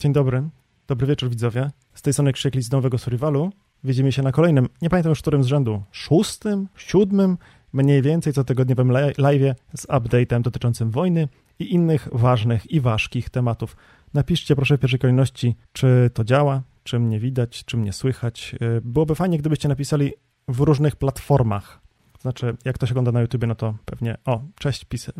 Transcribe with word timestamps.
Dzień 0.00 0.12
dobry, 0.12 0.48
dobry 0.86 1.06
wieczór 1.06 1.30
widzowie. 1.30 1.70
Z 1.94 2.02
tej 2.02 2.12
strony 2.12 2.32
Krzykli 2.32 2.62
z 2.62 2.70
Nowego 2.70 2.98
Survivalu. 2.98 3.52
Widzimy 3.84 4.12
się 4.12 4.22
na 4.22 4.32
kolejnym, 4.32 4.68
nie 4.82 4.90
pamiętam 4.90 5.10
już 5.10 5.20
którym 5.20 5.44
z 5.44 5.46
rzędu, 5.46 5.82
szóstym, 5.90 6.68
siódmym, 6.76 7.38
mniej 7.72 8.02
więcej 8.02 8.32
co 8.32 8.44
tygodniowym 8.44 8.92
live 9.18 9.56
z 9.76 9.86
update'em 9.86 10.42
dotyczącym 10.42 10.90
wojny 10.90 11.28
i 11.58 11.74
innych 11.74 12.08
ważnych 12.12 12.70
i 12.70 12.80
ważkich 12.80 13.30
tematów. 13.30 13.76
Napiszcie 14.14 14.56
proszę 14.56 14.76
w 14.76 14.80
pierwszej 14.80 15.00
kolejności, 15.00 15.56
czy 15.72 16.10
to 16.14 16.24
działa, 16.24 16.62
czy 16.84 16.98
mnie 16.98 17.20
widać, 17.20 17.64
czy 17.64 17.76
mnie 17.76 17.92
słychać. 17.92 18.54
Y, 18.62 18.80
byłoby 18.80 19.14
fajnie, 19.14 19.38
gdybyście 19.38 19.68
napisali 19.68 20.12
w 20.48 20.60
różnych 20.60 20.96
platformach. 20.96 21.80
Znaczy, 22.20 22.56
jak 22.64 22.74
ktoś 22.74 22.90
ogląda 22.90 23.12
na 23.12 23.20
YouTube, 23.20 23.46
no 23.46 23.54
to 23.54 23.74
pewnie, 23.84 24.16
o, 24.24 24.42
cześć, 24.58 24.84
pis... 24.84 25.10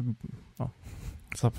O, 0.58 0.70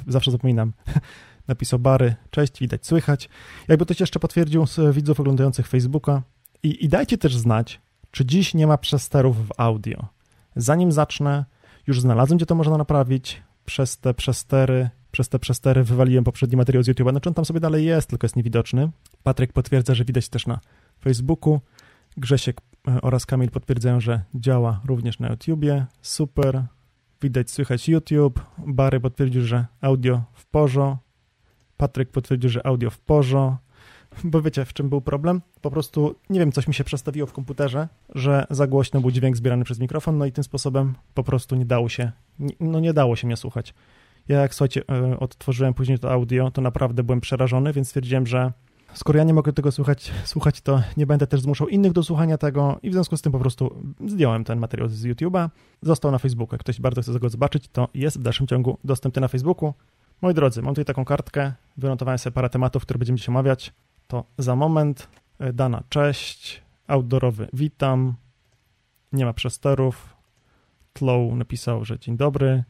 zawsze 0.07 0.31
zapominam. 0.31 0.73
Napisał 1.49 1.79
Bary, 1.79 2.15
cześć, 2.29 2.59
widać, 2.59 2.85
słychać. 2.85 3.29
Jakby 3.67 3.85
ktoś 3.85 3.99
jeszcze 3.99 4.19
potwierdził 4.19 4.67
z 4.67 4.95
widzów 4.95 5.19
oglądających 5.19 5.67
Facebooka. 5.67 6.21
I, 6.63 6.85
I 6.85 6.89
dajcie 6.89 7.17
też 7.17 7.35
znać, 7.35 7.81
czy 8.11 8.25
dziś 8.25 8.53
nie 8.53 8.67
ma 8.67 8.77
przesterów 8.77 9.47
w 9.47 9.51
audio. 9.57 10.07
Zanim 10.55 10.91
zacznę, 10.91 11.45
już 11.87 12.01
znalazłem, 12.01 12.37
gdzie 12.37 12.45
to 12.45 12.55
można 12.55 12.77
naprawić. 12.77 13.43
Przez 13.65 13.97
te 13.97 14.13
przestery, 14.13 14.89
przez 15.11 15.29
te 15.29 15.39
przestery 15.39 15.83
wywaliłem 15.83 16.23
poprzedni 16.23 16.57
materiał 16.57 16.83
z 16.83 16.87
YouTube'a. 16.87 17.11
Znaczy 17.11 17.29
on 17.29 17.35
tam 17.35 17.45
sobie 17.45 17.59
dalej 17.59 17.85
jest, 17.85 18.09
tylko 18.09 18.25
jest 18.25 18.35
niewidoczny. 18.35 18.89
Patryk 19.23 19.53
potwierdza, 19.53 19.93
że 19.93 20.05
widać 20.05 20.29
też 20.29 20.47
na 20.47 20.59
Facebooku. 21.03 21.59
Grzesiek 22.17 22.61
e, 22.87 23.01
oraz 23.01 23.25
Kamil 23.25 23.49
potwierdzają, 23.49 23.99
że 23.99 24.21
działa 24.35 24.81
również 24.85 25.19
na 25.19 25.29
YouTubie. 25.29 25.85
Super. 26.01 26.63
Widać, 27.21 27.51
słychać 27.51 27.89
YouTube. 27.89 28.39
Bary 28.57 28.99
potwierdził, 28.99 29.41
że 29.41 29.65
audio 29.81 30.23
w 30.33 30.45
porzo. 30.45 31.08
Patryk 31.79 32.09
potwierdził, 32.09 32.49
że 32.49 32.67
audio 32.67 32.89
w 32.89 32.99
porzo. 32.99 33.57
Bo 34.23 34.41
wiecie, 34.41 34.65
w 34.65 34.73
czym 34.73 34.89
był 34.89 35.01
problem? 35.01 35.41
Po 35.61 35.71
prostu, 35.71 36.15
nie 36.29 36.39
wiem, 36.39 36.51
coś 36.51 36.67
mi 36.67 36.73
się 36.73 36.83
przestawiło 36.83 37.27
w 37.27 37.33
komputerze, 37.33 37.87
że 38.15 38.45
za 38.49 38.67
głośno 38.67 39.01
był 39.01 39.11
dźwięk 39.11 39.37
zbierany 39.37 39.63
przez 39.63 39.79
mikrofon, 39.79 40.17
no 40.17 40.25
i 40.25 40.31
tym 40.31 40.43
sposobem 40.43 40.95
po 41.13 41.23
prostu 41.23 41.55
nie 41.55 41.65
dało 41.65 41.89
się, 41.89 42.11
no 42.59 42.79
nie 42.79 42.93
dało 42.93 43.15
się 43.15 43.27
mnie 43.27 43.37
słuchać. 43.37 43.73
Ja 44.27 44.41
jak, 44.41 44.55
słuchajcie, 44.55 44.81
e, 44.89 45.19
odtworzyłem 45.19 45.73
później 45.73 45.99
to 45.99 46.11
audio, 46.11 46.51
to 46.51 46.61
naprawdę 46.61 47.03
byłem 47.03 47.21
przerażony, 47.21 47.73
więc 47.73 47.87
stwierdziłem, 47.87 48.27
że 48.27 48.51
skoro 48.93 49.17
ja 49.17 49.23
nie 49.23 49.33
mogę 49.33 49.53
tego 49.53 49.71
słuchać, 49.71 50.11
słuchać, 50.25 50.61
to 50.61 50.81
nie 50.97 51.05
będę 51.05 51.27
też 51.27 51.41
zmuszał 51.41 51.67
innych 51.67 51.91
do 51.91 52.03
słuchania 52.03 52.37
tego 52.37 52.79
i 52.83 52.89
w 52.89 52.93
związku 52.93 53.17
z 53.17 53.21
tym 53.21 53.31
po 53.31 53.39
prostu 53.39 53.75
zdjąłem 54.07 54.43
ten 54.43 54.59
materiał 54.59 54.89
z 54.89 55.05
YouTube'a. 55.05 55.49
Został 55.81 56.11
na 56.11 56.17
Facebooku. 56.17 56.53
Jak 56.55 56.61
ktoś 56.61 56.81
bardzo 56.81 57.01
chce 57.01 57.19
go 57.19 57.29
zobaczyć, 57.29 57.67
to 57.67 57.87
jest 57.93 58.19
w 58.19 58.21
dalszym 58.21 58.47
ciągu 58.47 58.77
dostępny 58.83 59.21
na 59.21 59.27
Facebooku. 59.27 59.73
Moi 60.21 60.33
drodzy, 60.33 60.61
mam 60.61 60.73
tutaj 60.73 60.85
taką 60.85 61.05
kartkę, 61.05 61.53
wynotowałem 61.77 62.17
sobie 62.17 62.33
parę 62.33 62.49
tematów, 62.49 62.83
które 62.83 62.97
będziemy 62.97 63.17
dzisiaj 63.17 63.33
omawiać. 63.33 63.73
To 64.07 64.23
za 64.37 64.55
moment, 64.55 65.07
e, 65.39 65.53
dana 65.53 65.83
cześć, 65.89 66.61
outdoorowy 66.87 67.47
witam, 67.53 68.15
nie 69.13 69.25
ma 69.25 69.33
przesterów, 69.33 70.15
Tlow 70.93 71.33
napisał, 71.33 71.85
że 71.85 71.99
dzień 71.99 72.17
dobry. 72.17 72.63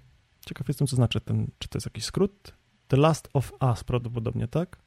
Ciekaw 0.45 0.67
jestem, 0.67 0.88
co 0.88 0.95
znaczy 0.95 1.22
ten, 1.22 1.47
czy 1.59 1.70
to 1.70 1.77
jest 1.77 1.88
jakiś 1.88 2.05
skrót? 2.05 2.53
The 2.88 2.97
Last 2.97 3.30
of 3.33 3.53
Us 3.61 3.83
prawdopodobnie, 3.83 4.47
tak? 4.47 4.77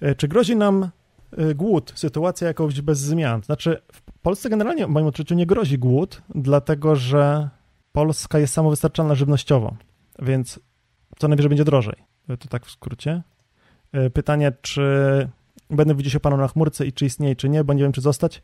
E, 0.00 0.14
czy 0.14 0.28
grozi 0.28 0.56
nam 0.56 0.90
e, 1.36 1.54
głód, 1.54 1.92
sytuacja 1.94 2.48
jakąś 2.48 2.80
bez 2.80 2.98
zmian? 2.98 3.42
Znaczy, 3.42 3.82
w 3.92 4.02
Polsce 4.02 4.50
generalnie, 4.50 4.86
w 4.86 4.90
moim 4.90 5.06
odczuciu, 5.06 5.34
nie 5.34 5.46
grozi 5.46 5.78
głód, 5.78 6.22
dlatego 6.34 6.96
że 6.96 7.48
Polska 7.92 8.38
jest 8.38 8.54
samowystarczalna 8.54 9.14
żywnościowo, 9.14 9.76
więc 10.18 10.60
co 11.18 11.28
najwyżej 11.28 11.48
będzie 11.48 11.64
drożej. 11.64 11.96
E, 12.28 12.36
to 12.36 12.48
tak 12.48 12.66
w 12.66 12.70
skrócie. 12.70 13.22
Pytanie, 14.14 14.52
czy 14.62 15.28
będę 15.70 15.94
widzieć 15.94 16.12
się 16.12 16.20
panu 16.20 16.36
na 16.36 16.48
chmurce 16.48 16.86
i 16.86 16.92
czy 16.92 17.06
istnieje, 17.06 17.36
czy 17.36 17.48
nie, 17.48 17.64
bo 17.64 17.72
nie 17.72 17.82
wiem, 17.82 17.92
czy 17.92 18.00
zostać. 18.00 18.42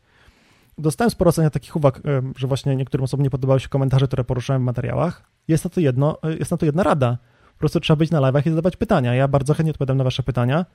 Dostałem 0.77 1.11
sporo 1.11 1.29
ocenia 1.29 1.49
takich 1.49 1.75
uwag, 1.75 2.01
że 2.35 2.47
właśnie 2.47 2.75
niektórym 2.75 3.03
osobom 3.03 3.23
nie 3.23 3.29
podobały 3.29 3.59
się 3.59 3.69
komentarze, 3.69 4.07
które 4.07 4.23
poruszałem 4.23 4.61
w 4.61 4.65
materiałach. 4.65 5.23
Jest 5.47 5.63
na 5.63 5.69
to 5.69 5.79
jedno, 5.79 6.17
jest 6.39 6.51
na 6.51 6.57
to 6.57 6.65
jedna 6.65 6.83
rada. 6.83 7.17
Po 7.53 7.59
prostu 7.59 7.79
trzeba 7.79 7.97
być 7.97 8.11
na 8.11 8.19
live'ach 8.19 8.47
i 8.47 8.49
zadawać 8.49 8.75
pytania. 8.75 9.15
Ja 9.15 9.27
bardzo 9.27 9.53
chętnie 9.53 9.71
odpowiadam 9.71 9.97
na 9.97 10.03
wasze 10.03 10.23
pytania. 10.23 10.65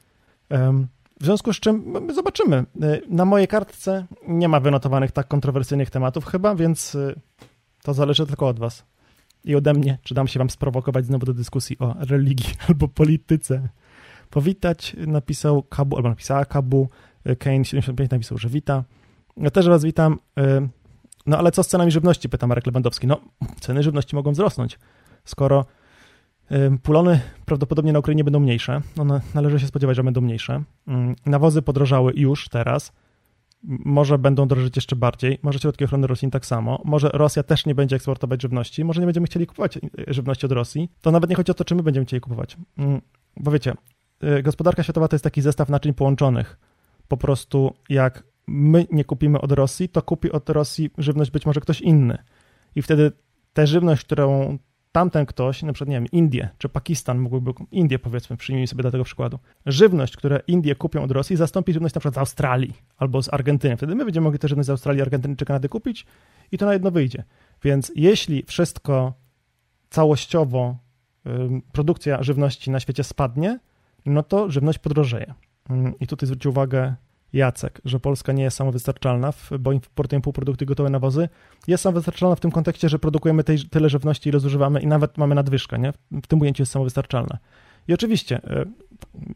W 1.20 1.24
związku 1.24 1.52
z 1.52 1.60
czym 1.60 1.94
zobaczymy. 2.14 2.64
Na 3.08 3.24
mojej 3.24 3.48
kartce 3.48 4.06
nie 4.28 4.48
ma 4.48 4.60
wynotowanych 4.60 5.12
tak 5.12 5.28
kontrowersyjnych 5.28 5.90
tematów 5.90 6.24
chyba, 6.24 6.54
więc 6.54 6.96
to 7.82 7.94
zależy 7.94 8.26
tylko 8.26 8.48
od 8.48 8.58
was 8.58 8.84
i 9.44 9.54
ode 9.54 9.74
mnie, 9.74 9.98
czy 10.02 10.14
dam 10.14 10.28
się 10.28 10.38
wam 10.38 10.50
sprowokować 10.50 11.06
znowu 11.06 11.26
do 11.26 11.34
dyskusji 11.34 11.78
o 11.78 11.94
religii 11.98 12.54
albo 12.68 12.88
polityce. 12.88 13.68
Powitać 14.30 14.96
napisał 15.06 15.62
Kabu, 15.62 15.96
albo 15.96 16.08
napisała 16.08 16.44
Kabu, 16.44 16.88
Kane75 17.26 18.12
napisał, 18.12 18.38
że 18.38 18.48
wita. 18.48 18.84
Ja 19.36 19.50
też 19.50 19.68
was 19.68 19.84
witam. 19.84 20.18
No 21.26 21.38
ale 21.38 21.52
co 21.52 21.62
z 21.62 21.68
cenami 21.68 21.90
żywności, 21.90 22.28
pyta 22.28 22.46
Marek 22.46 22.66
Lewandowski. 22.66 23.06
No, 23.06 23.20
ceny 23.60 23.82
żywności 23.82 24.16
mogą 24.16 24.32
wzrosnąć, 24.32 24.78
skoro 25.24 25.66
Pulony 26.82 27.20
prawdopodobnie 27.44 27.92
na 27.92 27.98
Ukrainie 27.98 28.24
będą 28.24 28.40
mniejsze. 28.40 28.80
One 28.98 29.20
należy 29.34 29.60
się 29.60 29.66
spodziewać, 29.66 29.96
że 29.96 30.04
będą 30.04 30.20
mniejsze. 30.20 30.62
Nawozy 31.26 31.62
podrożały 31.62 32.12
już 32.16 32.48
teraz. 32.48 32.92
Może 33.64 34.18
będą 34.18 34.48
drożyć 34.48 34.76
jeszcze 34.76 34.96
bardziej. 34.96 35.38
Może 35.42 35.58
środki 35.58 35.84
ochrony 35.84 36.06
roślin 36.06 36.30
tak 36.30 36.46
samo. 36.46 36.82
Może 36.84 37.08
Rosja 37.08 37.42
też 37.42 37.66
nie 37.66 37.74
będzie 37.74 37.96
eksportować 37.96 38.42
żywności. 38.42 38.84
Może 38.84 39.00
nie 39.00 39.06
będziemy 39.06 39.26
chcieli 39.26 39.46
kupować 39.46 39.76
e, 39.76 39.80
żywności 40.06 40.46
od 40.46 40.52
Rosji. 40.52 40.88
To 41.00 41.10
nawet 41.10 41.30
nie 41.30 41.36
chodzi 41.36 41.52
o 41.52 41.54
to, 41.54 41.64
czy 41.64 41.74
my 41.74 41.82
będziemy 41.82 42.06
chcieli 42.06 42.20
kupować. 42.20 42.56
Bo 43.36 43.50
wiecie, 43.50 43.74
e, 44.20 44.42
gospodarka 44.42 44.82
światowa 44.82 45.08
to 45.08 45.14
jest 45.14 45.24
taki 45.24 45.42
zestaw 45.42 45.68
naczyń 45.68 45.94
połączonych. 45.94 46.58
Po 47.08 47.16
prostu 47.16 47.74
jak 47.88 48.24
my 48.46 48.86
nie 48.90 49.04
kupimy 49.04 49.40
od 49.40 49.52
Rosji, 49.52 49.88
to 49.88 50.02
kupi 50.02 50.32
od 50.32 50.50
Rosji 50.50 50.90
żywność 50.98 51.30
być 51.30 51.46
może 51.46 51.60
ktoś 51.60 51.80
inny. 51.80 52.18
I 52.76 52.82
wtedy 52.82 53.12
tę 53.52 53.66
żywność, 53.66 54.04
którą 54.04 54.58
tamten 54.92 55.26
ktoś, 55.26 55.62
na 55.62 55.72
przykład, 55.72 55.88
nie 55.88 55.96
wiem, 55.96 56.06
Indie 56.12 56.48
czy 56.58 56.68
Pakistan 56.68 57.18
mógłby, 57.18 57.52
Indie 57.70 57.98
powiedzmy, 57.98 58.36
przyjmijmy 58.36 58.66
sobie 58.66 58.82
do 58.82 58.90
tego 58.90 59.04
przykładu, 59.04 59.38
żywność, 59.66 60.16
które 60.16 60.40
Indie 60.46 60.74
kupią 60.74 61.02
od 61.02 61.10
Rosji, 61.10 61.36
zastąpi 61.36 61.72
żywność 61.72 61.94
na 61.94 61.98
przykład 62.00 62.14
z 62.14 62.18
Australii 62.18 62.74
albo 62.96 63.22
z 63.22 63.32
Argentyny. 63.32 63.76
Wtedy 63.76 63.94
my 63.94 64.04
będziemy 64.04 64.24
mogli 64.24 64.38
tę 64.38 64.48
żywność 64.48 64.66
z 64.66 64.70
Australii, 64.70 65.02
Argentyny 65.02 65.36
czy 65.36 65.44
Kanady 65.44 65.68
kupić 65.68 66.06
i 66.52 66.58
to 66.58 66.66
na 66.66 66.72
jedno 66.72 66.90
wyjdzie. 66.90 67.24
Więc 67.64 67.92
jeśli 67.96 68.42
wszystko 68.46 69.12
całościowo, 69.90 70.76
produkcja 71.72 72.22
żywności 72.22 72.70
na 72.70 72.80
świecie 72.80 73.04
spadnie, 73.04 73.58
no 74.06 74.22
to 74.22 74.50
żywność 74.50 74.78
podrożeje. 74.78 75.34
I 76.00 76.06
tutaj 76.06 76.26
zwróćcie 76.26 76.48
uwagę, 76.48 76.94
Jacek, 77.32 77.80
że 77.84 78.00
Polska 78.00 78.32
nie 78.32 78.42
jest 78.42 78.56
samowystarczalna, 78.56 79.32
bo 79.60 79.72
importujemy 79.72 80.22
półprodukty 80.22 80.66
gotowe 80.66 80.90
nawozy. 80.90 81.28
Jest 81.66 81.82
samowystarczalna 81.82 82.36
w 82.36 82.40
tym 82.40 82.50
kontekście, 82.50 82.88
że 82.88 82.98
produkujemy 82.98 83.44
tej, 83.44 83.58
tyle 83.58 83.88
żywności, 83.88 84.28
ile 84.28 84.40
zużywamy 84.40 84.80
i 84.80 84.86
nawet 84.86 85.18
mamy 85.18 85.34
nadwyżkę, 85.34 85.78
nie? 85.78 85.92
W 86.22 86.26
tym 86.26 86.40
ujęciu 86.40 86.62
jest 86.62 86.72
samowystarczalna. 86.72 87.38
I 87.88 87.94
oczywiście, 87.94 88.38
y, 88.38 88.66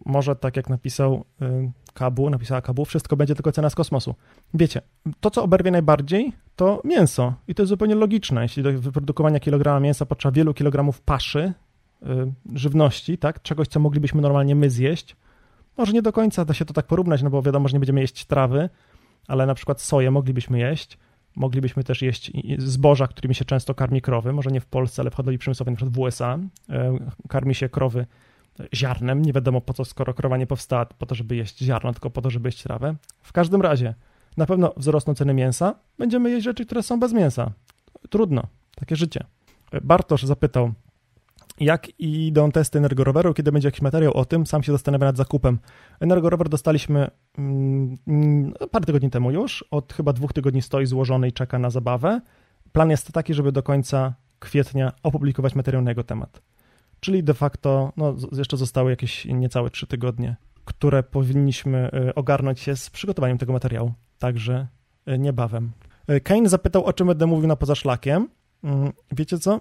może 0.04 0.36
tak 0.36 0.56
jak 0.56 0.68
napisał 0.68 1.24
y, 1.42 1.72
Kabu, 1.94 2.30
napisała 2.30 2.60
Kabu, 2.60 2.84
wszystko 2.84 3.16
będzie 3.16 3.34
tylko 3.34 3.52
cena 3.52 3.70
z 3.70 3.74
kosmosu. 3.74 4.14
Wiecie, 4.54 4.80
to 5.20 5.30
co 5.30 5.42
oberwie 5.42 5.70
najbardziej, 5.70 6.32
to 6.56 6.82
mięso. 6.84 7.34
I 7.48 7.54
to 7.54 7.62
jest 7.62 7.68
zupełnie 7.68 7.94
logiczne. 7.94 8.42
Jeśli 8.42 8.62
do 8.62 8.72
wyprodukowania 8.72 9.40
kilograma 9.40 9.80
mięsa 9.80 10.06
potrzeba 10.06 10.32
wielu 10.32 10.54
kilogramów 10.54 11.00
paszy, 11.00 11.52
y, 12.02 12.06
żywności, 12.54 13.18
tak? 13.18 13.42
Czegoś, 13.42 13.68
co 13.68 13.80
moglibyśmy 13.80 14.22
normalnie 14.22 14.54
my 14.54 14.70
zjeść, 14.70 15.16
może 15.76 15.92
nie 15.92 16.02
do 16.02 16.12
końca 16.12 16.44
da 16.44 16.54
się 16.54 16.64
to 16.64 16.74
tak 16.74 16.86
porównać, 16.86 17.22
no 17.22 17.30
bo 17.30 17.42
wiadomo, 17.42 17.68
że 17.68 17.74
nie 17.74 17.80
będziemy 17.80 18.00
jeść 18.00 18.24
trawy, 18.24 18.68
ale 19.28 19.46
na 19.46 19.54
przykład 19.54 19.80
soję 19.80 20.10
moglibyśmy 20.10 20.58
jeść. 20.58 20.98
Moglibyśmy 21.36 21.84
też 21.84 22.02
jeść 22.02 22.32
zboża, 22.58 23.06
którymi 23.06 23.34
się 23.34 23.44
często 23.44 23.74
karmi 23.74 24.02
krowy, 24.02 24.32
może 24.32 24.50
nie 24.50 24.60
w 24.60 24.66
Polsce, 24.66 25.02
ale 25.02 25.10
w 25.10 25.14
hodowli 25.14 25.38
przemysłowej, 25.38 25.72
na 25.72 25.76
przykład 25.76 25.94
w 25.94 25.98
USA. 25.98 26.38
E, 26.70 26.98
karmi 27.28 27.54
się 27.54 27.68
krowy 27.68 28.06
ziarnem, 28.74 29.22
nie 29.22 29.32
wiadomo 29.32 29.60
po 29.60 29.72
co, 29.72 29.84
skoro 29.84 30.14
krowa 30.14 30.36
nie 30.36 30.46
powstała 30.46 30.86
po 30.86 31.06
to, 31.06 31.14
żeby 31.14 31.36
jeść 31.36 31.58
ziarno, 31.58 31.92
tylko 31.92 32.10
po 32.10 32.22
to, 32.22 32.30
żeby 32.30 32.48
jeść 32.48 32.62
trawę. 32.62 32.96
W 33.22 33.32
każdym 33.32 33.62
razie, 33.62 33.94
na 34.36 34.46
pewno 34.46 34.72
wzrosną 34.76 35.14
ceny 35.14 35.34
mięsa, 35.34 35.74
będziemy 35.98 36.30
jeść 36.30 36.44
rzeczy, 36.44 36.66
które 36.66 36.82
są 36.82 37.00
bez 37.00 37.12
mięsa. 37.12 37.52
Trudno, 38.10 38.42
takie 38.74 38.96
życie. 38.96 39.24
E, 39.72 39.80
Bartosz 39.80 40.22
zapytał, 40.22 40.72
jak 41.60 42.00
idą 42.00 42.52
testy 42.52 42.78
Energoroweru, 42.78 43.34
kiedy 43.34 43.52
będzie 43.52 43.68
jakiś 43.68 43.82
materiał 43.82 44.12
o 44.12 44.24
tym, 44.24 44.46
sam 44.46 44.62
się 44.62 44.72
zastanawiam 44.72 45.08
nad 45.08 45.16
zakupem. 45.16 45.58
Energorower 46.00 46.48
dostaliśmy 46.48 47.10
mm, 47.38 47.96
no, 48.60 48.66
parę 48.68 48.84
tygodni 48.84 49.10
temu 49.10 49.30
już, 49.30 49.64
od 49.70 49.92
chyba 49.92 50.12
dwóch 50.12 50.32
tygodni 50.32 50.62
stoi 50.62 50.86
złożony 50.86 51.28
i 51.28 51.32
czeka 51.32 51.58
na 51.58 51.70
zabawę. 51.70 52.20
Plan 52.72 52.90
jest 52.90 53.12
taki, 53.12 53.34
żeby 53.34 53.52
do 53.52 53.62
końca 53.62 54.14
kwietnia 54.38 54.92
opublikować 55.02 55.54
materiał 55.54 55.82
na 55.82 55.90
jego 55.90 56.04
temat. 56.04 56.42
Czyli 57.00 57.24
de 57.24 57.34
facto, 57.34 57.92
no, 57.96 58.16
jeszcze 58.32 58.56
zostały 58.56 58.90
jakieś 58.90 59.24
niecałe 59.24 59.70
trzy 59.70 59.86
tygodnie, 59.86 60.36
które 60.64 61.02
powinniśmy 61.02 61.90
y, 62.08 62.14
ogarnąć 62.14 62.60
się 62.60 62.76
z 62.76 62.90
przygotowaniem 62.90 63.38
tego 63.38 63.52
materiału. 63.52 63.92
Także 64.18 64.66
y, 65.08 65.18
niebawem. 65.18 65.72
Y, 66.10 66.20
Kane 66.20 66.48
zapytał, 66.48 66.84
o 66.84 66.92
czym 66.92 67.06
będę 67.06 67.26
mówił 67.26 67.48
na 67.48 67.56
poza 67.56 67.74
szlakiem. 67.74 68.28
Mm, 68.64 68.92
wiecie 69.12 69.38
co? 69.38 69.60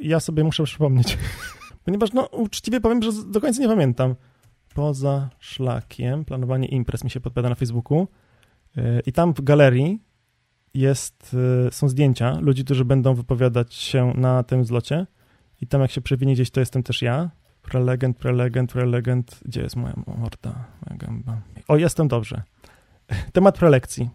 Ja 0.00 0.20
sobie 0.20 0.44
muszę 0.44 0.64
przypomnieć. 0.64 1.18
Ponieważ, 1.84 2.12
no, 2.12 2.26
uczciwie 2.26 2.80
powiem, 2.80 3.02
że 3.02 3.10
do 3.26 3.40
końca 3.40 3.62
nie 3.62 3.68
pamiętam. 3.68 4.14
poza 4.74 5.30
szlakiem, 5.38 6.24
planowanie 6.24 6.68
imprez 6.68 7.04
mi 7.04 7.10
się 7.10 7.20
podpowiada 7.20 7.48
na 7.48 7.54
Facebooku 7.54 8.08
i 9.06 9.12
tam 9.12 9.34
w 9.34 9.40
galerii 9.40 10.00
jest, 10.74 11.36
są 11.70 11.88
zdjęcia 11.88 12.38
ludzi, 12.40 12.64
którzy 12.64 12.84
będą 12.84 13.14
wypowiadać 13.14 13.74
się 13.74 14.12
na 14.16 14.42
tym 14.42 14.64
zlocie 14.64 15.06
i 15.60 15.66
tam 15.66 15.80
jak 15.80 15.90
się 15.90 16.00
przewinie 16.00 16.34
gdzieś, 16.34 16.50
to 16.50 16.60
jestem 16.60 16.82
też 16.82 17.02
ja. 17.02 17.30
Prelegent, 17.62 18.16
prelegent, 18.16 18.72
prelegent. 18.72 19.40
Gdzie 19.44 19.62
jest 19.62 19.76
moja 19.76 19.94
morda, 20.06 20.64
moja 20.86 20.98
gęba? 20.98 21.40
O, 21.68 21.76
jestem 21.76 22.08
dobrze. 22.08 22.42
Temat 23.32 23.58
prelekcji. 23.58 24.10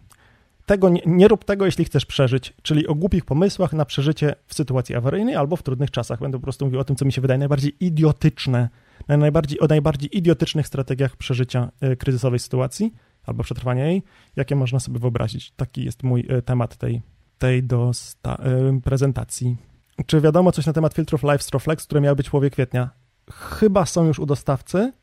Tego 0.68 0.90
nie, 0.90 1.02
nie, 1.06 1.28
rób 1.28 1.46
tego, 1.46 1.66
jeśli 1.66 1.86
chcesz 1.86 2.06
przeżyć, 2.06 2.54
czyli 2.62 2.88
o 2.88 2.96
głupich 2.96 3.26
pomysłach 3.26 3.74
na 3.74 3.86
przeżycie 3.86 4.36
w 4.48 4.54
sytuacji 4.54 4.96
awaryjnej 4.96 5.36
albo 5.36 5.56
w 5.56 5.64
trudnych 5.64 5.92
czasach. 5.92 6.20
Będę 6.20 6.38
po 6.38 6.44
prostu 6.44 6.66
mówił 6.66 6.80
o 6.80 6.84
tym, 6.84 6.96
co 6.96 7.06
mi 7.06 7.14
się 7.14 7.22
wydaje 7.22 7.38
najbardziej 7.38 7.86
idiotyczne, 7.86 8.70
najbardziej, 9.08 9.60
o 9.60 9.66
najbardziej 9.66 10.18
idiotycznych 10.18 10.68
strategiach 10.68 11.16
przeżycia 11.16 11.72
y, 11.84 11.98
kryzysowej 11.98 12.40
sytuacji 12.40 12.94
albo 13.26 13.44
przetrwania 13.44 13.86
jej, 13.86 14.04
jakie 14.36 14.56
można 14.56 14.80
sobie 14.80 15.00
wyobrazić. 15.00 15.52
Taki 15.52 15.86
jest 15.86 16.04
mój 16.04 16.28
y, 16.32 16.42
temat 16.42 16.78
tej, 16.78 17.02
tej 17.38 17.64
do 17.64 17.92
y, 17.92 18.82
prezentacji. 18.82 19.58
Czy 20.06 20.22
wiadomo 20.22 20.52
coś 20.52 20.66
na 20.66 20.74
temat 20.74 20.94
filtrów 20.94 21.24
Live 21.24 21.44
Stroflex, 21.44 21.86
które 21.86 22.02
miały 22.02 22.16
być 22.16 22.28
w 22.28 22.32
połowie 22.32 22.50
kwietnia? 22.50 22.90
Chyba 23.32 23.86
są 23.86 24.06
już 24.06 24.20
u 24.20 24.26
dostawcy 24.26 24.94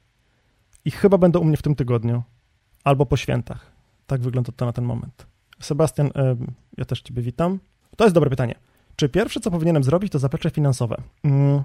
i 0.84 0.90
chyba 0.90 1.18
będą 1.18 1.40
u 1.40 1.44
mnie 1.44 1.56
w 1.56 1.62
tym 1.62 1.74
tygodniu 1.74 2.22
albo 2.84 3.06
po 3.06 3.16
świętach. 3.16 3.72
Tak 4.06 4.20
wygląda 4.20 4.52
to 4.56 4.66
na 4.66 4.72
ten 4.72 4.84
moment. 4.84 5.33
Sebastian, 5.60 6.10
ja 6.78 6.84
też 6.84 7.02
Ciebie 7.02 7.22
witam. 7.22 7.58
To 7.96 8.04
jest 8.04 8.14
dobre 8.14 8.30
pytanie. 8.30 8.54
Czy 8.96 9.08
pierwsze, 9.08 9.40
co 9.40 9.50
powinienem 9.50 9.84
zrobić, 9.84 10.12
to 10.12 10.18
zaplecze 10.18 10.50
finansowe? 10.50 10.96
Mm, 11.24 11.62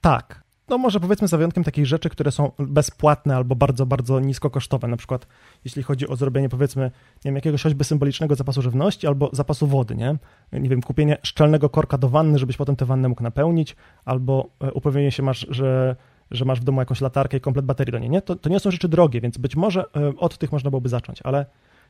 tak. 0.00 0.48
No 0.68 0.78
może 0.78 1.00
powiedzmy 1.00 1.28
za 1.28 1.36
wyjątkiem 1.36 1.64
takich 1.64 1.86
rzeczy, 1.86 2.08
które 2.08 2.30
są 2.30 2.52
bezpłatne 2.58 3.36
albo 3.36 3.56
bardzo, 3.56 3.86
bardzo 3.86 4.20
niskokosztowe, 4.20 4.88
na 4.88 4.96
przykład 4.96 5.26
jeśli 5.64 5.82
chodzi 5.82 6.08
o 6.08 6.16
zrobienie 6.16 6.48
powiedzmy, 6.48 6.82
nie 6.84 6.90
wiem, 7.24 7.34
jakiegoś 7.34 7.62
choćby 7.62 7.84
symbolicznego 7.84 8.34
zapasu 8.34 8.62
żywności 8.62 9.06
albo 9.06 9.30
zapasu 9.32 9.66
wody, 9.66 9.96
nie? 9.96 10.16
Nie 10.52 10.68
wiem, 10.68 10.82
kupienie 10.82 11.16
szczelnego 11.22 11.68
korka 11.68 11.98
do 11.98 12.08
wanny, 12.08 12.38
żebyś 12.38 12.56
potem 12.56 12.76
tę 12.76 12.84
wannę 12.84 13.08
mógł 13.08 13.22
napełnić, 13.22 13.76
albo 14.04 14.48
e, 14.60 14.72
upewnienie 14.72 15.12
się 15.12 15.22
masz, 15.22 15.46
że 15.50 15.96
że 16.30 16.44
masz 16.44 16.60
w 16.60 16.64
domu 16.64 16.80
jakąś 16.80 17.00
latarkę 17.00 17.36
i 17.36 17.40
komplet 17.40 17.66
baterii 17.66 17.92
do 17.92 17.98
niej, 17.98 18.10
nie? 18.10 18.22
To, 18.22 18.36
to 18.36 18.48
nie 18.48 18.60
są 18.60 18.70
rzeczy 18.70 18.88
drogie, 18.88 19.20
więc 19.20 19.38
być 19.38 19.56
może 19.56 19.84
e, 19.96 20.12
od 20.16 20.38
tych 20.38 20.52
można 20.52 20.70
byłoby 20.70 20.88
zacząć, 20.88 21.20
ale 21.22 21.46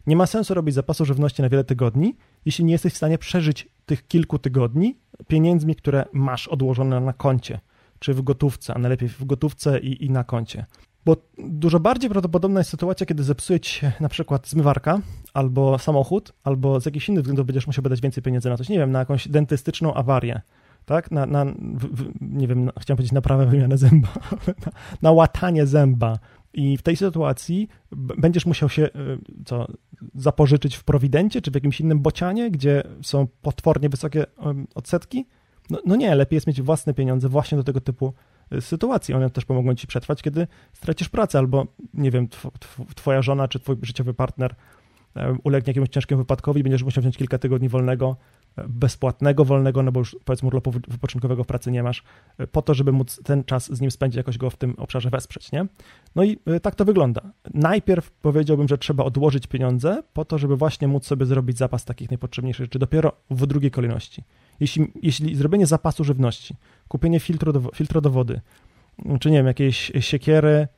nie 0.08 0.16
ma 0.16 0.26
sensu 0.26 0.54
robić 0.54 0.74
zapasu 0.74 1.04
żywności 1.04 1.42
na 1.42 1.48
wiele 1.48 1.64
tygodni, 1.64 2.16
jeśli 2.44 2.64
nie 2.64 2.72
jesteś 2.72 2.92
w 2.92 2.96
stanie 2.96 3.18
przeżyć 3.18 3.68
tych 3.86 4.06
kilku 4.06 4.38
tygodni 4.38 4.98
pieniędzmi, 5.28 5.76
które 5.76 6.04
masz 6.12 6.48
odłożone 6.48 7.00
na 7.00 7.12
koncie, 7.12 7.60
czy 7.98 8.14
w 8.14 8.22
gotówce, 8.22 8.74
a 8.74 8.78
najlepiej 8.78 9.08
w 9.08 9.24
gotówce 9.24 9.78
i, 9.78 10.04
i 10.04 10.10
na 10.10 10.24
koncie. 10.24 10.66
Bo 11.04 11.16
dużo 11.38 11.80
bardziej 11.80 12.10
prawdopodobna 12.10 12.60
jest 12.60 12.70
sytuacja, 12.70 13.06
kiedy 13.06 13.22
zepsuje 13.22 13.60
ci 13.60 13.70
się 13.70 13.92
na 14.00 14.08
przykład 14.08 14.48
zmywarka, 14.48 15.00
albo 15.34 15.78
samochód, 15.78 16.32
albo 16.44 16.80
z 16.80 16.86
jakichś 16.86 17.08
innych 17.08 17.22
względów 17.22 17.46
będziesz 17.46 17.66
musiał 17.66 17.82
wydać 17.82 18.00
więcej 18.00 18.22
pieniędzy 18.22 18.48
na 18.48 18.56
coś, 18.56 18.68
nie 18.68 18.78
wiem, 18.78 18.90
na 18.90 18.98
jakąś 18.98 19.28
dentystyczną 19.28 19.94
awarię, 19.94 20.40
tak? 20.84 21.10
Na, 21.10 21.26
na 21.26 21.44
w, 21.44 21.86
w, 21.96 22.12
nie 22.20 22.48
wiem, 22.48 22.70
chciałem 22.80 22.96
powiedzieć 22.96 23.12
naprawę 23.12 23.46
wymianę 23.46 23.78
zęba, 23.78 24.08
na, 24.66 24.72
na 25.02 25.12
łatanie 25.12 25.66
zęba, 25.66 26.18
i 26.52 26.76
w 26.76 26.82
tej 26.82 26.96
sytuacji 26.96 27.68
będziesz 27.92 28.46
musiał 28.46 28.68
się 28.68 28.82
y, 28.82 28.90
co, 29.44 29.66
zapożyczyć 30.14 30.76
w 30.76 30.84
Prowidencie 30.84 31.42
czy 31.42 31.50
w 31.50 31.54
jakimś 31.54 31.80
innym 31.80 32.00
bocianie, 32.00 32.50
gdzie 32.50 32.82
są 33.02 33.26
potwornie 33.42 33.88
wysokie 33.88 34.26
odsetki? 34.74 35.26
No, 35.70 35.78
no, 35.86 35.96
nie, 35.96 36.14
lepiej 36.14 36.36
jest 36.36 36.46
mieć 36.46 36.62
własne 36.62 36.94
pieniądze 36.94 37.28
właśnie 37.28 37.58
do 37.58 37.64
tego 37.64 37.80
typu 37.80 38.14
y, 38.52 38.60
sytuacji. 38.60 39.14
One 39.14 39.30
też 39.30 39.44
pomogą 39.44 39.74
ci 39.74 39.86
przetrwać, 39.86 40.22
kiedy 40.22 40.46
stracisz 40.72 41.08
pracę 41.08 41.38
albo, 41.38 41.66
nie 41.94 42.10
wiem, 42.10 42.28
tw 42.28 42.50
twoja 42.94 43.22
żona 43.22 43.48
czy 43.48 43.60
twój 43.60 43.76
życiowy 43.82 44.14
partner 44.14 44.54
ulegnie 45.44 45.70
jakiemuś 45.70 45.88
ciężkiemu 45.88 46.18
wypadkowi, 46.22 46.62
będziesz 46.62 46.82
musiał 46.82 47.02
wziąć 47.02 47.16
kilka 47.16 47.38
tygodni 47.38 47.68
wolnego 47.68 48.16
bezpłatnego, 48.68 49.44
wolnego, 49.44 49.82
no 49.82 49.92
bo 49.92 50.00
już 50.00 50.16
powiedzmy 50.24 50.46
urlopu 50.46 50.70
wypoczynkowego 50.70 51.44
w 51.44 51.46
pracy 51.46 51.70
nie 51.70 51.82
masz, 51.82 52.02
e, 52.38 52.46
po 52.46 52.62
to, 52.62 52.74
żeby 52.74 52.92
móc 52.92 53.20
ten 53.24 53.44
czas 53.44 53.72
z 53.72 53.80
nim 53.80 53.90
spędzić, 53.90 54.16
jakoś 54.16 54.38
go 54.38 54.50
w 54.50 54.56
tym 54.56 54.74
obszarze 54.78 55.10
wesprzeć, 55.10 55.52
nie? 55.52 55.66
No 56.16 56.24
i 56.24 56.38
e, 56.46 56.60
tak 56.60 56.74
to 56.74 56.84
wygląda. 56.84 57.20
Najpierw 57.54 58.10
powiedziałbym, 58.10 58.68
że 58.68 58.78
trzeba 58.78 59.04
odłożyć 59.04 59.46
pieniądze 59.46 60.02
po 60.12 60.24
to, 60.24 60.38
żeby 60.38 60.56
właśnie 60.56 60.88
móc 60.88 61.06
sobie 61.06 61.26
zrobić 61.26 61.58
zapas 61.58 61.84
takich 61.84 62.10
najpotrzebniejszych 62.10 62.64
rzeczy, 62.64 62.78
dopiero 62.78 63.12
w 63.30 63.46
drugiej 63.46 63.70
kolejności. 63.70 64.24
Jeśli, 64.60 64.92
jeśli 65.02 65.34
zrobienie 65.34 65.66
zapasu 65.66 66.04
żywności, 66.04 66.54
kupienie 66.88 67.20
filtru 67.20 67.52
do, 67.52 67.60
filtru 67.74 68.00
do 68.00 68.10
wody, 68.10 68.40
czy 69.20 69.30
nie 69.30 69.36
wiem, 69.36 69.46
jakieś 69.46 69.92
siekiery, 70.00 70.68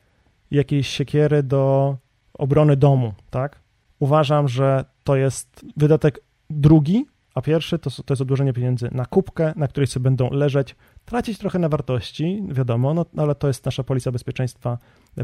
jakieś 0.51 0.87
siekiery 0.87 1.43
do 1.43 1.97
obrony 2.33 2.77
domu, 2.77 3.13
tak? 3.29 3.59
Uważam, 3.99 4.47
że 4.47 4.85
to 5.03 5.15
jest 5.15 5.65
wydatek 5.77 6.19
drugi, 6.49 7.05
a 7.35 7.41
pierwszy 7.41 7.79
to, 7.79 7.89
to 7.89 8.13
jest 8.13 8.21
odłożenie 8.21 8.53
pieniędzy 8.53 8.89
na 8.91 9.05
kubkę, 9.05 9.53
na 9.55 9.67
której 9.67 9.87
sobie 9.87 10.03
będą 10.03 10.29
leżeć, 10.29 10.75
tracić 11.05 11.37
trochę 11.37 11.59
na 11.59 11.69
wartości, 11.69 12.43
wiadomo, 12.49 12.93
no, 12.93 13.05
ale 13.17 13.35
to 13.35 13.47
jest 13.47 13.65
nasza 13.65 13.83
polisa 13.83 14.11
bezpieczeństwa, 14.11 14.77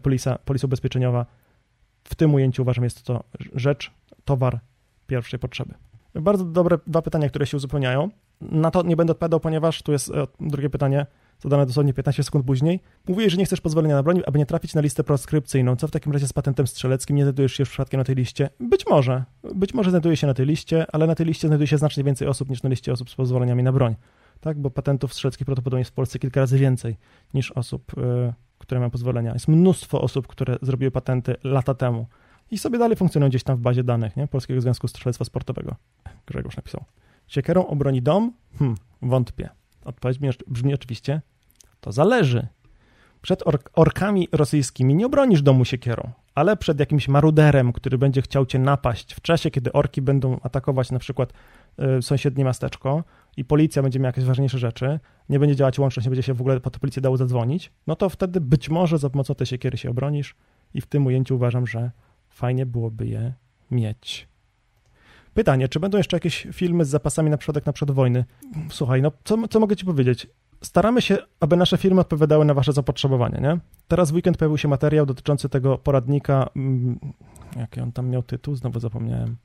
polisa, 0.03 0.37
polisa 0.45 0.67
ubezpieczeniowa. 0.67 1.25
W 2.03 2.15
tym 2.15 2.33
ujęciu 2.33 2.61
uważam, 2.61 2.83
jest 2.83 3.03
to 3.03 3.23
rzecz, 3.55 3.91
towar 4.25 4.59
pierwszej 5.07 5.39
potrzeby. 5.39 5.73
Bardzo 6.15 6.45
dobre 6.45 6.77
dwa 6.87 7.01
pytania, 7.01 7.29
które 7.29 7.47
się 7.47 7.57
uzupełniają. 7.57 8.09
Na 8.41 8.71
to 8.71 8.83
nie 8.83 8.95
będę 8.95 9.11
odpowiadał, 9.11 9.39
ponieważ 9.39 9.81
tu 9.81 9.91
jest 9.91 10.09
e, 10.09 10.27
drugie 10.39 10.69
pytanie 10.69 11.05
zadane 11.39 11.65
dosłownie 11.65 11.93
15 11.93 12.23
sekund 12.23 12.45
później. 12.45 12.79
Mówiłeś, 13.07 13.31
że 13.31 13.37
nie 13.37 13.45
chcesz 13.45 13.61
pozwolenia 13.61 13.95
na 13.95 14.03
broń, 14.03 14.21
aby 14.25 14.39
nie 14.39 14.45
trafić 14.45 14.73
na 14.73 14.81
listę 14.81 15.03
proskrypcyjną. 15.03 15.75
Co 15.75 15.87
w 15.87 15.91
takim 15.91 16.13
razie 16.13 16.27
z 16.27 16.33
patentem 16.33 16.67
strzeleckim? 16.67 17.15
Nie 17.15 17.23
znajdujesz 17.23 17.53
się 17.53 17.63
przypadkiem 17.63 17.97
na 17.97 18.03
tej 18.03 18.15
liście? 18.15 18.49
Być 18.59 18.87
może. 18.87 19.23
Być 19.55 19.73
może 19.73 19.89
znajduje 19.89 20.17
się 20.17 20.27
na 20.27 20.33
tej 20.33 20.45
liście, 20.45 20.85
ale 20.91 21.07
na 21.07 21.15
tej 21.15 21.25
liście 21.25 21.47
znajduje 21.47 21.67
się 21.67 21.77
znacznie 21.77 22.03
więcej 22.03 22.27
osób 22.27 22.49
niż 22.49 22.63
na 22.63 22.69
liście 22.69 22.93
osób 22.93 23.09
z 23.09 23.15
pozwoleniami 23.15 23.63
na 23.63 23.71
broń. 23.71 23.95
Tak, 24.41 24.59
bo 24.59 24.69
patentów 24.69 25.13
strzeleckich 25.13 25.45
prawdopodobnie 25.45 25.81
jest 25.81 25.91
w 25.91 25.93
Polsce 25.93 26.19
kilka 26.19 26.39
razy 26.39 26.57
więcej 26.57 26.97
niż 27.33 27.51
osób, 27.51 27.97
yy, 27.97 28.33
które 28.57 28.79
mają 28.79 28.91
pozwolenia. 28.91 29.33
Jest 29.33 29.47
mnóstwo 29.47 30.01
osób, 30.01 30.27
które 30.27 30.57
zrobiły 30.61 30.91
patenty 30.91 31.35
lata 31.43 31.73
temu 31.73 32.05
i 32.51 32.57
sobie 32.57 32.79
dalej 32.79 32.97
funkcjonują 32.97 33.29
gdzieś 33.29 33.43
tam 33.43 33.57
w 33.57 33.59
bazie 33.59 33.83
danych 33.83 34.17
nie? 34.17 34.27
Polskiego 34.27 34.61
Związku 34.61 34.87
Strzelectwa 34.87 35.25
Sportowego. 35.25 35.75
Grzegorz 36.25 36.57
napisał. 36.57 36.83
Siekierą 37.27 37.67
obroni 37.67 38.01
dom? 38.01 38.33
Hm, 38.59 38.75
wątpię. 39.01 39.49
Odpowiedź 39.87 40.19
brzmi 40.47 40.73
oczywiście, 40.73 41.21
to 41.81 41.91
zależy. 41.91 42.47
Przed 43.21 43.47
ork 43.47 43.69
orkami 43.73 44.27
rosyjskimi 44.31 44.95
nie 44.95 45.05
obronisz 45.05 45.41
domu 45.41 45.65
siekierą, 45.65 46.11
ale 46.35 46.57
przed 46.57 46.79
jakimś 46.79 47.07
maruderem, 47.07 47.73
który 47.73 47.97
będzie 47.97 48.21
chciał 48.21 48.45
cię 48.45 48.59
napaść 48.59 49.13
w 49.13 49.21
czasie, 49.21 49.51
kiedy 49.51 49.73
orki 49.73 50.01
będą 50.01 50.39
atakować 50.39 50.91
na 50.91 50.99
przykład 50.99 51.33
y, 51.97 52.01
sąsiednie 52.01 52.43
miasteczko 52.43 53.03
i 53.37 53.45
policja 53.45 53.83
będzie 53.83 53.99
miała 53.99 54.09
jakieś 54.09 54.23
ważniejsze 54.23 54.57
rzeczy, 54.57 54.99
nie 55.29 55.39
będzie 55.39 55.55
działać 55.55 55.79
łączność, 55.79 56.05
nie 56.05 56.09
będzie 56.09 56.23
się 56.23 56.33
w 56.33 56.41
ogóle 56.41 56.59
po 56.59 56.69
tę 56.69 56.79
policję 56.79 57.01
dało 57.01 57.17
zadzwonić, 57.17 57.71
no 57.87 57.95
to 57.95 58.09
wtedy 58.09 58.41
być 58.41 58.69
może 58.69 58.97
za 58.97 59.09
pomocą 59.09 59.35
tej 59.35 59.47
siekiery 59.47 59.77
się 59.77 59.89
obronisz 59.89 60.35
i 60.73 60.81
w 60.81 60.85
tym 60.85 61.05
ujęciu 61.05 61.35
uważam, 61.35 61.67
że 61.67 61.91
fajnie 62.29 62.65
byłoby 62.65 63.07
je 63.07 63.33
mieć. 63.71 64.27
Pytanie, 65.37 65.67
czy 65.67 65.79
będą 65.79 65.97
jeszcze 65.97 66.15
jakieś 66.15 66.47
filmy 66.53 66.85
z 66.85 66.89
zapasami 66.89 67.29
na 67.29 67.37
przypadek 67.37 67.65
na 67.65 67.73
przykład 67.73 67.95
wojny? 67.95 68.25
Słuchaj, 68.69 69.01
no 69.01 69.11
co, 69.23 69.47
co 69.47 69.59
mogę 69.59 69.75
ci 69.75 69.85
powiedzieć? 69.85 70.27
Staramy 70.61 71.01
się, 71.01 71.17
aby 71.39 71.57
nasze 71.57 71.77
firmy 71.77 72.01
odpowiadały 72.01 72.45
na 72.45 72.53
wasze 72.53 72.73
zapotrzebowanie, 72.73 73.39
nie? 73.41 73.57
Teraz 73.87 74.11
w 74.11 74.13
weekend 74.13 74.37
pojawił 74.37 74.57
się 74.57 74.67
materiał 74.67 75.05
dotyczący 75.05 75.49
tego 75.49 75.77
poradnika, 75.77 76.49
mm, 76.55 76.99
jaki 77.55 77.81
on 77.81 77.91
tam 77.91 78.09
miał 78.09 78.23
tytuł, 78.23 78.55
znowu 78.55 78.79
zapomniałem. 78.79 79.35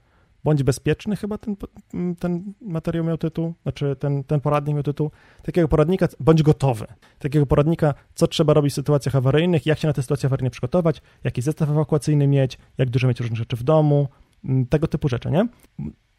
Bądź 0.45 0.63
bezpieczny 0.63 1.17
chyba 1.17 1.39
ten, 1.39 1.57
mm, 1.95 2.17
ten 2.17 2.53
materiał 2.61 3.05
miał 3.05 3.19
tytuł, 3.19 3.55
znaczy 3.63 3.97
ten, 3.99 4.25
ten 4.25 4.41
poradnik 4.41 4.75
miał 4.75 4.83
tytuł, 4.83 5.11
takiego 5.43 5.69
poradnika, 5.69 6.09
bądź 6.21 6.43
gotowy, 6.43 6.87
takiego 7.19 7.47
poradnika, 7.47 7.95
co 8.15 8.27
trzeba 8.27 8.55
robić 8.55 8.73
w 8.73 8.75
sytuacjach 8.75 9.17
awaryjnych, 9.17 9.67
jak 9.67 9.79
się 9.79 9.89
na 9.89 9.95
te 9.95 10.03
sytuacje 10.03 10.27
awaryjne 10.27 10.51
przygotować, 10.51 11.03
jaki 11.25 11.43
zestaw 11.43 11.71
ewakuacyjny 11.71 12.27
mieć, 12.27 12.59
jak 12.79 12.91
dużo 12.91 13.09
mieć 13.09 13.21
różnych 13.21 13.39
rzeczy 13.39 13.57
w 13.57 13.63
domu, 13.63 14.09
tego 14.71 14.89
typu 14.89 15.09
rzeczy, 15.09 15.31
nie? 15.31 15.49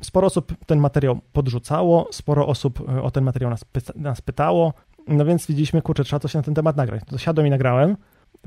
Sporo 0.01 0.27
osób 0.27 0.53
ten 0.65 0.79
materiał 0.79 1.19
podrzucało, 1.33 2.09
sporo 2.11 2.47
osób 2.47 2.89
e, 2.89 3.01
o 3.01 3.11
ten 3.11 3.23
materiał 3.23 3.51
nas, 3.51 3.65
nas 3.95 4.21
pytało, 4.21 4.73
no 5.07 5.25
więc 5.25 5.47
widzieliśmy, 5.47 5.81
kurczę, 5.81 6.03
trzeba 6.03 6.19
coś 6.19 6.33
na 6.33 6.41
ten 6.41 6.53
temat 6.53 6.77
nagrać. 6.77 7.03
To 7.07 7.17
siadłem 7.17 7.47
i 7.47 7.49
nagrałem. 7.49 7.97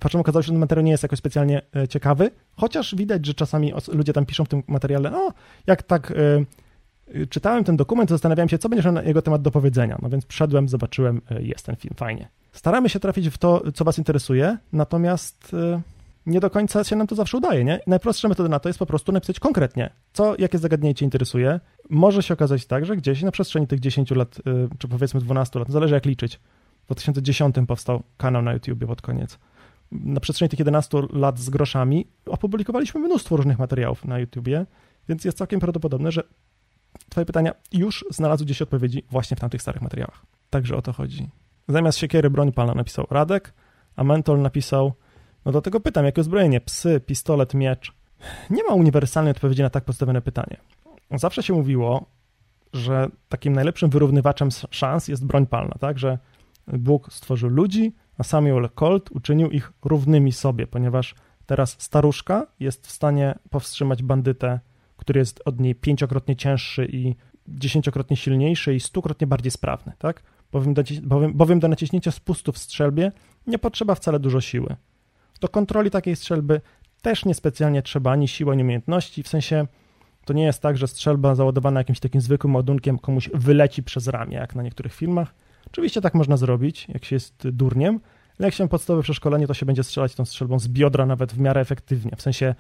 Po 0.00 0.08
czym 0.08 0.20
okazało 0.20 0.42
się, 0.42 0.46
że 0.46 0.52
ten 0.52 0.60
materiał 0.60 0.84
nie 0.84 0.90
jest 0.90 1.02
jakoś 1.02 1.18
specjalnie 1.18 1.62
e, 1.76 1.88
ciekawy, 1.88 2.30
chociaż 2.56 2.94
widać, 2.94 3.26
że 3.26 3.34
czasami 3.34 3.72
ludzie 3.88 4.12
tam 4.12 4.26
piszą 4.26 4.44
w 4.44 4.48
tym 4.48 4.62
materiale, 4.66 5.10
no, 5.10 5.32
jak 5.66 5.82
tak 5.82 6.10
y, 6.10 7.26
czytałem 7.26 7.64
ten 7.64 7.76
dokument, 7.76 8.10
zastanawiałem 8.10 8.48
się, 8.48 8.58
co 8.58 8.68
będziesz 8.68 8.92
na 8.92 9.02
jego 9.02 9.22
temat 9.22 9.42
do 9.42 9.50
powiedzenia. 9.50 9.98
No 10.02 10.08
więc 10.08 10.26
przyszedłem, 10.26 10.68
zobaczyłem, 10.68 11.20
jest 11.40 11.66
ten 11.66 11.76
film, 11.76 11.94
fajnie. 11.96 12.28
Staramy 12.52 12.88
się 12.88 13.00
trafić 13.00 13.28
w 13.28 13.38
to, 13.38 13.62
co 13.74 13.84
was 13.84 13.98
interesuje, 13.98 14.58
natomiast... 14.72 15.54
Y, 15.54 15.95
nie 16.26 16.40
do 16.40 16.50
końca 16.50 16.84
się 16.84 16.96
nam 16.96 17.06
to 17.06 17.14
zawsze 17.14 17.36
udaje, 17.36 17.64
nie? 17.64 17.80
Najprostsza 17.86 18.28
metoda 18.28 18.48
na 18.48 18.58
to 18.58 18.68
jest 18.68 18.78
po 18.78 18.86
prostu 18.86 19.12
napisać 19.12 19.40
konkretnie, 19.40 19.90
co, 20.12 20.34
jakie 20.38 20.58
zagadnienie 20.58 20.94
cię 20.94 21.04
interesuje. 21.04 21.60
Może 21.90 22.22
się 22.22 22.34
okazać 22.34 22.66
tak, 22.66 22.86
że 22.86 22.96
gdzieś 22.96 23.22
na 23.22 23.30
przestrzeni 23.30 23.66
tych 23.66 23.80
10 23.80 24.10
lat, 24.10 24.38
y, 24.38 24.42
czy 24.78 24.88
powiedzmy 24.88 25.20
12 25.20 25.58
lat, 25.58 25.68
zależy 25.68 25.94
jak 25.94 26.04
liczyć. 26.04 26.40
W 26.82 26.86
2010 26.86 27.56
powstał 27.66 28.02
kanał 28.16 28.42
na 28.42 28.52
YouTube 28.52 28.86
pod 28.86 29.02
koniec. 29.02 29.38
na 29.92 30.20
przestrzeni 30.20 30.48
tych 30.48 30.58
11 30.58 30.98
lat 31.12 31.38
z 31.38 31.50
groszami 31.50 32.06
opublikowaliśmy 32.26 33.00
mnóstwo 33.00 33.36
różnych 33.36 33.58
materiałów 33.58 34.04
na 34.04 34.18
YouTubie, 34.18 34.66
więc 35.08 35.24
jest 35.24 35.38
całkiem 35.38 35.60
prawdopodobne, 35.60 36.12
że 36.12 36.22
Twoje 37.08 37.26
pytania 37.26 37.54
już 37.72 38.04
znalazły 38.10 38.46
gdzieś 38.46 38.62
odpowiedzi 38.62 39.04
właśnie 39.10 39.36
w 39.36 39.40
tamtych 39.40 39.62
starych 39.62 39.82
materiałach. 39.82 40.26
Także 40.50 40.76
o 40.76 40.82
to 40.82 40.92
chodzi. 40.92 41.28
Zamiast 41.68 41.98
siekiery 41.98 42.30
broń 42.30 42.52
palna 42.52 42.74
napisał 42.74 43.06
Radek, 43.10 43.54
a 43.96 44.04
Mentol 44.04 44.40
napisał, 44.40 44.92
no 45.52 45.60
tego 45.60 45.80
pytam, 45.80 46.04
jakie 46.04 46.20
uzbrojenie? 46.20 46.60
Psy, 46.60 47.00
pistolet, 47.00 47.54
miecz? 47.54 47.92
Nie 48.50 48.64
ma 48.64 48.74
uniwersalnej 48.74 49.30
odpowiedzi 49.30 49.62
na 49.62 49.70
tak 49.70 49.84
postawione 49.84 50.22
pytanie. 50.22 50.56
Zawsze 51.10 51.42
się 51.42 51.54
mówiło, 51.54 52.06
że 52.72 53.08
takim 53.28 53.52
najlepszym 53.52 53.90
wyrównywaczem 53.90 54.48
szans 54.70 55.08
jest 55.08 55.26
broń 55.26 55.46
palna, 55.46 55.74
tak? 55.80 55.98
Że 55.98 56.18
Bóg 56.66 57.12
stworzył 57.12 57.50
ludzi, 57.50 57.94
a 58.18 58.22
Samuel 58.22 58.70
Colt 58.74 59.10
uczynił 59.10 59.50
ich 59.50 59.72
równymi 59.84 60.32
sobie, 60.32 60.66
ponieważ 60.66 61.14
teraz 61.46 61.76
staruszka 61.78 62.46
jest 62.60 62.86
w 62.86 62.90
stanie 62.90 63.34
powstrzymać 63.50 64.02
bandytę, 64.02 64.60
który 64.96 65.18
jest 65.18 65.42
od 65.44 65.60
niej 65.60 65.74
pięciokrotnie 65.74 66.36
cięższy 66.36 66.86
i 66.92 67.14
dziesięciokrotnie 67.48 68.16
silniejszy 68.16 68.74
i 68.74 68.80
stukrotnie 68.80 69.26
bardziej 69.26 69.50
sprawny, 69.50 69.92
tak? 69.98 70.22
Bowiem 70.52 70.74
do, 70.74 70.82
bowiem, 71.02 71.32
bowiem 71.34 71.60
do 71.60 71.68
naciśnięcia 71.68 72.10
spustu 72.10 72.52
w 72.52 72.58
strzelbie 72.58 73.12
nie 73.46 73.58
potrzeba 73.58 73.94
wcale 73.94 74.20
dużo 74.20 74.40
siły. 74.40 74.76
Do 75.40 75.48
kontroli 75.48 75.90
takiej 75.90 76.16
strzelby 76.16 76.60
też 77.02 77.24
niespecjalnie 77.24 77.82
trzeba 77.82 78.10
ani 78.10 78.28
siły, 78.28 78.52
ani 78.52 78.62
umiejętności, 78.62 79.22
w 79.22 79.28
sensie 79.28 79.66
to 80.24 80.32
nie 80.32 80.44
jest 80.44 80.62
tak, 80.62 80.76
że 80.76 80.88
strzelba 80.88 81.34
załadowana 81.34 81.80
jakimś 81.80 82.00
takim 82.00 82.20
zwykłym 82.20 82.54
ładunkiem 82.54 82.98
komuś 82.98 83.30
wyleci 83.34 83.82
przez 83.82 84.08
ramię, 84.08 84.36
jak 84.36 84.54
na 84.54 84.62
niektórych 84.62 84.94
filmach. 84.94 85.34
Oczywiście 85.66 86.00
tak 86.00 86.14
można 86.14 86.36
zrobić, 86.36 86.86
jak 86.88 87.04
się 87.04 87.16
jest 87.16 87.48
durniem, 87.48 88.00
ale 88.38 88.46
jak 88.46 88.54
się 88.54 88.68
podstawowe 88.68 89.02
przeszkolenie, 89.02 89.46
to 89.46 89.54
się 89.54 89.66
będzie 89.66 89.84
strzelać 89.84 90.14
tą 90.14 90.24
strzelbą 90.24 90.58
z 90.58 90.68
biodra 90.68 91.06
nawet 91.06 91.32
w 91.32 91.38
miarę 91.38 91.60
efektywnie, 91.60 92.12
w 92.16 92.22
sensie 92.22 92.54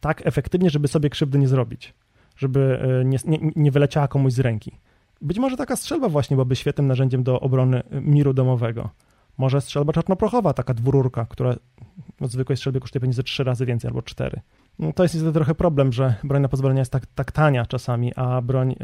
tak 0.00 0.26
efektywnie, 0.26 0.70
żeby 0.70 0.88
sobie 0.88 1.10
krzywdy 1.10 1.38
nie 1.38 1.48
zrobić, 1.48 1.94
żeby 2.36 2.80
e, 3.00 3.04
nie, 3.04 3.18
nie, 3.24 3.50
nie 3.56 3.70
wyleciała 3.70 4.08
komuś 4.08 4.32
z 4.32 4.40
ręki. 4.40 4.72
Być 5.20 5.38
może 5.38 5.56
taka 5.56 5.76
strzelba 5.76 6.08
właśnie 6.08 6.36
byłaby 6.36 6.56
świetnym 6.56 6.86
narzędziem 6.86 7.22
do 7.22 7.40
obrony 7.40 7.82
miru 7.90 8.34
domowego. 8.34 8.90
Może 9.38 9.60
strzelba 9.60 9.92
czarnoprochowa, 9.92 10.54
taka 10.54 10.74
dwururka, 10.74 11.26
która 11.28 11.54
od 12.20 12.30
zwykłej 12.30 12.56
strzelby 12.56 12.80
kosztuje 12.80 13.00
pewnie 13.00 13.14
ze 13.14 13.22
trzy 13.22 13.44
razy 13.44 13.66
więcej 13.66 13.88
albo 13.88 14.02
cztery. 14.02 14.40
No, 14.78 14.92
to 14.92 15.02
jest 15.02 15.14
niestety 15.14 15.34
trochę 15.34 15.54
problem, 15.54 15.92
że 15.92 16.14
broń 16.24 16.42
na 16.42 16.48
pozwolenia 16.48 16.80
jest 16.80 16.92
tak, 16.92 17.06
tak 17.06 17.32
tania 17.32 17.66
czasami, 17.66 18.14
a 18.14 18.42
broń 18.42 18.72
y, 18.72 18.76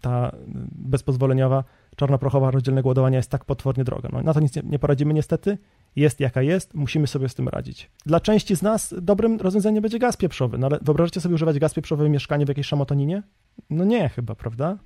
ta 0.00 0.32
bezpozwoleniowa, 0.72 1.64
czarnoprochowa, 1.96 2.50
rozdzielnego 2.50 2.88
ładowania 2.88 3.16
jest 3.16 3.30
tak 3.30 3.44
potwornie 3.44 3.84
droga. 3.84 4.08
No, 4.12 4.22
na 4.22 4.34
to 4.34 4.40
nic 4.40 4.56
nie, 4.56 4.62
nie 4.64 4.78
poradzimy 4.78 5.14
niestety. 5.14 5.58
Jest 5.96 6.20
jaka 6.20 6.42
jest, 6.42 6.74
musimy 6.74 7.06
sobie 7.06 7.28
z 7.28 7.34
tym 7.34 7.48
radzić. 7.48 7.90
Dla 8.06 8.20
części 8.20 8.56
z 8.56 8.62
nas 8.62 8.94
dobrym 9.02 9.40
rozwiązaniem 9.40 9.82
będzie 9.82 9.98
gaz 9.98 10.16
pieprzowy, 10.16 10.58
no 10.58 10.66
ale 10.66 10.78
wyobrażacie 10.82 11.20
sobie 11.20 11.34
używać 11.34 11.58
gaz 11.58 11.74
pieprzowy 11.74 12.06
w 12.06 12.10
mieszkaniu 12.10 12.46
w 12.46 12.48
jakiejś 12.48 12.66
szamotoninie? 12.66 13.22
No 13.70 13.84
nie 13.84 14.08
chyba, 14.08 14.34
prawda? 14.34 14.78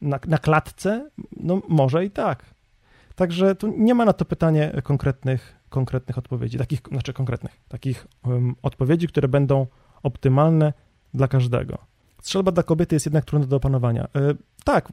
Na, 0.00 0.18
na 0.26 0.38
klatce? 0.38 1.10
No 1.36 1.62
może 1.68 2.04
i 2.04 2.10
tak. 2.10 2.44
Także 3.20 3.54
tu 3.54 3.74
nie 3.76 3.94
ma 3.94 4.04
na 4.04 4.12
to 4.12 4.24
pytanie 4.24 4.72
konkretnych, 4.82 5.56
konkretnych 5.68 6.18
odpowiedzi, 6.18 6.58
takich, 6.58 6.80
znaczy 6.92 7.12
konkretnych, 7.12 7.60
takich 7.68 8.06
um, 8.24 8.54
odpowiedzi, 8.62 9.08
które 9.08 9.28
będą 9.28 9.66
optymalne 10.02 10.72
dla 11.14 11.28
każdego. 11.28 11.78
Strzelba 12.22 12.52
dla 12.52 12.62
kobiety 12.62 12.96
jest 12.96 13.06
jednak 13.06 13.24
trudna 13.24 13.46
do 13.46 13.56
opanowania. 13.56 14.08
Yy, 14.14 14.36
tak, 14.64 14.92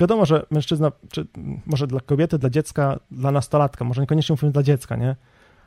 wiadomo, 0.00 0.26
że 0.26 0.46
mężczyzna, 0.50 0.92
czy 1.10 1.26
może 1.66 1.86
dla 1.86 2.00
kobiety, 2.00 2.38
dla 2.38 2.50
dziecka, 2.50 3.00
dla 3.10 3.30
nastolatka, 3.30 3.84
może 3.84 4.00
niekoniecznie 4.00 4.32
mówimy 4.32 4.52
dla 4.52 4.62
dziecka, 4.62 4.96
nie? 4.96 5.16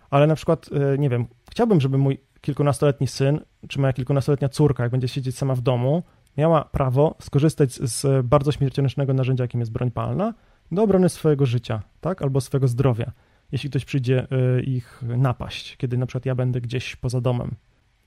Ale 0.09 0.27
na 0.27 0.35
przykład, 0.35 0.71
yy, 0.71 0.97
nie 0.99 1.09
wiem, 1.09 1.27
chciałbym, 1.51 1.81
żeby 1.81 1.97
mój 1.97 2.17
kilkunastoletni 2.41 3.07
syn, 3.07 3.39
czy 3.67 3.79
moja 3.79 3.93
kilkunastoletnia 3.93 4.49
córka, 4.49 4.83
jak 4.83 4.91
będzie 4.91 5.07
siedzieć 5.07 5.37
sama 5.37 5.55
w 5.55 5.61
domu, 5.61 6.03
miała 6.37 6.63
prawo 6.63 7.15
skorzystać 7.21 7.73
z, 7.73 8.25
bardzo 8.25 8.51
śmiercionocznego 8.51 9.13
narzędzia, 9.13 9.43
jakim 9.43 9.59
jest 9.59 9.71
broń 9.71 9.91
palna, 9.91 10.33
do 10.71 10.83
obrony 10.83 11.09
swojego 11.09 11.45
życia, 11.45 11.81
tak, 12.01 12.21
albo 12.21 12.41
swojego 12.41 12.67
zdrowia, 12.67 13.11
jeśli 13.51 13.69
ktoś 13.69 13.85
przyjdzie 13.85 14.27
y, 14.57 14.61
ich 14.61 15.01
napaść, 15.17 15.77
kiedy 15.77 15.97
na 15.97 16.05
przykład 16.05 16.25
ja 16.25 16.35
będę 16.35 16.61
gdzieś 16.61 16.95
poza 16.95 17.21
domem. 17.21 17.55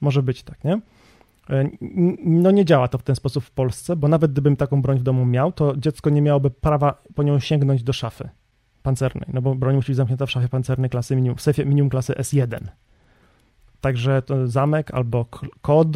Może 0.00 0.22
być 0.22 0.42
tak, 0.42 0.64
nie? 0.64 0.80
Y, 1.50 1.70
no 2.24 2.50
nie 2.50 2.64
działa 2.64 2.88
to 2.88 2.98
w 2.98 3.02
ten 3.02 3.16
sposób 3.16 3.44
w 3.44 3.50
Polsce, 3.50 3.96
bo 3.96 4.08
nawet 4.08 4.32
gdybym 4.32 4.56
taką 4.56 4.82
broń 4.82 4.98
w 4.98 5.02
domu 5.02 5.24
miał, 5.26 5.52
to 5.52 5.76
dziecko 5.76 6.10
nie 6.10 6.22
miałoby 6.22 6.50
prawa 6.50 7.02
po 7.14 7.22
nią 7.22 7.38
sięgnąć 7.38 7.82
do 7.82 7.92
szafy 7.92 8.28
pancernej, 8.82 9.28
no 9.32 9.42
bo 9.42 9.54
broń 9.54 9.76
musi 9.76 9.86
być 9.86 9.96
zamknięta 9.96 10.26
w 10.26 10.30
szafie 10.30 10.48
pancernej 10.48 10.90
klasy 10.90 11.16
minimum, 11.16 11.36
w 11.36 11.42
sefie 11.42 11.64
minimum 11.64 11.90
klasy 11.90 12.12
S1. 12.12 12.58
Także 13.80 14.22
to 14.22 14.48
zamek 14.48 14.94
albo 14.94 15.26
kod 15.60 15.88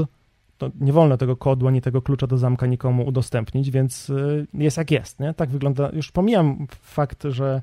nie 0.81 0.93
wolno 0.93 1.17
tego 1.17 1.37
kodu 1.37 1.69
ani 1.69 1.81
tego 1.81 2.03
klucza 2.03 2.27
do 2.27 2.39
zamka 2.39 2.67
nikomu 2.67 3.07
udostępnić, 3.07 3.71
więc 3.71 4.11
y, 4.11 4.47
jest 4.55 4.77
jak 4.77 4.91
jest, 4.91 5.21
nie? 5.21 5.35
Tak 5.35 5.51
wygląda, 5.51 5.91
już 5.93 6.13
pomijam 6.13 6.67
fakt, 6.71 7.25
że, 7.25 7.63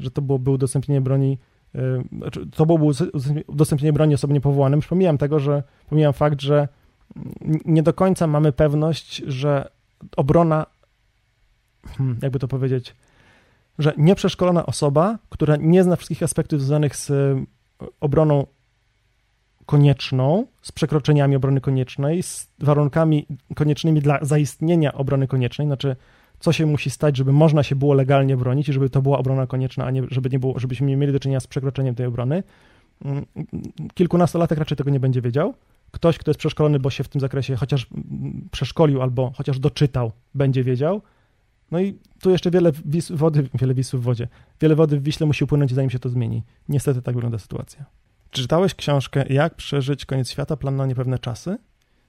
że 0.00 0.10
to 0.10 0.22
byłoby 0.22 0.50
udostępnienie 0.50 1.00
broni, 1.00 1.38
y, 1.74 1.78
znaczy, 2.18 2.46
to 2.46 2.66
byłoby 2.66 2.84
udostępnienie 3.46 3.92
broni 3.92 4.14
osobie 4.14 4.34
niepowołanym, 4.34 4.80
pomijam 4.88 5.18
tego, 5.18 5.38
że, 5.38 5.62
pomijam 5.88 6.12
fakt, 6.12 6.40
że 6.40 6.68
nie 7.64 7.82
do 7.82 7.94
końca 7.94 8.26
mamy 8.26 8.52
pewność, 8.52 9.16
że 9.16 9.70
obrona, 10.16 10.66
hmm, 11.96 12.18
jakby 12.22 12.38
to 12.38 12.48
powiedzieć, 12.48 12.94
że 13.78 13.92
nieprzeszkolona 13.96 14.66
osoba, 14.66 15.18
która 15.30 15.56
nie 15.56 15.84
zna 15.84 15.96
wszystkich 15.96 16.22
aspektów 16.22 16.60
związanych 16.60 16.96
z 16.96 17.12
obroną 18.00 18.46
konieczną, 19.66 20.46
z 20.62 20.72
przekroczeniami 20.72 21.36
obrony 21.36 21.60
koniecznej, 21.60 22.22
z 22.22 22.48
warunkami 22.58 23.26
koniecznymi 23.54 24.00
dla 24.00 24.18
zaistnienia 24.22 24.92
obrony 24.92 25.28
koniecznej, 25.28 25.66
znaczy 25.66 25.96
co 26.40 26.52
się 26.52 26.66
musi 26.66 26.90
stać, 26.90 27.16
żeby 27.16 27.32
można 27.32 27.62
się 27.62 27.76
było 27.76 27.94
legalnie 27.94 28.36
bronić 28.36 28.68
i 28.68 28.72
żeby 28.72 28.90
to 28.90 29.02
była 29.02 29.18
obrona 29.18 29.46
konieczna, 29.46 29.84
a 29.84 29.90
nie 29.90 30.02
żeby 30.10 30.30
nie 30.30 30.38
było, 30.38 30.58
żebyśmy 30.58 30.86
nie 30.86 30.96
mieli 30.96 31.12
do 31.12 31.20
czynienia 31.20 31.40
z 31.40 31.46
przekroczeniem 31.46 31.94
tej 31.94 32.06
obrony. 32.06 32.42
Mm, 33.04 33.26
kilkunastolatek 33.94 34.58
raczej 34.58 34.76
tego 34.76 34.90
nie 34.90 35.00
będzie 35.00 35.22
wiedział. 35.22 35.54
Ktoś, 35.90 36.18
kto 36.18 36.30
jest 36.30 36.38
przeszkolony, 36.38 36.78
bo 36.78 36.90
się 36.90 37.04
w 37.04 37.08
tym 37.08 37.20
zakresie 37.20 37.56
chociaż 37.56 37.86
przeszkolił 38.50 39.02
albo 39.02 39.32
chociaż 39.36 39.58
doczytał, 39.58 40.12
będzie 40.34 40.64
wiedział. 40.64 41.02
No 41.70 41.80
i 41.80 41.98
tu 42.20 42.30
jeszcze 42.30 42.50
wiele 42.50 42.72
wody, 43.10 43.48
wiele 43.54 43.74
wisów 43.74 44.00
w 44.00 44.04
wodzie, 44.04 44.28
wiele 44.60 44.74
wody 44.74 45.00
w 45.00 45.02
Wiśle 45.02 45.26
musi 45.26 45.44
upłynąć, 45.44 45.74
zanim 45.74 45.90
się 45.90 45.98
to 45.98 46.08
zmieni. 46.08 46.42
Niestety 46.68 47.02
tak 47.02 47.14
wygląda 47.14 47.38
sytuacja. 47.38 47.84
Czy 48.30 48.42
czytałeś 48.42 48.74
książkę 48.74 49.24
Jak 49.28 49.54
przeżyć 49.54 50.06
koniec 50.06 50.30
świata, 50.30 50.56
plan 50.56 50.76
na 50.76 50.86
niepewne 50.86 51.18
czasy? 51.18 51.58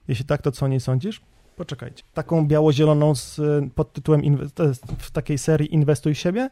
Jeśli 0.08 0.24
tak, 0.24 0.42
to 0.42 0.52
co 0.52 0.64
o 0.66 0.68
niej 0.68 0.80
sądzisz? 0.80 1.20
Poczekajcie. 1.56 2.04
Taką 2.14 2.46
biało-zieloną 2.46 3.14
z 3.14 3.40
pod 3.74 3.92
tytułem 3.92 4.22
w 4.98 5.10
takiej 5.10 5.38
serii 5.38 5.74
Inwestuj 5.74 6.14
siebie? 6.14 6.50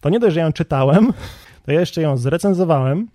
To 0.00 0.08
nie 0.08 0.20
dość, 0.20 0.34
że 0.34 0.40
ją 0.40 0.52
czytałem, 0.52 1.12
to 1.64 1.72
ja 1.72 1.80
jeszcze 1.80 2.02
ją 2.02 2.16
zrecenzowałem 2.16 3.08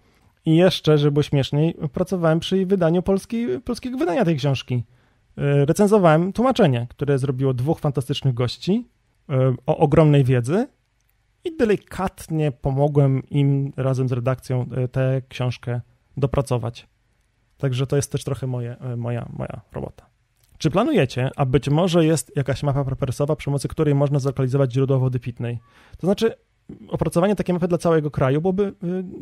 i 0.45 0.55
jeszcze, 0.55 0.97
żeby 0.97 1.11
było 1.11 1.23
śmieszniej, 1.23 1.77
pracowałem 1.93 2.39
przy 2.39 2.65
wydaniu 2.65 3.01
polskiej, 3.01 3.61
polskiego 3.61 3.97
wydania 3.97 4.25
tej 4.25 4.37
książki. 4.37 4.83
E, 5.37 5.65
recenzowałem 5.65 6.33
tłumaczenie, 6.33 6.87
które 6.89 7.19
zrobiło 7.19 7.53
dwóch 7.53 7.79
fantastycznych 7.79 8.33
gości 8.33 8.87
e, 9.29 9.55
o 9.65 9.77
ogromnej 9.77 10.23
wiedzy 10.23 10.67
i 11.43 11.57
delikatnie 11.57 12.51
pomogłem 12.51 13.29
im 13.29 13.73
razem 13.77 14.09
z 14.09 14.11
redakcją 14.11 14.65
e, 14.75 14.87
tę 14.87 15.21
książkę 15.29 15.81
dopracować. 16.17 16.87
Także 17.57 17.87
to 17.87 17.95
jest 17.95 18.11
też 18.11 18.23
trochę 18.23 18.47
moje, 18.47 18.77
e, 18.79 18.95
moja, 18.95 19.29
moja 19.33 19.61
robota. 19.71 20.05
Czy 20.57 20.71
planujecie, 20.71 21.29
a 21.35 21.45
być 21.45 21.69
może 21.69 22.05
jest 22.05 22.31
jakaś 22.35 22.63
mapa 22.63 22.83
prepersowa, 22.83 23.35
przy 23.35 23.45
pomocy 23.45 23.67
której 23.67 23.95
można 23.95 24.19
zlokalizować 24.19 24.73
źródła 24.73 24.97
wody 24.97 25.19
pitnej? 25.19 25.59
To 25.97 26.07
znaczy, 26.07 26.33
opracowanie 26.87 27.35
takiej 27.35 27.53
mapy 27.53 27.67
dla 27.67 27.77
całego 27.77 28.11
kraju 28.11 28.41
byłoby 28.41 28.63
e, 28.63 28.73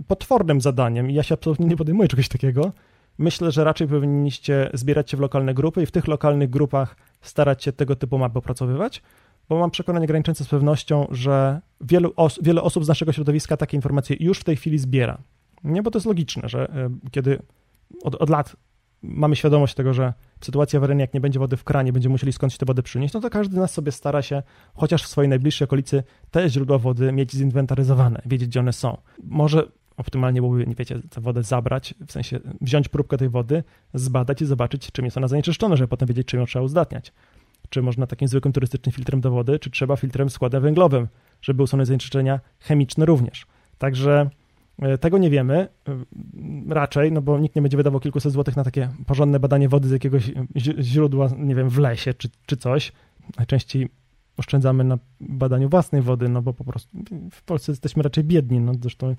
potwornym 0.08 0.62
zadaniem 0.62 1.12
i 1.12 1.14
ja 1.14 1.24
się 1.24 1.34
absolutnie 1.34 1.66
nie 1.66 1.78
podejmuję 1.78 2.08
czegoś 2.08 2.28
takiego. 2.28 2.72
Myślę, 3.18 3.52
że 3.52 3.64
raczej 3.64 3.88
powinniście 3.88 4.70
zbierać 4.74 5.12
się 5.12 5.18
w 5.18 5.20
lokalne 5.20 5.54
grupy 5.54 5.84
i 5.84 5.86
w 5.86 5.92
tych 5.92 6.08
lokalnych 6.08 6.50
grupach 6.50 6.96
starać 7.22 7.64
się 7.64 7.72
tego 7.72 7.96
typu 7.96 8.18
mapy 8.18 8.40
opracowywać, 8.40 9.02
bo 9.52 9.60
mam 9.60 9.72
przekonanie 9.72 10.08
graniczące 10.08 10.44
z 10.44 10.48
pewnością, 10.48 11.08
że 11.10 11.62
wielu 11.82 12.14
os 12.16 12.40
wiele 12.44 12.62
osób 12.62 12.86
z 12.86 12.88
naszego 12.88 13.12
środowiska 13.12 13.58
takie 13.58 13.78
informacje 13.78 14.16
już 14.20 14.40
w 14.40 14.44
tej 14.44 14.56
chwili 14.56 14.78
zbiera. 14.78 15.18
Nie, 15.64 15.84
bo 15.84 15.92
to 15.92 15.98
jest 15.98 16.06
logiczne, 16.06 16.50
że 16.50 16.70
e, 16.70 16.90
kiedy 17.12 17.40
od, 18.04 18.16
od 18.16 18.30
lat 18.30 18.56
mamy 19.02 19.36
świadomość 19.36 19.74
tego, 19.76 19.94
że 19.94 20.14
sytuacja 20.42 20.78
awaryjna, 20.78 21.02
jak 21.02 21.14
nie 21.14 21.22
będzie 21.22 21.40
wody 21.40 21.58
w 21.58 21.64
kranie, 21.64 21.94
będziemy 21.94 22.12
musieli 22.12 22.34
skądś 22.34 22.58
tę 22.58 22.66
wodę 22.66 22.84
przynieść, 22.84 23.14
no 23.14 23.22
to 23.22 23.30
każdy 23.30 23.56
z 23.56 23.58
nas 23.58 23.72
sobie 23.72 23.92
stara 23.92 24.22
się, 24.22 24.44
chociaż 24.74 25.04
w 25.04 25.08
swojej 25.08 25.30
najbliższej 25.30 25.66
okolicy, 25.66 26.04
te 26.32 26.50
źródła 26.50 26.78
wody 26.78 27.12
mieć 27.12 27.32
zinwentaryzowane, 27.32 28.22
wiedzieć, 28.26 28.50
gdzie 28.50 28.60
one 28.60 28.74
są. 28.74 28.98
Może 29.24 29.64
optymalnie 29.98 30.42
byłoby, 30.42 30.68
nie 30.68 30.76
wiecie, 30.76 31.00
tę 31.10 31.22
wodę 31.22 31.44
zabrać, 31.44 31.94
w 32.08 32.12
sensie 32.12 32.40
wziąć 32.62 32.90
próbkę 32.90 33.18
tej 33.18 33.30
wody, 33.30 33.64
zbadać 33.94 34.42
i 34.42 34.46
zobaczyć, 34.46 34.92
czym 34.92 35.06
jest 35.06 35.18
ona 35.18 35.28
zanieczyszczona, 35.28 35.76
żeby 35.76 35.88
potem 35.88 36.08
wiedzieć, 36.08 36.28
czym 36.28 36.40
ją 36.40 36.46
trzeba 36.46 36.66
uzdatniać. 36.66 37.14
Czy 37.72 37.82
można 37.82 38.08
takim 38.08 38.28
zwykłym 38.28 38.54
turystycznym 38.54 38.94
filtrem 38.94 39.22
do 39.22 39.32
wody, 39.32 39.60
czy 39.60 39.72
trzeba 39.72 39.96
filtrem 39.96 40.30
składem 40.30 40.64
węglowym, 40.64 41.08
żeby 41.42 41.64
usunąć 41.64 41.88
zanieczyszczenia 41.88 42.40
chemiczne 42.60 43.06
również. 43.06 43.46
Także 43.78 44.30
E, 44.82 44.98
tego 44.98 45.18
nie 45.18 45.30
wiemy 45.30 45.68
e, 45.88 46.74
raczej, 46.74 47.12
no 47.12 47.22
bo 47.22 47.40
nikt 47.40 47.56
nie 47.56 47.62
będzie 47.62 47.78
wydawał 47.78 48.00
kilkuset 48.00 48.34
złotych 48.34 48.56
na 48.56 48.64
takie 48.64 48.90
porządne 49.06 49.40
badanie 49.40 49.70
wody 49.70 49.88
z 49.88 49.92
jakiegoś 49.92 50.32
źródła, 50.80 51.30
nie 51.38 51.56
wiem, 51.56 51.70
w 51.70 51.78
lesie 51.78 52.14
czy, 52.14 52.30
czy 52.46 52.58
coś. 52.58 52.92
Najczęściej 53.38 53.90
oszczędzamy 54.38 54.84
na 54.84 55.00
badaniu 55.20 55.70
własnej 55.70 56.02
wody, 56.02 56.30
no 56.30 56.42
bo 56.42 56.54
po 56.54 56.64
prostu 56.64 56.98
w 57.32 57.44
Polsce 57.44 57.72
jesteśmy 57.72 58.04
raczej 58.04 58.24
biedni, 58.24 58.60
no 58.60 58.74
zresztą 58.82 59.16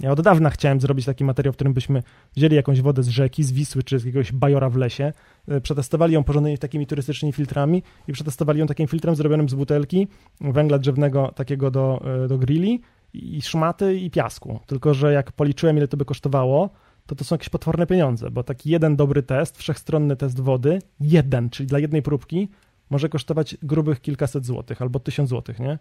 ja 0.00 0.10
od 0.12 0.20
dawna 0.20 0.50
chciałem 0.50 0.80
zrobić 0.80 1.06
taki 1.06 1.24
materiał, 1.24 1.52
w 1.52 1.56
którym 1.56 1.74
byśmy 1.74 2.02
wzięli 2.36 2.56
jakąś 2.56 2.80
wodę 2.80 3.02
z 3.02 3.08
rzeki, 3.08 3.44
z 3.44 3.52
Wisły 3.52 3.82
czy 3.82 3.98
z 3.98 4.04
jakiegoś 4.04 4.32
bajora 4.32 4.70
w 4.70 4.76
lesie, 4.76 5.12
e, 5.48 5.60
przetestowali 5.60 6.14
ją 6.14 6.24
porządnymi 6.24 6.58
takimi 6.58 6.86
turystycznymi 6.86 7.32
filtrami 7.32 7.82
i 8.08 8.12
przetestowali 8.12 8.60
ją 8.60 8.66
takim 8.66 8.86
filtrem 8.86 9.16
zrobionym 9.16 9.48
z 9.48 9.54
butelki 9.54 10.08
węgla 10.40 10.78
drzewnego 10.78 11.32
takiego 11.34 11.70
do, 11.70 12.04
e, 12.24 12.28
do 12.28 12.38
grilli 12.38 12.80
i 13.14 13.42
szmaty 13.42 13.94
i 13.96 14.10
piasku. 14.10 14.60
Tylko, 14.66 14.94
że 14.94 15.12
jak 15.12 15.32
policzyłem, 15.32 15.76
ile 15.76 15.88
to 15.88 15.96
by 15.96 16.04
kosztowało, 16.04 16.70
to 17.06 17.14
to 17.14 17.24
są 17.24 17.34
jakieś 17.34 17.48
potworne 17.48 17.86
pieniądze, 17.86 18.30
bo 18.30 18.42
taki 18.42 18.70
jeden 18.70 18.96
dobry 18.96 19.22
test, 19.22 19.58
wszechstronny 19.58 20.16
test 20.16 20.40
wody, 20.40 20.78
jeden, 21.00 21.50
czyli 21.50 21.66
dla 21.66 21.78
jednej 21.78 22.02
próbki, 22.02 22.48
może 22.90 23.08
kosztować 23.08 23.56
grubych 23.62 24.00
kilkaset 24.00 24.46
złotych 24.46 24.82
albo 24.82 25.00
tysiąc 25.00 25.28
złotych, 25.28 25.58
nie? 25.60 25.78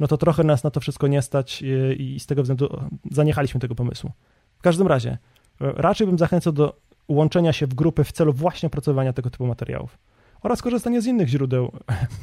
No 0.00 0.06
to 0.06 0.16
trochę 0.16 0.44
nas 0.44 0.64
na 0.64 0.70
to 0.70 0.80
wszystko 0.80 1.06
nie 1.06 1.22
stać 1.22 1.62
e, 1.62 1.94
i 1.94 2.20
z 2.20 2.26
tego 2.26 2.42
względu 2.42 2.80
zaniechaliśmy 3.10 3.60
tego 3.60 3.74
pomysłu. 3.74 4.12
W 4.58 4.62
każdym 4.62 4.86
razie, 4.86 5.10
e, 5.10 5.72
raczej 5.72 6.06
bym 6.06 6.18
zachęcał 6.18 6.52
do 6.52 6.76
łączenia 7.08 7.52
się 7.52 7.66
w 7.66 7.74
grupy 7.74 8.04
w 8.04 8.12
celu 8.12 8.32
właśnie 8.32 8.66
opracowania 8.66 9.12
tego 9.12 9.30
typu 9.30 9.46
materiałów 9.46 9.98
oraz 10.42 10.62
korzystania 10.62 11.00
z 11.00 11.06
innych 11.06 11.28
źródeł, 11.28 11.72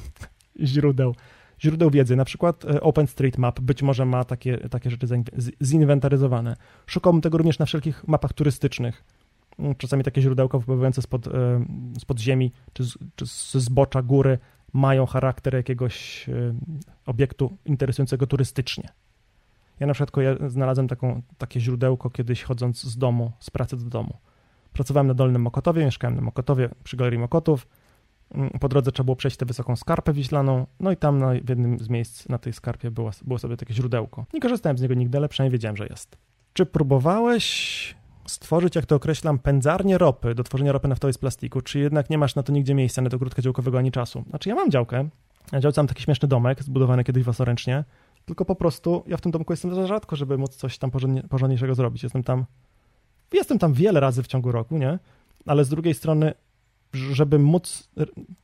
źródeł, 0.64 1.16
źródeł 1.62 1.90
wiedzy, 1.90 2.16
na 2.16 2.26
przykład 2.26 2.66
e, 2.66 2.82
OpenStreetMap 2.82 3.60
być 3.60 3.84
może 3.84 4.06
ma 4.06 4.24
takie, 4.24 4.58
takie 4.58 4.90
rzeczy 4.90 5.08
zinwentaryzowane. 5.64 6.56
Szukałbym 6.86 7.22
tego 7.22 7.38
również 7.38 7.60
na 7.60 7.66
wszelkich 7.66 8.08
mapach 8.08 8.34
turystycznych. 8.34 9.04
Mm, 9.60 9.76
czasami 9.76 10.04
takie 10.04 10.22
źródełka 10.22 10.58
wypływające 10.58 11.02
spod, 11.02 11.28
spod 12.00 12.20
ziemi 12.20 12.52
czy, 12.74 12.84
z, 12.84 12.98
czy 13.16 13.60
zbocza 13.60 14.02
góry 14.02 14.38
mają 14.76 15.06
charakter 15.06 15.54
jakiegoś 15.54 16.30
e, 16.30 16.54
obiektu 17.06 17.58
interesującego 17.66 18.28
turystycznie. 18.28 18.90
Ja 19.80 19.88
na 19.88 19.94
przykład 19.94 20.26
znalazłem 20.48 20.88
taką, 20.88 21.22
takie 21.38 21.60
źródełko 21.60 22.10
kiedyś 22.10 22.44
chodząc 22.44 22.84
z 22.84 22.98
domu, 22.98 23.32
z 23.40 23.50
pracy 23.50 23.78
do 23.78 23.86
domu. 23.86 24.18
Pracowałem 24.74 25.08
na 25.08 25.14
Dolnym 25.14 25.42
Mokotowie, 25.42 25.86
mieszkałem 25.86 26.16
na 26.16 26.22
Mokotowie 26.22 26.70
przy 26.84 26.98
Galerii 26.98 27.20
Mokotów. 27.20 27.68
Mm, 28.32 28.50
po 28.50 28.70
drodze 28.70 28.92
trzeba 28.92 29.06
było 29.06 29.16
przejść 29.16 29.38
tę 29.38 29.46
wysoką 29.46 29.76
skarpę 29.76 30.14
wiślaną, 30.14 30.66
no 30.80 30.92
i 30.92 30.98
tam 30.98 31.20
na, 31.20 31.30
w 31.30 31.50
jednym 31.50 31.80
z 31.80 31.90
miejsc 31.90 32.30
na 32.30 32.38
tej 32.38 32.54
skarpie 32.54 32.92
było, 32.92 33.12
było 33.22 33.40
sobie 33.40 33.58
takie 33.58 33.74
źródełko. 33.74 34.26
Nie 34.34 34.40
korzystałem 34.40 34.78
z 34.78 34.82
niego 34.82 34.94
nigdy, 34.94 35.18
ale 35.18 35.30
przynajmniej 35.30 35.52
wiedziałem, 35.52 35.78
że 35.78 35.88
jest. 35.88 36.18
Czy 36.54 36.66
próbowałeś 36.66 37.96
stworzyć, 38.28 38.76
jak 38.76 38.86
to 38.86 38.96
określam, 38.96 39.40
pędzarnię 39.40 39.98
ropy 39.98 40.36
do 40.36 40.44
tworzenia 40.44 40.72
ropy 40.72 40.88
naftowej 40.88 41.14
z 41.14 41.18
plastiku, 41.18 41.62
czy 41.62 41.80
jednak 41.80 42.10
nie 42.10 42.18
masz 42.18 42.36
na 42.36 42.44
to 42.44 42.52
nigdzie 42.54 42.76
miejsca, 42.76 43.02
na 43.02 43.10
to 43.10 43.16
ogródka 43.16 43.42
działkowego 43.42 43.78
ani 43.78 43.92
czasu? 43.92 44.24
Znaczy 44.30 44.50
ja 44.50 44.56
mam 44.56 44.72
działkę, 44.72 45.10
na 45.52 45.60
działce 45.60 45.82
mam 45.82 45.88
taki 45.88 46.04
śmieszny 46.04 46.28
domek, 46.28 46.64
zbudowany 46.64 47.04
kiedyś 47.04 47.24
własnoręcznie, 47.24 47.84
tylko 48.26 48.46
po 48.46 48.56
prostu 48.56 49.04
ja 49.08 49.18
w 49.18 49.22
tym 49.22 49.32
domku 49.32 49.54
jestem 49.54 49.76
za 49.76 49.88
rzadko, 49.88 50.16
żeby 50.16 50.38
móc 50.38 50.56
coś 50.56 50.78
tam 50.78 50.92
porządnie, 50.92 51.24
porządniejszego 51.24 51.76
zrobić. 51.76 52.04
Jestem 52.04 52.24
tam, 52.24 52.46
jestem 53.34 53.60
tam 53.60 53.74
wiele 53.74 54.00
razy 54.00 54.24
w 54.24 54.28
ciągu 54.28 54.52
roku, 54.52 54.78
nie? 54.78 55.00
Ale 55.46 55.66
z 55.66 55.70
drugiej 55.70 55.94
strony 55.94 56.34
żeby 56.98 57.40
móc, 57.40 57.90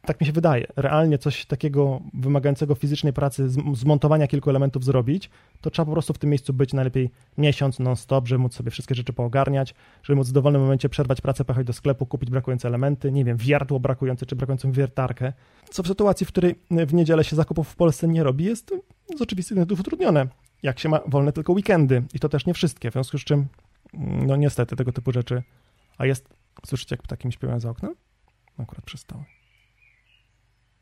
tak 0.02 0.22
mi 0.22 0.28
się 0.28 0.34
wydaje, 0.34 0.68
realnie 0.76 1.18
coś 1.18 1.46
takiego 1.46 2.02
wymagającego 2.14 2.76
fizycznej 2.76 3.14
pracy, 3.14 3.50
zmontowania 3.74 4.28
kilku 4.28 4.50
elementów 4.50 4.84
zrobić, 4.84 5.30
to 5.62 5.70
trzeba 5.70 5.86
po 5.86 5.92
prostu 5.92 6.14
w 6.14 6.18
tym 6.18 6.30
miejscu 6.30 6.54
być 6.54 6.74
najlepiej 6.74 7.10
miesiąc 7.38 7.80
non-stop, 7.80 8.28
żeby 8.28 8.40
móc 8.40 8.54
sobie 8.54 8.72
wszystkie 8.72 8.96
rzeczy 8.96 9.14
poogarniać, 9.14 9.76
żeby 10.04 10.18
móc 10.18 10.30
w 10.30 10.32
dowolnym 10.32 10.62
momencie 10.62 10.90
przerwać 10.90 11.22
pracę, 11.22 11.46
pojechać 11.46 11.68
do 11.68 11.74
sklepu, 11.74 12.06
kupić 12.06 12.30
brakujące 12.30 12.68
elementy, 12.68 13.12
nie 13.12 13.26
wiem, 13.26 13.38
wiertło 13.38 13.80
brakujące, 13.80 14.26
czy 14.26 14.36
brakującą 14.36 14.72
wiertarkę, 14.72 15.34
co 15.70 15.84
w 15.84 15.88
sytuacji, 15.88 16.26
w 16.26 16.30
której 16.30 16.56
w 16.72 16.94
niedzielę 16.94 17.24
się 17.24 17.36
zakupów 17.36 17.70
w 17.70 17.76
Polsce 17.76 18.08
nie 18.08 18.24
robi, 18.24 18.44
jest 18.44 18.74
z 19.18 19.22
oczywistych 19.22 19.56
względów 19.56 19.80
utrudnione. 19.80 20.28
Jak 20.64 20.80
się 20.80 20.90
ma 20.90 21.00
wolne 21.08 21.32
tylko 21.32 21.54
weekendy 21.54 22.04
i 22.14 22.20
to 22.20 22.30
też 22.30 22.46
nie 22.46 22.54
wszystkie, 22.54 22.90
w 22.90 22.94
związku 22.94 23.18
z 23.18 23.24
czym, 23.24 23.48
no 24.28 24.36
niestety 24.36 24.76
tego 24.76 24.92
typu 24.92 25.12
rzeczy, 25.12 25.44
a 25.98 26.06
jest, 26.06 26.30
słyszycie 26.66 26.94
jak 26.94 27.02
ptaki 27.02 27.28
mi 27.28 27.34
śpiewają 27.34 27.60
za 27.60 27.70
oknem? 27.70 27.96
Akurat 28.64 28.86
przestały. 28.86 29.24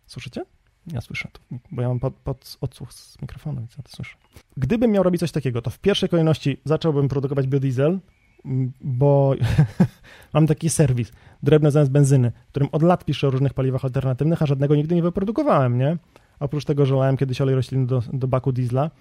Słyszycie? 0.08 0.46
Ja 0.88 1.02
słyszę 1.02 1.30
to, 1.32 1.58
bo 1.72 1.82
ja 1.82 1.88
mam 1.88 2.00
pod, 2.00 2.14
pod 2.14 2.58
odsłuch 2.62 2.94
z 2.94 3.22
mikrofonu, 3.22 3.60
więc 3.60 3.78
ja 3.78 3.84
to 3.84 3.90
słyszę. 3.90 4.16
Gdybym 4.58 4.92
miał 4.92 5.04
robić 5.04 5.20
coś 5.20 5.32
takiego, 5.32 5.62
to 5.62 5.70
w 5.70 5.80
pierwszej 5.80 6.10
kolejności 6.10 6.62
zacząłbym 6.66 7.08
produkować 7.08 7.48
biodiesel, 7.48 8.00
bo 8.82 9.34
mam 10.34 10.48
taki 10.48 10.70
serwis, 10.70 11.12
drewno 11.44 11.72
zamiast 11.72 11.92
benzyny, 11.92 12.32
w 12.48 12.50
którym 12.50 12.70
od 12.72 12.84
lat 12.84 13.06
piszę 13.06 13.28
o 13.28 13.32
różnych 13.32 13.54
paliwach 13.54 13.86
alternatywnych, 13.86 14.42
a 14.42 14.46
żadnego 14.46 14.76
nigdy 14.76 14.96
nie 14.96 15.02
wyprodukowałem, 15.02 15.78
nie? 15.78 15.98
Oprócz 16.40 16.66
tego, 16.66 16.86
że 16.86 16.96
lałem 16.96 17.18
kiedyś 17.18 17.42
olej 17.42 17.56
roślinny 17.56 17.88
do, 17.88 18.04
do 18.14 18.28
baku 18.28 18.52
diesla, 18.52 18.92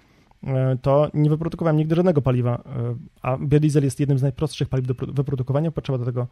e, 0.43 0.77
to 0.81 1.09
nie 1.13 1.29
wyprodukowałem 1.29 1.77
nigdy 1.77 1.95
żadnego 1.95 2.21
paliwa, 2.21 2.55
e, 2.55 2.95
a 3.21 3.37
biodiesel 3.37 3.83
jest 3.83 3.99
jednym 3.99 4.17
z 4.17 4.21
najprostszych 4.21 4.69
paliw 4.69 4.87
do 4.87 4.93
wyprodukowania. 4.93 5.71
Potrzeba 5.71 5.97
do 5.97 6.05
tego 6.05 6.27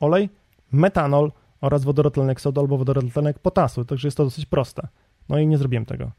olej, 0.00 0.28
metanol, 0.72 1.32
oraz 1.62 1.84
wodorotlenek 1.84 2.40
sodu 2.40 2.60
albo 2.60 2.78
wodorotlenek 2.78 3.38
potasu, 3.38 3.84
także 3.84 4.08
jest 4.08 4.16
to 4.16 4.24
dosyć 4.24 4.46
proste. 4.46 4.88
No 5.28 5.38
i 5.38 5.46
nie 5.46 5.58
zrobiłem 5.58 5.84
tego. 5.84 6.10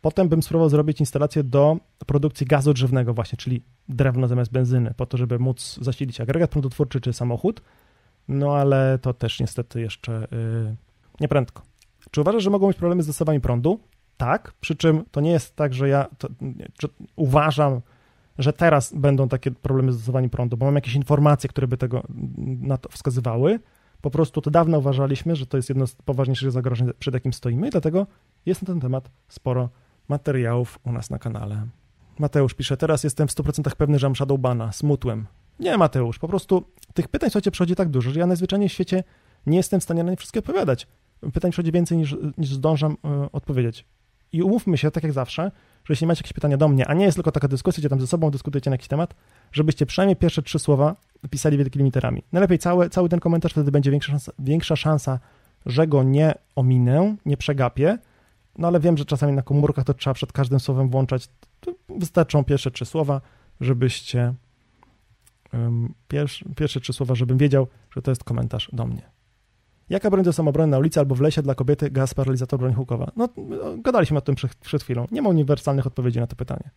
Potem 0.00 0.28
bym 0.28 0.42
spróbował 0.42 0.68
zrobić 0.68 1.00
instalację 1.00 1.44
do 1.44 1.76
produkcji 2.06 2.46
gazu 2.46 2.74
drzewnego 2.74 3.14
właśnie, 3.14 3.36
czyli 3.36 3.62
drewno 3.88 4.28
zamiast 4.28 4.52
benzyny, 4.52 4.94
po 4.96 5.06
to, 5.06 5.16
żeby 5.16 5.38
móc 5.38 5.78
zasilić 5.80 6.20
agregat 6.20 6.50
prądotwórczy 6.50 7.00
czy 7.00 7.12
samochód, 7.12 7.62
no 8.28 8.52
ale 8.56 8.98
to 9.02 9.14
też 9.14 9.40
niestety 9.40 9.80
jeszcze 9.80 10.28
yy, 10.30 10.76
nieprędko. 11.20 11.62
Czy 12.10 12.20
uważasz, 12.20 12.42
że 12.42 12.50
mogą 12.50 12.66
być 12.66 12.76
problemy 12.76 13.02
z 13.02 13.06
dostawaniem 13.06 13.42
prądu? 13.42 13.80
Tak, 14.16 14.52
przy 14.60 14.76
czym 14.76 15.04
to 15.10 15.20
nie 15.20 15.30
jest 15.30 15.56
tak, 15.56 15.74
że 15.74 15.88
ja 15.88 16.08
to, 16.18 16.28
uważam, 17.16 17.80
że 18.38 18.52
teraz 18.52 18.94
będą 18.94 19.28
takie 19.28 19.50
problemy 19.50 19.92
z 19.92 19.96
dostawaniem 19.96 20.30
prądu, 20.30 20.56
bo 20.56 20.66
mam 20.66 20.74
jakieś 20.74 20.94
informacje, 20.94 21.48
które 21.48 21.68
by 21.68 21.76
tego 21.76 22.02
na 22.60 22.76
to 22.76 22.88
wskazywały, 22.88 23.60
po 24.02 24.10
prostu 24.10 24.40
to 24.40 24.50
dawno 24.50 24.78
uważaliśmy, 24.78 25.36
że 25.36 25.46
to 25.46 25.56
jest 25.56 25.68
jedno 25.68 25.86
z 25.86 25.94
poważniejszych 25.94 26.50
zagrożeń, 26.50 26.90
przed 26.98 27.14
jakim 27.14 27.32
stoimy, 27.32 27.68
i 27.68 27.70
dlatego 27.70 28.06
jest 28.46 28.62
na 28.62 28.66
ten 28.66 28.80
temat 28.80 29.10
sporo 29.28 29.68
materiałów 30.08 30.78
u 30.84 30.92
nas 30.92 31.10
na 31.10 31.18
kanale. 31.18 31.66
Mateusz 32.18 32.54
pisze, 32.54 32.76
teraz 32.76 33.04
jestem 33.04 33.28
w 33.28 33.30
100% 33.30 33.74
pewny, 33.76 33.98
że 33.98 34.06
mam 34.06 34.16
Shadowbana, 34.16 34.72
smutłem. 34.72 35.26
Nie, 35.60 35.78
Mateusz, 35.78 36.18
po 36.18 36.28
prostu 36.28 36.64
tych 36.94 37.08
pytań, 37.08 37.30
słuchajcie, 37.30 37.50
przychodzi 37.50 37.74
tak 37.74 37.88
dużo, 37.88 38.10
że 38.10 38.20
ja 38.20 38.26
najzwyczajniej 38.26 38.68
w 38.68 38.72
świecie 38.72 39.04
nie 39.46 39.56
jestem 39.56 39.80
w 39.80 39.84
stanie 39.84 40.04
na 40.04 40.10
nie 40.10 40.16
wszystkie 40.16 40.38
odpowiadać. 40.38 40.86
Pytań 41.32 41.50
przychodzi 41.50 41.72
więcej 41.72 41.98
niż, 41.98 42.16
niż 42.38 42.48
zdążam 42.54 42.92
y, 42.92 43.30
odpowiedzieć. 43.32 43.86
I 44.32 44.42
umówmy 44.42 44.78
się, 44.78 44.90
tak 44.90 45.02
jak 45.02 45.12
zawsze, 45.12 45.50
że 45.84 45.92
jeśli 45.92 46.06
macie 46.06 46.18
jakieś 46.18 46.32
pytania 46.32 46.56
do 46.56 46.68
mnie, 46.68 46.86
a 46.86 46.94
nie 46.94 47.04
jest 47.04 47.16
tylko 47.16 47.32
taka 47.32 47.48
dyskusja, 47.48 47.80
gdzie 47.80 47.88
tam 47.88 48.00
ze 48.00 48.06
sobą 48.06 48.30
dyskutujecie 48.30 48.70
na 48.70 48.74
jakiś 48.74 48.88
temat, 48.88 49.14
żebyście 49.52 49.86
przynajmniej 49.86 50.16
pierwsze 50.16 50.42
trzy 50.42 50.58
słowa 50.58 50.96
pisali 51.30 51.58
wielkimi 51.58 51.84
literami. 51.84 52.22
Najlepiej 52.32 52.58
cały, 52.58 52.90
cały 52.90 53.08
ten 53.08 53.20
komentarz, 53.20 53.52
wtedy 53.52 53.70
będzie 53.70 53.90
większa 53.90 54.12
szansa, 54.12 54.32
większa 54.38 54.76
szansa, 54.76 55.18
że 55.66 55.86
go 55.86 56.02
nie 56.02 56.34
ominę, 56.56 57.16
nie 57.26 57.36
przegapię, 57.36 57.98
no 58.58 58.68
ale 58.68 58.80
wiem, 58.80 58.96
że 58.96 59.04
czasami 59.04 59.32
na 59.32 59.42
komórkach 59.42 59.84
to 59.84 59.94
trzeba 59.94 60.14
przed 60.14 60.32
każdym 60.32 60.60
słowem 60.60 60.88
włączać. 60.88 61.28
Wystarczą 61.88 62.44
pierwsze 62.44 62.70
trzy 62.70 62.84
słowa, 62.84 63.20
żebyście 63.60 64.34
um, 65.52 65.94
pierwsze, 66.08 66.44
pierwsze 66.56 66.80
trzy 66.80 66.92
słowa, 66.92 67.14
żebym 67.14 67.38
wiedział, 67.38 67.66
że 67.94 68.02
to 68.02 68.10
jest 68.10 68.24
komentarz 68.24 68.70
do 68.72 68.86
mnie. 68.86 69.19
Jaka 69.90 70.10
broń 70.10 70.24
do 70.24 70.32
samobrony 70.32 70.70
na 70.70 70.78
ulicy 70.78 71.00
albo 71.00 71.14
w 71.14 71.20
lesie 71.20 71.42
dla 71.42 71.54
kobiety, 71.54 71.90
gaz, 71.90 72.14
paralizator, 72.14 72.58
broń 72.58 72.74
hukowa? 72.74 73.12
No, 73.16 73.28
gadaliśmy 73.78 74.18
o 74.18 74.20
tym 74.20 74.34
przed, 74.34 74.54
przed 74.54 74.82
chwilą. 74.82 75.06
Nie 75.10 75.22
ma 75.22 75.28
uniwersalnych 75.28 75.86
odpowiedzi 75.86 76.20
na 76.20 76.26
to 76.26 76.36
pytanie. 76.36 76.70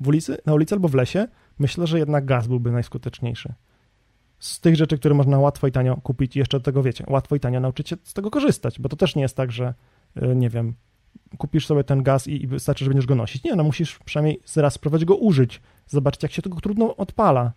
W 0.00 0.08
ulicy, 0.08 0.38
na 0.46 0.54
ulicy 0.54 0.74
albo 0.74 0.88
w 0.88 0.94
lesie 0.94 1.28
myślę, 1.58 1.86
że 1.86 1.98
jednak 1.98 2.24
gaz 2.24 2.46
byłby 2.46 2.72
najskuteczniejszy. 2.72 3.54
Z 4.38 4.60
tych 4.60 4.76
rzeczy, 4.76 4.98
które 4.98 5.14
można 5.14 5.38
łatwo 5.38 5.66
i 5.66 5.72
tanio 5.72 5.96
kupić 5.96 6.36
jeszcze 6.36 6.58
do 6.58 6.64
tego, 6.64 6.82
wiecie, 6.82 7.04
łatwo 7.06 7.36
i 7.36 7.40
tanio 7.40 7.60
nauczyć 7.60 7.88
się 7.88 7.96
z 8.02 8.14
tego 8.14 8.30
korzystać, 8.30 8.80
bo 8.80 8.88
to 8.88 8.96
też 8.96 9.16
nie 9.16 9.22
jest 9.22 9.36
tak, 9.36 9.52
że, 9.52 9.74
e, 10.16 10.34
nie 10.34 10.50
wiem, 10.50 10.74
kupisz 11.38 11.66
sobie 11.66 11.84
ten 11.84 12.02
gaz 12.02 12.26
i, 12.26 12.42
i 12.42 12.46
wystarczy, 12.46 12.84
że 12.84 12.90
będziesz 12.90 13.06
go 13.06 13.14
nosić. 13.14 13.44
Nie, 13.44 13.56
no 13.56 13.64
musisz 13.64 13.98
przynajmniej 13.98 14.40
raz 14.56 14.74
spróbować 14.74 15.04
go 15.04 15.16
użyć, 15.16 15.60
zobaczyć, 15.86 16.22
jak 16.22 16.32
się 16.32 16.42
tego 16.42 16.60
trudno 16.60 16.96
odpala. 16.96 17.52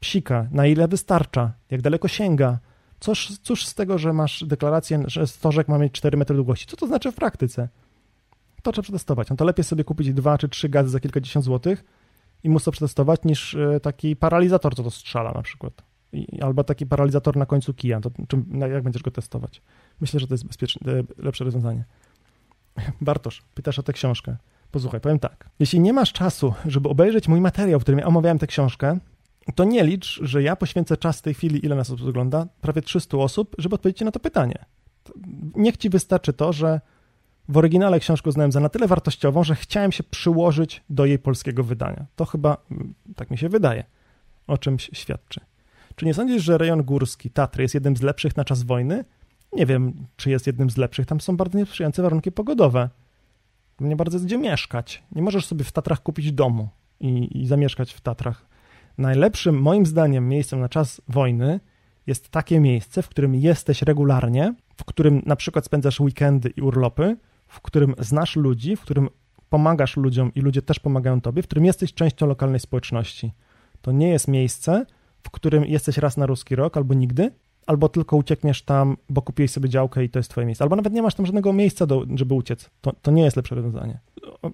Psika, 0.00 0.48
na 0.50 0.66
ile 0.66 0.88
wystarcza, 0.88 1.52
jak 1.70 1.82
daleko 1.82 2.08
sięga, 2.08 2.58
Cóż, 3.00 3.38
cóż 3.42 3.66
z 3.66 3.74
tego, 3.74 3.98
że 3.98 4.12
masz 4.12 4.44
deklarację, 4.44 5.02
że 5.06 5.26
stożek 5.26 5.68
ma 5.68 5.78
mieć 5.78 5.92
4 5.92 6.16
metry 6.16 6.36
długości? 6.36 6.66
Co 6.66 6.76
to 6.76 6.86
znaczy 6.86 7.12
w 7.12 7.14
praktyce? 7.14 7.68
To 8.62 8.72
trzeba 8.72 8.82
przetestować. 8.82 9.30
No 9.30 9.36
to 9.36 9.44
lepiej 9.44 9.64
sobie 9.64 9.84
kupić 9.84 10.12
dwa 10.12 10.38
czy 10.38 10.48
trzy 10.48 10.68
gazy 10.68 10.90
za 10.90 11.00
kilkadziesiąt 11.00 11.44
złotych 11.44 11.84
i 12.44 12.50
móc 12.50 12.64
to 12.64 12.72
przetestować, 12.72 13.20
niż 13.24 13.54
e, 13.54 13.80
taki 13.80 14.16
paralizator, 14.16 14.76
co 14.76 14.82
to 14.82 14.90
strzela 14.90 15.32
na 15.32 15.42
przykład. 15.42 15.82
I, 16.12 16.40
albo 16.42 16.64
taki 16.64 16.86
paralizator 16.86 17.36
na 17.36 17.46
końcu 17.46 17.74
kija. 17.74 18.00
To, 18.00 18.10
jak 18.70 18.82
będziesz 18.82 19.02
go 19.02 19.10
testować? 19.10 19.62
Myślę, 20.00 20.20
że 20.20 20.26
to 20.26 20.34
jest 20.34 20.46
bezpieczne, 20.46 20.92
lepsze 21.18 21.44
rozwiązanie. 21.44 21.84
Bartosz, 23.00 23.42
pytasz 23.54 23.78
o 23.78 23.82
tę 23.82 23.92
książkę. 23.92 24.36
Posłuchaj, 24.70 25.00
powiem 25.00 25.18
tak. 25.18 25.50
Jeśli 25.58 25.80
nie 25.80 25.92
masz 25.92 26.12
czasu, 26.12 26.54
żeby 26.66 26.88
obejrzeć 26.88 27.28
mój 27.28 27.40
materiał, 27.40 27.80
w 27.80 27.82
którym 27.82 27.98
ja 27.98 28.06
omawiałem 28.06 28.38
tę 28.38 28.46
książkę, 28.46 28.98
to 29.54 29.64
nie 29.64 29.84
licz, 29.84 30.20
że 30.22 30.42
ja 30.42 30.56
poświęcę 30.56 30.96
czas 30.96 31.18
w 31.18 31.22
tej 31.22 31.34
chwili, 31.34 31.66
ile 31.66 31.76
nas 31.76 31.90
ogląda, 31.90 32.46
prawie 32.60 32.82
300 32.82 33.16
osób, 33.16 33.54
żeby 33.58 33.74
odpowiedzieć 33.74 34.00
na 34.02 34.10
to 34.10 34.20
pytanie. 34.20 34.64
Niech 35.56 35.76
ci 35.76 35.90
wystarczy 35.90 36.32
to, 36.32 36.52
że 36.52 36.80
w 37.48 37.56
oryginale 37.56 38.00
książkę 38.00 38.30
uznałem 38.30 38.52
za 38.52 38.60
na 38.60 38.68
tyle 38.68 38.86
wartościową, 38.86 39.44
że 39.44 39.54
chciałem 39.54 39.92
się 39.92 40.02
przyłożyć 40.02 40.82
do 40.90 41.06
jej 41.06 41.18
polskiego 41.18 41.64
wydania. 41.64 42.06
To 42.16 42.24
chyba, 42.24 42.56
mm, 42.70 42.94
tak 43.16 43.30
mi 43.30 43.38
się 43.38 43.48
wydaje, 43.48 43.84
o 44.46 44.58
czymś 44.58 44.90
świadczy. 44.92 45.40
Czy 45.96 46.06
nie 46.06 46.14
sądzisz, 46.14 46.42
że 46.42 46.58
rejon 46.58 46.82
górski 46.82 47.30
Tatry 47.30 47.62
jest 47.62 47.74
jednym 47.74 47.96
z 47.96 48.02
lepszych 48.02 48.36
na 48.36 48.44
czas 48.44 48.62
wojny? 48.62 49.04
Nie 49.52 49.66
wiem, 49.66 50.06
czy 50.16 50.30
jest 50.30 50.46
jednym 50.46 50.70
z 50.70 50.76
lepszych. 50.76 51.06
Tam 51.06 51.20
są 51.20 51.36
bardzo 51.36 51.58
niesprzyjające 51.58 52.02
warunki 52.02 52.32
pogodowe. 52.32 52.88
Nie 53.80 53.96
bardzo 53.96 54.16
jest 54.16 54.26
gdzie 54.26 54.38
mieszkać. 54.38 55.02
Nie 55.12 55.22
możesz 55.22 55.46
sobie 55.46 55.64
w 55.64 55.72
Tatrach 55.72 56.02
kupić 56.02 56.32
domu 56.32 56.68
i, 57.00 57.42
i 57.42 57.46
zamieszkać 57.46 57.92
w 57.92 58.00
Tatrach. 58.00 58.49
Najlepszym, 58.98 59.62
moim 59.62 59.86
zdaniem, 59.86 60.28
miejscem 60.28 60.60
na 60.60 60.68
czas 60.68 61.00
wojny 61.08 61.60
jest 62.06 62.28
takie 62.28 62.60
miejsce, 62.60 63.02
w 63.02 63.08
którym 63.08 63.34
jesteś 63.34 63.82
regularnie, 63.82 64.54
w 64.76 64.84
którym 64.84 65.22
na 65.26 65.36
przykład 65.36 65.64
spędzasz 65.64 66.00
weekendy 66.00 66.48
i 66.56 66.62
urlopy, 66.62 67.16
w 67.46 67.60
którym 67.60 67.94
znasz 67.98 68.36
ludzi, 68.36 68.76
w 68.76 68.80
którym 68.80 69.08
pomagasz 69.48 69.96
ludziom 69.96 70.34
i 70.34 70.40
ludzie 70.40 70.62
też 70.62 70.80
pomagają 70.80 71.20
tobie, 71.20 71.42
w 71.42 71.46
którym 71.46 71.64
jesteś 71.64 71.94
częścią 71.94 72.26
lokalnej 72.26 72.60
społeczności. 72.60 73.32
To 73.82 73.92
nie 73.92 74.08
jest 74.08 74.28
miejsce, 74.28 74.86
w 75.22 75.30
którym 75.30 75.64
jesteś 75.64 75.98
raz 75.98 76.16
na 76.16 76.26
ruski 76.26 76.56
rok 76.56 76.76
albo 76.76 76.94
nigdy, 76.94 77.30
albo 77.66 77.88
tylko 77.88 78.16
uciekniesz 78.16 78.62
tam, 78.62 78.96
bo 79.08 79.22
kupiłeś 79.22 79.50
sobie 79.50 79.68
działkę 79.68 80.04
i 80.04 80.10
to 80.10 80.18
jest 80.18 80.30
twoje 80.30 80.46
miejsce, 80.46 80.64
albo 80.64 80.76
nawet 80.76 80.92
nie 80.92 81.02
masz 81.02 81.14
tam 81.14 81.26
żadnego 81.26 81.52
miejsca, 81.52 81.86
do, 81.86 82.04
żeby 82.14 82.34
uciec. 82.34 82.70
To, 82.80 82.92
to 83.02 83.10
nie 83.10 83.22
jest 83.22 83.36
lepsze 83.36 83.54
rozwiązanie. 83.54 83.98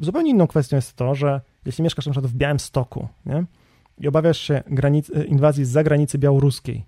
Zupełnie 0.00 0.30
inną 0.30 0.46
kwestią 0.46 0.76
jest 0.76 0.96
to, 0.96 1.14
że 1.14 1.40
jeśli 1.66 1.84
mieszkasz 1.84 2.06
na 2.06 2.12
przykład 2.12 2.32
w 2.32 2.36
Białym 2.36 2.60
Stoku 2.60 3.08
nie? 3.26 3.44
I 3.98 4.08
obawiasz 4.08 4.38
się 4.38 4.62
granic, 4.66 5.10
inwazji 5.26 5.64
z 5.64 5.68
zagranicy 5.68 6.18
białoruskiej, 6.18 6.86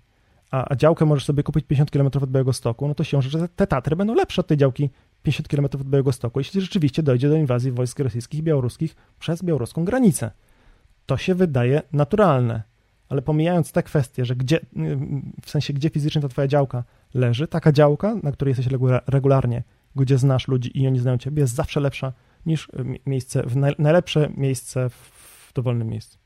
a, 0.51 0.71
a 0.71 0.75
działkę 0.75 1.05
możesz 1.05 1.25
sobie 1.25 1.43
kupić 1.43 1.65
50 1.65 1.91
km 1.91 2.07
od 2.07 2.31
Białego 2.31 2.53
Stoku, 2.53 2.87
no 2.87 2.95
to 2.95 3.03
się 3.03 3.21
że 3.21 3.47
te 3.47 3.67
Tatry 3.67 3.95
będą 3.95 4.13
lepsze 4.15 4.41
od 4.41 4.47
tej 4.47 4.57
działki 4.57 4.89
50 5.23 5.47
km 5.47 5.65
od 5.65 5.83
Białego 5.83 6.11
Stoku, 6.11 6.39
jeśli 6.39 6.61
rzeczywiście 6.61 7.03
dojdzie 7.03 7.29
do 7.29 7.35
inwazji 7.35 7.71
wojsk 7.71 7.99
rosyjskich 7.99 8.39
i 8.39 8.43
białoruskich 8.43 8.95
przez 9.19 9.43
białoruską 9.43 9.85
granicę. 9.85 10.31
To 11.05 11.17
się 11.17 11.35
wydaje 11.35 11.81
naturalne, 11.93 12.63
ale 13.09 13.21
pomijając 13.21 13.71
te 13.71 13.83
kwestie, 13.83 14.25
że 14.25 14.35
gdzie, 14.35 14.59
w 15.41 15.49
sensie 15.49 15.73
gdzie 15.73 15.89
fizycznie 15.89 16.21
ta 16.21 16.27
twoja 16.27 16.47
działka 16.47 16.83
leży, 17.13 17.47
taka 17.47 17.71
działka, 17.71 18.15
na 18.23 18.31
której 18.31 18.51
jesteś 18.51 18.67
regularnie, 19.07 19.63
gdzie 19.95 20.17
znasz 20.17 20.47
ludzi 20.47 20.81
i 20.81 20.87
oni 20.87 20.99
znają 20.99 21.17
ciebie, 21.17 21.41
jest 21.41 21.55
zawsze 21.55 21.79
lepsza 21.79 22.13
niż 22.45 22.67
miejsce, 23.05 23.43
w 23.43 23.55
najlepsze 23.79 24.29
miejsce 24.37 24.89
w 24.89 25.51
dowolnym 25.55 25.87
miejscu. 25.87 26.17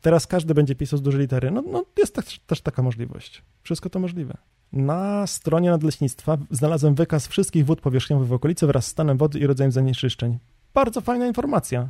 Teraz 0.00 0.26
każdy 0.26 0.54
będzie 0.54 0.74
pisał 0.74 0.98
z 0.98 1.02
dużej 1.02 1.20
litery. 1.20 1.50
No, 1.50 1.62
no 1.62 1.84
jest 1.98 2.14
też, 2.14 2.38
też 2.46 2.60
taka 2.60 2.82
możliwość. 2.82 3.42
Wszystko 3.62 3.90
to 3.90 3.98
możliwe. 3.98 4.36
Na 4.72 5.26
stronie 5.26 5.70
nadleśnictwa 5.70 6.38
znalazłem 6.50 6.94
wykaz 6.94 7.26
wszystkich 7.26 7.66
wód 7.66 7.80
powierzchniowych 7.80 8.28
w 8.28 8.32
okolicy 8.32 8.66
wraz 8.66 8.86
z 8.86 8.88
stanem 8.88 9.18
wody 9.18 9.38
i 9.38 9.46
rodzajem 9.46 9.72
zanieczyszczeń. 9.72 10.38
Bardzo 10.74 11.00
fajna 11.00 11.26
informacja. 11.26 11.88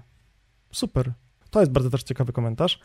Super. 0.72 1.12
To 1.50 1.60
jest 1.60 1.72
bardzo 1.72 1.90
też 1.90 2.02
ciekawy 2.02 2.32
komentarz. 2.32 2.80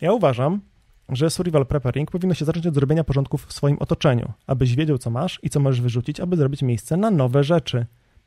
Ja 0.00 0.12
uważam, 0.12 0.60
że 1.08 1.30
survival 1.30 1.66
preparing 1.66 2.10
powinno 2.10 2.34
się 2.34 2.44
zacząć 2.44 2.66
od 2.66 2.74
zrobienia 2.74 3.04
porządków 3.04 3.46
w 3.46 3.52
swoim 3.52 3.76
otoczeniu, 3.80 4.32
abyś 4.46 4.74
wiedział, 4.74 4.98
co 4.98 5.10
masz 5.10 5.40
i 5.42 5.50
co 5.50 5.60
możesz 5.60 5.80
wyrzucić, 5.80 6.20
aby 6.20 6.36
zrobić 6.36 6.62
miejsce 6.62 6.96
na 6.96 7.10
nowe 7.10 7.44
rzeczy. 7.44 7.86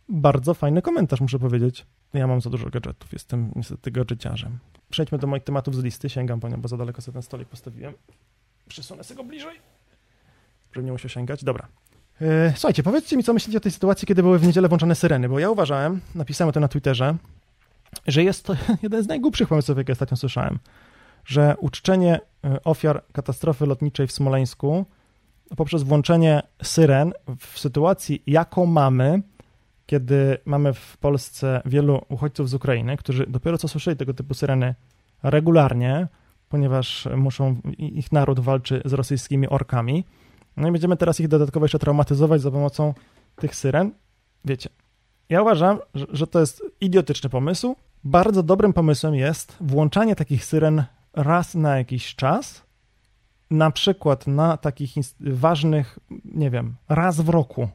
Bardzo 0.10 0.54
fajny 0.54 0.82
komentarz, 0.82 1.22
muszę 1.22 1.40
powiedzieć. 1.40 1.86
Ja 2.14 2.28
mam 2.28 2.42
za 2.42 2.50
dużo 2.50 2.70
gadżetów, 2.70 3.14
jestem 3.14 3.52
niestety 3.56 3.92
gadżeciarzem. 3.92 4.60
Przejdźmy 4.90 5.18
do 5.18 5.28
moich 5.28 5.44
tematów 5.44 5.76
z 5.76 5.84
listy, 5.84 6.10
sięgam 6.10 6.40
po 6.40 6.50
nią, 6.50 6.62
bo 6.62 6.68
za 6.68 6.78
daleko 6.78 7.02
sobie 7.02 7.14
ten 7.14 7.22
stolik 7.22 7.48
postawiłem. 7.48 7.94
Przesunę 8.70 9.04
sobie 9.04 9.18
go 9.18 9.24
bliżej, 9.24 9.60
żeby 10.74 10.86
nie 10.86 10.92
musiał 10.92 11.10
sięgać. 11.10 11.44
Dobra. 11.44 11.68
E, 12.22 12.54
słuchajcie, 12.56 12.84
powiedzcie 12.84 13.18
mi, 13.18 13.24
co 13.24 13.34
myślicie 13.34 13.58
o 13.58 13.62
tej 13.62 13.72
sytuacji, 13.72 14.08
kiedy 14.08 14.24
były 14.24 14.40
w 14.40 14.48
niedzielę 14.48 14.68
włączone 14.68 14.96
syreny, 14.96 15.30
bo 15.30 15.40
ja 15.40 15.50
uważałem, 15.50 16.02
napisałem 16.16 16.54
to 16.54 16.60
na 16.60 16.68
Twitterze, 16.68 17.16
że 18.08 18.24
jest 18.24 18.46
to 18.46 18.56
jeden 18.84 19.04
z 19.04 19.08
najgłupszych 19.08 19.48
pomysłów, 19.48 19.78
jakie 19.78 19.94
ostatnio 19.94 20.18
słyszałem, 20.18 20.60
że 21.26 21.56
uczczenie 21.60 22.20
e, 22.44 22.64
ofiar 22.64 23.04
katastrofy 23.12 23.66
lotniczej 23.66 24.08
w 24.08 24.12
Smoleńsku 24.12 24.86
poprzez 25.56 25.84
włączenie 25.84 26.42
syren 26.64 27.14
w 27.40 27.60
sytuacji, 27.60 28.24
jaką 28.28 28.66
mamy, 28.66 29.22
kiedy 29.88 30.38
mamy 30.46 30.74
w 30.74 30.98
Polsce 30.98 31.62
wielu 31.66 32.02
uchodźców 32.10 32.50
z 32.50 32.54
Ukrainy, 32.54 32.98
którzy 32.98 33.26
dopiero 33.28 33.58
co 33.58 33.68
słyszeli 33.68 33.98
tego 33.98 34.14
typu 34.14 34.34
syreny 34.34 34.76
regularnie, 35.24 36.08
ponieważ 36.50 37.08
muszą, 37.16 37.56
ich 37.78 38.12
naród 38.12 38.40
walczy 38.40 38.82
z 38.86 38.94
rosyjskimi 38.94 39.48
orkami. 39.48 40.04
No 40.58 40.68
i 40.68 40.72
będziemy 40.72 40.98
teraz 40.98 41.20
ich 41.20 41.28
dodatkowo 41.28 41.66
jeszcze 41.66 41.80
traumatyzować 41.80 42.42
za 42.42 42.52
pomocą 42.52 42.94
tych 43.36 43.56
syren. 43.56 43.92
Wiecie, 44.46 44.70
ja 45.30 45.42
uważam, 45.42 45.80
że, 46.12 46.28
to 46.28 46.40
jest 46.40 46.64
idiotyczny 46.82 47.30
pomysł. 47.30 47.76
Bardzo 48.04 48.44
dobrym 48.44 48.74
pomysłem 48.74 49.16
jest 49.16 49.58
włączanie 49.62 50.16
takich 50.16 50.46
syren 50.46 50.84
raz 51.14 51.56
na 51.56 51.78
jakiś 51.78 52.16
czas, 52.16 52.64
na 53.52 53.72
przykład 53.72 54.28
na 54.28 54.58
takich 54.58 54.92
ważnych, 55.20 56.00
nie 56.26 56.50
wiem, 56.50 56.76
raz 56.90 57.22
w 57.22 57.30
roku, 57.30 57.70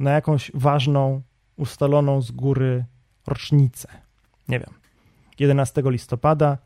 na 0.00 0.10
jakąś 0.10 0.50
ważną, 0.54 1.22
ustaloną 1.56 2.22
z 2.22 2.30
góry 2.30 2.84
rocznicę. 3.26 3.88
Nie 4.48 4.58
wiem, 4.58 4.70
11 5.38 5.82
listopada, 5.84 6.58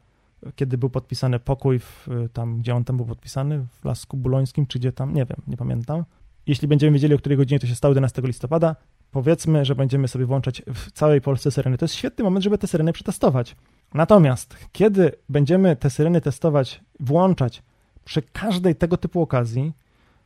kiedy 0.57 0.79
był 0.79 0.91
podpisany 0.91 1.39
pokój, 1.39 1.79
w, 1.79 2.09
tam, 2.33 2.59
gdzie 2.59 2.75
on 2.75 2.85
tam 2.85 2.97
był 2.97 3.07
podpisany, 3.07 3.67
w 3.81 3.85
Lasku 3.85 4.17
Bulońskim, 4.17 4.67
czy 4.67 4.79
gdzie 4.79 4.93
tam, 4.93 5.15
nie 5.15 5.25
wiem, 5.25 5.43
nie 5.47 5.57
pamiętam. 5.57 6.05
Jeśli 6.47 6.69
będziemy 6.69 6.93
wiedzieli, 6.93 7.15
o 7.15 7.19
której 7.19 7.39
godzinie 7.39 7.59
to 7.59 7.67
się 7.67 7.75
stało 7.75 7.91
11 7.93 8.23
listopada, 8.23 8.77
powiedzmy, 9.11 9.65
że 9.65 9.75
będziemy 9.75 10.09
sobie 10.09 10.27
włączać 10.27 10.63
w 10.75 10.93
całej 10.93 11.21
Polsce 11.21 11.51
syreny. 11.51 11.79
To 11.79 11.85
jest 11.85 11.95
świetny 11.95 12.25
moment, 12.25 12.45
żeby 12.45 12.59
te 12.59 12.67
syreny 12.67 12.93
przetestować. 12.93 13.57
Natomiast, 13.95 14.57
kiedy 14.73 15.13
będziemy 15.29 15.77
te 15.77 15.91
syreny 15.91 16.21
testować, 16.21 16.81
włączać 17.01 17.63
przy 18.05 18.23
każdej 18.23 18.77
tego 18.77 18.97
typu 18.97 19.23
okazji, 19.23 19.73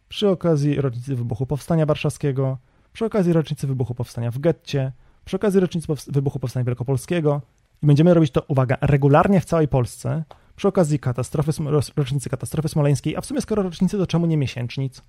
przy 0.09 0.29
okazji 0.29 0.81
rocznicy 0.81 1.17
wybuchu 1.17 1.47
Powstania 1.47 1.87
Warszawskiego, 1.87 2.59
przy 2.99 3.05
okazji 3.05 3.33
rocznicy 3.33 3.67
wybuchu 3.67 3.95
Powstania 3.95 4.31
w 4.31 4.39
getcie, 4.39 4.93
przy 5.25 5.37
okazji 5.37 5.61
rocznicy 5.61 5.87
wybuchu 6.07 6.39
Powstania 6.39 6.65
Wielkopolskiego 6.65 7.43
i 7.83 7.87
będziemy 7.87 8.15
robić 8.15 8.31
to, 8.31 8.43
uwaga, 8.49 8.77
regularnie 8.81 9.41
w 9.41 9.45
całej 9.45 9.69
Polsce, 9.69 10.25
przy 10.57 10.69
okazji 10.69 10.99
katastrofy, 10.99 11.53
rocznicy 11.97 12.31
katastrofy 12.31 12.69
smoleńskiej, 12.69 13.17
a 13.17 13.21
w 13.21 13.27
sumie 13.27 13.41
skoro 13.41 13.63
rocznicy, 13.63 13.99
to 13.99 14.07
czemu 14.07 14.27
nie 14.27 14.37
miesięcznic? 14.37 15.03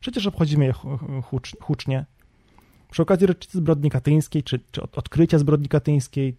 Przecież 0.00 0.26
obchodzimy 0.26 0.64
je 0.64 0.72
hucznie. 1.60 2.06
Przy 2.90 3.02
okazji 3.02 3.26
rocznicy 3.26 3.58
zbrodni 3.58 3.90
katyńskiej, 3.90 4.42
czy, 4.42 4.60
czy 4.70 4.82
odkrycia 4.82 5.38
zbrodni 5.38 5.68
katyńskiej, 5.68 6.36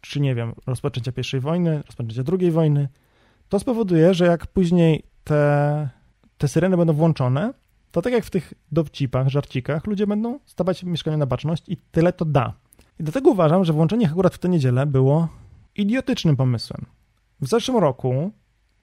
czy 0.00 0.20
nie 0.20 0.34
wiem, 0.34 0.54
rozpoczęcia 0.66 1.12
I 1.36 1.40
wojny, 1.40 1.82
rozpoczęcia 1.86 2.22
II 2.40 2.50
wojny, 2.50 2.88
to 3.48 3.58
spowoduje, 3.58 4.14
że 4.14 4.26
jak 4.26 4.46
później 4.46 5.02
te, 5.24 5.88
te 6.38 6.48
syreny 6.48 6.76
będą 6.76 6.92
włączone, 6.92 7.52
to 7.96 8.02
tak 8.02 8.12
jak 8.12 8.24
w 8.24 8.30
tych 8.30 8.54
dowcipach, 8.72 9.28
żarcikach, 9.28 9.86
ludzie 9.86 10.06
będą 10.06 10.38
stawać 10.46 10.84
mieszkania 10.84 11.16
na 11.16 11.26
baczność 11.26 11.68
i 11.68 11.76
tyle 11.76 12.12
to 12.12 12.24
da. 12.24 12.52
I 13.00 13.02
dlatego 13.02 13.30
uważam, 13.30 13.64
że 13.64 13.72
włączenie 13.72 14.06
akurat 14.10 14.34
w 14.34 14.38
tę 14.38 14.48
niedzielę 14.48 14.86
było 14.86 15.28
idiotycznym 15.74 16.36
pomysłem. 16.36 16.86
W 17.40 17.48
zeszłym 17.48 17.76
roku 17.76 18.32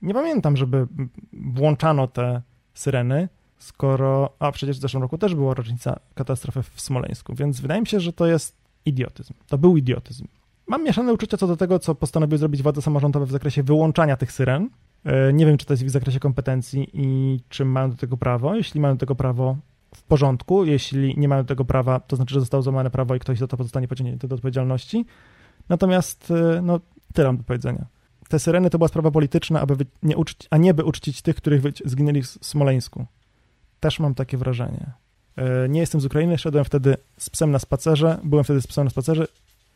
nie 0.01 0.13
pamiętam, 0.13 0.57
żeby 0.57 0.87
włączano 1.33 2.07
te 2.07 2.41
syreny, 2.73 3.29
skoro. 3.57 4.35
A 4.39 4.51
przecież 4.51 4.77
w 4.77 4.81
zeszłym 4.81 5.03
roku 5.03 5.17
też 5.17 5.35
była 5.35 5.53
rocznica 5.53 5.99
katastrofy 6.15 6.63
w 6.63 6.81
Smoleńsku, 6.81 7.35
więc 7.35 7.59
wydaje 7.59 7.81
mi 7.81 7.87
się, 7.87 7.99
że 7.99 8.13
to 8.13 8.25
jest 8.25 8.57
idiotyzm. 8.85 9.33
To 9.47 9.57
był 9.57 9.77
idiotyzm. 9.77 10.27
Mam 10.67 10.83
mieszane 10.83 11.13
uczucia 11.13 11.37
co 11.37 11.47
do 11.47 11.57
tego, 11.57 11.79
co 11.79 11.95
postanowiły 11.95 12.37
zrobić 12.37 12.63
władze 12.63 12.81
samorządowe 12.81 13.25
w 13.25 13.31
zakresie 13.31 13.63
wyłączania 13.63 14.17
tych 14.17 14.31
syren. 14.31 14.69
E, 15.05 15.33
nie 15.33 15.45
wiem, 15.45 15.57
czy 15.57 15.65
to 15.65 15.73
jest 15.73 15.85
w 15.85 15.89
zakresie 15.89 16.19
kompetencji 16.19 16.89
i 16.93 17.39
czy 17.49 17.65
mają 17.65 17.89
do 17.89 17.97
tego 17.97 18.17
prawo. 18.17 18.55
Jeśli 18.55 18.81
mają 18.81 18.93
do 18.93 18.99
tego 18.99 19.15
prawo, 19.15 19.57
w 19.95 20.03
porządku. 20.03 20.65
Jeśli 20.65 21.13
nie 21.17 21.27
mają 21.27 21.43
do 21.43 21.47
tego 21.47 21.65
prawa, 21.65 21.99
to 21.99 22.15
znaczy, 22.15 22.33
że 22.33 22.39
zostało 22.39 22.63
złamane 22.63 22.89
prawo 22.89 23.15
i 23.15 23.19
ktoś 23.19 23.39
za 23.39 23.47
to 23.47 23.57
pozostanie 23.57 23.87
pociągnięty 23.87 24.27
do 24.27 24.35
odpowiedzialności. 24.35 25.05
Natomiast, 25.69 26.31
e, 26.31 26.61
no, 26.61 26.79
tyle 27.13 27.27
mam 27.27 27.37
do 27.37 27.43
powiedzenia. 27.43 27.85
Te 28.29 28.39
syreny 28.39 28.69
to 28.69 28.77
była 28.77 28.87
sprawa 28.87 29.11
polityczna, 29.11 29.61
aby 29.61 29.85
nie 30.03 30.17
uczcić, 30.17 30.47
a 30.51 30.57
nie 30.57 30.73
by 30.73 30.83
uczcić 30.83 31.21
tych, 31.21 31.35
których 31.35 31.61
zginęli 31.85 32.21
w 32.21 32.27
Smoleńsku. 32.27 33.05
Też 33.79 33.99
mam 33.99 34.15
takie 34.15 34.37
wrażenie. 34.37 34.91
E, 35.35 35.69
nie 35.69 35.79
jestem 35.79 36.01
z 36.01 36.05
Ukrainy, 36.05 36.37
szedłem 36.37 36.65
wtedy 36.65 36.97
z 37.17 37.29
psem 37.29 37.51
na 37.51 37.59
spacerze, 37.59 38.19
byłem 38.23 38.43
wtedy 38.43 38.61
z 38.61 38.67
psem 38.67 38.83
na 38.83 38.89
spacerze 38.89 39.27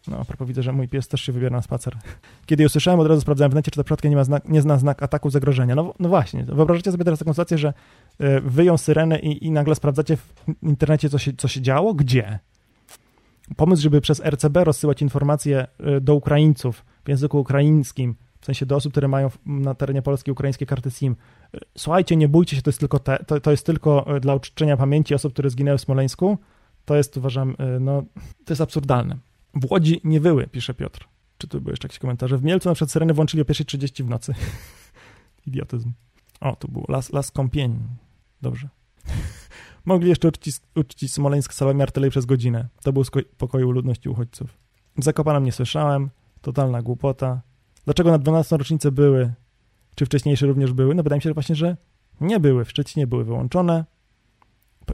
no, 0.07 0.17
a 0.19 0.25
propos 0.25 0.47
widzę, 0.47 0.63
że 0.63 0.73
mój 0.73 0.87
pies 0.87 1.07
też 1.07 1.21
się 1.21 1.31
wybiera 1.31 1.55
na 1.55 1.61
spacer. 1.61 1.97
Kiedy 2.45 2.63
ją 2.63 2.67
usłyszałem, 2.67 2.99
od 2.99 3.07
razu 3.07 3.21
sprawdzałem 3.21 3.51
w 3.51 3.55
necie, 3.55 3.71
czy 3.71 3.77
ta 3.77 3.83
przypadkiem 3.83 4.09
nie, 4.09 4.17
ma 4.17 4.23
znak, 4.23 4.49
nie 4.49 4.61
zna 4.61 4.77
znak 4.77 5.03
ataku 5.03 5.29
zagrożenia. 5.29 5.75
No, 5.75 5.93
no 5.99 6.09
właśnie, 6.09 6.43
wyobraźcie 6.43 6.91
sobie 6.91 7.03
teraz 7.03 7.19
taką 7.19 7.33
sytuację, 7.33 7.57
że 7.57 7.73
y, 8.21 8.41
wyją 8.41 8.77
syrenę 8.77 9.19
i, 9.19 9.45
i 9.45 9.51
nagle 9.51 9.75
sprawdzacie 9.75 10.17
w 10.17 10.33
internecie, 10.63 11.09
co 11.09 11.17
się, 11.17 11.33
co 11.33 11.47
się 11.47 11.61
działo? 11.61 11.93
Gdzie? 11.93 12.39
pomysł, 13.55 13.83
żeby 13.83 14.01
przez 14.01 14.21
RCB 14.25 14.63
rozsyłać 14.63 15.01
informacje 15.01 15.67
y, 15.97 16.01
do 16.01 16.15
Ukraińców 16.15 16.85
w 17.05 17.09
języku 17.09 17.39
ukraińskim, 17.39 18.15
w 18.39 18.45
sensie 18.45 18.65
do 18.65 18.75
osób, 18.75 18.93
które 18.93 19.07
mają 19.07 19.29
na 19.45 19.73
terenie 19.73 20.01
Polski 20.01 20.31
ukraińskie 20.31 20.65
karty 20.65 20.91
SIM. 20.91 21.15
Y, 21.55 21.59
słuchajcie, 21.77 22.15
nie 22.15 22.27
bójcie 22.27 22.55
się, 22.55 22.61
to 22.61 22.69
jest 22.69 22.79
tylko, 22.79 22.99
te, 22.99 23.23
to, 23.27 23.39
to 23.39 23.51
jest 23.51 23.65
tylko 23.65 24.05
dla 24.21 24.35
uczczenia 24.35 24.77
pamięci 24.77 25.15
osób, 25.15 25.33
które 25.33 25.49
zginęły 25.49 25.77
w 25.77 25.81
Smoleńsku. 25.81 26.37
To 26.85 26.95
jest, 26.95 27.17
uważam, 27.17 27.55
no, 27.79 28.03
to 28.45 28.53
jest 28.53 28.61
absurdalne. 28.61 29.17
W 29.53 29.71
Łodzi 29.71 30.01
nie 30.03 30.19
wyły, 30.19 30.47
pisze 30.47 30.73
Piotr. 30.73 31.07
Czy 31.37 31.47
tu 31.47 31.61
były 31.61 31.71
jeszcze 31.71 31.85
jakieś 31.85 31.99
komentarze? 31.99 32.37
W 32.37 32.43
Mielcu 32.43 32.69
na 32.69 32.75
przykład 32.75 32.91
syreny 32.91 33.13
włączyli 33.13 33.43
o 33.43 33.45
1.30 33.45 34.03
w 34.03 34.09
nocy. 34.09 34.33
Idiotyzm. 35.47 35.91
O, 36.39 36.55
tu 36.55 36.67
był 36.67 36.85
las, 36.89 37.13
las 37.13 37.31
kąpień. 37.31 37.79
Dobrze. 38.41 38.69
Mogli 39.85 40.09
jeszcze 40.09 40.27
uczcić, 40.27 40.55
uczcić 40.75 41.13
Smoleńsk 41.13 41.53
salami 41.53 41.81
artylerii 41.81 42.11
przez 42.11 42.25
godzinę. 42.25 42.67
To 42.83 42.93
był 42.93 43.03
pokoju 43.37 43.71
ludności 43.71 44.09
uchodźców. 44.09 44.57
Zakopanem 44.97 45.43
nie 45.43 45.51
słyszałem. 45.51 46.09
Totalna 46.41 46.81
głupota. 46.81 47.41
Dlaczego 47.85 48.11
na 48.11 48.17
12 48.17 48.57
rocznicę 48.57 48.91
były? 48.91 49.33
Czy 49.95 50.05
wcześniejsze 50.05 50.45
również 50.45 50.73
były? 50.73 50.95
No 50.95 51.03
wydaje 51.03 51.17
mi 51.17 51.21
się 51.21 51.29
że 51.29 51.33
właśnie, 51.33 51.55
że 51.55 51.77
nie 52.21 52.39
były. 52.39 52.65
W 52.65 52.69
Szczecinie 52.69 53.07
były 53.07 53.23
wyłączone. 53.23 53.85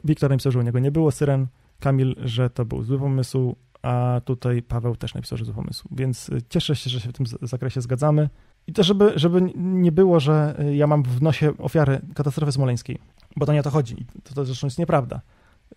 Wiktor 0.04 0.30
napisał, 0.30 0.52
że 0.52 0.58
u 0.58 0.62
niego 0.62 0.78
nie 0.78 0.90
było 0.90 1.10
syren. 1.10 1.46
Kamil, 1.80 2.14
że 2.18 2.50
to 2.50 2.64
był 2.64 2.82
zły 2.82 2.98
pomysł, 2.98 3.56
a 3.84 4.20
tutaj 4.24 4.62
Paweł 4.62 4.96
też 4.96 5.14
napisał, 5.14 5.38
że 5.38 5.44
zły 5.44 5.54
pomysł. 5.54 5.88
Więc 5.90 6.28
y, 6.28 6.42
cieszę 6.48 6.76
się, 6.76 6.90
że 6.90 7.00
się 7.00 7.08
w 7.08 7.12
tym 7.12 7.26
zakresie 7.42 7.80
zgadzamy. 7.80 8.28
I 8.66 8.72
to, 8.72 8.82
żeby, 8.82 9.12
żeby 9.16 9.42
nie 9.56 9.92
było, 9.92 10.20
że 10.20 10.54
y, 10.60 10.76
ja 10.76 10.86
mam 10.86 11.02
w 11.02 11.22
nosie 11.22 11.52
ofiary 11.58 12.00
katastrofy 12.14 12.52
smoleńskiej, 12.52 12.98
bo 13.36 13.46
to 13.46 13.52
nie 13.52 13.60
o 13.60 13.62
to 13.62 13.70
chodzi. 13.70 14.06
To, 14.24 14.34
to 14.34 14.44
zresztą 14.44 14.66
jest 14.66 14.78
nieprawda. 14.78 15.20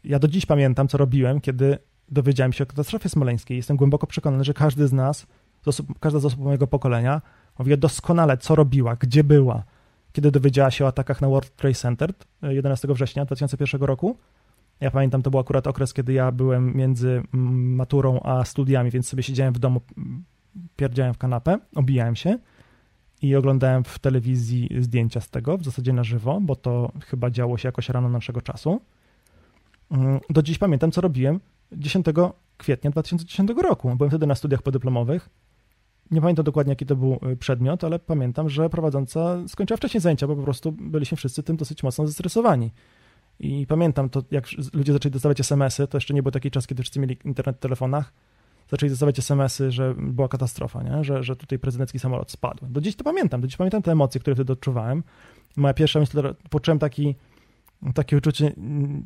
Ja 0.04 0.20
do 0.20 0.28
dziś 0.28 0.46
pamiętam, 0.46 0.88
co 0.88 0.98
robiłem, 0.98 1.41
kiedy 1.41 1.78
dowiedziałem 2.10 2.54
się 2.54 2.63
o 2.63 2.67
katastrofie 2.67 3.10
smoleńskiej. 3.10 3.58
Jestem 3.58 3.78
głęboko 3.78 4.08
przekonany, 4.08 4.43
że 4.43 4.54
każdy 4.54 4.88
z 4.88 4.93
nas, 4.93 5.28
z 5.62 5.67
osób, 5.67 6.00
każda 6.00 6.20
z 6.20 6.26
osób 6.26 6.39
mojego 6.39 6.67
pokolenia, 6.67 7.22
wie 7.60 7.78
doskonale, 7.78 8.38
co 8.38 8.56
robiła, 8.56 8.96
gdzie 8.96 9.24
była, 9.24 9.63
kiedy 10.13 10.32
dowiedziała 10.32 10.72
się 10.72 10.86
o 10.86 10.88
atakach 10.88 11.22
na 11.22 11.28
World 11.28 11.56
Trade 11.56 11.76
Center 11.76 12.13
11 12.41 12.88
y, 12.88 12.93
września 12.93 13.26
2001 13.26 13.82
roku. 13.82 14.17
Ja 14.80 14.92
pamiętam, 14.92 15.22
to 15.22 15.32
był 15.32 15.40
akurat 15.40 15.68
okres, 15.68 15.94
kiedy 15.94 16.13
ja 16.13 16.32
byłem 16.32 16.76
między 16.76 17.24
mm, 17.34 17.76
maturą 17.76 18.20
a 18.20 18.46
studiami, 18.46 18.92
więc 18.92 19.08
sobie 19.08 19.24
siedziałem 19.24 19.54
w 19.54 19.60
domu, 19.60 19.82
pierdziałem 20.76 21.13
w 21.13 21.18
kanapę, 21.18 21.60
obijałem 21.76 22.16
się 22.16 22.38
i 23.22 23.36
oglądałem 23.36 23.84
w 23.84 24.00
telewizji 24.00 24.70
zdjęcia 24.80 25.22
z 25.22 25.30
tego, 25.30 25.58
w 25.58 25.63
zasadzie 25.63 25.94
na 25.94 26.04
żywo, 26.04 26.40
bo 26.42 26.56
to 26.56 26.92
chyba 27.06 27.30
działo 27.30 27.58
się 27.58 27.68
jakoś 27.68 27.90
rano 27.90 28.10
naszego 28.10 28.42
czasu. 28.42 28.82
Mm, 29.92 30.20
do 30.30 30.42
dziś 30.42 30.58
pamiętam, 30.58 30.92
co 30.92 31.02
robiłem 31.02 31.40
10 31.72 32.06
kwietnia 32.58 32.92
2010 32.92 33.50
roku. 33.63 33.96
Byłem 33.96 34.10
wtedy 34.10 34.28
na 34.28 34.36
studiach 34.36 34.62
podyplomowych. 34.62 35.30
Nie 36.12 36.22
pamiętam 36.22 36.46
dokładnie, 36.46 36.72
jaki 36.72 36.86
to 36.86 36.96
był 36.96 37.20
y, 37.32 37.38
przedmiot, 37.38 37.84
ale 37.84 38.00
pamiętam, 38.00 38.50
że 38.50 38.70
prowadząca 38.70 39.48
skończyła 39.48 39.78
wcześniej 39.78 40.02
zajęcia, 40.02 40.28
bo 40.28 40.36
po 40.36 40.44
prostu 40.44 40.72
byliśmy 40.72 41.18
wszyscy 41.18 41.44
tym 41.44 41.58
dosyć 41.58 41.84
mocno 41.84 42.08
zestresowani. 42.08 42.72
I 43.39 43.67
pamiętam 43.67 44.10
to, 44.10 44.23
jak 44.32 44.45
ludzie 44.73 44.93
zaczęli 44.93 45.13
dostawać 45.13 45.39
SMS-y, 45.39 45.88
to 45.88 45.97
jeszcze 45.97 46.13
nie 46.13 46.23
był 46.23 46.32
taki 46.32 46.52
czas, 46.52 46.67
kiedy 46.67 46.84
wszyscy 46.84 47.00
mieli 47.00 47.17
internet 47.26 47.58
w 47.58 47.60
telefonach, 47.60 48.13
zaczęli 48.71 48.89
dostawać 48.89 49.19
SMS-y, 49.19 49.71
że 49.71 49.95
była 49.97 50.28
katastrofa, 50.28 50.84
nie? 50.84 51.04
Że, 51.04 51.23
że 51.23 51.36
tutaj 51.36 51.60
prezydencki 51.60 52.00
samolot 52.00 52.32
spadł. 52.32 52.65
Do 52.65 52.82
dziś 52.82 52.95
to 52.95 53.04
pamiętam, 53.04 53.41
do 53.41 53.47
dziś 53.47 53.58
pamiętam 53.58 53.82
te 53.82 53.91
emocje, 53.91 54.21
które 54.21 54.36
wtedy 54.36 54.54
odczuwałem. 54.54 55.04
Moja 55.58 55.73
pierwsza 55.73 56.00
myśl, 56.00 56.36
poczułem 56.50 56.80
taki, 56.80 57.15
takie 57.93 58.17
uczucie, 58.17 58.54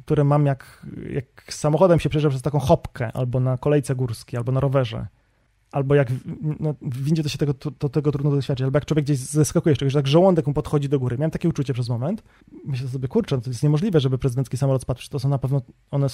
które 0.05 0.23
mam 0.23 0.45
jak, 0.45 0.85
jak 1.09 1.53
samochodem 1.53 1.99
się 1.99 2.09
przejeżdża 2.09 2.29
przez 2.29 2.41
taką 2.41 2.59
hopkę, 2.59 3.11
albo 3.13 3.39
na 3.39 3.57
kolejce 3.57 3.95
górskiej, 3.95 4.37
albo 4.37 4.51
na 4.51 4.59
rowerze. 4.59 5.07
Albo 5.71 5.95
jak 5.95 6.11
no, 6.59 6.75
w 6.81 7.03
windzie 7.03 7.23
to 7.23 7.29
się 7.29 7.37
tego, 7.37 7.53
to, 7.53 7.89
tego 7.89 8.11
trudno 8.11 8.31
doświadczyć, 8.31 8.63
albo 8.63 8.77
jak 8.77 8.85
człowiek 8.85 9.05
gdzieś 9.05 9.17
zeskakuje, 9.17 9.75
że 9.81 9.91
tak 9.91 10.07
żołądek 10.07 10.47
mu 10.47 10.53
podchodzi 10.53 10.89
do 10.89 10.99
góry. 10.99 11.17
Miałem 11.17 11.31
takie 11.31 11.49
uczucie 11.49 11.73
przez 11.73 11.89
moment. 11.89 12.23
Myślę 12.65 12.87
sobie, 12.87 13.07
kurczę, 13.07 13.35
no 13.35 13.41
to 13.41 13.49
jest 13.49 13.63
niemożliwe, 13.63 13.99
żeby 13.99 14.17
prezydencki 14.17 14.57
samolot 14.57 14.81
spadł, 14.81 15.01
to 15.09 15.19
są 15.19 15.29
na 15.29 15.37
pewno, 15.37 15.61
one, 15.91 16.07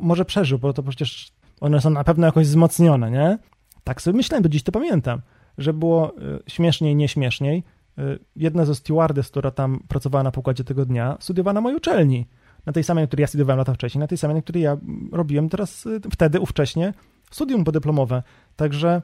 może 0.00 0.24
przeżył, 0.24 0.58
bo 0.58 0.72
to 0.72 0.82
przecież 0.82 1.32
one 1.60 1.80
są 1.80 1.90
na 1.90 2.04
pewno 2.04 2.26
jakoś 2.26 2.46
wzmocnione, 2.46 3.10
nie? 3.10 3.38
Tak 3.84 4.02
sobie 4.02 4.16
myślałem, 4.16 4.42
do 4.42 4.48
dziś 4.48 4.62
to 4.62 4.72
pamiętam, 4.72 5.20
że 5.58 5.72
było 5.72 6.18
y, 6.18 6.42
śmieszniej, 6.46 6.96
nieśmieszniej. 6.96 7.64
Y, 7.98 8.18
jedna 8.36 8.64
ze 8.64 8.74
stewardess, 8.74 9.28
która 9.28 9.50
tam 9.50 9.80
pracowała 9.88 10.22
na 10.22 10.30
pokładzie 10.30 10.64
tego 10.64 10.84
dnia, 10.84 11.16
studiowała 11.20 11.52
na 11.52 11.60
mojej 11.60 11.76
uczelni. 11.76 12.26
Na 12.66 12.72
tej 12.72 12.84
samej, 12.84 13.02
na 13.02 13.06
której 13.06 13.22
ja 13.22 13.26
studiowałem 13.26 13.58
lata 13.58 13.74
wcześniej, 13.74 14.00
na 14.00 14.06
tej 14.06 14.18
samej, 14.18 14.36
na 14.36 14.42
której 14.42 14.62
ja 14.62 14.76
robiłem 15.12 15.48
teraz, 15.48 15.86
y, 15.86 16.00
wtedy, 16.12 16.40
ówcześnie, 16.40 16.94
studium 17.30 17.64
podyplomowe. 17.64 18.22
Także 18.56 19.02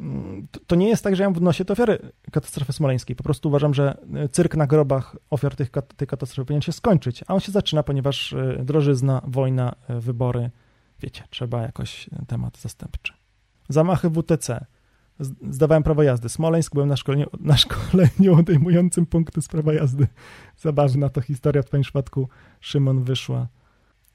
mm, 0.00 0.46
to 0.66 0.76
nie 0.76 0.88
jest 0.88 1.04
tak, 1.04 1.16
że 1.16 1.22
ja 1.22 1.28
mam 1.28 1.34
w 1.34 1.42
nosie 1.42 1.64
te 1.64 1.72
ofiary 1.72 1.98
katastrofy 2.32 2.72
smoleńskiej. 2.72 3.16
Po 3.16 3.22
prostu 3.24 3.48
uważam, 3.48 3.74
że 3.74 3.96
cyrk 4.32 4.56
na 4.56 4.66
grobach 4.66 5.16
ofiar 5.30 5.56
tych, 5.56 5.70
tej 5.96 6.08
katastrofy 6.08 6.46
powinien 6.46 6.62
się 6.62 6.72
skończyć. 6.72 7.24
A 7.26 7.34
on 7.34 7.40
się 7.40 7.52
zaczyna, 7.52 7.82
ponieważ 7.82 8.34
drożyzna, 8.64 9.22
wojna, 9.26 9.74
wybory, 9.88 10.50
wiecie, 11.00 11.24
trzeba 11.30 11.62
jakoś 11.62 12.10
temat 12.26 12.58
zastępczy. 12.58 13.12
Zamachy 13.68 14.10
WTC. 14.10 14.66
Zdawałem 15.50 15.82
prawo 15.82 16.02
jazdy. 16.02 16.28
Smoleńsk, 16.28 16.74
byłem 16.74 16.88
na 16.88 16.96
szkoleniu, 16.96 17.26
na 17.40 17.56
szkoleniu 17.56 18.38
odejmującym 18.38 19.06
punkty 19.06 19.42
z 19.42 19.48
prawa 19.48 19.72
jazdy. 19.72 20.06
Zabawna 20.56 21.08
to 21.08 21.20
historia, 21.20 21.62
w 21.62 21.66
twoim 21.66 21.82
przypadku 21.82 22.28
Szymon 22.60 23.04
wyszła. 23.04 23.48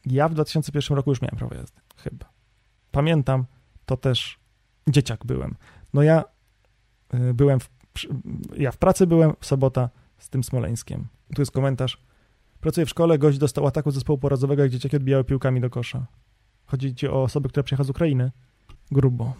Ja 0.06 0.30
w 0.30 0.34
2001 0.34 0.96
roku 0.96 1.10
już 1.10 1.22
miałem 1.22 1.38
prawo 1.38 1.56
jazdy, 1.56 1.82
chyba. 1.96 2.39
Pamiętam, 2.92 3.46
to 3.86 3.98
też 3.98 4.40
dzieciak 4.90 5.26
byłem. 5.26 5.56
No 5.94 6.04
ja 6.04 6.24
y, 7.14 7.34
byłem, 7.34 7.60
w, 7.60 7.70
ja 8.58 8.72
w 8.72 8.78
pracy 8.78 9.08
byłem, 9.08 9.34
w 9.40 9.46
sobota 9.46 9.90
z 10.18 10.30
tym 10.30 10.44
Smoleńskiem. 10.44 11.08
Tu 11.36 11.42
jest 11.42 11.52
komentarz. 11.52 11.98
Pracuję 12.62 12.86
w 12.86 12.90
szkole, 12.90 13.18
gość 13.18 13.38
dostał 13.38 13.68
ataku 13.68 13.92
zespołu 13.92 14.20
porazowego, 14.20 14.64
jak 14.64 14.72
dzieciaki 14.72 14.96
odbijały 14.96 15.24
piłkami 15.24 15.62
do 15.62 15.70
kosza. 15.70 16.06
Chodzi 16.66 16.96
ci 16.96 17.08
o 17.08 17.24
osoby, 17.24 17.50
które 17.50 17.64
przyjechały 17.64 17.88
z 17.88 17.90
Ukrainy? 17.90 18.32
Grubo. 18.92 19.34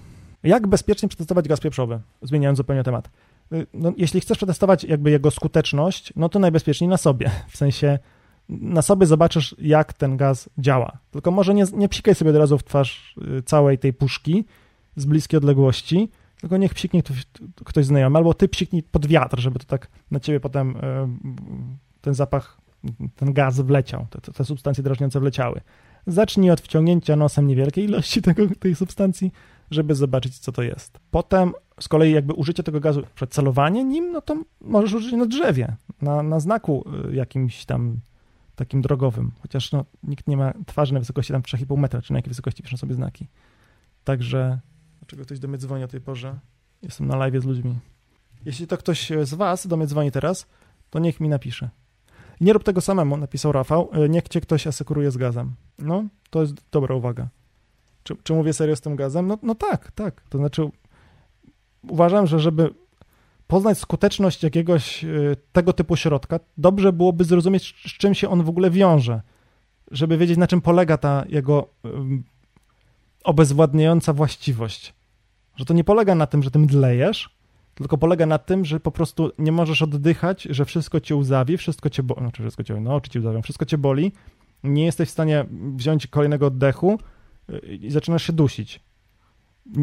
Jak 0.44 0.68
bezpiecznie 0.68 1.10
przetestować 1.10 1.48
gaz 1.48 1.60
pieprzowy? 1.60 2.00
Zmieniając 2.22 2.58
zupełnie 2.58 2.84
temat. 2.84 3.10
Y, 3.54 3.68
no, 3.74 3.94
jeśli 3.98 4.22
chcesz 4.22 4.38
przetestować 4.38 4.84
jakby 4.84 5.12
jego 5.12 5.32
skuteczność, 5.32 6.14
no 6.16 6.30
to 6.30 6.40
najbezpieczniej 6.40 6.88
na 6.88 6.98
sobie. 6.98 7.32
W 7.48 7.58
sensie 7.58 8.00
na 8.50 8.82
sobie 8.82 9.06
zobaczysz, 9.06 9.56
jak 9.60 9.94
ten 9.94 10.18
gaz 10.18 10.50
działa. 10.58 10.98
Tylko 11.12 11.32
może 11.32 11.54
nie, 11.54 11.66
nie 11.74 11.90
psikaj 11.90 12.16
sobie 12.16 12.32
od 12.32 12.38
razu 12.38 12.58
w 12.58 12.64
twarz 12.64 13.16
y, 13.38 13.44
całej 13.44 13.78
tej 13.78 13.94
puszki 13.94 14.46
z 14.96 15.06
bliskiej 15.06 15.38
odległości, 15.38 16.10
tylko 16.42 16.58
niech 16.58 16.74
psiknie 16.74 17.04
ktoś, 17.04 17.26
ktoś 17.66 17.86
znajomy, 17.86 18.18
albo 18.18 18.34
ty 18.34 18.48
psiknij 18.48 18.84
pod 18.84 19.08
wiatr, 19.08 19.40
żeby 19.40 19.60
to 19.60 19.66
tak 19.66 19.88
na 20.12 20.20
ciebie 20.20 20.40
potem 20.40 20.76
y, 20.76 20.80
ten 22.02 22.14
zapach, 22.14 22.58
ten 23.16 23.34
gaz 23.34 23.60
wleciał, 23.62 24.08
te, 24.10 24.34
te 24.34 24.46
substancje 24.46 24.84
drażniące 24.84 25.20
wleciały. 25.20 25.62
Zacznij 26.08 26.52
od 26.52 26.62
wciągnięcia 26.62 27.16
nosem 27.16 27.48
niewielkiej 27.48 27.86
ilości 27.86 28.22
tego, 28.28 28.44
tej 28.60 28.76
substancji, 28.76 29.32
żeby 29.72 29.96
zobaczyć, 29.96 30.40
co 30.40 30.52
to 30.52 30.62
jest. 30.62 31.00
Potem 31.12 31.54
z 31.80 31.88
kolei 31.88 32.12
jakby 32.12 32.34
użycie 32.34 32.64
tego 32.64 32.80
gazu, 32.80 33.04
przed 33.16 33.36
nim, 33.86 34.12
no 34.12 34.22
to 34.22 34.44
możesz 34.62 34.94
użyć 34.94 35.14
na 35.14 35.26
drzewie, 35.26 35.76
na, 36.02 36.24
na 36.24 36.40
znaku 36.40 36.86
y, 37.10 37.16
jakimś 37.16 37.66
tam 37.66 38.00
takim 38.60 38.82
drogowym, 38.82 39.32
chociaż 39.42 39.72
no, 39.72 39.86
nikt 40.04 40.28
nie 40.28 40.38
ma 40.38 40.54
twarzy 40.66 40.94
na 40.94 41.00
wysokości 41.00 41.34
tam 41.34 41.42
3,5 41.42 41.78
metra, 41.78 42.02
czy 42.02 42.14
na 42.14 42.20
jakiej 42.20 42.30
wysokości 42.30 42.64
piszą 42.64 42.78
sobie 42.78 42.94
znaki. 42.94 43.28
Także, 44.04 44.60
dlaczego 45.00 45.24
ktoś 45.24 45.40
do 45.40 45.48
mnie 45.48 45.58
dzwoni 45.58 45.84
o 45.84 45.88
tej 45.88 46.02
porze? 46.02 46.40
Jestem 46.82 47.08
na 47.08 47.16
live 47.16 47.42
z 47.42 47.46
ludźmi. 47.46 47.80
Jeśli 48.46 48.68
to 48.68 48.78
ktoś 48.78 49.12
z 49.24 49.34
was 49.34 49.68
do 49.68 49.78
mnie 49.78 49.88
dzwoni 49.88 50.12
teraz, 50.12 50.48
to 50.90 51.00
niech 51.00 51.20
mi 51.20 51.30
napisze. 51.30 51.70
Nie 52.42 52.54
rób 52.54 52.64
tego 52.64 52.82
samemu, 52.82 53.18
napisał 53.18 53.52
Rafał. 53.52 53.90
E, 53.94 54.10
niech 54.10 54.28
cię 54.28 54.42
ktoś 54.42 54.68
asekuruje 54.68 55.12
z 55.12 55.18
gazem. 55.18 55.56
No, 55.78 56.04
to 56.30 56.42
jest 56.42 56.54
dobra 56.72 56.96
uwaga. 56.96 57.28
Czy, 58.04 58.16
czy 58.24 58.34
mówię 58.34 58.54
serio 58.54 58.76
z 58.76 58.82
tym 58.82 58.96
gazem? 58.96 59.28
No, 59.28 59.38
no 59.44 59.56
tak, 59.56 59.92
tak. 59.92 60.22
To 60.30 60.38
znaczy, 60.38 60.70
uważam, 61.90 62.28
że 62.28 62.40
żeby 62.40 62.74
poznać 63.50 63.78
skuteczność 63.78 64.44
jakiegoś 64.44 65.04
e, 65.04 65.08
tego 65.52 65.74
typu 65.74 65.96
środka, 65.96 66.40
dobrze 66.58 66.94
byłoby 66.94 67.24
zrozumieć, 67.24 67.76
z 67.88 67.98
czym 67.98 68.14
się 68.14 68.30
on 68.30 68.44
w 68.44 68.50
ogóle 68.50 68.72
wiąże. 68.72 69.22
Żeby 69.92 70.18
wiedzieć, 70.18 70.38
na 70.38 70.48
czym 70.48 70.62
polega 70.62 70.98
ta 70.98 71.26
jego 71.30 71.70
obezwładniająca 73.24 74.14
właściwość. 74.14 74.94
Że 75.56 75.66
to 75.66 75.74
nie 75.74 75.84
polega 75.84 76.16
na 76.16 76.28
tym, 76.28 76.44
że 76.44 76.52
tym 76.52 76.68
dlejesz, 76.68 77.30
tylko 77.76 77.98
polega 77.98 78.26
na 78.26 78.38
tym, 78.38 78.66
że 78.66 78.80
po 78.80 78.92
prostu 78.92 79.32
nie 79.38 79.52
możesz 79.52 79.82
oddychać, 79.82 80.48
że 80.50 80.66
wszystko 80.66 81.00
cię 81.00 81.16
łzawi, 81.16 81.58
wszystko 81.58 81.90
cię 81.90 82.04
boli, 82.04 82.22
znaczy 82.22 82.42
wszystko 82.42 82.64
cię, 82.64 82.82
no 82.82 82.96
oczy 82.96 83.10
cię 83.10 83.20
łzawią, 83.20 83.42
wszystko 83.42 83.66
cię 83.66 83.78
boli, 83.78 84.12
nie 84.64 84.86
jesteś 84.86 85.10
w 85.10 85.12
stanie 85.12 85.46
wziąć 85.76 86.08
kolejnego 86.08 86.48
oddechu 86.48 87.00
y, 87.50 87.60
i 87.60 87.92
zaczynasz 87.92 88.24
się 88.24 88.34
dusić. 88.34 88.89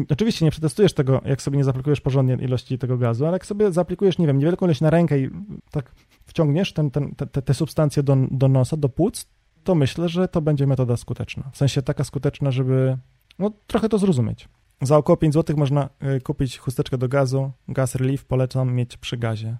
Oczywiście 0.09 0.45
nie 0.45 0.51
przetestujesz 0.51 0.93
tego, 0.93 1.21
jak 1.25 1.41
sobie 1.41 1.57
nie 1.57 1.63
zaplikujesz 1.63 2.01
porządnie 2.01 2.37
ilości 2.41 2.77
tego 2.77 2.97
gazu, 2.97 3.25
ale 3.25 3.35
jak 3.35 3.45
sobie 3.45 3.71
zaaplikujesz, 3.71 4.17
nie 4.17 4.27
wiem, 4.27 4.37
niewielką 4.37 4.65
ilość 4.65 4.81
na 4.81 4.89
rękę 4.89 5.19
i 5.19 5.29
tak 5.71 5.91
wciągniesz 6.25 6.73
ten, 6.73 6.91
ten, 6.91 7.15
te, 7.15 7.41
te 7.41 7.53
substancje 7.53 8.03
do, 8.03 8.17
do 8.31 8.47
nosa, 8.47 8.77
do 8.77 8.89
płuc, 8.89 9.25
to 9.63 9.75
myślę, 9.75 10.09
że 10.09 10.27
to 10.27 10.41
będzie 10.41 10.67
metoda 10.67 10.97
skuteczna. 10.97 11.49
W 11.53 11.57
sensie 11.57 11.81
taka 11.81 12.03
skuteczna, 12.03 12.51
żeby 12.51 12.97
no 13.39 13.51
trochę 13.67 13.89
to 13.89 13.97
zrozumieć. 13.97 14.49
Za 14.81 14.97
około 14.97 15.17
5 15.17 15.33
zł 15.33 15.57
można 15.57 15.89
y, 16.17 16.21
kupić 16.21 16.57
chusteczkę 16.57 16.97
do 16.97 17.07
gazu, 17.07 17.51
gaz 17.67 17.95
relief 17.95 18.25
polecam 18.25 18.73
mieć 18.75 18.97
przy 18.97 19.17
gazie. 19.17 19.57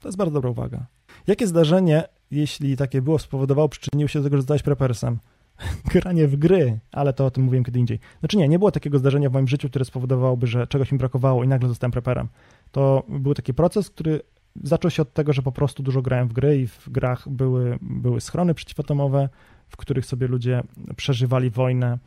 To 0.00 0.08
jest 0.08 0.18
bardzo 0.18 0.34
dobra 0.34 0.50
uwaga. 0.50 0.86
Jakie 1.26 1.46
zdarzenie, 1.46 2.04
jeśli 2.30 2.76
takie 2.76 3.02
było, 3.02 3.18
spowodowało, 3.18 3.68
przyczyniło 3.68 4.08
się 4.08 4.18
do 4.18 4.24
tego, 4.24 4.36
że 4.36 4.42
zostałeś 4.42 4.62
prepersem? 4.62 5.18
Granie 5.94 6.28
w 6.28 6.36
gry, 6.36 6.78
ale 6.92 7.12
to 7.12 7.26
o 7.26 7.30
tym 7.30 7.44
mówiłem 7.44 7.64
kiedy 7.64 7.78
indziej. 7.78 7.98
Znaczy 8.20 8.36
nie, 8.36 8.48
nie 8.48 8.58
było 8.58 8.70
takiego 8.70 8.98
zdarzenia 8.98 9.30
w 9.30 9.32
moim 9.32 9.48
życiu, 9.48 9.68
które 9.68 9.84
spowodowałoby, 9.84 10.46
że 10.46 10.66
czegoś 10.66 10.92
mi 10.92 10.98
brakowało 10.98 11.44
i 11.44 11.48
nagle 11.48 11.68
zostałem 11.68 11.92
preperem. 11.92 12.28
To 12.72 13.02
był 13.08 13.34
taki 13.34 13.54
proces, 13.54 13.90
który 13.90 14.20
zaczął 14.62 14.90
się 14.90 15.02
od 15.02 15.12
tego, 15.12 15.32
że 15.32 15.42
po 15.42 15.52
prostu 15.52 15.82
dużo 15.82 16.02
grałem 16.02 16.28
w 16.28 16.32
gry 16.32 16.60
i 16.60 16.66
w 16.66 16.88
grach 16.88 17.28
były, 17.28 17.78
były 17.80 18.20
schrony 18.20 18.54
przeciwatomowe, 18.54 19.28
w 19.68 19.76
których 19.76 20.06
sobie 20.06 20.26
ludzie 20.26 20.62
przeżywali 20.96 21.50
wojnę 21.50 21.98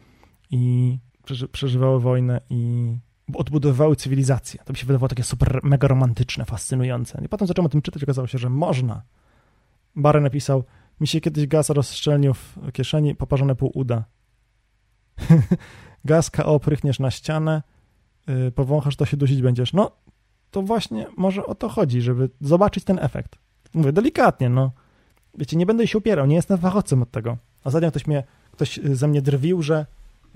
i 0.52 0.98
przeży, 1.24 1.48
przeżywały 1.48 2.00
wojnę 2.00 2.42
i 2.50 2.94
odbudowywały 3.34 3.96
cywilizację. 3.96 4.60
To 4.66 4.74
mi 4.74 4.78
się 4.78 4.86
wydawało 4.86 5.08
takie 5.08 5.24
super, 5.24 5.60
mega 5.64 5.88
romantyczne, 5.88 6.46
fascynujące. 6.46 7.22
I 7.26 7.30
potem 7.30 7.48
zacząłem 7.48 7.66
o 7.66 7.70
tym 7.70 7.82
czytać, 7.82 8.04
okazało 8.04 8.28
się, 8.28 8.38
że 8.38 8.50
można. 8.50 9.02
Barry 9.96 10.22
napisał, 10.22 10.64
mi 11.00 11.08
się 11.08 11.22
kiedyś 11.22 11.48
gaz 11.48 11.70
rozszczelnił 11.70 12.34
w 12.34 12.58
kieszeni, 12.74 13.16
poparzone 13.16 13.56
pół 13.56 13.72
uda. 13.74 14.04
gaz 16.06 16.32
KO 16.32 16.60
prychniesz 16.60 17.00
na 17.00 17.12
ścianę, 17.12 17.64
yy, 18.28 18.52
powąchasz, 18.52 18.96
to 18.96 19.06
się 19.06 19.18
dusić 19.18 19.42
będziesz. 19.42 19.74
No, 19.74 19.92
to 20.52 20.62
właśnie 20.62 21.08
może 21.18 21.46
o 21.46 21.56
to 21.56 21.70
chodzi, 21.70 22.02
żeby 22.02 22.30
zobaczyć 22.42 22.84
ten 22.84 23.00
efekt. 23.00 23.36
Mówię 23.74 23.92
delikatnie, 23.92 24.50
no. 24.50 24.72
Wiecie, 25.38 25.58
nie 25.58 25.66
będę 25.66 25.88
się 25.88 25.98
upierał, 25.98 26.26
nie 26.26 26.36
jestem 26.36 26.58
fachowcem 26.58 27.02
od 27.02 27.12
tego. 27.12 27.38
Ostatnio 27.64 27.90
ktoś 27.90 28.08
mnie, 28.08 28.24
ktoś 28.52 28.80
ze 28.84 29.08
mnie 29.08 29.22
drwił, 29.22 29.62
że 29.62 29.86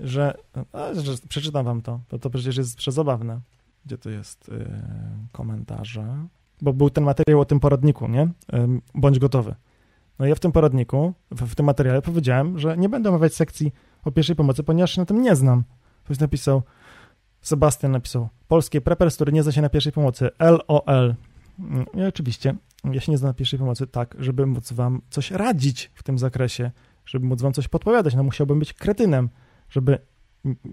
że, 0.00 0.34
a, 0.72 0.94
że 0.94 1.12
przeczytam 1.28 1.64
wam 1.64 1.82
to, 1.82 2.00
bo 2.10 2.18
to 2.18 2.30
przecież 2.30 2.56
jest 2.56 2.76
przezabawne. 2.76 3.40
Gdzie 3.86 3.98
to 3.98 4.10
jest 4.10 4.48
yy, 4.48 4.66
komentarze? 5.32 6.26
Bo 6.62 6.72
był 6.72 6.90
ten 6.90 7.04
materiał 7.04 7.40
o 7.40 7.44
tym 7.44 7.60
poradniku, 7.60 8.08
nie? 8.08 8.28
Yy, 8.52 8.80
bądź 8.94 9.18
gotowy. 9.18 9.54
No 10.18 10.26
ja 10.26 10.34
w 10.34 10.40
tym 10.40 10.52
poradniku, 10.52 11.12
w, 11.30 11.42
w, 11.42 11.54
tym 11.54 11.66
materiale 11.66 12.02
powiedziałem, 12.02 12.58
że 12.58 12.76
nie 12.76 12.88
będę 12.88 13.08
omawiać 13.08 13.34
sekcji 13.34 13.72
o 14.04 14.10
pierwszej 14.10 14.36
pomocy, 14.36 14.62
ponieważ 14.62 14.94
się 14.94 15.00
na 15.00 15.06
tym 15.06 15.22
nie 15.22 15.36
znam. 15.36 15.64
Ktoś 16.04 16.18
napisał, 16.18 16.62
Sebastian 17.40 17.92
napisał, 17.92 18.28
polski 18.48 18.80
preppers, 18.80 19.14
który 19.14 19.32
nie 19.32 19.42
zna 19.42 19.52
się 19.52 19.62
na 19.62 19.68
pierwszej 19.68 19.92
pomocy, 19.92 20.30
LOL. 20.38 21.14
Mm, 21.58 21.86
I 21.94 22.02
oczywiście, 22.02 22.54
ja 22.84 23.00
się 23.00 23.12
nie 23.12 23.18
znam 23.18 23.30
na 23.30 23.34
pierwszej 23.34 23.58
pomocy 23.58 23.86
tak, 23.86 24.16
żeby 24.18 24.46
móc 24.46 24.72
wam 24.72 25.02
coś 25.10 25.30
radzić 25.30 25.90
w 25.94 26.02
tym 26.02 26.18
zakresie, 26.18 26.70
żeby 27.06 27.26
móc 27.26 27.42
wam 27.42 27.52
coś 27.52 27.68
podpowiadać, 27.68 28.14
no 28.14 28.22
musiałbym 28.22 28.58
być 28.58 28.72
kretynem, 28.72 29.28
żeby 29.68 29.98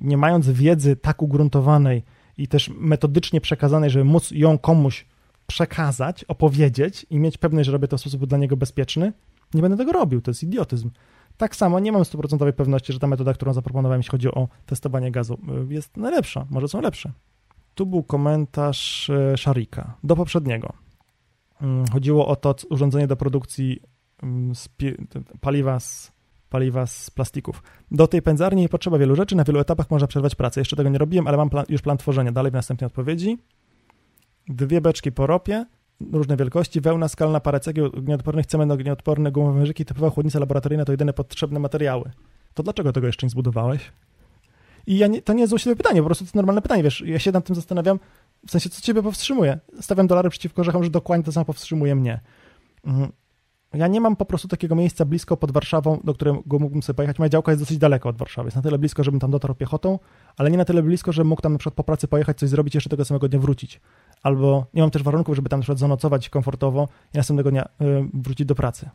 nie 0.01 0.17
mając 0.17 0.49
wiedzy 0.49 0.95
tak 0.95 1.21
ugruntowanej 1.21 2.03
i 2.37 2.47
też 2.47 2.71
metodycznie 2.75 3.41
przekazanej, 3.41 3.89
żeby 3.89 4.05
móc 4.05 4.31
ją 4.31 4.57
komuś 4.57 5.05
przekazać, 5.49 6.23
opowiedzieć 6.23 7.05
i 7.09 7.19
mieć 7.19 7.37
pewność, 7.37 7.65
że 7.65 7.71
robię 7.71 7.87
to 7.87 7.97
w 7.97 8.01
sposób 8.01 8.25
dla 8.25 8.37
niego 8.37 8.57
bezpieczny, 8.57 9.13
nie 9.53 9.61
będę 9.61 9.77
tego 9.77 9.91
robił. 9.91 10.21
To 10.21 10.31
jest 10.31 10.43
idiotyzm. 10.43 10.89
Tak 11.37 11.55
samo 11.55 11.79
nie 11.79 11.91
mam 11.91 12.05
stuprocentowej 12.05 12.53
pewności, 12.53 12.93
że 12.93 12.99
ta 12.99 13.07
metoda, 13.07 13.33
którą 13.33 13.53
zaproponowałem, 13.53 13.99
jeśli 13.99 14.11
chodzi 14.11 14.27
o 14.27 14.47
testowanie 14.65 15.11
gazu, 15.11 15.39
jest 15.69 15.97
najlepsza. 15.97 16.45
Może 16.49 16.67
są 16.67 16.81
lepsze. 16.81 17.11
Tu 17.75 17.85
był 17.85 18.03
komentarz 18.03 19.09
e, 19.09 19.37
Sharika 19.37 19.97
do 20.03 20.15
poprzedniego. 20.15 20.73
Mm, 21.61 21.85
chodziło 21.87 22.27
o 22.27 22.35
to 22.35 22.55
urządzenie 22.69 23.07
do 23.07 23.15
produkcji 23.15 23.79
mm, 24.23 24.53
paliwa 25.41 25.79
z 25.79 26.11
paliwa 26.49 26.85
z 26.85 27.09
plastików. 27.09 27.63
Do 27.91 28.07
tej 28.07 28.21
pędzarni 28.21 28.69
potrzeba 28.69 28.97
wielu 28.97 29.15
rzeczy, 29.15 29.35
na 29.35 29.43
wielu 29.43 29.59
etapach 29.59 29.91
można 29.91 30.07
przerwać 30.07 30.35
pracę. 30.35 30.61
Jeszcze 30.61 30.75
tego 30.75 30.89
nie 30.89 30.97
robiłem, 30.97 31.27
ale 31.27 31.37
mam 31.37 31.49
plan, 31.49 31.65
już 31.69 31.81
plan 31.81 31.97
tworzenia. 31.97 32.31
Dalej 32.31 32.51
w 32.51 32.55
następnej 32.55 32.85
odpowiedzi. 32.85 33.37
Dwie 34.49 34.81
beczki 34.81 35.11
po 35.11 35.27
ropie, 35.27 35.65
różne 36.11 36.37
wielkości, 36.37 36.81
wełna 36.81 37.07
skalna, 37.07 37.39
parę 37.39 37.59
cegieł 37.59 37.85
ognioodpornych, 37.85 38.45
cement 38.45 38.71
ognioodporny, 38.71 39.31
gumowe 39.31 39.59
wężyki, 39.59 39.85
typowa 39.85 40.09
chłodnica 40.09 40.39
laboratoryjna 40.39 40.85
to 40.85 40.91
jedyne 40.91 41.13
potrzebne 41.13 41.59
materiały. 41.59 42.11
To 42.53 42.63
dlaczego 42.63 42.93
tego 42.93 43.07
jeszcze 43.07 43.25
nie 43.25 43.29
zbudowałeś? 43.29 43.91
I 44.87 44.97
ja 44.97 45.07
nie, 45.07 45.21
to 45.21 45.33
nie 45.33 45.39
jest 45.39 45.49
złośliwe 45.49 45.75
pytanie, 45.75 46.01
po 46.01 46.05
prostu 46.05 46.23
to 46.23 46.27
jest 46.27 46.35
normalne 46.35 46.61
pytanie, 46.61 46.83
wiesz, 46.83 47.01
ja 47.01 47.19
się 47.19 47.31
nad 47.31 47.45
tym 47.45 47.55
zastanawiam, 47.55 47.99
w 48.47 48.51
sensie, 48.51 48.69
co 48.69 48.81
ciebie 48.81 49.03
powstrzymuje? 49.03 49.59
Stawiam 49.81 50.07
dolary 50.07 50.29
przeciwko 50.29 50.61
orzechom, 50.61 50.83
że 50.83 50.89
dokładnie 50.89 51.23
to 51.23 51.31
samo 51.31 51.45
powstrzymuje 51.45 51.95
mnie. 51.95 52.19
Mhm. 52.85 53.11
Ja 53.73 53.87
nie 53.87 54.01
mam 54.01 54.15
po 54.15 54.25
prostu 54.25 54.47
takiego 54.47 54.75
miejsca 54.75 55.05
blisko 55.05 55.37
pod 55.37 55.51
Warszawą, 55.51 55.99
do 56.03 56.13
którego 56.13 56.59
mógłbym 56.59 56.83
sobie 56.83 56.95
pojechać. 56.95 57.19
Moja 57.19 57.29
działka 57.29 57.51
jest 57.51 57.61
dosyć 57.61 57.77
daleko 57.77 58.09
od 58.09 58.17
Warszawy. 58.17 58.47
Jest 58.47 58.55
na 58.55 58.61
tyle 58.61 58.77
blisko, 58.77 59.03
żebym 59.03 59.19
tam 59.19 59.31
dotarł 59.31 59.55
piechotą, 59.55 59.99
ale 60.37 60.51
nie 60.51 60.57
na 60.57 60.65
tyle 60.65 60.83
blisko, 60.83 61.11
żebym 61.11 61.27
mógł 61.27 61.41
tam 61.41 61.53
na 61.53 61.59
przykład 61.59 61.75
po 61.75 61.83
pracy 61.83 62.07
pojechać, 62.07 62.39
coś 62.39 62.49
zrobić, 62.49 62.75
jeszcze 62.75 62.89
tego 62.89 63.05
samego 63.05 63.29
dnia 63.29 63.39
wrócić. 63.39 63.81
Albo 64.23 64.65
nie 64.73 64.81
mam 64.81 64.91
też 64.91 65.03
warunków, 65.03 65.35
żeby 65.35 65.49
tam 65.49 65.59
na 65.59 65.61
przykład 65.61 65.79
zanocować 65.79 66.29
komfortowo 66.29 66.87
i 67.13 67.17
następnego 67.17 67.51
dnia 67.51 67.65
y, 67.65 67.67
wrócić 68.13 68.47
do 68.47 68.55
pracy. 68.55 68.89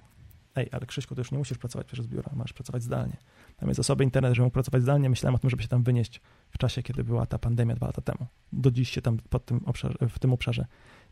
Ej, 0.56 0.68
ale 0.72 0.86
Krzyśku, 0.86 1.14
to 1.14 1.20
już 1.20 1.32
nie 1.32 1.38
musisz 1.38 1.58
pracować 1.58 1.86
przez 1.86 2.06
biuro, 2.06 2.30
masz 2.34 2.52
pracować 2.52 2.82
zdalnie. 2.82 3.16
Tam 3.56 3.68
jest 3.68 3.76
zasoby 3.76 4.04
internet, 4.04 4.34
żeby 4.34 4.44
mógł 4.44 4.54
pracować 4.54 4.82
zdalnie. 4.82 5.10
Myślałem 5.10 5.34
o 5.34 5.38
tym, 5.38 5.50
żeby 5.50 5.62
się 5.62 5.68
tam 5.68 5.82
wynieść 5.82 6.20
w 6.50 6.58
czasie, 6.58 6.82
kiedy 6.82 7.04
była 7.04 7.26
ta 7.26 7.38
pandemia 7.38 7.74
dwa 7.74 7.86
lata 7.86 8.02
temu. 8.02 8.26
Do 8.52 8.70
dziś 8.70 8.90
się 8.90 9.02
tam 9.02 9.18
pod 9.30 9.44
tym 9.44 9.60
obszarze, 9.66 9.94
w 10.08 10.18
tym 10.18 10.32
obszarze 10.32 10.66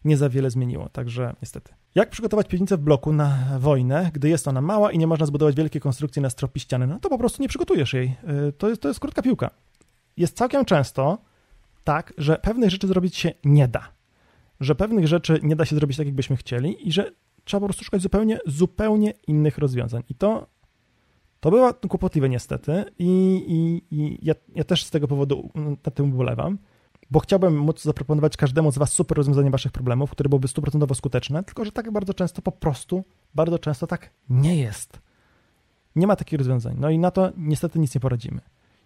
nie 0.05 0.16
za 0.16 0.29
wiele 0.29 0.51
zmieniło, 0.51 0.88
także 0.88 1.35
niestety. 1.42 1.75
Jak 1.94 2.11
przygotować 2.11 2.48
piwnicę 2.48 2.77
w 2.77 2.81
bloku 2.81 3.12
na 3.12 3.59
wojnę, 3.59 4.11
gdy 4.14 4.29
jest 4.29 4.48
ona 4.48 4.61
mała 4.61 4.92
i 4.92 4.98
nie 4.98 5.07
można 5.07 5.27
zbudować 5.27 5.57
wielkiej 5.57 5.81
konstrukcji 5.81 6.22
na 6.22 6.31
stropi 6.31 6.61
ściany? 6.61 6.87
No 6.87 7.01
to 7.01 7.09
po 7.09 7.18
prostu 7.18 7.42
nie 7.42 7.48
przygotujesz 7.48 7.92
jej. 7.92 8.16
Y, 8.48 8.53
to 8.53 8.68
jest, 8.68 8.83
to 8.83 8.88
jest 8.88 9.01
krótka 9.01 9.22
piłka. 9.22 9.51
Jest 10.16 10.37
całkiem 10.37 10.64
często 10.64 11.18
tak, 11.85 12.12
że 12.18 12.37
pewnych 12.37 12.70
rzeczy 12.70 12.87
zrobić 12.87 13.16
się 13.16 13.33
nie 13.44 13.68
da. 13.68 13.88
Że 14.62 14.75
pewnych 14.75 15.07
rzeczy 15.07 15.40
nie 15.42 15.57
da 15.57 15.64
się 15.64 15.77
zrobić 15.77 15.96
tak, 15.96 16.07
jakbyśmy 16.07 16.37
chcieli 16.37 16.88
i 16.88 16.92
że 16.92 17.11
trzeba 17.44 17.61
po 17.61 17.66
prostu 17.66 17.85
szukać 17.85 18.03
zupełnie, 18.03 18.38
zupełnie 18.46 19.14
innych 19.27 19.59
rozwiązań. 19.59 20.03
I 20.09 20.14
to, 20.14 20.46
to 21.40 21.51
było 21.51 21.75
kłopotliwe 21.75 22.29
niestety 22.29 22.85
i, 22.98 23.09
i, 23.48 23.83
i 23.96 24.18
ja, 24.22 24.35
ja 24.55 24.64
też 24.64 24.85
z 24.85 24.90
tego 24.90 25.09
powodu 25.09 25.51
na 25.87 25.92
tym 25.92 26.14
ubolewam 26.14 26.59
bo 27.12 27.20
chciałbym 27.20 27.59
móc 27.59 27.83
zaproponować 27.83 28.37
każdemu 28.37 28.72
z 28.72 28.79
Was 28.79 28.92
super 28.92 29.18
rozwiązanie 29.18 29.51
Waszych 29.51 29.72
problemów, 29.72 30.11
które 30.11 30.29
byłoby 30.29 30.48
stuprocentowo 30.48 30.94
skuteczne, 30.94 31.42
tylko 31.42 31.64
że 31.64 31.72
tak 31.72 31.90
bardzo 31.90 32.14
często 32.14 32.42
po 32.42 32.53
prostu, 32.53 33.05
bardzo 33.35 33.59
często 33.59 33.87
tak 33.87 34.11
nie 34.29 34.57
jest. 34.57 35.01
Nie 35.96 36.07
ma 36.07 36.16
takich 36.16 36.38
rozwiązań. 36.38 36.77
No 36.79 36.90
i 36.90 36.98
na 36.98 37.11
to 37.11 37.33
niestety 37.37 37.79
nic 37.79 37.94
nie 37.94 38.01
poradzimy. 38.01 38.40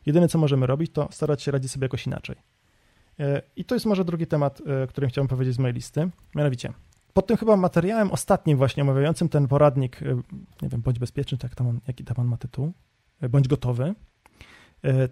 Jedyne, 0.07 0.29
co 0.29 0.39
możemy 0.39 0.67
robić, 0.67 0.93
to 0.93 1.09
starać 1.11 1.43
się 1.43 1.51
radzić 1.51 1.73
sobie 1.73 1.85
jakoś 1.85 2.07
inaczej. 2.07 2.37
E, 3.21 3.43
I 3.57 3.65
to 3.65 3.75
jest 3.75 3.87
może 3.87 4.05
drugi 4.05 4.27
temat, 4.27 4.63
e, 4.67 4.87
którym 4.87 5.11
chciałbym 5.11 5.29
powiedzieć 5.29 5.55
z 5.55 5.59
mojej 5.59 5.75
listy. 5.75 6.11
Mianowicie, 6.35 6.73
pod 7.13 7.27
tym 7.27 7.37
chyba 7.37 7.57
materiałem 7.57 8.11
ostatnim 8.11 8.59
właśnie 8.59 8.83
omawiającym 8.83 9.29
ten 9.29 9.49
poradnik, 9.49 10.03
e, 10.03 10.07
nie 10.63 10.69
wiem, 10.69 10.81
bądź 10.81 10.99
bezpieczny, 10.99 11.39
tak 11.39 11.55
tam 11.55 11.69
on, 11.69 11.81
jaki 11.89 12.05
tam 12.05 12.17
on 12.19 12.27
ma 12.27 12.37
tytuł, 12.37 12.73
bądź 13.31 13.49
gotowy, 13.49 13.95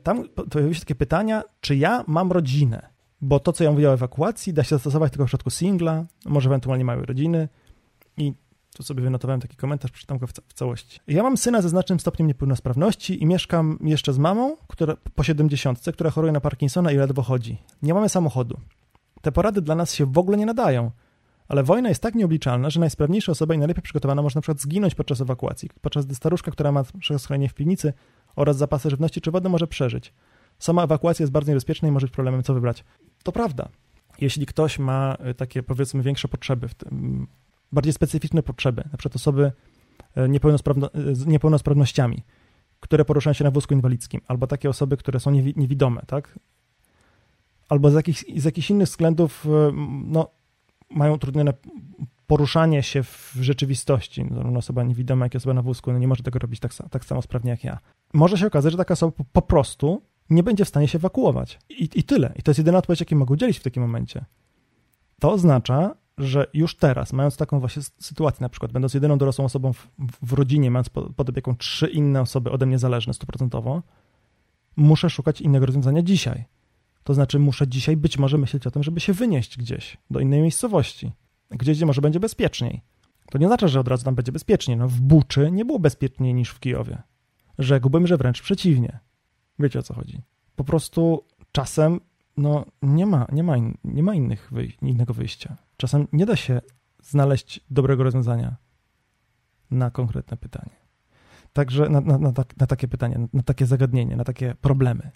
tam 0.03 0.29
pojawiły 0.51 0.75
się 0.75 0.81
takie 0.81 0.95
pytania, 0.95 1.43
czy 1.61 1.77
ja 1.77 2.05
mam 2.07 2.33
rodzinę? 2.33 2.95
bo 3.25 3.41
to, 3.41 3.53
co 3.53 3.65
ja 3.65 3.71
mówiłem 3.71 3.91
o 3.91 3.95
ewakuacji, 3.95 4.53
da 4.53 4.65
się 4.65 4.69
zastosować 4.69 5.13
tylko 5.13 5.25
w 5.25 5.27
przypadku 5.27 5.51
singla, 5.51 6.05
może 6.27 6.49
ewentualnie 6.49 6.85
małej 6.85 7.07
rodziny 7.07 7.49
tu 8.75 8.83
sobie 8.83 9.03
wynotowałem 9.03 9.41
taki 9.41 9.57
komentarz, 9.57 9.91
przeczytam 9.91 10.19
go 10.19 10.27
w, 10.27 10.33
w, 10.33 10.53
całości. 10.53 11.01
Ja 11.07 11.23
mam 11.23 11.37
syna 11.37 11.63
ze 11.63 11.69
znacznym 11.69 12.01
stopniem 12.01 12.29
niepełnosprawności 12.29 13.23
i 13.23 13.27
mieszkam 13.27 13.79
jeszcze 13.81 14.13
z 14.13 14.19
mamą, 14.19 14.57
która 14.67 14.97
po 15.15 15.23
70, 15.23 15.81
która 15.93 16.11
choruje 16.11 16.33
na 16.33 16.41
Parkinsona 16.41 16.93
i 16.93 16.97
ledwo 16.97 17.23
chodzi. 17.23 17.63
Nie 17.83 17.95
mamy 17.95 18.09
samochodu. 18.09 18.61
Te 19.23 19.33
porady 19.33 19.63
dla 19.63 19.75
nas 19.75 19.95
się 19.95 20.07
w 20.07 20.19
ogóle 20.19 20.37
nie 20.37 20.47
nadają. 20.47 20.91
Ale 21.49 21.63
wojna 21.63 21.89
jest 21.89 22.03
tak 22.03 22.15
nieobliczalna, 22.15 22.71
że 22.71 22.81
najsprawniejsza 22.81 23.33
osoba 23.33 23.55
i 23.55 23.59
najlepiej 23.59 23.83
przygotowana 23.83 24.23
może 24.23 24.39
na 24.39 24.41
przykład 24.41 24.61
zginąć 24.61 24.95
podczas 24.95 25.21
ewakuacji, 25.21 25.71
podczas 25.81 26.07
gdy 26.07 26.15
staruszka, 26.15 26.51
która 26.51 26.73
ma 26.73 26.83
schronienie 27.19 27.49
w 27.49 27.55
piwnicy 27.55 27.93
oraz 28.37 28.57
zapasy 28.57 28.91
żywności 28.91 29.21
czy 29.21 29.31
wody 29.31 29.49
może 29.49 29.67
przeżyć. 29.67 30.13
Sama 30.59 30.85
ewakuacja 30.85 31.23
jest 31.23 31.33
bardzo 31.33 31.51
niebezpieczna 31.51 31.89
i 31.89 31.91
może 31.91 32.07
być 32.07 32.15
problemem, 32.15 32.43
co 32.43 32.55
wybrać. 32.55 32.85
To 33.23 33.33
prawda. 33.33 33.69
Jeśli 34.21 34.47
ktoś 34.47 34.79
ma 34.79 35.17
y, 35.31 35.35
takie, 35.35 35.63
powiedzmy, 35.63 36.03
większe 36.03 36.29
potrzeby, 36.29 36.69
tym, 36.69 37.27
bardziej 37.75 37.93
specyficzne 37.93 38.43
potrzeby, 38.43 38.83
na 38.93 38.99
przykład 38.99 39.17
osoby 39.17 39.53
niepełnosprawno, 40.29 40.91
y, 40.95 41.15
z 41.15 41.27
niepełnosprawnościami, 41.27 42.23
które 42.81 43.05
poruszają 43.05 43.35
się 43.35 43.45
na 43.45 43.51
wózku 43.51 43.75
inwalidzkim, 43.75 44.21
albo 44.29 44.47
takie 44.47 44.71
osoby, 44.71 44.97
które 44.97 45.21
są 45.21 45.31
niewidome, 45.31 46.03
tak? 46.07 46.39
Albo 47.69 47.91
z 47.91 47.95
jakichś, 47.95 48.25
z 48.37 48.45
jakichś 48.45 48.71
innych 48.71 48.89
względów 48.89 49.47
no, 50.07 50.31
mają 50.91 51.15
utrudnione 51.15 51.53
poruszanie 52.27 52.83
się 52.83 53.03
w 53.03 53.37
rzeczywistości. 53.41 54.27
Zarówno 54.35 54.59
osoba 54.59 54.83
niewidoma, 54.83 55.27
jak 55.27 55.37
osoba 55.37 55.55
na 55.55 55.63
wózku 55.63 55.93
no 55.93 55.99
nie 55.99 56.09
może 56.09 56.23
tego 56.23 56.39
robić 56.39 56.61
tak, 56.61 56.73
tak 56.91 57.05
samo 57.05 57.23
sprawnie 57.23 57.51
jak 57.51 57.65
ja. 57.65 57.79
Może 58.13 58.39
się 58.39 58.47
okazać, 58.47 58.73
że 58.73 58.79
taka 58.79 58.95
osoba 58.95 59.25
po 59.33 59.43
prostu 59.43 60.03
nie 60.31 60.43
będzie 60.43 60.65
w 60.65 60.69
stanie 60.69 60.89
się 60.89 60.99
ewakuować. 60.99 61.59
I, 61.69 61.89
I 61.95 62.03
tyle. 62.03 62.33
I 62.37 62.43
to 62.43 62.51
jest 62.51 62.59
jedyna 62.59 62.79
odpowiedź, 62.79 63.01
jaką 63.01 63.17
mogę 63.17 63.33
udzielić 63.33 63.59
w 63.59 63.63
takim 63.63 63.83
momencie. 63.83 64.25
To 65.21 65.33
oznacza, 65.33 65.95
że 66.19 66.47
już 66.55 66.77
teraz, 66.77 67.13
mając 67.13 67.37
taką 67.37 67.61
właśnie 67.61 67.83
sytuację, 67.99 68.43
na 68.43 68.49
przykład 68.49 68.73
będąc 68.73 68.95
jedyną 68.95 69.19
dorosłą 69.19 69.45
osobą 69.45 69.73
w, 69.73 69.89
w 70.23 70.33
rodzinie, 70.33 70.71
mając 70.71 70.89
pod, 70.89 71.15
pod 71.15 71.29
opieką 71.29 71.57
trzy 71.57 71.87
inne 71.87 72.21
osoby 72.21 72.51
ode 72.51 72.67
mnie 72.67 72.79
zależne 72.79 73.15
stuprocentowo, 73.15 73.83
muszę 74.77 75.11
szukać 75.11 75.41
innego 75.41 75.67
rozwiązania 75.67 76.03
dzisiaj. 76.03 76.45
To 77.05 77.15
znaczy, 77.15 77.39
muszę 77.39 77.69
dzisiaj 77.69 77.97
być 77.97 78.19
może 78.19 78.39
myśleć 78.39 78.67
o 78.67 78.71
tym, 78.71 78.83
żeby 78.83 79.01
się 79.01 79.13
wynieść 79.13 79.59
gdzieś, 79.59 79.97
do 80.11 80.21
innej 80.21 80.43
miejscowości, 80.43 81.13
gdzieś, 81.51 81.77
gdzie 81.77 81.87
może 81.87 82.01
będzie 82.01 82.21
bezpieczniej. 82.21 82.83
To 83.31 83.39
nie 83.39 83.47
oznacza, 83.47 83.69
że 83.69 83.81
od 83.81 83.89
razu 83.89 84.05
tam 84.05 84.15
będzie 84.15 84.33
bezpieczniej. 84.33 84.77
No, 84.77 84.89
w 84.89 85.01
Buczy 85.01 85.51
nie 85.51 85.65
było 85.65 85.79
bezpieczniej 85.79 86.35
niż 86.35 86.51
w 86.51 86.61
Kijowie. 86.61 87.03
Rzekłbym, 87.59 88.07
że 88.07 88.17
wręcz 88.17 88.43
przeciwnie. 88.43 88.99
Wiecie 89.59 89.79
o 89.79 89.83
co 89.83 89.95
chodzi. 89.95 90.23
Po 90.57 90.65
prostu 90.65 91.25
czasem 91.53 92.01
no, 92.37 92.65
nie 92.83 93.07
ma, 93.07 93.27
nie 93.33 93.43
ma, 93.43 93.57
in, 93.57 93.75
nie 93.85 94.03
ma 94.03 94.15
innych 94.15 94.49
wyj 94.53 94.77
innego 94.83 95.15
wyjścia. 95.15 95.57
Czasem 95.77 96.09
nie 96.13 96.27
da 96.27 96.37
się 96.37 96.61
znaleźć 97.03 97.61
dobrego 97.71 98.03
rozwiązania 98.03 98.57
na 99.71 99.91
konkretne 99.91 100.37
pytanie. 100.37 100.77
Także 101.53 101.89
na, 101.89 102.01
na, 102.01 102.19
na, 102.19 102.33
tak, 102.33 102.57
na 102.57 102.67
takie 102.67 102.89
pytanie, 102.89 103.29
na 103.33 103.43
takie 103.43 103.67
zagadnienie, 103.67 104.17
na 104.17 104.25
takie 104.25 104.55
problemy. 104.55 105.11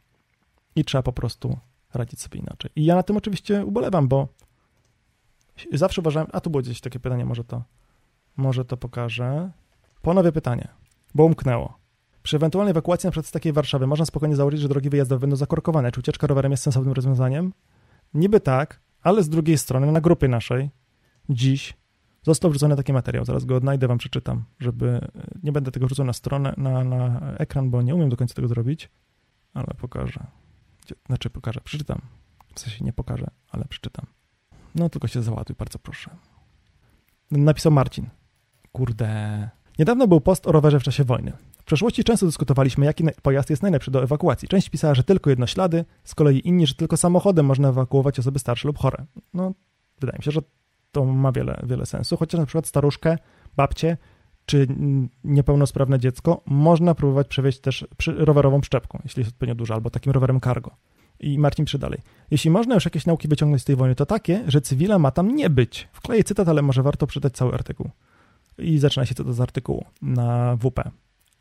I 0.77 0.85
trzeba 0.85 1.03
po 1.03 1.13
prostu 1.13 1.59
radzić 1.95 2.21
sobie 2.21 2.41
inaczej. 2.41 2.71
I 2.77 2.85
ja 2.85 2.95
na 2.95 3.03
tym 3.03 3.17
oczywiście 3.17 3.65
ubolewam, 3.65 4.09
bo 4.09 4.29
zawsze 5.73 6.01
uważałem, 6.01 6.29
a 6.33 6.41
tu 6.41 6.51
było 6.51 6.63
gdzieś 6.63 6.81
takie 6.81 7.01
pytanie, 7.01 7.25
może 7.25 7.45
to, 7.45 7.63
może 8.37 8.65
to 8.65 8.77
pokażę. 8.77 9.51
Ponowie 10.03 10.33
pytanie, 10.33 10.69
bo 11.15 11.25
umknęło. 11.25 11.79
Przy 12.23 12.37
ewentualnej 12.37 12.71
ewakuacji 12.71 13.07
na 13.07 13.11
przykład 13.11 13.27
z 13.27 13.31
takiej 13.31 13.53
Warszawy 13.53 13.87
można 13.87 14.05
spokojnie 14.05 14.37
założyć, 14.37 14.61
że 14.61 14.69
drogi 14.69 14.91
wyjazdowe 14.91 15.21
będą 15.21 15.37
zakorkowane. 15.37 15.93
Czy 15.93 16.01
ucieczka 16.01 16.27
rowerem 16.27 16.51
jest 16.51 16.63
sensownym 16.63 16.93
rozwiązaniem? 16.93 17.53
Niby 18.15 18.41
tak, 18.41 18.81
ale 19.03 19.23
z 19.23 19.29
drugiej 19.29 19.59
strony 19.59 19.93
na 19.93 20.01
grupie 20.01 20.29
naszej 20.29 20.71
dziś 21.29 21.75
został 22.23 22.51
wrzucony 22.51 22.77
taki 22.77 22.93
materiał. 22.93 23.25
Zaraz 23.25 23.45
go 23.45 23.57
odnajdę, 23.57 23.89
wam 23.89 23.99
przeczytam, 23.99 24.45
żeby 24.59 25.09
nie 25.43 25.53
będę 25.53 25.71
tego 25.71 25.87
wrzucał 25.87 26.07
na 26.07 26.13
stronę, 26.13 26.55
na, 26.57 26.85
na 26.85 27.21
ekran, 27.39 27.71
bo 27.71 27.83
nie 27.83 27.95
umiem 27.95 28.09
do 28.09 28.17
końca 28.17 28.35
tego 28.35 28.49
zrobić, 28.49 28.91
ale 29.55 29.67
pokażę. 29.67 30.27
Znaczy 31.07 31.31
pokażę, 31.31 31.61
przeczytam. 31.65 32.01
W 32.55 32.61
sensie 32.61 32.85
nie 32.85 32.93
pokażę, 32.93 33.27
ale 33.51 33.65
przeczytam. 33.65 34.07
No 34.75 34.89
tylko 34.89 35.09
się 35.09 35.23
załatuj, 35.23 35.57
bardzo 35.59 35.79
proszę. 35.79 36.11
Napisał 37.31 37.73
Marcin. 37.73 38.07
Kurde. 38.73 39.49
Niedawno 39.79 40.07
był 40.07 40.21
post 40.21 40.47
o 40.47 40.53
rowerze 40.53 40.81
w 40.81 40.83
czasie 40.83 41.05
wojny. 41.05 41.33
Przeszłości 41.69 42.05
często 42.05 42.27
dyskutowaliśmy, 42.27 42.87
jaki 42.87 43.05
pojazd 43.23 43.51
jest 43.51 43.63
najlepszy 43.63 43.91
do 43.91 44.03
ewakuacji. 44.03 44.49
Część 44.49 44.69
pisała, 44.69 44.95
że 44.95 45.05
tylko 45.05 45.31
jednoślady, 45.31 45.85
z 46.05 46.15
kolei 46.15 46.49
inni, 46.49 46.67
że 46.67 46.75
tylko 46.75 46.97
samochodem 46.97 47.47
można 47.47 47.69
ewakuować 47.69 48.19
osoby 48.19 48.39
starsze 48.39 48.69
lub 48.69 48.79
chore. 48.79 49.07
No, 49.35 49.53
wydaje 50.01 50.19
mi 50.19 50.25
się, 50.25 50.31
że 50.31 50.41
to 50.93 51.05
ma 51.05 51.33
wiele, 51.33 51.61
wiele 51.63 51.87
sensu, 51.87 52.17
chociaż 52.17 52.41
na 52.41 52.47
przykład 52.47 52.67
staruszkę, 52.67 53.19
babcię 53.57 53.97
czy 54.47 54.67
niepełnosprawne 55.25 55.99
dziecko 55.99 56.43
można 56.47 56.95
próbować 56.95 57.29
przewieźć 57.29 57.61
też 57.61 57.87
rowerową 58.07 58.61
przyczepką, 58.61 59.01
jeśli 59.05 59.21
jest 59.21 59.31
odpowiednio 59.31 59.55
duża, 59.55 59.75
albo 59.75 59.91
takim 59.91 60.13
rowerem 60.13 60.41
cargo. 60.41 60.71
I 61.21 61.39
Marcin 61.39 61.65
pisze 61.65 61.79
dalej. 61.79 62.01
Jeśli 62.31 62.51
można 62.51 62.75
już 62.75 62.85
jakieś 62.85 63.07
nauki 63.07 63.29
wyciągnąć 63.29 63.63
z 63.63 63.65
tej 63.65 63.77
wojny, 63.77 63.95
to 63.95 64.07
takie, 64.07 64.45
że 64.47 64.61
cywila 64.61 64.99
ma 64.99 65.11
tam 65.11 65.37
nie 65.37 65.51
być. 65.51 65.89
Wkleję 65.93 66.25
cytat, 66.25 66.49
ale 66.49 66.63
może 66.63 66.83
warto 66.83 67.07
przeczytać 67.07 67.33
cały 67.33 67.55
artykuł. 67.55 67.91
I 68.59 68.79
zaczyna 68.79 69.07
się 69.07 69.15
cytat 69.15 69.35
z 69.35 69.41
artykułu 69.41 69.85
na 70.03 70.57
WP. 70.57 70.91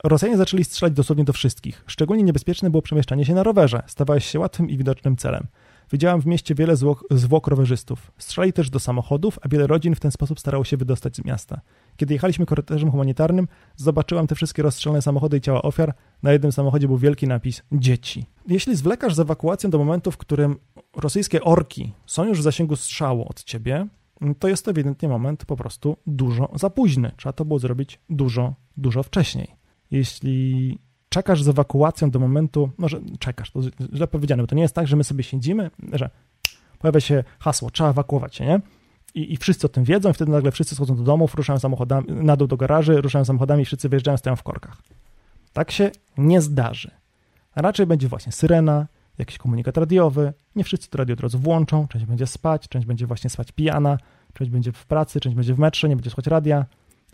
Rosjanie 0.03 0.37
zaczęli 0.37 0.63
strzelać 0.63 0.93
dosłownie 0.93 1.23
do 1.23 1.33
wszystkich. 1.33 1.83
Szczególnie 1.87 2.23
niebezpieczne 2.23 2.69
było 2.69 2.81
przemieszczanie 2.81 3.25
się 3.25 3.33
na 3.33 3.43
rowerze. 3.43 3.83
Stawałeś 3.87 4.25
się 4.25 4.39
łatwym 4.39 4.69
i 4.69 4.77
widocznym 4.77 5.17
celem. 5.17 5.47
Widziałem 5.91 6.21
w 6.21 6.25
mieście 6.25 6.55
wiele 6.55 6.75
zwłok, 6.75 7.03
zwłok 7.11 7.47
rowerzystów. 7.47 8.11
Strzelali 8.17 8.53
też 8.53 8.69
do 8.69 8.79
samochodów, 8.79 9.39
a 9.41 9.47
wiele 9.47 9.67
rodzin 9.67 9.95
w 9.95 9.99
ten 9.99 10.11
sposób 10.11 10.39
starało 10.39 10.63
się 10.63 10.77
wydostać 10.77 11.15
z 11.15 11.25
miasta. 11.25 11.61
Kiedy 11.97 12.13
jechaliśmy 12.13 12.45
korytarzem 12.45 12.91
humanitarnym, 12.91 13.47
zobaczyłam 13.75 14.27
te 14.27 14.35
wszystkie 14.35 14.63
rozstrzelone 14.63 15.01
samochody 15.01 15.37
i 15.37 15.41
ciała 15.41 15.61
ofiar. 15.61 15.93
Na 16.23 16.31
jednym 16.31 16.51
samochodzie 16.51 16.87
był 16.87 16.97
wielki 16.97 17.27
napis 17.27 17.63
dzieci. 17.71 18.25
Jeśli 18.47 18.75
zwlekasz 18.75 19.15
z 19.15 19.19
ewakuacją 19.19 19.69
do 19.69 19.77
momentu, 19.77 20.11
w 20.11 20.17
którym 20.17 20.55
rosyjskie 20.95 21.43
orki 21.43 21.93
są 22.05 22.25
już 22.25 22.39
w 22.39 22.43
zasięgu 22.43 22.75
strzału 22.75 23.25
od 23.29 23.43
ciebie, 23.43 23.87
to 24.39 24.47
jest 24.47 24.65
to 24.65 24.71
ewidentnie 24.71 25.09
moment 25.09 25.45
po 25.45 25.55
prostu 25.55 25.97
dużo 26.07 26.49
za 26.55 26.69
późny. 26.69 27.11
Trzeba 27.17 27.33
to 27.33 27.45
było 27.45 27.59
zrobić 27.59 27.99
dużo, 28.09 28.53
dużo 28.77 29.03
wcześniej. 29.03 29.56
Jeśli 29.91 30.77
czekasz 31.09 31.43
z 31.43 31.47
ewakuacją 31.47 32.11
do 32.11 32.19
momentu, 32.19 32.69
może 32.77 32.99
czekasz, 33.19 33.51
to 33.51 33.61
źle 33.93 34.07
powiedziane, 34.07 34.43
bo 34.43 34.47
to 34.47 34.55
nie 34.55 34.61
jest 34.61 34.75
tak, 34.75 34.87
że 34.87 34.95
my 34.95 35.03
sobie 35.03 35.23
siedzimy, 35.23 35.71
że 35.93 36.09
pojawia 36.79 36.99
się 36.99 37.23
hasło, 37.39 37.71
trzeba 37.71 37.89
ewakuować 37.89 38.35
się, 38.35 38.45
nie? 38.45 38.61
I, 39.15 39.33
I 39.33 39.37
wszyscy 39.37 39.67
o 39.67 39.69
tym 39.69 39.83
wiedzą, 39.83 40.09
i 40.09 40.13
wtedy 40.13 40.31
nagle 40.31 40.51
wszyscy 40.51 40.75
schodzą 40.75 40.95
do 40.95 41.03
domów, 41.03 41.35
ruszają 41.35 41.59
samochodami, 41.59 42.07
na 42.11 42.35
dół 42.35 42.47
do 42.47 42.57
garaży, 42.57 43.01
ruszają 43.01 43.25
samochodami 43.25 43.65
wszyscy 43.65 43.89
wyjeżdżają, 43.89 44.17
stoją 44.17 44.35
w 44.35 44.43
korkach. 44.43 44.77
Tak 45.53 45.71
się 45.71 45.91
nie 46.17 46.41
zdarzy. 46.41 46.91
A 47.55 47.61
raczej 47.61 47.85
będzie 47.85 48.07
właśnie 48.07 48.31
syrena, 48.31 48.87
jakiś 49.17 49.37
komunikat 49.37 49.77
radiowy, 49.77 50.33
nie 50.55 50.63
wszyscy 50.63 50.89
to 50.89 50.97
radio 50.97 51.13
od 51.13 51.19
razu 51.19 51.39
włączą, 51.39 51.87
część 51.87 52.05
będzie 52.05 52.27
spać, 52.27 52.67
część 52.67 52.87
będzie 52.87 53.07
właśnie 53.07 53.29
spać 53.29 53.51
pijana, 53.51 53.97
część 54.33 54.51
będzie 54.51 54.71
w 54.71 54.85
pracy, 54.85 55.19
część 55.19 55.35
będzie 55.35 55.53
w 55.53 55.59
metrze, 55.59 55.89
nie 55.89 55.95
będzie 55.95 56.09
słuchać 56.09 56.27
radia. 56.27 56.65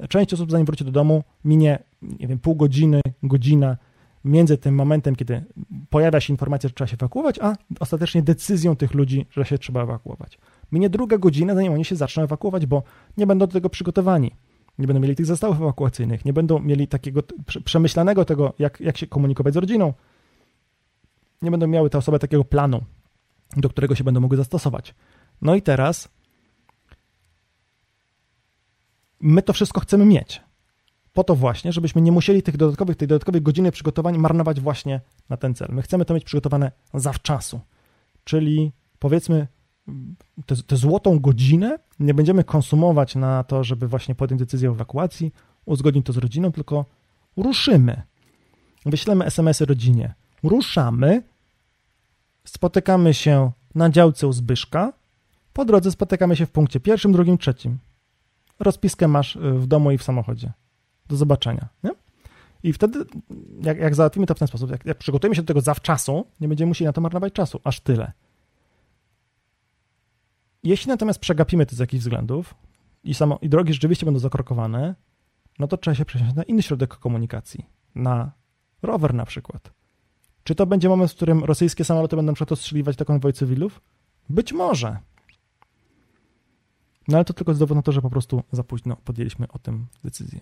Część 0.10 0.34
osób 0.34 0.52
zanim 0.52 0.66
wróci 0.66 0.86
do 0.86 0.92
domu 0.92 1.24
minie, 1.46 1.80
nie 2.20 2.28
wiem, 2.28 2.40
pół 2.40 2.56
godziny, 2.56 3.02
godzina 3.24 3.78
między 4.26 4.58
tym 4.58 4.76
momentem, 4.76 5.16
kiedy 5.16 5.44
pojawia 5.90 6.20
się 6.20 6.34
informacja, 6.34 6.68
że 6.68 6.74
trzeba 6.74 6.88
się 6.88 6.94
ewakuować, 6.94 7.40
a 7.40 7.56
ostatecznie 7.80 8.22
decyzją 8.22 8.76
tych 8.76 8.94
ludzi, 8.94 9.26
że 9.32 9.46
się 9.46 9.58
trzeba 9.58 9.84
ewakuować. 9.84 10.40
Minie 10.72 10.90
druga 10.90 11.18
godzina, 11.18 11.56
zanim 11.56 11.74
oni 11.74 11.86
się 11.86 11.96
zaczną 11.96 12.24
ewakuować, 12.24 12.66
bo 12.66 12.84
nie 13.18 13.28
będą 13.28 13.46
do 13.46 13.54
tego 13.54 13.70
przygotowani. 13.70 14.32
Nie 14.78 14.88
będą 14.88 15.02
mieli 15.02 15.16
tych 15.16 15.26
zestawów 15.26 15.62
ewakuacyjnych, 15.62 16.26
nie 16.26 16.34
będą 16.34 16.60
mieli 16.60 16.88
takiego 16.88 17.22
przemyślanego 17.66 18.26
tego, 18.26 18.54
jak, 18.60 18.80
jak 18.80 18.98
się 18.98 19.08
komunikować 19.08 19.54
z 19.54 19.58
rodziną. 19.58 19.94
Nie 21.42 21.52
będą 21.52 21.68
miały 21.68 21.90
te 21.90 21.98
osoby 21.98 22.20
takiego 22.20 22.44
planu, 22.44 22.84
do 23.58 23.70
którego 23.70 23.96
się 23.96 24.04
będą 24.04 24.22
mogły 24.22 24.38
zastosować. 24.38 24.96
No 25.42 25.56
i 25.56 25.62
teraz 25.62 26.10
my 29.20 29.42
to 29.42 29.54
wszystko 29.54 29.82
chcemy 29.82 30.06
mieć. 30.06 30.42
Po 31.14 31.24
to 31.24 31.36
właśnie, 31.36 31.72
żebyśmy 31.72 32.02
nie 32.02 32.12
musieli 32.12 32.44
tych 32.44 32.58
dodatkowych, 32.58 32.96
tej 32.96 33.08
dodatkowej 33.08 33.42
godziny 33.42 33.72
przygotowań 33.72 34.18
marnować 34.18 34.62
właśnie 34.62 35.02
na 35.30 35.38
ten 35.38 35.56
cel. 35.56 35.68
My 35.72 35.82
chcemy 35.82 36.06
to 36.06 36.14
mieć 36.14 36.24
przygotowane 36.24 36.72
zawczasu. 36.94 37.60
Czyli 38.24 38.72
powiedzmy, 39.00 39.48
tę 40.68 40.78
złotą 40.78 41.20
godzinę 41.20 41.80
nie 42.00 42.14
będziemy 42.14 42.44
konsumować 42.44 43.16
na 43.16 43.44
to, 43.44 43.64
żeby 43.64 43.88
właśnie 43.88 44.16
podjąć 44.16 44.40
decyzję 44.40 44.70
o 44.70 44.74
ewakuacji, 44.74 45.34
uzgodnić 45.66 46.06
to 46.06 46.14
z 46.14 46.18
rodziną, 46.18 46.52
tylko 46.52 46.86
ruszymy. 47.38 48.02
Wyślemy 48.86 49.26
SMS-y 49.26 49.66
rodzinie. 49.66 50.14
Ruszamy, 50.44 51.24
spotykamy 52.44 53.14
się 53.14 53.52
na 53.76 53.90
działce 53.90 54.28
u 54.28 54.34
Zbyszka, 54.34 54.94
po 55.54 55.66
drodze 55.66 55.92
spotykamy 55.92 56.36
się 56.36 56.46
w 56.46 56.52
punkcie 56.52 56.80
pierwszym, 56.80 57.12
drugim, 57.12 57.38
trzecim. 57.38 57.78
Rozpiskę 58.60 59.08
masz 59.08 59.36
y, 59.36 59.40
w 59.40 59.68
domu 59.68 59.92
i 59.92 59.98
w 59.98 60.04
samochodzie. 60.04 60.52
Do 61.14 61.18
zobaczenia. 61.18 61.68
Nie? 61.84 61.92
I 62.64 62.74
wtedy, 62.74 63.06
jak, 63.62 63.78
jak 63.80 63.96
załatwimy 63.96 64.26
to 64.26 64.36
w 64.36 64.40
ten 64.40 64.48
sposób, 64.48 64.72
jak, 64.72 64.86
jak 64.86 64.98
przygotujemy 64.98 65.36
się 65.36 65.42
do 65.42 65.48
tego 65.48 65.62
zawczasu, 65.62 66.26
nie 66.40 66.48
będziemy 66.48 66.68
musieli 66.68 66.86
na 66.86 66.94
to 66.94 67.02
marnować 67.02 67.34
czasu. 67.34 67.60
Aż 67.64 67.80
tyle. 67.80 68.12
Jeśli 70.64 70.90
natomiast 70.90 71.20
przegapimy 71.20 71.66
to 71.66 71.76
z 71.76 71.80
jakichś 71.80 72.02
względów 72.02 72.56
i, 73.04 73.14
samo, 73.14 73.40
i 73.42 73.50
drogi 73.50 73.74
rzeczywiście 73.74 74.06
będą 74.06 74.20
zakrokowane, 74.20 74.96
no 75.60 75.68
to 75.68 75.78
trzeba 75.78 75.96
się 75.96 76.06
przesiąść 76.06 76.36
na 76.36 76.44
inny 76.44 76.62
środek 76.62 76.98
komunikacji. 76.98 77.66
Na 77.96 78.32
rower 78.82 79.14
na 79.14 79.26
przykład. 79.26 79.72
Czy 80.44 80.56
to 80.56 80.66
będzie 80.66 80.90
moment, 80.90 81.12
w 81.12 81.16
którym 81.16 81.44
rosyjskie 81.44 81.84
samoloty 81.84 82.16
będą 82.16 82.34
przykład 82.34 82.52
ostrzeliwać 82.52 82.96
do 82.96 83.06
konwoj 83.06 83.34
cywilów? 83.34 83.82
Być 84.30 84.54
może. 84.54 84.98
No 87.08 87.18
ale 87.18 87.26
to 87.26 87.34
tylko 87.34 87.54
z 87.54 87.60
dowodu 87.60 87.76
na 87.76 87.82
to, 87.82 87.92
że 87.92 88.02
po 88.02 88.10
prostu 88.10 88.44
za 88.52 88.64
późno 88.64 88.96
podjęliśmy 88.96 89.48
o 89.48 89.60
tym 89.60 89.88
decyzję. 90.04 90.42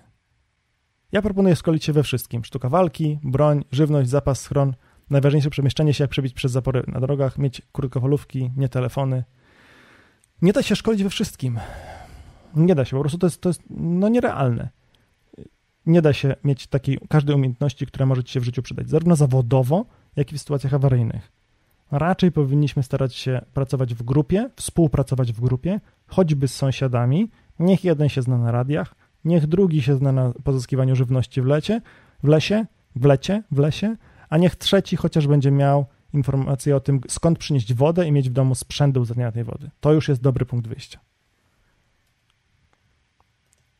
Ja 1.11 1.21
proponuję 1.21 1.55
szkolić 1.55 1.83
się 1.83 1.93
we 1.93 2.03
wszystkim. 2.03 2.45
Sztuka 2.45 2.69
walki, 2.69 3.19
broń, 3.23 3.63
żywność, 3.71 4.09
zapas, 4.09 4.41
schron. 4.41 4.73
Najważniejsze 5.09 5.49
przemieszczanie 5.49 5.93
się, 5.93 6.03
jak 6.03 6.11
przebić 6.11 6.33
przez 6.33 6.51
zapory 6.51 6.83
na 6.87 6.99
drogach, 6.99 7.37
mieć 7.37 7.61
krótkofalówki, 7.71 8.51
nie 8.57 8.69
telefony. 8.69 9.23
Nie 10.41 10.53
da 10.53 10.63
się 10.63 10.75
szkolić 10.75 11.03
we 11.03 11.09
wszystkim. 11.09 11.59
Nie 12.55 12.75
da 12.75 12.85
się, 12.85 12.97
po 12.97 13.01
prostu 13.01 13.17
to 13.17 13.27
jest, 13.27 13.41
to 13.41 13.49
jest 13.49 13.61
no 13.69 14.09
nierealne. 14.09 14.69
Nie 15.85 16.01
da 16.01 16.13
się 16.13 16.35
mieć 16.43 16.67
takiej 16.67 16.99
każdej 17.09 17.35
umiejętności, 17.35 17.85
która 17.85 18.05
może 18.05 18.23
ci 18.23 18.33
się 18.33 18.39
w 18.39 18.43
życiu 18.43 18.61
przydać, 18.61 18.89
zarówno 18.89 19.15
zawodowo, 19.15 19.85
jak 20.15 20.31
i 20.31 20.35
w 20.35 20.39
sytuacjach 20.39 20.73
awaryjnych. 20.73 21.31
Raczej 21.91 22.31
powinniśmy 22.31 22.83
starać 22.83 23.15
się 23.15 23.41
pracować 23.53 23.93
w 23.93 24.03
grupie, 24.03 24.49
współpracować 24.55 25.33
w 25.33 25.41
grupie, 25.41 25.79
choćby 26.07 26.47
z 26.47 26.55
sąsiadami. 26.55 27.29
Niech 27.59 27.83
jeden 27.83 28.09
się 28.09 28.21
zna 28.21 28.37
na 28.37 28.51
radiach, 28.51 28.95
niech 29.25 29.47
drugi 29.47 29.81
się 29.81 29.95
zna 29.95 30.11
na 30.11 30.33
pozyskiwaniu 30.43 30.95
żywności 30.95 31.41
w 31.41 31.45
lecie, 31.45 31.81
w 32.23 32.27
lesie, 32.27 32.65
w 32.95 33.05
lecie, 33.05 33.43
w 33.51 33.57
lesie, 33.57 33.95
a 34.29 34.37
niech 34.37 34.55
trzeci 34.55 34.95
chociaż 34.95 35.27
będzie 35.27 35.51
miał 35.51 35.85
informację 36.13 36.75
o 36.75 36.79
tym, 36.79 37.01
skąd 37.07 37.39
przynieść 37.39 37.73
wodę 37.73 38.07
i 38.07 38.11
mieć 38.11 38.29
w 38.29 38.33
domu 38.33 38.55
sprzęt 38.55 38.93
do 38.93 39.01
uzdatniania 39.01 39.31
tej 39.31 39.43
wody. 39.43 39.69
To 39.79 39.93
już 39.93 40.07
jest 40.07 40.21
dobry 40.21 40.45
punkt 40.45 40.67
wyjścia. 40.67 40.99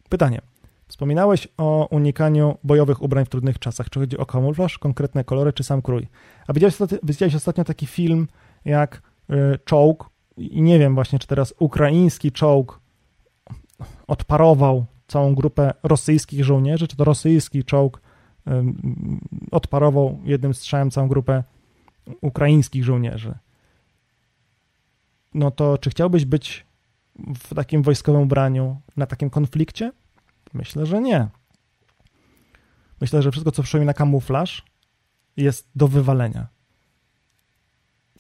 Pytanie. 0.10 0.42
Wspominałeś 0.88 1.48
o 1.58 1.88
unikaniu 1.92 2.58
bojowych 2.64 3.02
ubrań 3.02 3.26
w 3.26 3.30
trudnych 3.30 3.60
czasach. 3.60 3.90
Czy 3.90 4.00
chodzi 4.00 4.18
o 4.18 4.26
kamuflaż, 4.26 4.78
konkretne 4.78 5.24
kolory, 5.24 5.54
czy 5.54 5.64
sam 5.64 5.82
krój? 5.82 6.08
A 6.48 6.54
widziałeś, 6.54 6.76
widziałeś 7.04 7.36
ostatnio 7.36 7.64
taki 7.64 7.88
film 7.88 8.28
jak 8.66 9.02
y, 9.30 9.60
Czołg 9.66 10.10
i 10.38 10.62
nie 10.62 10.80
wiem 10.80 10.96
właśnie, 10.96 11.20
czy 11.20 11.28
teraz 11.28 11.54
ukraiński 11.60 12.32
czołg 12.32 12.80
odparował 14.08 14.86
całą 15.12 15.36
grupę 15.36 15.74
rosyjskich 15.84 16.44
żołnierzy, 16.44 16.88
czy 16.88 16.96
to 16.96 17.04
rosyjski 17.04 17.64
czołg 17.64 18.02
odparował 19.52 20.20
jednym 20.24 20.54
strzałem 20.54 20.92
całą 20.92 21.08
grupę 21.08 21.44
ukraińskich 22.22 22.84
żołnierzy. 22.84 23.34
No 25.34 25.52
to 25.52 25.78
czy 25.78 25.90
chciałbyś 25.90 26.26
być 26.26 26.66
w 27.16 27.56
takim 27.56 27.84
wojskowym 27.84 28.22
ubraniu 28.22 28.82
na 28.98 29.06
takim 29.06 29.30
konflikcie? 29.30 29.92
Myślę, 30.54 30.86
że 30.86 31.02
nie. 31.02 31.28
Myślę, 33.02 33.22
że 33.22 33.32
wszystko, 33.32 33.52
co 33.52 33.64
przyszło 33.64 33.80
mi 33.80 33.86
na 33.86 33.94
kamuflaż, 33.94 34.66
jest 35.38 35.70
do 35.76 35.88
wywalenia. 35.88 36.48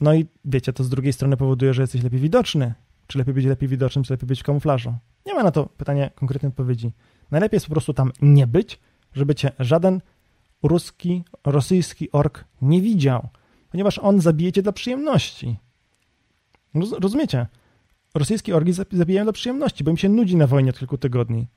No 0.01 0.13
i 0.13 0.25
wiecie, 0.45 0.73
to 0.73 0.83
z 0.83 0.89
drugiej 0.89 1.13
strony 1.13 1.37
powoduje, 1.37 1.73
że 1.73 1.81
jesteś 1.81 2.03
lepiej 2.03 2.19
widoczny. 2.19 2.73
Czy 3.07 3.17
lepiej 3.17 3.33
być 3.33 3.45
lepiej 3.45 3.69
widocznym, 3.69 4.03
czy 4.03 4.13
lepiej 4.13 4.27
być 4.27 4.39
w 4.39 4.43
kamuflażu? 4.43 4.95
Nie 5.25 5.33
ma 5.33 5.43
na 5.43 5.51
to 5.51 5.65
pytanie 5.65 6.11
konkretnej 6.15 6.49
odpowiedzi. 6.49 6.91
Najlepiej 7.31 7.55
jest 7.55 7.65
po 7.65 7.71
prostu 7.71 7.93
tam 7.93 8.11
nie 8.21 8.47
być, 8.47 8.79
żeby 9.13 9.35
cię 9.35 9.51
żaden 9.59 10.01
ruski, 10.63 11.23
rosyjski 11.45 12.11
ork 12.11 12.45
nie 12.61 12.81
widział, 12.81 13.29
ponieważ 13.71 13.99
on 13.99 14.21
zabije 14.21 14.51
cię 14.51 14.61
dla 14.61 14.71
przyjemności. 14.71 15.57
Rozumiecie? 17.01 17.47
Rosyjskie 18.15 18.55
orgi 18.55 18.73
zabijają 18.91 19.25
dla 19.25 19.33
przyjemności, 19.33 19.83
bo 19.83 19.91
im 19.91 19.97
się 19.97 20.09
nudzi 20.09 20.35
na 20.35 20.47
wojnie 20.47 20.69
od 20.69 20.79
kilku 20.79 20.97
tygodni. 20.97 21.47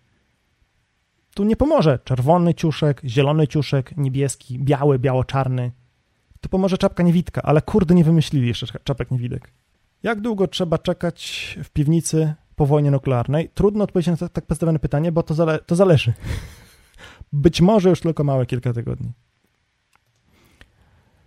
Tu 1.35 1.45
nie 1.45 1.57
pomoże 1.57 1.99
czerwony 2.05 2.55
ciuszek, 2.55 3.01
zielony 3.05 3.49
ciuszek, 3.49 3.97
niebieski, 3.97 4.59
biały, 4.59 4.99
biało-czarny. 4.99 5.73
Tu 6.41 6.49
pomoże 6.49 6.79
czapka 6.79 7.03
niewidka, 7.03 7.43
ale 7.43 7.62
kurde 7.62 7.95
nie 7.95 8.05
wymyślili 8.05 8.49
jeszcze 8.49 8.67
czapek 8.85 9.11
niewidek. 9.11 9.51
Jak 10.03 10.21
długo 10.21 10.49
trzeba 10.49 10.79
czekać 10.79 11.59
w 11.65 11.71
piwnicy 11.71 12.35
po 12.57 12.67
wojnie 12.67 12.91
nuklearnej? 12.91 13.51
Trudno 13.55 13.85
odpowiedzieć 13.85 14.21
na 14.21 14.29
tak 14.29 14.47
postawione 14.47 14.79
pytanie, 14.79 15.13
bo 15.13 15.23
to, 15.23 15.35
zale 15.35 15.59
to 15.59 15.77
zależy. 15.77 16.13
Być 17.33 17.61
może 17.61 17.91
już 17.91 18.01
tylko 18.01 18.25
małe 18.25 18.47
kilka 18.47 18.73
tygodni. 18.73 19.13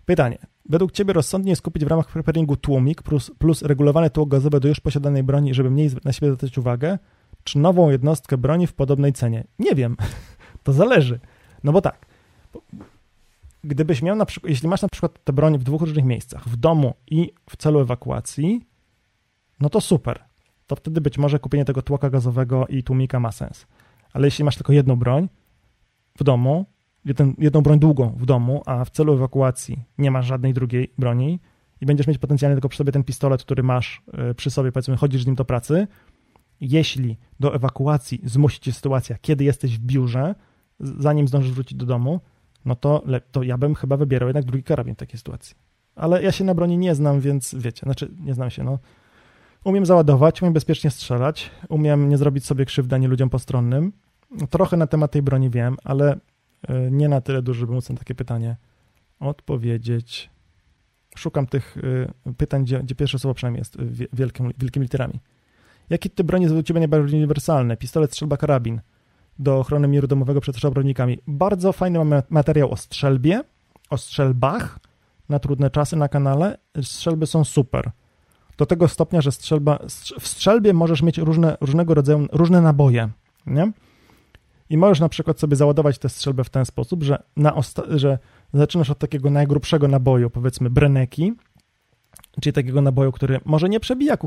Pytanie. 0.06 0.38
Według 0.70 0.92
Ciebie 0.92 1.14
rozsądnie 1.14 1.50
jest 1.50 1.62
kupić 1.62 1.86
w 1.86 1.88
ramach 1.88 2.08
preparingu 2.08 2.56
tłumik 2.56 3.02
plus, 3.02 3.32
plus 3.38 3.62
regulowane 3.62 4.10
tło 4.10 4.26
gazowe 4.26 4.60
do 4.60 4.68
już 4.68 4.80
posiadanej 4.80 5.24
broni, 5.24 5.54
żeby 5.54 5.70
mniej 5.70 5.90
na 6.06 6.14
siebie 6.14 6.28
zwracać 6.28 6.58
uwagę, 6.58 6.98
czy 7.44 7.60
nową 7.60 7.90
jednostkę 7.90 8.38
broni 8.38 8.68
w 8.68 8.74
podobnej 8.74 9.14
cenie? 9.14 9.44
Nie 9.60 9.76
wiem. 9.76 9.98
To 10.64 10.74
zależy. 10.74 11.20
No 11.64 11.72
bo 11.72 11.82
tak. 11.82 12.06
Gdybyś 13.64 14.02
miał 14.02 14.16
na 14.16 14.26
przykład, 14.26 14.50
jeśli 14.50 14.68
masz 14.68 14.82
na 14.82 14.88
przykład 14.88 15.24
tę 15.24 15.34
broń 15.34 15.58
w 15.58 15.64
dwóch 15.64 15.82
różnych 15.82 16.06
miejscach, 16.06 16.50
w 16.50 16.56
domu 16.56 16.94
i 17.08 17.34
w 17.50 17.58
celu 17.58 17.80
ewakuacji, 17.80 18.68
no 19.60 19.70
to 19.70 19.82
super. 19.82 20.27
To 20.68 20.76
wtedy 20.76 21.01
być 21.01 21.18
może 21.18 21.39
kupienie 21.39 21.65
tego 21.65 21.82
tłoka 21.82 22.09
gazowego 22.09 22.68
i 22.68 22.84
tłumika 22.84 23.20
ma 23.20 23.32
sens. 23.32 23.68
Ale 24.13 24.28
jeśli 24.28 24.43
masz 24.43 24.55
tylko 24.55 24.74
jedną 24.74 24.95
broń 24.95 25.30
w 26.18 26.24
domu, 26.24 26.65
jeden, 27.05 27.34
jedną 27.38 27.61
broń 27.61 27.80
długą 27.80 28.09
w 28.09 28.26
domu, 28.26 28.61
a 28.65 28.86
w 28.86 28.89
celu 28.89 29.13
ewakuacji 29.13 29.84
nie 29.97 30.11
masz 30.11 30.26
żadnej 30.26 30.53
drugiej 30.53 30.93
broni 30.97 31.39
i 31.82 31.86
będziesz 31.86 32.07
mieć 32.07 32.18
potencjalnie 32.18 32.55
tylko 32.55 32.70
przy 32.70 32.78
sobie 32.78 32.91
ten 32.91 33.03
pistolet, 33.03 33.43
który 33.43 33.63
masz 33.63 34.01
e, 34.13 34.34
przy 34.34 34.51
sobie, 34.51 34.72
powiedzmy, 34.72 34.97
chodzisz 34.97 35.24
z 35.24 35.26
nim 35.26 35.36
do 35.36 35.45
pracy, 35.45 35.88
jeśli 36.61 37.18
do 37.39 37.55
ewakuacji 37.55 38.22
zmusi 38.24 38.59
cię 38.59 38.74
sytuacja, 38.74 39.18
kiedy 39.22 39.43
jesteś 39.43 39.78
w 39.78 39.82
biurze, 39.82 40.36
zanim 40.80 41.28
zdążysz 41.28 41.51
wrócić 41.51 41.78
do 41.78 41.86
domu, 41.86 42.20
no 42.65 42.76
to, 42.76 43.03
to 43.32 43.43
ja 43.43 43.57
bym 43.57 43.76
chyba 43.76 43.97
wybierał 43.97 44.30
jednak 44.30 44.45
drugi 44.45 44.63
karabin 44.63 44.95
w 44.95 44.97
takiej 44.97 45.18
sytuacji. 45.18 45.55
Ale 45.95 46.24
ja 46.24 46.32
się 46.32 46.43
na 46.43 46.55
broni 46.55 46.78
nie 46.78 46.95
znam, 46.95 47.20
więc 47.20 47.55
wiecie, 47.55 47.82
znaczy 47.84 48.11
nie 48.20 48.34
znam 48.34 48.49
się, 48.49 48.63
no. 48.63 48.80
Umiem 49.68 49.86
załadować, 49.86 50.41
umiem 50.41 50.53
bezpiecznie 50.53 50.91
strzelać, 50.91 51.51
umiem 51.70 52.09
nie 52.09 52.18
zrobić 52.18 52.45
sobie 52.45 52.65
krzywdy 52.65 52.95
ani 52.95 53.07
ludziom 53.07 53.30
postronnym. 53.30 53.93
Trochę 54.49 54.78
na 54.78 54.88
temat 54.88 55.11
tej 55.11 55.22
broni 55.22 55.49
wiem, 55.49 55.78
ale 55.84 56.20
e, 56.68 56.91
nie 56.91 57.09
na 57.09 57.22
tyle 57.22 57.41
dużo, 57.41 57.59
żeby 57.59 57.74
móc 57.74 57.89
na 57.89 57.95
takie 57.95 58.15
pytanie 58.15 58.55
odpowiedzieć. 59.20 60.30
Szukam 61.15 61.47
tych 61.47 61.78
e, 62.28 62.34
pytań, 62.34 62.63
gdzie, 62.63 62.80
gdzie 62.80 62.95
pierwsza 62.95 63.18
słowo 63.18 63.34
przynajmniej 63.34 63.59
jest 63.59 63.78
wielkim, 64.13 64.51
wielkimi 64.57 64.84
literami. 64.84 65.20
Jaki 65.89 66.09
typ 66.09 66.28
broni 66.28 66.43
jest 66.43 66.53
według 66.53 66.68
Ciebie 66.68 66.80
najbardziej 66.80 67.20
uniwersalny? 67.20 67.78
Pistolet, 67.78 68.11
strzelba, 68.11 68.38
karabin 68.38 68.82
do 69.39 69.59
ochrony 69.59 69.88
miru 69.88 70.07
domowego 70.07 70.41
przed 70.41 70.57
szabrownikami. 70.57 71.20
Bardzo 71.28 71.74
fajny 71.74 71.99
materiał 72.30 72.72
o 72.72 72.78
strzelbie, 72.78 73.43
o 73.89 73.97
strzelbach 73.97 74.80
na 75.30 75.39
trudne 75.39 75.70
czasy 75.70 75.95
na 75.95 76.07
kanale. 76.07 76.57
Strzelby 76.82 77.26
są 77.26 77.43
super. 77.43 77.91
Do 78.58 78.66
tego 78.66 78.88
stopnia, 78.88 79.22
że 79.22 79.32
strzelba, 79.32 79.80
w 80.20 80.28
strzelbie 80.28 80.74
możesz 80.74 81.01
mieć 81.01 81.18
różne, 81.18 81.58
różnego 81.62 81.93
rodzaju, 81.93 82.28
różne 82.32 82.62
naboje, 82.62 83.10
nie? 83.45 83.72
I 84.70 84.78
możesz 84.78 84.99
na 84.99 85.10
przykład 85.10 85.39
sobie 85.39 85.55
załadować 85.55 85.99
tę 85.99 86.10
strzelbę 86.10 86.43
w 86.43 86.49
ten 86.49 86.66
sposób, 86.66 87.03
że, 87.03 87.24
na 87.36 87.53
że 87.89 88.20
zaczynasz 88.53 88.89
od 88.89 88.99
takiego 88.99 89.30
najgrubszego 89.30 89.88
naboju, 89.88 90.30
powiedzmy 90.30 90.70
breneki, 90.70 91.34
czyli 92.41 92.53
takiego 92.53 92.82
naboju, 92.82 93.12
który 93.12 93.39
może 93.45 93.70
nie 93.70 93.80
przebija 93.80 94.18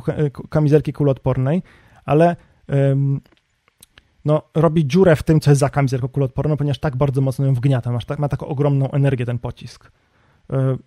kamizelki 0.49 0.93
kuloodpornej, 0.93 1.63
ale 2.05 2.37
ym, 2.73 3.21
no, 4.25 4.43
robi 4.55 4.87
dziurę 4.87 5.17
w 5.17 5.23
tym, 5.23 5.41
co 5.41 5.51
jest 5.51 5.61
za 5.61 5.69
kamizelką 5.69 6.09
kuloodporną, 6.09 6.57
ponieważ 6.57 6.79
tak 6.79 6.97
bardzo 6.97 7.21
mocno 7.21 7.47
ją 7.47 7.55
wgniata, 7.55 7.93
masz 7.93 8.05
tak, 8.05 8.19
ma 8.19 8.29
taką 8.29 8.47
ogromną 8.47 8.91
energię 8.91 9.27
ten 9.27 9.39
pocisk. 9.39 9.91
Yy, 10.51 10.79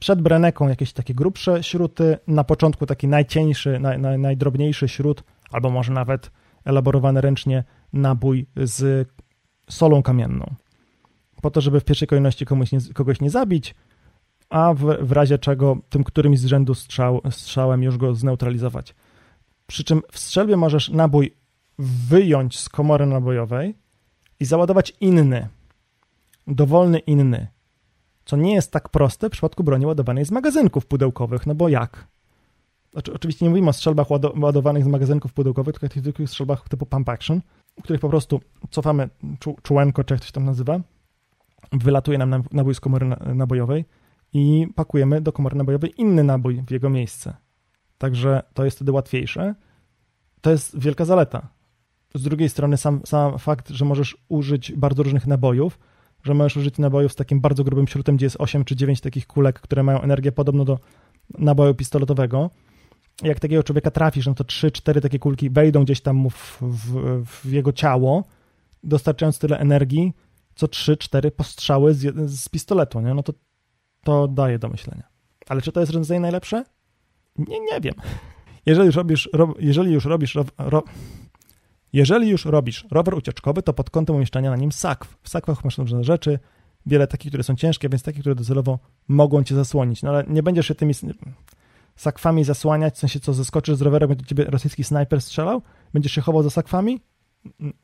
przed 0.00 0.22
breneką 0.22 0.68
jakieś 0.68 0.92
takie 0.92 1.14
grubsze 1.14 1.62
śruty, 1.62 2.18
na 2.26 2.44
początku 2.44 2.86
taki 2.86 3.08
najcieńszy, 3.08 3.78
naj, 3.80 3.98
naj, 3.98 4.18
najdrobniejszy 4.18 4.88
śrut, 4.88 5.22
albo 5.50 5.70
może 5.70 5.92
nawet 5.92 6.30
elaborowany 6.64 7.20
ręcznie 7.20 7.64
nabój 7.92 8.46
z 8.56 9.08
solą 9.70 10.02
kamienną. 10.02 10.54
Po 11.42 11.50
to, 11.50 11.60
żeby 11.60 11.80
w 11.80 11.84
pierwszej 11.84 12.08
kolejności 12.08 12.46
komuś 12.46 12.72
nie, 12.72 12.78
kogoś 12.94 13.20
nie 13.20 13.30
zabić, 13.30 13.74
a 14.50 14.74
w, 14.74 14.80
w 15.00 15.12
razie 15.12 15.38
czego 15.38 15.76
tym 15.88 16.04
którymś 16.04 16.38
z 16.38 16.44
rzędu 16.44 16.74
strzał, 16.74 17.20
strzałem 17.30 17.82
już 17.82 17.98
go 17.98 18.14
zneutralizować. 18.14 18.94
Przy 19.66 19.84
czym 19.84 20.02
w 20.12 20.18
strzelbie 20.18 20.56
możesz 20.56 20.88
nabój 20.88 21.34
wyjąć 21.78 22.58
z 22.58 22.68
komory 22.68 23.06
nabojowej 23.06 23.74
i 24.40 24.44
załadować 24.44 24.92
inny, 25.00 25.48
dowolny 26.46 26.98
inny, 26.98 27.48
co 28.30 28.36
nie 28.36 28.54
jest 28.54 28.72
tak 28.72 28.88
proste 28.88 29.28
w 29.28 29.32
przypadku 29.32 29.64
broni 29.64 29.86
ładowanej 29.86 30.24
z 30.24 30.30
magazynków 30.30 30.86
pudełkowych, 30.86 31.46
no 31.46 31.54
bo 31.54 31.68
jak? 31.68 32.06
Znaczy, 32.92 33.12
oczywiście 33.14 33.44
nie 33.44 33.48
mówimy 33.48 33.68
o 33.68 33.72
strzelbach 33.72 34.06
ładowanych 34.36 34.84
z 34.84 34.86
magazynków 34.86 35.32
pudełkowych, 35.32 35.78
tylko 35.78 36.10
o 36.10 36.12
tych 36.12 36.30
strzelbach 36.30 36.68
typu 36.68 36.86
pump 36.86 37.08
action, 37.08 37.40
w 37.80 37.82
których 37.82 38.00
po 38.00 38.08
prostu 38.08 38.40
cofamy 38.70 39.08
czu, 39.38 39.56
czułenko, 39.62 40.04
czy 40.04 40.14
jak 40.14 40.20
to 40.20 40.26
się 40.26 40.32
tam 40.32 40.44
nazywa, 40.44 40.80
wylatuje 41.72 42.18
nam 42.18 42.42
nabój 42.52 42.74
z 42.74 42.80
komory 42.80 43.06
nabojowej, 43.34 43.84
i 44.32 44.68
pakujemy 44.74 45.20
do 45.20 45.32
komory 45.32 45.56
nabojowej 45.56 45.94
inny 45.96 46.24
nabój 46.24 46.62
w 46.66 46.70
jego 46.70 46.90
miejsce. 46.90 47.36
Także 47.98 48.42
to 48.54 48.64
jest 48.64 48.76
wtedy 48.76 48.92
łatwiejsze. 48.92 49.54
To 50.40 50.50
jest 50.50 50.78
wielka 50.78 51.04
zaleta. 51.04 51.48
Z 52.14 52.22
drugiej 52.22 52.48
strony 52.48 52.76
sam, 52.76 53.00
sam 53.04 53.38
fakt, 53.38 53.68
że 53.68 53.84
możesz 53.84 54.16
użyć 54.28 54.72
bardzo 54.72 55.02
różnych 55.02 55.26
nabojów, 55.26 55.78
że 56.22 56.34
możesz 56.34 56.56
użyć 56.56 56.78
nabojów 56.78 57.12
z 57.12 57.16
takim 57.16 57.40
bardzo 57.40 57.64
grubym 57.64 57.88
śrutem, 57.88 58.16
gdzie 58.16 58.26
jest 58.26 58.36
8 58.38 58.64
czy 58.64 58.76
9 58.76 59.00
takich 59.00 59.26
kulek, 59.26 59.60
które 59.60 59.82
mają 59.82 60.00
energię 60.00 60.32
podobną 60.32 60.64
do 60.64 60.78
naboju 61.38 61.74
pistoletowego. 61.74 62.50
Jak 63.22 63.40
takiego 63.40 63.62
człowieka 63.62 63.90
trafisz, 63.90 64.26
no 64.26 64.34
to 64.34 64.44
3-4 64.44 65.00
takie 65.00 65.18
kulki 65.18 65.50
wejdą 65.50 65.84
gdzieś 65.84 66.00
tam 66.00 66.30
w, 66.30 66.58
w, 66.60 67.24
w 67.24 67.52
jego 67.52 67.72
ciało, 67.72 68.24
dostarczając 68.82 69.38
tyle 69.38 69.58
energii, 69.58 70.12
co 70.54 70.66
3-4 70.66 71.30
postrzały 71.30 71.94
z, 71.94 72.30
z 72.30 72.48
pistoletu, 72.48 73.00
nie? 73.00 73.14
No 73.14 73.22
to 73.22 73.32
to 74.04 74.28
daje 74.28 74.58
do 74.58 74.68
myślenia. 74.68 75.08
Ale 75.48 75.62
czy 75.62 75.72
to 75.72 75.80
jest 75.80 75.92
rozwiązanie 75.92 76.20
najlepsze? 76.20 76.64
Nie, 77.38 77.60
nie 77.60 77.80
wiem. 77.80 77.94
Jeżeli 78.66 78.86
już 78.86 78.96
robisz, 78.96 79.28
ro, 79.32 79.54
jeżeli 79.58 79.92
już 79.92 80.04
robisz 80.04 80.34
ro, 80.34 80.44
ro, 80.58 80.82
jeżeli 81.92 82.28
już 82.28 82.44
robisz 82.44 82.86
rower 82.90 83.14
ucieczkowy, 83.14 83.62
to 83.62 83.72
pod 83.72 83.90
kątem 83.90 84.16
umieszczania 84.16 84.50
na 84.50 84.56
nim 84.56 84.72
sakw. 84.72 85.18
W 85.22 85.28
sakwach 85.28 85.64
masz 85.64 85.78
różne 85.78 86.04
rzeczy, 86.04 86.38
wiele 86.86 87.06
takich, 87.06 87.30
które 87.30 87.42
są 87.42 87.56
ciężkie, 87.56 87.88
więc 87.88 88.02
takie, 88.02 88.20
które 88.20 88.34
docelowo 88.34 88.78
mogą 89.08 89.44
cię 89.44 89.54
zasłonić. 89.54 90.02
No 90.02 90.10
ale 90.10 90.24
nie 90.28 90.42
będziesz 90.42 90.68
się 90.68 90.74
tymi 90.74 90.94
sakwami 91.96 92.44
zasłaniać, 92.44 92.94
w 92.94 92.98
sensie 92.98 93.20
co, 93.20 93.32
zeskoczysz 93.32 93.76
z 93.76 93.82
rowerem, 93.82 94.08
będzie 94.08 94.24
ciebie 94.24 94.44
rosyjski 94.44 94.84
snajper 94.84 95.20
strzelał? 95.20 95.62
Będziesz 95.92 96.12
się 96.12 96.20
chował 96.20 96.42
za 96.42 96.50
sakwami? 96.50 97.00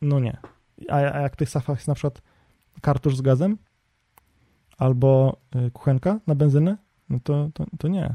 No 0.02 0.20
nie. 0.20 0.36
A, 0.88 1.00
jak 1.00 1.32
w 1.32 1.36
tych 1.36 1.50
sakwach 1.50 1.78
jest 1.78 1.88
na 1.88 1.94
przykład 1.94 2.22
kartusz 2.80 3.16
z 3.16 3.20
gazem, 3.20 3.58
albo 4.78 5.36
y, 5.66 5.70
kuchenka 5.70 6.20
na 6.26 6.34
benzynę, 6.34 6.76
no 7.08 7.18
to, 7.22 7.50
to, 7.54 7.66
to 7.78 7.88
nie. 7.88 8.14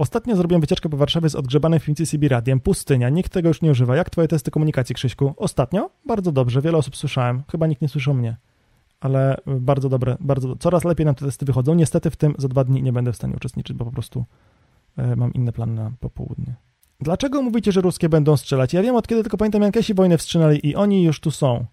Ostatnio 0.00 0.36
zrobiłem 0.36 0.60
wycieczkę 0.60 0.88
po 0.88 0.96
Warszawie 0.96 1.28
z 1.28 1.34
odgrzebanym 1.34 1.80
w 1.80 1.82
piwnicy 1.82 2.06
CB 2.06 2.28
radiem. 2.28 2.60
Pustynia, 2.60 3.08
nikt 3.08 3.32
tego 3.32 3.48
już 3.48 3.62
nie 3.62 3.70
używa. 3.70 3.96
Jak 3.96 4.10
twoje 4.10 4.28
testy 4.28 4.50
komunikacji, 4.50 4.94
Krzyśku? 4.94 5.34
Ostatnio? 5.36 5.90
Bardzo 6.06 6.32
dobrze, 6.32 6.62
wiele 6.62 6.78
osób 6.78 6.96
słyszałem. 6.96 7.42
Chyba 7.50 7.66
nikt 7.66 7.82
nie 7.82 7.88
słyszał 7.88 8.14
mnie. 8.14 8.36
Ale 9.00 9.36
bardzo 9.46 9.88
dobre, 9.88 10.16
bardzo 10.20 10.56
coraz 10.56 10.84
lepiej 10.84 11.06
nam 11.06 11.14
te 11.14 11.24
testy 11.24 11.44
wychodzą. 11.44 11.74
Niestety 11.74 12.10
w 12.10 12.16
tym 12.16 12.34
za 12.38 12.48
dwa 12.48 12.64
dni 12.64 12.82
nie 12.82 12.92
będę 12.92 13.12
w 13.12 13.16
stanie 13.16 13.34
uczestniczyć, 13.36 13.76
bo 13.76 13.84
po 13.84 13.90
prostu 13.90 14.24
e, 14.96 15.16
mam 15.16 15.32
inne 15.32 15.52
plany 15.52 15.74
na 15.74 15.90
popołudnie. 16.00 16.54
Dlaczego 17.00 17.42
mówicie, 17.42 17.72
że 17.72 17.80
ruskie 17.80 18.08
będą 18.08 18.36
strzelać? 18.36 18.72
Ja 18.72 18.82
wiem 18.82 18.96
od 18.96 19.08
kiedy 19.08 19.22
tylko 19.22 19.36
pamiętam 19.36 19.62
Jankesi 19.62 19.94
wojnę 19.94 20.18
wstrzymali 20.18 20.66
i 20.66 20.76
oni 20.76 21.02
już 21.02 21.20
tu 21.20 21.30
są. 21.30 21.64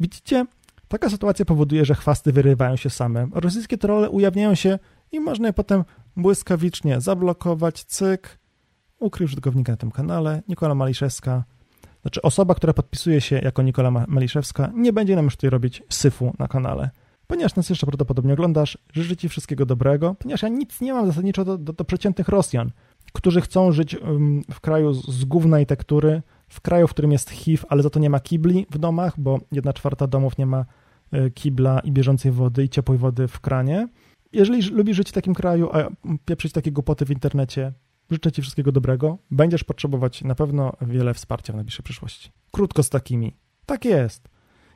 Widzicie? 0.00 0.46
Taka 0.88 1.10
sytuacja 1.10 1.44
powoduje, 1.44 1.84
że 1.84 1.94
chwasty 1.94 2.32
wyrywają 2.32 2.76
się 2.76 2.90
same. 2.90 3.28
Rosyjskie 3.32 3.78
trolle 3.78 4.10
ujawniają 4.10 4.54
się 4.54 4.78
i 5.12 5.20
można 5.20 5.46
je 5.46 5.52
potem 5.52 5.84
błyskawicznie 6.16 7.00
zablokować, 7.00 7.84
cyk, 7.84 8.38
ukrył 8.98 9.24
użytkownika 9.24 9.72
na 9.72 9.76
tym 9.76 9.90
kanale, 9.90 10.42
Nikola 10.48 10.74
Maliszewska, 10.74 11.44
znaczy 12.02 12.22
osoba, 12.22 12.54
która 12.54 12.72
podpisuje 12.72 13.20
się 13.20 13.38
jako 13.38 13.62
Nikola 13.62 13.90
Maliszewska, 13.90 14.72
nie 14.74 14.92
będzie 14.92 15.16
nam 15.16 15.24
już 15.24 15.36
tutaj 15.36 15.50
robić 15.50 15.82
syfu 15.88 16.34
na 16.38 16.48
kanale. 16.48 16.90
Ponieważ 17.26 17.56
nas 17.56 17.70
jeszcze 17.70 17.86
prawdopodobnie 17.86 18.32
oglądasz, 18.32 18.78
życzę 18.92 19.16
Ci 19.16 19.28
wszystkiego 19.28 19.66
dobrego, 19.66 20.14
ponieważ 20.18 20.42
ja 20.42 20.48
nic 20.48 20.80
nie 20.80 20.92
mam 20.92 21.06
zasadniczo 21.06 21.44
do, 21.44 21.58
do, 21.58 21.72
do 21.72 21.84
przeciętnych 21.84 22.28
Rosjan, 22.28 22.70
którzy 23.12 23.40
chcą 23.40 23.72
żyć 23.72 23.96
w 24.52 24.60
kraju 24.60 24.92
z, 24.92 25.08
z 25.08 25.24
gówna 25.24 25.60
i 25.60 25.66
tektury, 25.66 26.22
w 26.48 26.60
kraju, 26.60 26.86
w 26.88 26.90
którym 26.90 27.12
jest 27.12 27.30
HIV, 27.30 27.64
ale 27.68 27.82
za 27.82 27.90
to 27.90 28.00
nie 28.00 28.10
ma 28.10 28.20
kibli 28.20 28.66
w 28.70 28.78
domach, 28.78 29.20
bo 29.20 29.38
jedna 29.52 29.72
czwarta 29.72 30.06
domów 30.06 30.38
nie 30.38 30.46
ma 30.46 30.64
y, 31.14 31.30
kibla 31.30 31.80
i 31.80 31.92
bieżącej 31.92 32.32
wody 32.32 32.64
i 32.64 32.68
ciepłej 32.68 32.98
wody 32.98 33.28
w 33.28 33.40
kranie. 33.40 33.88
Jeżeli 34.32 34.62
lubisz 34.62 34.96
żyć 34.96 35.08
w 35.08 35.12
takim 35.12 35.34
kraju, 35.34 35.70
a 35.72 35.88
pieprzyć 36.24 36.52
takie 36.52 36.72
głupoty 36.72 37.06
w 37.06 37.10
internecie, 37.10 37.72
życzę 38.10 38.32
Ci 38.32 38.42
wszystkiego 38.42 38.72
dobrego. 38.72 39.18
Będziesz 39.30 39.64
potrzebować 39.64 40.24
na 40.24 40.34
pewno 40.34 40.72
wiele 40.80 41.14
wsparcia 41.14 41.52
w 41.52 41.56
najbliższej 41.56 41.84
przyszłości. 41.84 42.30
Krótko 42.50 42.82
z 42.82 42.90
takimi. 42.90 43.36
Tak 43.66 43.84
jest. 43.84 44.28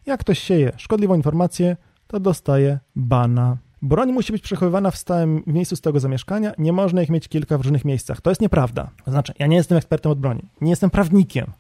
Jak 0.07 0.21
ktoś 0.21 0.39
sieje 0.39 0.73
szkodliwą 0.77 1.15
informację, 1.15 1.77
to 2.07 2.21
dostaje 2.21 2.79
bana. 2.97 3.57
Broń 3.83 4.13
musi 4.13 4.33
być 4.33 4.43
przechowywana 4.43 4.91
w 4.91 4.97
stałym 4.97 5.43
miejscu 5.47 5.77
stałego 5.77 6.01
zamieszkania, 6.01 6.53
nie 6.59 6.73
można 6.73 7.03
ich 7.03 7.09
mieć 7.11 7.29
kilka 7.29 7.59
w 7.59 7.61
różnych 7.61 7.85
miejscach. 7.85 8.21
To 8.21 8.31
jest 8.31 8.41
nieprawda. 8.41 8.91
To 9.05 9.11
znaczy, 9.11 9.33
ja 9.39 9.47
nie 9.47 9.57
jestem 9.57 9.79
ekspertem 9.79 10.13
od 10.13 10.21
broni, 10.21 10.43
nie 10.61 10.71
jestem 10.71 10.91
prawnikiem, 10.91 11.53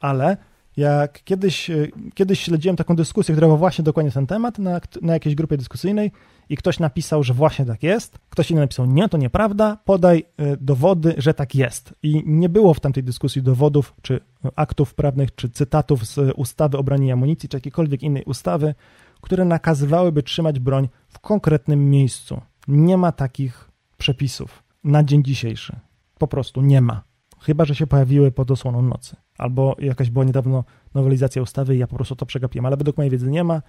ale 0.00 0.36
jak 0.76 1.24
kiedyś, 1.24 1.70
kiedyś 2.14 2.40
śledziłem 2.40 2.76
taką 2.76 2.96
dyskusję, 2.96 3.34
która 3.34 3.46
była 3.46 3.58
właśnie 3.58 3.84
dokładnie 3.84 4.12
ten 4.12 4.26
temat 4.26 4.58
na, 4.58 4.80
na 5.02 5.12
jakiejś 5.12 5.34
grupie 5.34 5.56
dyskusyjnej 5.56 6.12
i 6.48 6.56
ktoś 6.56 6.78
napisał, 6.78 7.22
że 7.22 7.34
właśnie 7.34 7.64
tak 7.64 7.82
jest, 7.82 8.18
ktoś 8.30 8.50
inny 8.50 8.60
napisał, 8.60 8.86
nie, 8.86 9.08
to 9.08 9.18
nieprawda, 9.18 9.78
podaj 9.84 10.18
y, 10.18 10.56
dowody, 10.60 11.14
że 11.18 11.34
tak 11.34 11.54
jest. 11.54 11.94
I 12.02 12.22
nie 12.26 12.48
było 12.48 12.74
w 12.74 12.80
tamtej 12.80 13.04
dyskusji 13.04 13.42
dowodów, 13.42 13.94
czy 14.02 14.20
aktów 14.56 14.94
prawnych, 14.94 15.34
czy 15.34 15.48
cytatów 15.48 16.06
z 16.06 16.18
ustawy 16.36 16.78
o 16.78 16.82
broni 16.82 17.06
i 17.06 17.12
amunicji, 17.12 17.48
czy 17.48 17.56
jakiejkolwiek 17.56 18.02
innej 18.02 18.24
ustawy, 18.24 18.74
które 19.20 19.44
nakazywałyby 19.44 20.22
trzymać 20.22 20.58
broń 20.58 20.88
w 21.08 21.18
konkretnym 21.18 21.90
miejscu. 21.90 22.40
Nie 22.68 22.96
ma 22.96 23.12
takich 23.12 23.70
przepisów 23.98 24.62
na 24.84 25.04
dzień 25.04 25.24
dzisiejszy. 25.24 25.76
Po 26.18 26.28
prostu 26.28 26.62
nie 26.62 26.80
ma. 26.80 27.02
Chyba, 27.40 27.64
że 27.64 27.74
się 27.74 27.86
pojawiły 27.86 28.32
pod 28.32 28.50
osłoną 28.50 28.82
nocy. 28.82 29.16
Albo 29.40 29.76
jakaś 29.78 30.10
była 30.10 30.24
niedawno 30.24 30.64
nowelizacja 30.94 31.42
ustawy 31.42 31.76
i 31.76 31.78
ja 31.78 31.86
po 31.86 31.96
prostu 31.96 32.16
to 32.16 32.26
przegapiłem, 32.26 32.66
ale 32.66 32.76
według 32.76 32.96
mojej 32.96 33.10
wiedzy 33.10 33.30
nie 33.30 33.44
ma 33.44 33.62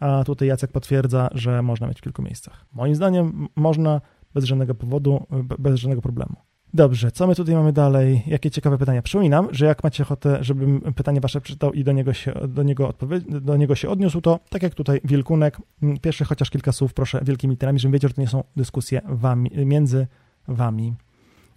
a 0.00 0.24
tutaj 0.24 0.48
Jacek 0.48 0.72
potwierdza, 0.72 1.28
że 1.34 1.62
można 1.62 1.86
mieć 1.86 1.98
w 1.98 2.02
kilku 2.02 2.22
miejscach. 2.22 2.66
Moim 2.72 2.94
zdaniem 2.94 3.48
można 3.56 4.00
bez 4.34 4.44
żadnego 4.44 4.74
powodu, 4.74 5.26
bez 5.58 5.80
żadnego 5.80 6.02
problemu. 6.02 6.36
Dobrze, 6.74 7.10
co 7.12 7.26
my 7.26 7.34
tutaj 7.34 7.54
mamy 7.54 7.72
dalej? 7.72 8.22
Jakie 8.26 8.50
ciekawe 8.50 8.78
pytania? 8.78 9.02
Przypominam, 9.02 9.48
że 9.50 9.66
jak 9.66 9.84
macie 9.84 10.02
ochotę, 10.02 10.38
żebym 10.40 10.80
pytanie 10.80 11.20
wasze 11.20 11.40
przeczytał 11.40 11.72
i 11.72 11.84
do 11.84 11.92
niego 11.92 12.12
się, 12.12 12.32
do 12.48 12.62
niego 12.62 12.88
odpowie- 12.88 13.40
do 13.40 13.56
niego 13.56 13.74
się 13.74 13.88
odniósł, 13.88 14.20
to 14.20 14.40
tak 14.48 14.62
jak 14.62 14.74
tutaj 14.74 15.00
Wilkunek, 15.04 15.58
pierwsze 16.02 16.24
chociaż 16.24 16.50
kilka 16.50 16.72
słów 16.72 16.94
proszę 16.94 17.20
wielkimi 17.22 17.50
literami, 17.50 17.78
żebym 17.78 17.92
wiedział, 17.92 18.08
że 18.08 18.14
to 18.14 18.20
nie 18.20 18.28
są 18.28 18.44
dyskusje 18.56 19.00
wami, 19.08 19.50
między 19.66 20.06
wami. 20.48 20.94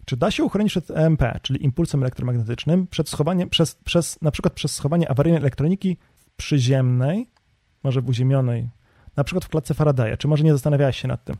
Czy 0.07 0.17
da 0.17 0.31
się 0.31 0.43
uchronić 0.43 0.71
przed 0.71 0.91
EMP, 0.91 1.23
czyli 1.41 1.65
impulsem 1.65 2.03
elektromagnetycznym, 2.03 2.87
przed 2.87 3.09
schowaniem, 3.09 3.49
przez, 3.49 3.75
przez, 3.75 4.21
na 4.21 4.31
przykład 4.31 4.53
przez 4.53 4.75
schowanie 4.75 5.11
awaryjnej 5.11 5.41
elektroniki 5.41 5.97
przyziemnej 6.37 7.27
może 7.83 8.01
w 8.01 8.09
uziemionej, 8.09 8.69
na 9.15 9.23
przykład 9.23 9.45
w 9.45 9.49
klatce 9.49 9.73
Faradaya. 9.73 10.17
Czy 10.17 10.27
może 10.27 10.43
nie 10.43 10.51
zastanawiałeś 10.51 10.97
się 10.97 11.07
nad 11.07 11.23
tym? 11.23 11.35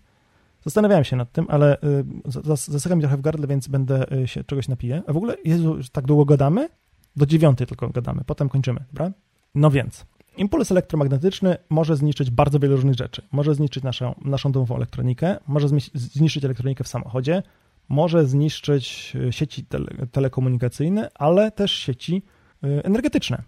Zastanawiałem 0.66 1.04
się 1.04 1.16
nad 1.16 1.32
tym, 1.32 1.46
ale 1.50 1.78
y, 1.82 3.00
trochę 3.00 3.18
w 3.18 3.22
gardle, 3.22 3.48
więc 3.48 3.68
będę 3.68 4.12
y, 4.12 4.28
się 4.28 4.44
czegoś 4.44 4.68
napiję. 4.68 5.02
A 5.08 5.14
w 5.14 5.18
ogóle, 5.18 5.36
Jezu, 5.46 5.78
tak 5.92 6.06
długo 6.06 6.26
gadamy? 6.26 6.70
Do 7.16 7.26
dziewiątej 7.26 7.68
tylko 7.68 7.90
gadamy, 7.90 8.22
potem 8.26 8.50
kończymy, 8.50 8.84
dobra? 8.88 9.12
No 9.56 9.72
więc, 9.72 10.06
impuls 10.38 10.72
elektromagnetyczny 10.72 11.58
może 11.70 11.96
zniszczyć 11.96 12.30
bardzo 12.30 12.60
wiele 12.60 12.76
różnych 12.76 12.96
rzeczy. 12.96 13.22
Może 13.32 13.56
zniszczyć 13.56 13.84
naszą, 13.84 14.16
naszą 14.26 14.52
domową 14.52 14.76
elektronikę, 14.76 15.38
może 15.48 15.68
zniszczyć 15.94 16.46
elektronikę 16.46 16.84
w 16.84 16.88
samochodzie, 16.88 17.44
może 17.90 18.26
zniszczyć 18.26 19.14
y, 19.16 19.34
sieci 19.34 19.66
tele, 19.66 19.88
telekomunikacyjne, 20.12 21.10
ale 21.16 21.52
też 21.52 21.72
sieci 21.72 22.24
energetyczne. 22.62 23.44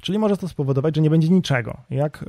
Czyli 0.00 0.18
może 0.18 0.36
to 0.36 0.48
spowodować, 0.48 0.96
że 0.96 1.02
nie 1.02 1.10
będzie 1.10 1.28
niczego. 1.28 1.76
Jak 1.90 2.24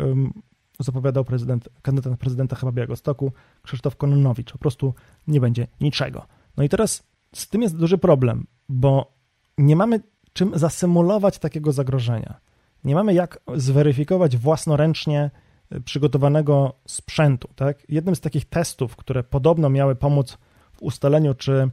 zapowiadał 0.79 1.25
prezydent, 1.25 1.69
kandydat 1.81 2.11
na 2.11 2.17
prezydenta 2.17 2.55
chyba 2.55 2.71
Białegostoku, 2.71 3.31
Krzysztof 3.61 3.95
Kononowicz. 3.95 4.51
Po 4.51 4.57
prostu 4.57 4.93
nie 5.27 5.41
będzie 5.41 5.67
niczego. 5.81 6.25
No 6.57 6.63
i 6.63 6.69
teraz 6.69 7.03
z 7.35 7.49
tym 7.49 7.61
jest 7.61 7.77
duży 7.77 7.97
problem, 7.97 8.47
bo 8.69 9.13
nie 9.57 9.75
mamy 9.75 9.99
czym 10.33 10.51
zasymulować 10.59 11.39
takiego 11.39 11.71
zagrożenia. 11.71 12.39
Nie 12.83 12.95
mamy 12.95 13.13
jak 13.13 13.39
zweryfikować 13.55 14.37
własnoręcznie 14.37 15.31
y, 15.75 15.81
przygotowanego 15.81 16.73
sprzętu. 16.87 17.49
Tak? 17.55 17.89
Jednym 17.89 18.15
z 18.15 18.21
takich 18.21 18.45
testów, 18.45 18.95
które 18.95 19.23
podobno 19.23 19.69
miały 19.69 19.95
pomóc 19.95 20.37
w 20.77 20.81
ustaleniu, 20.81 21.33
czy 21.33 21.69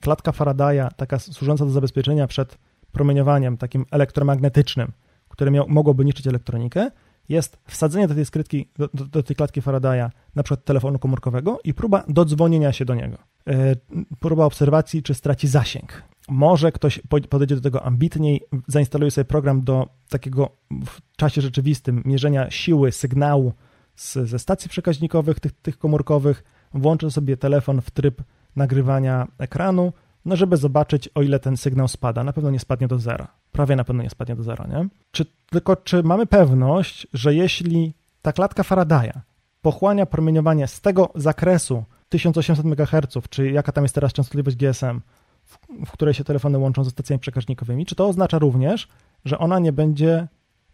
klatka 0.00 0.32
Faradaya, 0.32 0.88
taka 0.96 1.18
służąca 1.18 1.64
do 1.64 1.70
zabezpieczenia 1.70 2.26
przed 2.26 2.58
promieniowaniem 2.92 3.56
takim 3.56 3.86
elektromagnetycznym, 3.90 4.92
które 5.28 5.50
miał, 5.50 5.68
mogłoby 5.68 6.04
niszczyć 6.04 6.26
elektronikę, 6.26 6.90
jest 7.28 7.58
wsadzenie 7.66 8.08
do 8.08 8.14
tej 8.14 8.24
skrytki, 8.24 8.68
do, 8.78 8.88
do, 9.06 9.22
tej 9.22 9.36
klatki 9.36 9.60
Faradaya, 9.62 10.10
na 10.34 10.42
przykład 10.42 10.64
telefonu 10.64 10.98
komórkowego 10.98 11.58
i 11.64 11.74
próba 11.74 12.04
dodzwonienia 12.08 12.72
się 12.72 12.84
do 12.84 12.94
niego. 12.94 13.18
E, 13.46 13.76
próba 14.20 14.44
obserwacji, 14.44 15.02
czy 15.02 15.14
straci 15.14 15.48
zasięg. 15.48 16.02
Może 16.28 16.72
ktoś 16.72 17.00
podejdzie 17.28 17.54
do 17.54 17.60
tego 17.60 17.84
ambitniej, 17.84 18.40
zainstaluje 18.66 19.10
sobie 19.10 19.24
program 19.24 19.62
do 19.62 19.88
takiego 20.08 20.50
w 20.70 21.16
czasie 21.16 21.40
rzeczywistym 21.40 22.02
mierzenia 22.04 22.50
siły 22.50 22.92
sygnału 22.92 23.52
z, 23.96 24.12
ze 24.12 24.38
stacji 24.38 24.70
przekaźnikowych, 24.70 25.40
tych, 25.40 25.52
tych 25.52 25.78
komórkowych, 25.78 26.44
włączy 26.74 27.10
sobie 27.10 27.36
telefon 27.36 27.80
w 27.80 27.90
tryb 27.90 28.22
nagrywania 28.58 29.26
ekranu, 29.38 29.92
no 30.24 30.36
żeby 30.36 30.56
zobaczyć, 30.56 31.08
o 31.14 31.22
ile 31.22 31.38
ten 31.38 31.56
sygnał 31.56 31.88
spada. 31.88 32.24
Na 32.24 32.32
pewno 32.32 32.50
nie 32.50 32.58
spadnie 32.58 32.88
do 32.88 32.98
zera. 32.98 33.28
Prawie 33.52 33.76
na 33.76 33.84
pewno 33.84 34.02
nie 34.02 34.10
spadnie 34.10 34.36
do 34.36 34.42
zera, 34.42 34.66
nie? 34.66 34.88
Czy, 35.10 35.26
tylko 35.50 35.76
czy 35.76 36.02
mamy 36.02 36.26
pewność, 36.26 37.06
że 37.12 37.34
jeśli 37.34 37.94
ta 38.22 38.32
klatka 38.32 38.62
Faradaya 38.62 39.20
pochłania 39.62 40.06
promieniowanie 40.06 40.66
z 40.66 40.80
tego 40.80 41.10
zakresu 41.14 41.84
1800 42.08 42.66
MHz, 42.66 43.28
czy 43.30 43.50
jaka 43.50 43.72
tam 43.72 43.84
jest 43.84 43.94
teraz 43.94 44.12
częstotliwość 44.12 44.56
GSM, 44.56 45.00
w, 45.44 45.58
w 45.86 45.90
której 45.90 46.14
się 46.14 46.24
telefony 46.24 46.58
łączą 46.58 46.84
ze 46.84 46.90
stacjami 46.90 47.20
przekaźnikowymi, 47.20 47.86
czy 47.86 47.94
to 47.94 48.08
oznacza 48.08 48.38
również, 48.38 48.88
że 49.24 49.38
ona 49.38 49.58
nie 49.58 49.72
będzie, 49.72 50.28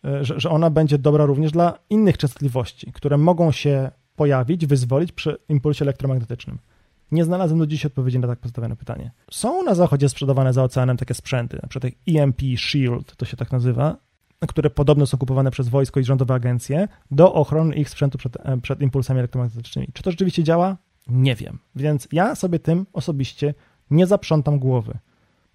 e, 0.04 0.24
że, 0.24 0.40
że 0.40 0.50
ona 0.50 0.70
będzie 0.70 0.98
dobra 0.98 1.24
również 1.24 1.52
dla 1.52 1.78
innych 1.90 2.18
częstotliwości, 2.18 2.92
które 2.92 3.18
mogą 3.18 3.52
się 3.52 3.90
pojawić, 4.16 4.66
wyzwolić 4.66 5.12
przy 5.12 5.38
impulsie 5.48 5.84
elektromagnetycznym? 5.84 6.58
Nie 7.12 7.24
znalazłem 7.24 7.58
do 7.58 7.66
dziś 7.66 7.86
odpowiedzi 7.86 8.18
na 8.18 8.28
tak 8.28 8.38
postawione 8.38 8.76
pytanie. 8.76 9.10
Są 9.30 9.62
na 9.62 9.74
zachodzie 9.74 10.08
sprzedawane 10.08 10.52
za 10.52 10.62
oceanem 10.62 10.96
takie 10.96 11.14
sprzęty, 11.14 11.58
na 11.62 11.68
przykład 11.68 11.92
EMP 12.08 12.40
Shield, 12.56 13.16
to 13.16 13.24
się 13.24 13.36
tak 13.36 13.52
nazywa, 13.52 13.96
które 14.48 14.70
podobno 14.70 15.06
są 15.06 15.18
kupowane 15.18 15.50
przez 15.50 15.68
wojsko 15.68 16.00
i 16.00 16.04
rządowe 16.04 16.34
agencje 16.34 16.88
do 17.10 17.34
ochrony 17.34 17.74
ich 17.74 17.90
sprzętu 17.90 18.18
przed, 18.18 18.36
e, 18.36 18.60
przed 18.60 18.80
impulsami 18.80 19.18
elektromagnetycznymi. 19.18 19.88
Czy 19.92 20.02
to 20.02 20.10
rzeczywiście 20.10 20.42
działa? 20.42 20.76
Nie 21.08 21.34
wiem. 21.34 21.58
Więc 21.76 22.08
ja 22.12 22.34
sobie 22.34 22.58
tym 22.58 22.86
osobiście 22.92 23.54
nie 23.90 24.06
zaprzątam 24.06 24.58
głowy, 24.58 24.98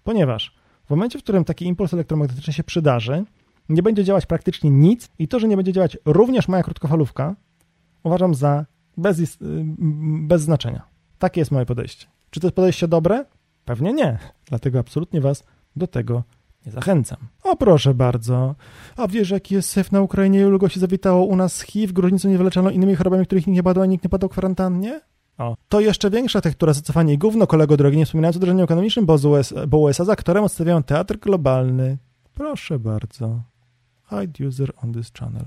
ponieważ 0.04 0.54
w 0.86 0.90
momencie, 0.90 1.18
w 1.18 1.22
którym 1.22 1.44
taki 1.44 1.66
impuls 1.66 1.94
elektromagnetyczny 1.94 2.52
się 2.52 2.64
przydarzy, 2.64 3.24
nie 3.68 3.82
będzie 3.82 4.04
działać 4.04 4.26
praktycznie 4.26 4.70
nic 4.70 5.08
i 5.18 5.28
to, 5.28 5.40
że 5.40 5.48
nie 5.48 5.56
będzie 5.56 5.72
działać 5.72 5.98
również 6.04 6.48
moja 6.48 6.62
krótkofalówka, 6.62 7.36
uważam 8.02 8.34
za 8.34 8.66
bez, 8.96 9.18
y, 9.20 9.26
bez 10.20 10.42
znaczenia. 10.42 10.89
Takie 11.20 11.40
jest 11.40 11.50
moje 11.50 11.66
podejście. 11.66 12.06
Czy 12.30 12.40
to 12.40 12.46
jest 12.46 12.56
podejście 12.56 12.88
dobre? 12.88 13.24
Pewnie 13.64 13.92
nie. 13.92 14.18
Dlatego 14.46 14.78
absolutnie 14.78 15.20
Was 15.20 15.44
do 15.76 15.86
tego 15.86 16.22
nie 16.66 16.72
zachęcam. 16.72 17.18
O 17.44 17.56
proszę 17.56 17.94
bardzo. 17.94 18.54
A 18.96 19.08
wiesz, 19.08 19.30
jaki 19.30 19.54
jest 19.54 19.68
syf 19.68 19.92
na 19.92 20.00
Ukrainie? 20.00 20.40
Ilu 20.40 20.68
się 20.68 20.80
zawitało 20.80 21.24
u 21.24 21.36
nas 21.36 21.60
HIV, 21.60 21.92
gruźnicą 21.92 22.28
nie 22.28 22.38
wyleczono 22.38 22.70
innymi 22.70 22.94
chorobami, 22.94 23.26
których 23.26 23.46
nikt 23.46 23.56
nie 23.56 23.62
badał, 23.62 23.82
a 23.82 23.86
nikt 23.86 24.04
nie 24.04 24.10
padał 24.10 24.28
w 24.28 24.32
kwarantannie? 24.32 25.00
O. 25.38 25.56
To 25.68 25.80
jeszcze 25.80 26.10
większa 26.10 26.40
tektura 26.40 26.72
zacofanie 26.72 27.14
i 27.14 27.18
gówno, 27.18 27.46
kolego 27.46 27.76
drogi, 27.76 27.96
nie 27.96 28.06
wspominając 28.06 28.36
o 28.36 28.38
uderzeniu 28.38 28.64
ekonomicznym, 28.64 29.06
bo, 29.06 29.14
US, 29.14 29.54
bo 29.68 29.78
USA 29.78 30.04
za 30.04 30.16
którym 30.16 30.44
odstawiają 30.44 30.82
teatr 30.82 31.18
globalny. 31.18 31.98
Proszę 32.34 32.78
bardzo. 32.78 33.42
Hide 34.10 34.48
user 34.48 34.72
on 34.82 34.92
this 34.92 35.12
channel. 35.18 35.44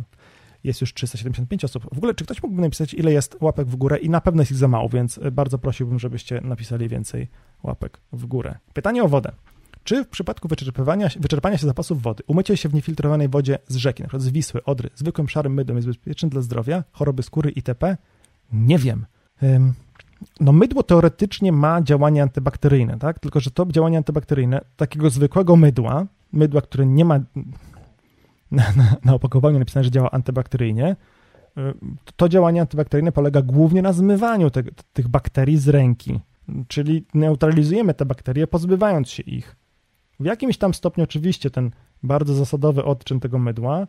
Jest 0.64 0.82
już 0.82 0.94
375 0.94 1.66
osób. 1.66 1.84
W 1.94 1.98
ogóle, 1.98 2.14
czy 2.14 2.24
ktoś 2.26 2.44
mógłby 2.44 2.62
napisać, 2.62 2.94
ile 2.94 3.12
jest 3.12 3.38
łapek 3.42 3.68
w 3.68 3.76
górę? 3.76 3.98
I 3.98 4.10
na 4.10 4.22
pewno 4.22 4.42
jest 4.42 4.52
ich 4.52 4.58
za 4.58 4.68
mało, 4.68 4.90
więc 4.90 5.20
bardzo 5.32 5.58
prosiłbym, 5.58 6.00
żebyście 6.00 6.42
napisali 6.42 6.90
więcej 6.90 7.28
łapek 7.64 8.00
w 8.14 8.26
górę. 8.26 8.56
Pytanie 8.74 9.04
o 9.04 9.08
wodę. 9.08 9.32
Czy 9.84 10.04
w 10.04 10.08
przypadku 10.08 10.48
wyczerpywania, 10.48 11.08
wyczerpania 11.20 11.58
się 11.58 11.68
zapasów 11.68 12.02
wody, 12.02 12.24
umycie 12.28 12.58
się 12.58 12.70
w 12.70 12.74
niefiltrowanej 12.74 13.30
wodzie 13.30 13.58
z 13.68 13.76
rzeki, 13.76 14.04
np. 14.04 14.20
z 14.20 14.30
Wisły, 14.30 14.64
Odry, 14.64 14.90
zwykłym 14.96 15.30
szarym 15.30 15.54
mydłem 15.54 15.78
jest 15.78 15.88
bezpieczne 15.88 16.30
dla 16.30 16.42
zdrowia, 16.42 16.84
choroby 16.92 17.24
skóry 17.24 17.50
itp.? 17.50 17.98
Nie 18.54 18.78
wiem. 18.78 19.06
No 20.40 20.52
mydło 20.52 20.84
teoretycznie 20.84 21.52
ma 21.52 21.82
działanie 21.82 22.24
antybakteryjne, 22.24 23.00
tak? 23.00 23.20
Tylko, 23.20 23.40
że 23.40 23.52
to 23.52 23.66
działanie 23.66 23.98
antybakteryjne 23.98 24.62
takiego 24.76 25.10
zwykłego 25.10 25.56
mydła, 25.56 26.06
mydła, 26.34 26.62
które 26.62 26.86
nie 26.86 27.06
ma 27.06 27.20
na, 28.54 28.96
na, 29.04 29.14
opakowaniu 29.14 29.60
napisane, 29.60 29.84
że 29.84 29.92
działa 29.92 30.12
antybakteryjnie, 30.12 30.96
to 32.16 32.30
działanie 32.30 32.62
antybakteryjne 32.62 33.12
polega 33.12 33.42
głównie 33.42 33.82
na 33.82 33.94
zmywaniu 33.94 34.50
te, 34.50 34.64
tych 34.94 35.08
bakterii 35.08 35.58
z 35.58 35.68
ręki, 35.68 36.20
czyli 36.68 37.06
neutralizujemy 37.14 37.94
te 37.94 38.06
bakterie, 38.06 38.48
pozbywając 38.48 39.10
się 39.10 39.24
ich. 39.24 39.56
W 40.20 40.26
jakimś 40.26 40.58
tam 40.58 40.74
stopniu 40.74 41.04
oczywiście 41.04 41.50
ten 41.50 41.72
bardzo 42.04 42.34
zasadowy 42.34 42.84
odczyn 42.84 43.20
tego 43.20 43.40
mydła 43.40 43.88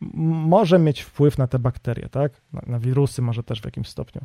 może 0.00 0.78
mieć 0.78 1.00
wpływ 1.00 1.38
na 1.38 1.46
te 1.46 1.58
bakterie, 1.58 2.08
tak? 2.08 2.42
Na, 2.52 2.62
na 2.66 2.78
wirusy 2.78 3.22
może 3.22 3.42
też 3.42 3.60
w 3.60 3.64
jakimś 3.64 3.88
stopniu. 3.88 4.22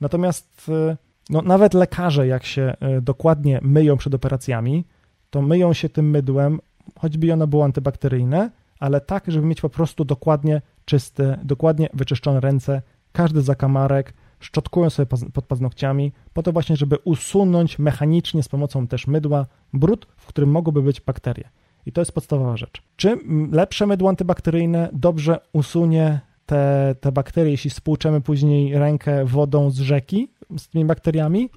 Natomiast 0.00 0.66
e, 0.68 0.96
no, 1.30 1.42
nawet 1.42 1.74
lekarze, 1.74 2.26
jak 2.26 2.44
się 2.44 2.74
e, 2.80 3.00
dokładnie 3.00 3.60
myją 3.62 3.96
przed 3.96 4.14
operacjami, 4.14 4.84
to 5.30 5.42
myją 5.42 5.72
się 5.72 5.88
tym 5.88 6.10
mydłem, 6.10 6.60
choćby 6.98 7.32
ono 7.32 7.46
było 7.46 7.64
antybakteryjne, 7.64 8.50
ale 8.82 9.00
tak, 9.00 9.24
żeby 9.28 9.46
mieć 9.46 9.60
po 9.60 9.68
prostu 9.68 10.04
dokładnie 10.04 10.62
czyste, 10.84 11.38
dokładnie 11.44 11.88
wyczyszczone 11.94 12.40
ręce, 12.40 12.82
każdy 13.12 13.42
zakamarek, 13.42 14.14
szczotkują 14.40 14.90
sobie 14.90 15.06
pod 15.32 15.44
paznokciami, 15.44 16.12
po 16.32 16.42
to 16.42 16.52
właśnie, 16.52 16.76
żeby 16.76 16.96
usunąć 17.04 17.78
mechanicznie 17.78 18.42
z 18.42 18.48
pomocą 18.48 18.86
też 18.86 19.06
mydła 19.06 19.46
brud, 19.72 20.06
w 20.16 20.26
którym 20.26 20.50
mogłyby 20.50 20.82
być 20.82 21.00
bakterie. 21.00 21.48
I 21.86 21.92
to 21.92 22.00
jest 22.00 22.12
podstawowa 22.12 22.56
rzecz. 22.56 22.82
Czy 22.96 23.18
lepsze 23.52 23.86
mydło 23.86 24.08
antybakteryjne 24.08 24.88
dobrze 24.92 25.40
usunie 25.52 26.20
te, 26.46 26.94
te 27.00 27.12
bakterie, 27.12 27.50
jeśli 27.50 27.70
spłuczemy 27.70 28.20
później 28.20 28.78
rękę 28.78 29.24
wodą 29.24 29.70
z 29.70 29.78
rzeki 29.78 30.28
z 30.58 30.68
tymi 30.68 30.84
bakteriami? 30.84 31.50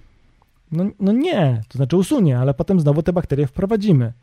No, 0.72 0.86
no 1.00 1.12
nie, 1.12 1.62
to 1.68 1.78
znaczy 1.78 1.98
usunie, 1.98 2.40
ale 2.40 2.54
potem 2.54 2.80
znowu 2.80 3.04
te 3.04 3.14
bakterie 3.14 3.48
wprowadzimy. 3.48 4.14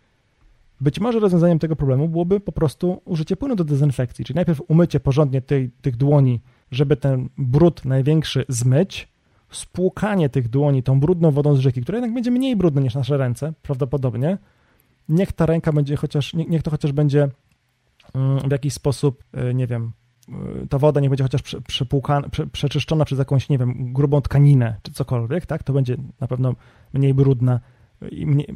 Być 0.80 1.00
może 1.00 1.20
rozwiązaniem 1.20 1.58
tego 1.58 1.76
problemu 1.76 2.08
byłoby 2.08 2.40
po 2.40 2.52
prostu 2.52 3.02
użycie 3.04 3.36
płynu 3.36 3.56
do 3.56 3.64
dezynfekcji, 3.64 4.24
czyli 4.24 4.34
najpierw 4.34 4.62
umycie 4.68 5.00
porządnie 5.00 5.40
tej, 5.40 5.70
tych 5.70 5.96
dłoni, 5.96 6.40
żeby 6.70 6.96
ten 6.96 7.28
brud 7.38 7.84
największy 7.84 8.44
zmyć, 8.48 9.12
spłukanie 9.50 10.28
tych 10.28 10.48
dłoni 10.48 10.82
tą 10.82 11.00
brudną 11.00 11.30
wodą 11.30 11.54
z 11.54 11.58
rzeki, 11.58 11.82
która 11.82 11.98
jednak 11.98 12.14
będzie 12.14 12.30
mniej 12.30 12.56
brudna 12.56 12.80
niż 12.80 12.94
nasze 12.94 13.16
ręce, 13.16 13.52
prawdopodobnie. 13.62 14.38
Niech 15.08 15.32
ta 15.32 15.46
ręka 15.46 15.72
będzie 15.72 15.96
chociaż, 15.96 16.34
niech 16.34 16.62
to 16.62 16.70
chociaż 16.70 16.92
będzie 16.92 17.28
mm, 18.14 18.48
w 18.48 18.52
jakiś 18.52 18.72
sposób, 18.74 19.24
y, 19.50 19.54
nie 19.54 19.66
wiem, 19.66 19.92
y, 20.62 20.66
ta 20.68 20.78
woda 20.78 21.00
nie 21.00 21.08
będzie 21.08 21.24
chociaż 21.24 21.42
przeczyszczona 22.52 23.04
przez 23.04 23.18
jakąś, 23.18 23.48
nie 23.48 23.58
wiem, 23.58 23.92
grubą 23.92 24.20
tkaninę 24.20 24.76
czy 24.82 24.92
cokolwiek, 24.92 25.46
tak? 25.46 25.62
To 25.62 25.72
będzie 25.72 25.96
na 26.20 26.26
pewno 26.26 26.54
mniej 26.92 27.14
brudna 27.14 27.60
i 28.10 28.26
mniej, 28.26 28.54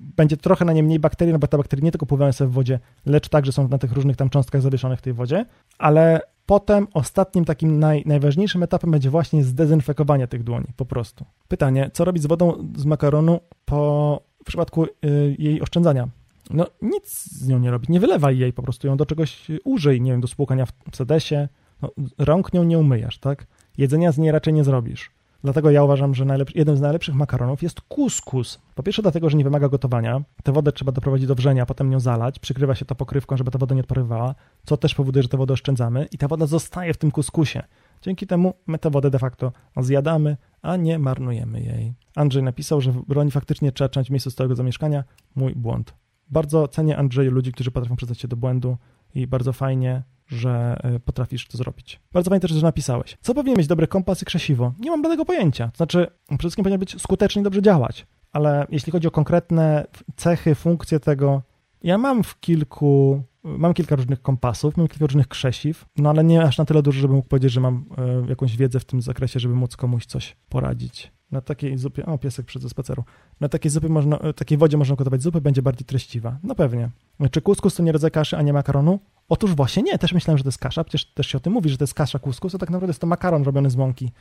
będzie 0.00 0.36
trochę 0.36 0.64
na 0.64 0.72
nie 0.72 0.82
mniej 0.82 0.98
bakterii, 0.98 1.32
no 1.32 1.38
bo 1.38 1.46
te 1.46 1.56
bakterie 1.56 1.84
nie 1.84 1.92
tylko 1.92 2.06
pływają 2.06 2.32
sobie 2.32 2.50
w 2.50 2.52
wodzie, 2.52 2.80
lecz 3.06 3.28
także 3.28 3.52
są 3.52 3.68
na 3.68 3.78
tych 3.78 3.92
różnych 3.92 4.16
tam 4.16 4.30
cząstkach 4.30 4.62
zawieszonych 4.62 4.98
w 4.98 5.02
tej 5.02 5.12
wodzie, 5.12 5.46
ale 5.78 6.20
potem 6.46 6.86
ostatnim 6.94 7.44
takim 7.44 7.78
naj, 7.78 8.02
najważniejszym 8.06 8.62
etapem 8.62 8.90
będzie 8.90 9.10
właśnie 9.10 9.44
zdezynfekowanie 9.44 10.28
tych 10.28 10.44
dłoni, 10.44 10.66
po 10.76 10.84
prostu. 10.84 11.24
Pytanie, 11.48 11.90
co 11.92 12.04
robić 12.04 12.22
z 12.22 12.26
wodą 12.26 12.68
z 12.76 12.84
makaronu 12.84 13.40
po, 13.64 14.22
w 14.42 14.44
przypadku 14.44 14.84
y, 14.84 14.90
jej 15.38 15.60
oszczędzania? 15.60 16.08
No 16.50 16.66
nic 16.82 17.24
z 17.24 17.48
nią 17.48 17.58
nie 17.58 17.70
robić, 17.70 17.90
nie 17.90 18.00
wylewaj 18.00 18.38
jej, 18.38 18.52
po 18.52 18.62
prostu 18.62 18.86
ją 18.86 18.96
do 18.96 19.06
czegoś 19.06 19.46
użyj, 19.64 20.00
nie 20.00 20.10
wiem, 20.10 20.20
do 20.20 20.28
spłukania 20.28 20.66
w 20.92 20.96
sedesie, 20.96 21.48
no, 21.82 21.90
rąk 22.18 22.52
nią 22.52 22.64
nie 22.64 22.78
umyjasz, 22.78 23.18
tak? 23.18 23.46
Jedzenia 23.78 24.12
z 24.12 24.18
niej 24.18 24.32
raczej 24.32 24.54
nie 24.54 24.64
zrobisz. 24.64 25.10
Dlatego 25.44 25.70
ja 25.70 25.84
uważam, 25.84 26.14
że 26.14 26.26
jeden 26.54 26.76
z 26.76 26.80
najlepszych 26.80 27.14
makaronów 27.14 27.62
jest 27.62 27.80
kuskus. 27.80 28.60
Po 28.74 28.82
pierwsze 28.82 29.02
dlatego, 29.02 29.30
że 29.30 29.36
nie 29.36 29.44
wymaga 29.44 29.68
gotowania. 29.68 30.22
Tę 30.42 30.52
wodę 30.52 30.72
trzeba 30.72 30.92
doprowadzić 30.92 31.26
do 31.26 31.34
wrzenia, 31.34 31.66
potem 31.66 31.90
nią 31.90 32.00
zalać. 32.00 32.38
Przykrywa 32.38 32.74
się 32.74 32.84
to 32.84 32.94
pokrywką, 32.94 33.36
żeby 33.36 33.50
ta 33.50 33.58
woda 33.58 33.74
nie 33.74 33.80
odparowała, 33.80 34.34
co 34.66 34.76
też 34.76 34.94
powoduje, 34.94 35.22
że 35.22 35.28
tę 35.28 35.36
wodę 35.36 35.54
oszczędzamy 35.54 36.06
i 36.12 36.18
ta 36.18 36.28
woda 36.28 36.46
zostaje 36.46 36.94
w 36.94 36.96
tym 36.96 37.10
kuskusie. 37.10 37.62
Dzięki 38.02 38.26
temu 38.26 38.54
my 38.66 38.78
tę 38.78 38.90
wodę 38.90 39.10
de 39.10 39.18
facto 39.18 39.52
zjadamy, 39.76 40.36
a 40.62 40.76
nie 40.76 40.98
marnujemy 40.98 41.60
jej. 41.60 41.94
Andrzej 42.16 42.42
napisał, 42.42 42.80
że 42.80 42.92
broni 43.08 43.30
faktycznie 43.30 43.72
trzeba 43.72 43.88
trzymać 43.88 44.08
w 44.08 44.10
miejscu 44.10 44.30
stałego 44.30 44.54
zamieszkania. 44.54 45.04
Mój 45.34 45.54
błąd. 45.54 45.94
Bardzo 46.30 46.68
cenię 46.68 46.96
Andrzeju 46.96 47.30
ludzi, 47.30 47.52
którzy 47.52 47.70
potrafią 47.70 47.96
przyznać 47.96 48.20
się 48.20 48.28
do 48.28 48.36
błędu 48.36 48.76
i 49.14 49.26
bardzo 49.26 49.52
fajnie 49.52 50.02
że 50.26 50.76
e, 50.82 51.00
potrafisz 51.00 51.48
to 51.48 51.58
zrobić. 51.58 52.00
Bardzo 52.12 52.30
fajnie 52.30 52.40
też, 52.40 52.50
że 52.50 52.62
napisałeś. 52.62 53.18
Co 53.20 53.34
powinien 53.34 53.58
mieć 53.58 53.66
dobry 53.66 53.86
kompas 53.86 54.22
i 54.22 54.24
krzesiwo? 54.24 54.72
Nie 54.78 54.90
mam 54.90 55.02
żadnego 55.02 55.24
pojęcia. 55.24 55.68
To 55.68 55.76
znaczy, 55.76 56.06
przede 56.26 56.38
wszystkim 56.38 56.62
powinien 56.62 56.80
być 56.80 57.02
skuteczny 57.02 57.40
i 57.40 57.44
dobrze 57.44 57.62
działać. 57.62 58.06
Ale 58.32 58.66
jeśli 58.70 58.92
chodzi 58.92 59.08
o 59.08 59.10
konkretne 59.10 59.86
cechy, 60.16 60.54
funkcje 60.54 61.00
tego, 61.00 61.42
ja 61.82 61.98
mam 61.98 62.22
w 62.22 62.40
kilku, 62.40 63.22
mam 63.42 63.74
kilka 63.74 63.96
różnych 63.96 64.22
kompasów, 64.22 64.76
mam 64.76 64.88
kilka 64.88 65.06
różnych 65.06 65.28
krzesiw, 65.28 65.84
no 65.96 66.10
ale 66.10 66.24
nie 66.24 66.42
aż 66.42 66.58
na 66.58 66.64
tyle 66.64 66.82
dużo, 66.82 67.00
żeby 67.00 67.14
mógł 67.14 67.28
powiedzieć, 67.28 67.52
że 67.52 67.60
mam 67.60 67.84
e, 67.98 68.28
jakąś 68.28 68.56
wiedzę 68.56 68.80
w 68.80 68.84
tym 68.84 69.02
zakresie, 69.02 69.40
żeby 69.40 69.54
móc 69.54 69.76
komuś 69.76 70.06
coś 70.06 70.36
poradzić. 70.48 71.12
Na 71.34 71.40
takiej 71.40 71.78
zupie, 71.78 72.06
o 72.06 72.18
piesek 72.18 72.46
przed 72.46 72.70
spaceru, 72.70 73.04
na 73.40 73.48
takiej 73.48 73.70
zupie 73.70 73.88
można, 73.88 74.18
e, 74.18 74.32
takiej 74.32 74.58
wodzie 74.58 74.76
można 74.76 74.96
gotować 74.96 75.22
zupę, 75.22 75.40
będzie 75.40 75.62
bardziej 75.62 75.86
treściwa. 75.86 76.38
No 76.42 76.54
pewnie. 76.54 76.90
Czy 77.30 77.40
kuskus 77.40 77.74
to 77.74 77.82
nie 77.82 77.92
rodzaj 77.92 78.10
kaszy, 78.10 78.36
a 78.36 78.42
nie 78.42 78.52
makaronu? 78.52 79.00
Otóż 79.28 79.54
właśnie 79.54 79.82
nie, 79.82 79.98
też 79.98 80.12
myślałem, 80.12 80.38
że 80.38 80.44
to 80.44 80.48
jest 80.48 80.58
kasza, 80.58 80.84
przecież 80.84 81.04
też 81.06 81.26
się 81.26 81.38
o 81.38 81.40
tym 81.40 81.52
mówi, 81.52 81.70
że 81.70 81.76
to 81.78 81.82
jest 81.82 81.94
kasza 81.94 82.18
kuskus, 82.18 82.54
a 82.54 82.58
tak 82.58 82.70
naprawdę 82.70 82.90
jest 82.90 83.00
to 83.00 83.06
makaron 83.06 83.42
robiony 83.42 83.70
z 83.70 83.76
mąki, 83.76 84.12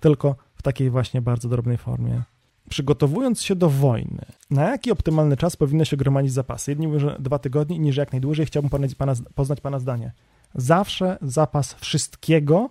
tylko 0.00 0.36
w 0.54 0.62
takiej 0.62 0.90
właśnie 0.90 1.22
bardzo 1.22 1.48
drobnej 1.48 1.76
formie. 1.76 2.22
Przygotowując 2.68 3.42
się 3.42 3.56
do 3.56 3.70
wojny, 3.70 4.24
na 4.50 4.70
jaki 4.70 4.92
optymalny 4.92 5.36
czas 5.36 5.56
powinno 5.56 5.84
się 5.84 5.96
gromadzić 5.96 6.32
zapasy? 6.32 6.70
Jedni 6.70 6.86
mówią, 6.86 6.98
że 6.98 7.16
dwa 7.20 7.38
tygodnie, 7.38 7.76
inni, 7.76 7.92
że 7.92 8.02
jak 8.02 8.12
najdłużej. 8.12 8.46
Chciałbym 8.46 8.70
poznać 8.70 8.94
pana, 8.94 9.14
poznać 9.34 9.60
pana 9.60 9.78
zdanie. 9.78 10.12
Zawsze 10.54 11.18
zapas 11.22 11.74
wszystkiego, 11.74 12.70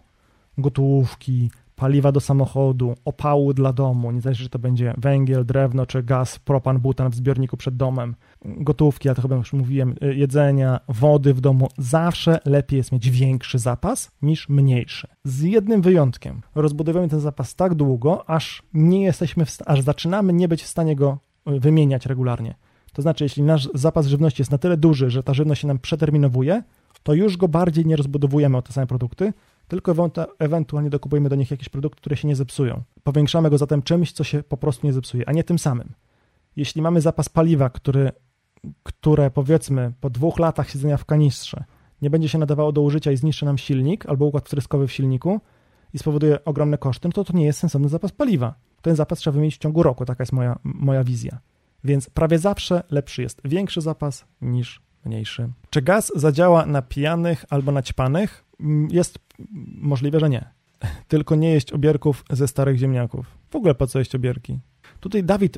gotówki, 0.57 1.51
paliwa 1.75 2.11
do 2.11 2.19
samochodu, 2.19 2.95
opału 3.05 3.53
dla 3.53 3.73
domu, 3.73 4.11
nie 4.11 4.21
zależy, 4.21 4.43
czy 4.43 4.49
to 4.49 4.59
będzie 4.59 4.93
węgiel, 4.97 5.45
drewno, 5.45 5.85
czy 5.85 6.03
gaz, 6.03 6.39
propan, 6.39 6.79
butan 6.79 7.11
w 7.11 7.15
zbiorniku 7.15 7.57
przed 7.57 7.75
domem, 7.75 8.15
gotówki, 8.45 9.07
ja 9.07 9.15
to 9.15 9.21
chyba 9.21 9.35
już 9.35 9.53
mówiłem, 9.53 9.95
y, 10.03 10.15
jedzenia, 10.15 10.79
wody 10.87 11.33
w 11.33 11.41
domu, 11.41 11.67
zawsze 11.77 12.39
lepiej 12.45 12.77
jest 12.77 12.91
mieć 12.91 13.09
większy 13.09 13.59
zapas 13.59 14.11
niż 14.21 14.49
mniejszy. 14.49 15.07
Z 15.23 15.41
jednym 15.41 15.81
wyjątkiem. 15.81 16.41
Rozbudowujemy 16.55 17.09
ten 17.09 17.19
zapas 17.19 17.55
tak 17.55 17.75
długo, 17.75 18.29
aż 18.29 18.63
nie 18.73 19.03
jesteśmy, 19.03 19.45
aż 19.65 19.81
zaczynamy 19.81 20.33
nie 20.33 20.47
być 20.47 20.63
w 20.63 20.67
stanie 20.67 20.95
go 20.95 21.17
y, 21.47 21.59
wymieniać 21.59 22.05
regularnie. 22.05 22.55
To 22.93 23.01
znaczy, 23.01 23.23
jeśli 23.23 23.43
nasz 23.43 23.69
zapas 23.73 24.07
żywności 24.07 24.41
jest 24.41 24.51
na 24.51 24.57
tyle 24.57 24.77
duży, 24.77 25.09
że 25.09 25.23
ta 25.23 25.33
żywność 25.33 25.61
się 25.61 25.67
nam 25.67 25.79
przeterminowuje, 25.79 26.63
to 27.03 27.13
już 27.13 27.37
go 27.37 27.47
bardziej 27.47 27.85
nie 27.85 27.95
rozbudowujemy 27.95 28.57
o 28.57 28.61
te 28.61 28.73
same 28.73 28.87
produkty, 28.87 29.33
tylko 29.67 30.11
ewentualnie 30.39 30.89
dokupujemy 30.89 31.29
do 31.29 31.35
nich 31.35 31.51
jakieś 31.51 31.69
produkty, 31.69 31.97
które 31.97 32.17
się 32.17 32.27
nie 32.27 32.35
zepsują. 32.35 32.83
Powiększamy 33.03 33.49
go 33.49 33.57
zatem 33.57 33.81
czymś, 33.81 34.11
co 34.11 34.23
się 34.23 34.43
po 34.43 34.57
prostu 34.57 34.87
nie 34.87 34.93
zepsuje, 34.93 35.29
a 35.29 35.31
nie 35.31 35.43
tym 35.43 35.59
samym. 35.59 35.93
Jeśli 36.55 36.81
mamy 36.81 37.01
zapas 37.01 37.29
paliwa, 37.29 37.69
który, 37.69 38.11
które 38.83 39.31
powiedzmy 39.31 39.93
po 40.01 40.09
dwóch 40.09 40.39
latach 40.39 40.69
siedzenia 40.69 40.97
w 40.97 41.05
kanistrze 41.05 41.63
nie 42.01 42.09
będzie 42.09 42.29
się 42.29 42.37
nadawało 42.37 42.71
do 42.71 42.81
użycia 42.81 43.11
i 43.11 43.17
zniszczy 43.17 43.45
nam 43.45 43.57
silnik 43.57 44.05
albo 44.05 44.25
układ 44.25 44.45
wtryskowy 44.45 44.87
w 44.87 44.91
silniku 44.91 45.41
i 45.93 45.99
spowoduje 45.99 46.45
ogromne 46.45 46.77
koszty, 46.77 47.07
no 47.07 47.11
to 47.11 47.23
to 47.23 47.33
nie 47.33 47.45
jest 47.45 47.59
sensowny 47.59 47.89
zapas 47.89 48.11
paliwa. 48.11 48.55
Ten 48.81 48.95
zapas 48.95 49.19
trzeba 49.19 49.33
wymienić 49.33 49.55
w 49.55 49.59
ciągu 49.59 49.83
roku, 49.83 50.05
taka 50.05 50.21
jest 50.21 50.33
moja, 50.33 50.59
moja 50.63 51.03
wizja. 51.03 51.39
Więc 51.83 52.09
prawie 52.09 52.39
zawsze 52.39 52.83
lepszy 52.91 53.21
jest 53.21 53.41
większy 53.45 53.81
zapas 53.81 54.25
niż 54.41 54.81
mniejszy. 55.05 55.49
Czy 55.69 55.81
gaz 55.81 56.11
zadziała 56.15 56.65
na 56.65 56.81
pijanych 56.81 57.45
albo 57.49 57.71
na 57.71 57.81
ćpanych? 57.81 58.45
Mm, 58.59 58.87
jest 58.91 59.19
możliwe, 59.75 60.19
że 60.19 60.29
nie. 60.29 60.45
Tylko 61.07 61.35
nie 61.35 61.53
jeść 61.53 61.71
obierków 61.71 62.25
ze 62.29 62.47
starych 62.47 62.77
ziemniaków. 62.77 63.25
W 63.49 63.55
ogóle 63.55 63.75
po 63.75 63.87
co 63.87 63.99
jeść 63.99 64.15
obierki? 64.15 64.59
Tutaj 64.99 65.23
Dawid 65.23 65.57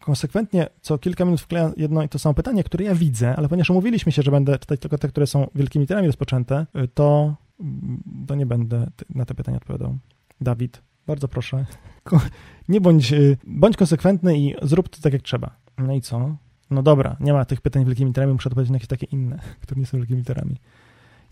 konsekwentnie 0.00 0.66
co 0.80 0.98
kilka 0.98 1.24
minut 1.24 1.40
wkleja 1.40 1.72
jedno 1.76 2.02
i 2.02 2.08
to 2.08 2.18
samo 2.18 2.34
pytanie, 2.34 2.64
które 2.64 2.84
ja 2.84 2.94
widzę, 2.94 3.36
ale 3.36 3.48
ponieważ 3.48 3.70
umówiliśmy 3.70 4.12
się, 4.12 4.22
że 4.22 4.30
będę 4.30 4.58
czytać 4.58 4.80
tylko 4.80 4.98
te, 4.98 5.08
które 5.08 5.26
są 5.26 5.46
wielkimi 5.54 5.82
literami 5.82 6.06
rozpoczęte, 6.06 6.66
y, 6.84 6.88
to, 6.88 7.34
mm, 7.60 8.02
to 8.26 8.34
nie 8.34 8.46
będę 8.46 8.90
na 9.14 9.24
te 9.24 9.34
pytania 9.34 9.56
odpowiadał. 9.56 9.98
Dawid, 10.40 10.82
Bardzo 11.06 11.28
proszę. 11.28 11.66
Nie 12.68 12.80
bądź, 12.80 13.12
y, 13.12 13.36
bądź 13.46 13.76
konsekwentny 13.76 14.38
i 14.38 14.54
zrób 14.62 14.88
to 14.88 15.00
tak, 15.02 15.12
jak 15.12 15.22
trzeba. 15.22 15.56
No 15.78 15.94
i 15.94 16.00
co? 16.00 16.36
No 16.70 16.82
dobra, 16.82 17.16
nie 17.20 17.32
ma 17.32 17.44
tych 17.44 17.60
pytań 17.60 17.84
wielkimi 17.84 18.08
literami, 18.08 18.32
muszę 18.32 18.48
odpowiedzieć 18.48 18.70
na 18.70 18.76
jakieś 18.76 18.88
takie 18.88 19.06
inne, 19.06 19.38
które 19.62 19.80
nie 19.80 19.86
są 19.86 19.98
wielkimi 19.98 20.18
literami. 20.18 20.56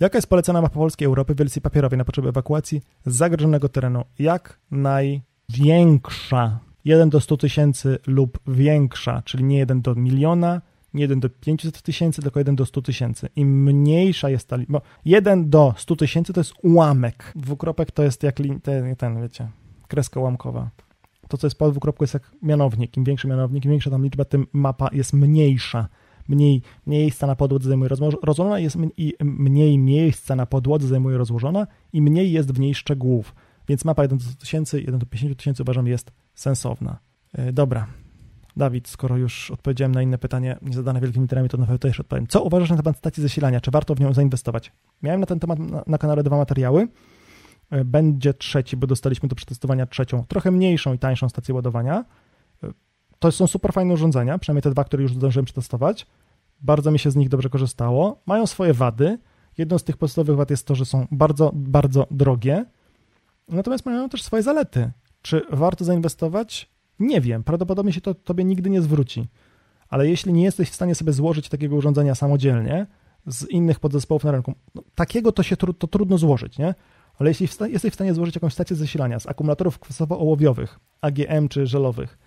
Jaka 0.00 0.18
jest 0.18 0.28
polecana 0.28 0.62
mapa 0.62 0.74
Polskiej 0.74 1.06
Europy 1.06 1.34
w 1.34 1.36
wersji 1.36 1.62
papierowej 1.62 1.98
na 1.98 2.04
potrzeby 2.04 2.28
ewakuacji 2.28 2.82
z 3.06 3.16
zagrożonego 3.16 3.68
terenu? 3.68 4.04
Jak 4.18 4.58
największa? 4.70 6.58
1 6.84 7.10
do 7.10 7.20
100 7.20 7.36
tysięcy 7.36 7.98
lub 8.06 8.38
większa, 8.46 9.22
czyli 9.24 9.44
nie 9.44 9.58
1 9.58 9.82
do 9.82 9.94
miliona, 9.94 10.60
nie 10.94 11.02
1 11.02 11.20
do 11.20 11.28
500 11.30 11.82
tysięcy, 11.82 12.22
tylko 12.22 12.40
1 12.40 12.56
do 12.56 12.66
100 12.66 12.82
tysięcy. 12.82 13.28
Im 13.36 13.62
mniejsza 13.62 14.30
jest 14.30 14.48
ta 14.48 14.56
liczba, 14.56 14.78
bo 14.78 14.84
1 15.04 15.50
do 15.50 15.74
100 15.76 15.96
tysięcy 15.96 16.32
to 16.32 16.40
jest 16.40 16.52
ułamek. 16.62 17.32
Dwukropek 17.36 17.90
to 17.90 18.02
jest 18.02 18.22
jak 18.22 18.36
ten, 18.62 18.96
ten, 18.96 19.22
wiecie, 19.22 19.48
kreska 19.88 20.20
ułamkowa. 20.20 20.70
To, 21.32 21.38
co 21.38 21.46
jest 21.46 21.58
po 21.58 21.70
dwukropku, 21.70 22.04
jest 22.04 22.14
jak 22.14 22.30
mianownik. 22.42 22.96
Im 22.96 23.04
większy 23.04 23.28
mianownik, 23.28 23.64
im 23.64 23.70
większa 23.70 23.90
tam 23.90 24.04
liczba, 24.04 24.24
tym 24.24 24.46
mapa 24.52 24.88
jest 24.92 25.12
mniejsza. 25.12 25.88
Mniej 26.28 26.62
miejsca 26.86 27.26
na 27.26 27.36
podłodze 27.36 27.68
zajmuje 27.68 27.88
rozłożona, 28.22 28.58
jest 28.58 28.76
i 28.96 29.14
mniej 29.24 29.78
miejsca 29.78 30.36
na 30.36 30.46
podłodze 30.46 30.88
zajmuje 30.88 31.18
rozłożona 31.18 31.66
i 31.92 32.02
mniej 32.02 32.32
jest 32.32 32.52
w 32.52 32.60
niej 32.60 32.74
szczegółów. 32.74 33.34
Więc 33.68 33.84
mapa 33.84 34.02
1 34.02 34.18
do 34.18 34.24
100 34.24 34.40
tysięcy, 34.40 34.80
1 34.80 34.98
do 34.98 35.06
50 35.06 35.38
tysięcy 35.38 35.62
uważam 35.62 35.86
jest 35.86 36.12
sensowna. 36.34 36.98
Yy, 37.38 37.52
dobra, 37.52 37.86
Dawid, 38.56 38.88
skoro 38.88 39.16
już 39.16 39.50
odpowiedziałem 39.50 39.94
na 39.94 40.02
inne 40.02 40.18
pytanie 40.18 40.58
niezadane 40.62 41.00
wielkimi 41.00 41.22
literami, 41.22 41.48
to 41.48 41.56
na 41.56 41.66
pewno 41.66 41.78
też 41.78 42.00
odpowiem. 42.00 42.26
Co 42.26 42.42
uważasz 42.42 42.70
na 42.70 42.76
temat 42.76 42.96
stacji 42.96 43.22
zasilania? 43.22 43.60
Czy 43.60 43.70
warto 43.70 43.94
w 43.94 44.00
nią 44.00 44.12
zainwestować? 44.12 44.72
Miałem 45.02 45.20
na 45.20 45.26
ten 45.26 45.40
temat 45.40 45.58
na, 45.58 45.84
na 45.86 45.98
kanale 45.98 46.22
dwa 46.22 46.36
materiały. 46.36 46.88
E, 47.72 47.84
będzie 47.84 48.34
trzeci, 48.34 48.76
bo 48.76 48.86
dostaliśmy 48.86 49.28
do 49.28 49.36
przetestowania 49.36 49.86
trzecią, 49.86 50.24
trochę 50.28 50.50
mniejszą 50.50 50.92
i 50.92 50.98
tańszą 50.98 51.28
stację 51.28 51.54
ładowania. 51.54 52.04
E, 52.62 52.72
to 53.18 53.32
są 53.32 53.46
super 53.46 53.72
fajne 53.72 53.94
urządzenia, 53.94 54.38
przynajmniej 54.38 54.62
te 54.62 54.70
dwa, 54.70 54.84
które 54.84 55.02
już 55.02 55.14
zdążyłem 55.14 55.44
przetestować. 55.44 56.06
Bardzo 56.60 56.90
mi 56.90 56.98
się 56.98 57.10
z 57.10 57.16
nich 57.16 57.28
dobrze 57.28 57.48
korzystało. 57.48 58.22
Mają 58.26 58.46
swoje 58.46 58.74
wady. 58.74 59.18
Jedną 59.58 59.78
z 59.78 59.84
tych 59.84 59.96
podstawowych 59.96 60.36
wad 60.36 60.50
jest 60.50 60.66
to, 60.66 60.74
że 60.74 60.84
są 60.84 61.06
bardzo, 61.10 61.50
bardzo 61.54 62.06
drogie. 62.10 62.64
Natomiast 63.48 63.86
mają 63.86 64.08
też 64.08 64.22
swoje 64.22 64.42
zalety. 64.42 64.90
Czy 65.22 65.42
warto 65.50 65.84
zainwestować? 65.84 66.70
Nie 66.98 67.20
wiem, 67.20 67.44
prawdopodobnie 67.44 67.92
się 67.92 68.00
to 68.00 68.14
tobie 68.14 68.44
nigdy 68.44 68.70
nie 68.70 68.82
zwróci. 68.82 69.28
Ale 69.88 70.08
jeśli 70.08 70.32
nie 70.32 70.44
jesteś 70.44 70.70
w 70.70 70.74
stanie 70.74 70.94
sobie 70.94 71.12
złożyć 71.12 71.48
takiego 71.48 71.76
urządzenia 71.76 72.14
samodzielnie 72.14 72.86
z 73.26 73.50
innych 73.50 73.80
podzespołów 73.80 74.24
na 74.24 74.32
rynku, 74.32 74.54
no, 74.74 74.82
takiego 74.94 75.32
to 75.32 75.42
się 75.42 75.56
to 75.56 75.86
trudno 75.86 76.18
złożyć, 76.18 76.58
nie? 76.58 76.74
Ale 77.22 77.30
jeśli 77.30 77.48
jesteś 77.72 77.92
w 77.92 77.94
stanie 77.94 78.14
złożyć 78.14 78.34
jakąś 78.34 78.52
stację 78.52 78.76
zasilania 78.76 79.20
z 79.20 79.26
akumulatorów 79.26 79.78
kwasowo-ołowiowych, 79.78 80.80
AGM 81.00 81.48
czy 81.48 81.66
żelowych, 81.66 82.18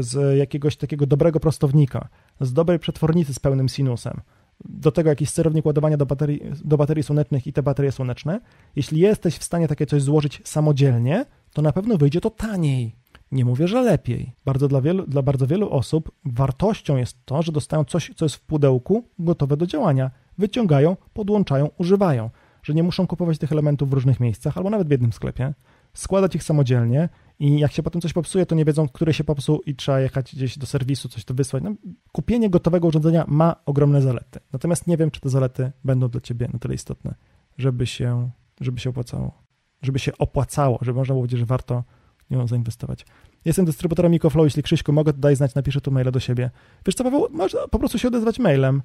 z 0.00 0.38
jakiegoś 0.38 0.76
takiego 0.76 1.06
dobrego 1.06 1.40
prostownika, 1.40 2.08
z 2.40 2.52
dobrej 2.52 2.78
przetwornicy 2.78 3.34
z 3.34 3.38
pełnym 3.38 3.68
sinusem, 3.68 4.20
do 4.64 4.92
tego 4.92 5.10
jakiś 5.10 5.30
sterownik 5.30 5.66
ładowania 5.66 5.96
do 5.96 6.06
baterii, 6.06 6.40
do 6.64 6.76
baterii 6.76 7.02
słonecznych 7.02 7.46
i 7.46 7.52
te 7.52 7.62
baterie 7.62 7.92
słoneczne, 7.92 8.40
jeśli 8.76 9.00
jesteś 9.00 9.36
w 9.36 9.44
stanie 9.44 9.68
takie 9.68 9.86
coś 9.86 10.02
złożyć 10.02 10.42
samodzielnie, 10.44 11.24
to 11.52 11.62
na 11.62 11.72
pewno 11.72 11.96
wyjdzie 11.96 12.20
to 12.20 12.30
taniej. 12.30 12.96
Nie 13.32 13.44
mówię, 13.44 13.68
że 13.68 13.82
lepiej. 13.82 14.32
Bardzo 14.44 14.68
dla, 14.68 14.80
wielu, 14.80 15.06
dla 15.06 15.22
bardzo 15.22 15.46
wielu 15.46 15.70
osób 15.70 16.10
wartością 16.24 16.96
jest 16.96 17.16
to, 17.24 17.42
że 17.42 17.52
dostają 17.52 17.84
coś, 17.84 18.12
co 18.16 18.24
jest 18.24 18.34
w 18.34 18.40
pudełku, 18.40 19.04
gotowe 19.18 19.56
do 19.56 19.66
działania. 19.66 20.10
Wyciągają, 20.38 20.96
podłączają, 21.14 21.70
używają. 21.78 22.30
Że 22.66 22.74
nie 22.74 22.82
muszą 22.82 23.06
kupować 23.06 23.38
tych 23.38 23.52
elementów 23.52 23.90
w 23.90 23.92
różnych 23.92 24.20
miejscach 24.20 24.56
albo 24.56 24.70
nawet 24.70 24.88
w 24.88 24.90
jednym 24.90 25.12
sklepie, 25.12 25.54
składać 25.94 26.34
ich 26.34 26.42
samodzielnie 26.42 27.08
i 27.38 27.58
jak 27.58 27.72
się 27.72 27.82
potem 27.82 28.00
coś 28.00 28.12
popsuje, 28.12 28.46
to 28.46 28.54
nie 28.54 28.64
wiedzą, 28.64 28.88
które 28.88 29.14
się 29.14 29.24
popsuł 29.24 29.60
i 29.66 29.74
trzeba 29.74 30.00
jechać 30.00 30.34
gdzieś 30.34 30.58
do 30.58 30.66
serwisu, 30.66 31.08
coś 31.08 31.24
to 31.24 31.34
wysłać. 31.34 31.62
No, 31.62 31.74
kupienie 32.12 32.50
gotowego 32.50 32.88
urządzenia 32.88 33.24
ma 33.28 33.56
ogromne 33.66 34.02
zalety. 34.02 34.40
Natomiast 34.52 34.86
nie 34.86 34.96
wiem, 34.96 35.10
czy 35.10 35.20
te 35.20 35.28
zalety 35.28 35.72
będą 35.84 36.08
dla 36.08 36.20
ciebie 36.20 36.48
na 36.52 36.58
tyle 36.58 36.74
istotne, 36.74 37.14
żeby 37.58 37.86
się, 37.86 38.30
żeby 38.60 38.80
się 38.80 38.90
opłacało. 38.90 39.42
Żeby 39.82 39.98
się 39.98 40.18
opłacało, 40.18 40.78
żeby 40.82 40.98
można 40.98 41.12
było 41.12 41.22
powiedzieć, 41.22 41.40
że 41.40 41.46
warto 41.46 41.84
nią 42.30 42.46
zainwestować. 42.46 43.06
Jestem 43.44 43.64
dystrybutorem 43.64 44.14
EcoFlow, 44.14 44.44
jeśli 44.44 44.62
Krzyśku 44.62 44.92
mogę, 44.92 45.12
daj 45.12 45.36
znać, 45.36 45.54
napiszę 45.54 45.80
tu 45.80 45.90
maila 45.90 46.10
do 46.10 46.20
siebie. 46.20 46.50
Wiesz 46.86 46.94
co, 46.94 47.04
Paweł, 47.04 47.26
możesz 47.30 47.60
po 47.70 47.78
prostu 47.78 47.98
się 47.98 48.08
odezwać 48.08 48.38
mailem, 48.38 48.82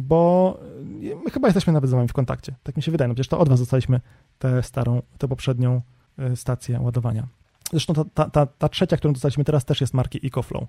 bo 0.00 0.58
my 1.24 1.30
chyba 1.30 1.48
jesteśmy 1.48 1.72
nawet 1.72 1.90
z 1.90 1.92
wami 1.92 2.08
w 2.08 2.12
kontakcie. 2.12 2.54
Tak 2.62 2.76
mi 2.76 2.82
się 2.82 2.92
wydaje, 2.92 3.08
no 3.08 3.14
przecież 3.14 3.28
to 3.28 3.38
od 3.38 3.48
was 3.48 3.60
dostaliśmy 3.60 4.00
tę 4.38 4.62
starą, 4.62 5.02
tę 5.18 5.28
poprzednią 5.28 5.80
e, 6.18 6.36
stację 6.36 6.80
ładowania. 6.80 7.26
Zresztą 7.70 7.94
ta, 7.94 8.04
ta, 8.04 8.30
ta, 8.30 8.46
ta 8.46 8.68
trzecia, 8.68 8.96
którą 8.96 9.12
dostaliśmy 9.12 9.44
teraz 9.44 9.64
też 9.64 9.80
jest 9.80 9.94
marki 9.94 10.26
EcoFlow. 10.26 10.64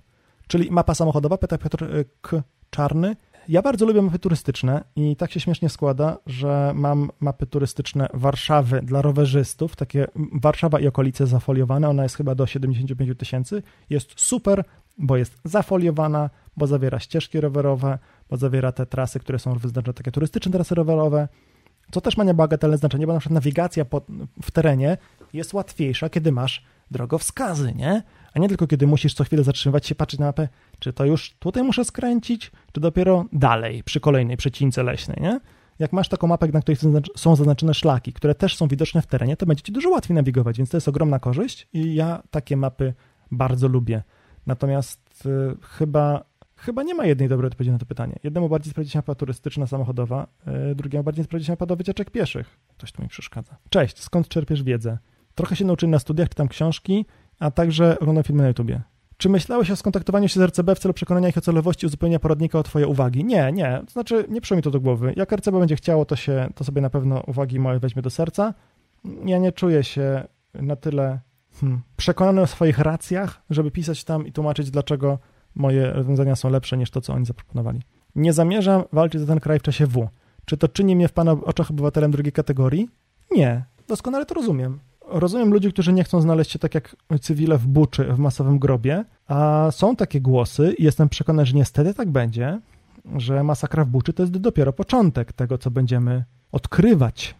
Czyli 0.46 0.70
mapa 0.70 0.94
samochodowa, 0.94 1.38
pyta 1.38 1.58
Piotr 1.58 1.84
e, 1.84 2.04
K. 2.20 2.42
Czarny, 2.70 3.16
ja 3.48 3.62
bardzo 3.62 3.86
lubię 3.86 4.02
mapy 4.02 4.18
turystyczne 4.18 4.84
i 4.96 5.16
tak 5.16 5.30
się 5.30 5.40
śmiesznie 5.40 5.68
składa, 5.68 6.18
że 6.26 6.72
mam 6.74 7.10
mapy 7.20 7.46
turystyczne 7.46 8.08
Warszawy 8.14 8.82
dla 8.82 9.02
rowerzystów, 9.02 9.76
takie 9.76 10.06
Warszawa 10.32 10.80
i 10.80 10.86
okolice 10.86 11.26
zafoliowane, 11.26 11.88
ona 11.88 12.02
jest 12.02 12.16
chyba 12.16 12.34
do 12.34 12.46
75 12.46 13.18
tysięcy, 13.18 13.62
jest 13.90 14.12
super, 14.16 14.64
bo 14.98 15.16
jest 15.16 15.40
zafoliowana, 15.44 16.30
bo 16.56 16.66
zawiera 16.66 16.98
ścieżki 16.98 17.40
rowerowe, 17.40 17.98
bo 18.30 18.36
zawiera 18.36 18.72
te 18.72 18.86
trasy, 18.86 19.20
które 19.20 19.38
są 19.38 19.54
wyznaczone, 19.54 19.94
takie 19.94 20.10
turystyczne 20.10 20.52
trasy 20.52 20.74
rowerowe, 20.74 21.28
co 21.92 22.00
też 22.00 22.16
ma 22.16 22.24
niebagatelne 22.24 22.78
znaczenie, 22.78 23.06
bo 23.06 23.12
na 23.12 23.18
przykład 23.18 23.34
nawigacja 23.34 23.84
po, 23.84 24.02
w 24.42 24.50
terenie 24.50 24.96
jest 25.32 25.54
łatwiejsza, 25.54 26.10
kiedy 26.10 26.32
masz 26.32 26.64
drogowskazy, 26.90 27.74
nie? 27.74 28.02
A 28.34 28.38
nie 28.38 28.48
tylko 28.48 28.66
kiedy 28.66 28.86
musisz 28.86 29.14
co 29.14 29.24
chwilę 29.24 29.44
zatrzymywać 29.44 29.86
się, 29.86 29.94
patrzeć 29.94 30.20
na 30.20 30.26
mapę, 30.26 30.48
czy 30.78 30.92
to 30.92 31.04
już 31.04 31.34
tutaj 31.38 31.62
muszę 31.62 31.84
skręcić, 31.84 32.50
czy 32.72 32.80
dopiero 32.80 33.24
dalej, 33.32 33.82
przy 33.82 34.00
kolejnej 34.00 34.36
przecince 34.36 34.82
leśnej, 34.82 35.18
nie? 35.20 35.40
Jak 35.78 35.92
masz 35.92 36.08
taką 36.08 36.26
mapę, 36.26 36.48
na 36.48 36.60
której 36.60 36.76
są 37.16 37.36
zaznaczone 37.36 37.74
szlaki, 37.74 38.12
które 38.12 38.34
też 38.34 38.56
są 38.56 38.68
widoczne 38.68 39.02
w 39.02 39.06
terenie, 39.06 39.36
to 39.36 39.46
będzie 39.46 39.62
ci 39.62 39.72
dużo 39.72 39.90
łatwiej 39.90 40.14
nawigować, 40.14 40.56
więc 40.56 40.70
to 40.70 40.76
jest 40.76 40.88
ogromna 40.88 41.18
korzyść 41.18 41.68
i 41.72 41.94
ja 41.94 42.22
takie 42.30 42.56
mapy 42.56 42.94
bardzo 43.30 43.68
lubię. 43.68 44.02
Natomiast 44.46 45.26
y, 45.26 45.56
chyba, 45.62 46.24
chyba 46.56 46.82
nie 46.82 46.94
ma 46.94 47.06
jednej 47.06 47.28
dobrej 47.28 47.46
odpowiedzi 47.46 47.70
na 47.70 47.78
to 47.78 47.86
pytanie. 47.86 48.18
Jednemu 48.22 48.48
bardziej 48.48 48.70
sprawdzi 48.70 48.90
się 48.90 48.98
mapa 48.98 49.14
turystyczna, 49.14 49.66
samochodowa, 49.66 50.26
y, 50.72 50.74
drugiemu 50.74 51.04
bardziej 51.04 51.24
sprawdzi 51.24 51.46
się 51.46 51.52
mapa 51.52 51.66
do 51.66 51.76
wycieczek 51.76 52.10
pieszych. 52.10 52.58
Ktoś 52.76 52.92
tu 52.92 53.02
mi 53.02 53.08
przeszkadza. 53.08 53.56
Cześć, 53.70 54.00
skąd 54.00 54.28
czerpiesz 54.28 54.62
wiedzę? 54.62 54.98
Trochę 55.34 55.56
się 55.56 55.64
nauczyłem 55.64 55.90
na 55.90 55.98
studiach, 55.98 56.28
czytam 56.28 56.48
książki, 56.48 57.06
a 57.38 57.50
także 57.50 57.98
oglądam 57.98 58.24
filmy 58.24 58.42
na 58.42 58.48
YouTubie. 58.48 58.80
Czy 59.16 59.28
myślałeś 59.28 59.70
o 59.70 59.76
skontaktowaniu 59.76 60.28
się 60.28 60.40
z 60.40 60.42
RCB 60.42 60.74
w 60.74 60.78
celu 60.78 60.94
przekonania 60.94 61.28
ich 61.28 61.38
o 61.38 61.40
celowości 61.40 61.86
uzupełnienia 61.86 62.18
poradnika 62.18 62.58
o 62.58 62.62
Twoje 62.62 62.86
uwagi? 62.86 63.24
Nie, 63.24 63.52
nie. 63.52 63.82
To 63.86 63.92
znaczy, 63.92 64.24
nie 64.28 64.40
przyszło 64.40 64.56
mi 64.56 64.62
to 64.62 64.70
do 64.70 64.80
głowy. 64.80 65.12
Jak 65.16 65.32
RCB 65.32 65.58
będzie 65.58 65.76
chciało, 65.76 66.04
to, 66.04 66.16
się, 66.16 66.48
to 66.54 66.64
sobie 66.64 66.80
na 66.80 66.90
pewno 66.90 67.22
uwagi 67.26 67.58
moje 67.58 67.78
weźmie 67.78 68.02
do 68.02 68.10
serca. 68.10 68.54
Ja 69.24 69.38
nie 69.38 69.52
czuję 69.52 69.84
się 69.84 70.24
na 70.54 70.76
tyle 70.76 71.20
hmm, 71.60 71.82
przekonany 71.96 72.40
o 72.40 72.46
swoich 72.46 72.78
racjach, 72.78 73.42
żeby 73.50 73.70
pisać 73.70 74.04
tam 74.04 74.26
i 74.26 74.32
tłumaczyć, 74.32 74.70
dlaczego 74.70 75.18
moje 75.54 75.92
rozwiązania 75.92 76.36
są 76.36 76.50
lepsze 76.50 76.76
niż 76.76 76.90
to, 76.90 77.00
co 77.00 77.12
oni 77.12 77.26
zaproponowali. 77.26 77.80
Nie 78.14 78.32
zamierzam 78.32 78.82
walczyć 78.92 79.20
za 79.20 79.26
ten 79.26 79.40
kraj 79.40 79.58
w 79.58 79.62
czasie 79.62 79.86
W. 79.86 80.08
Czy 80.44 80.56
to 80.56 80.68
czyni 80.68 80.96
mnie 80.96 81.08
w 81.08 81.12
Pana 81.12 81.32
oczach 81.32 81.70
obywatelem 81.70 82.10
drugiej 82.10 82.32
kategorii? 82.32 82.88
Nie. 83.30 83.64
Doskonale 83.88 84.26
to 84.26 84.34
rozumiem 84.34 84.80
rozumiem 85.12 85.52
ludzi, 85.52 85.72
którzy 85.72 85.92
nie 85.92 86.04
chcą 86.04 86.20
znaleźć 86.20 86.50
się 86.50 86.58
tak 86.58 86.74
jak 86.74 86.96
cywile 87.20 87.58
w 87.58 87.66
buczy, 87.66 88.04
w 88.04 88.18
masowym 88.18 88.58
grobie, 88.58 89.04
a 89.28 89.68
są 89.70 89.96
takie 89.96 90.20
głosy 90.20 90.74
i 90.78 90.84
jestem 90.84 91.08
przekonany, 91.08 91.46
że 91.46 91.56
niestety 91.56 91.94
tak 91.94 92.10
będzie, 92.10 92.60
że 93.16 93.44
masakra 93.44 93.84
w 93.84 93.88
buczy 93.88 94.12
to 94.12 94.22
jest 94.22 94.32
dopiero 94.32 94.72
początek 94.72 95.32
tego, 95.32 95.58
co 95.58 95.70
będziemy 95.70 96.24
odkrywać. 96.52 97.34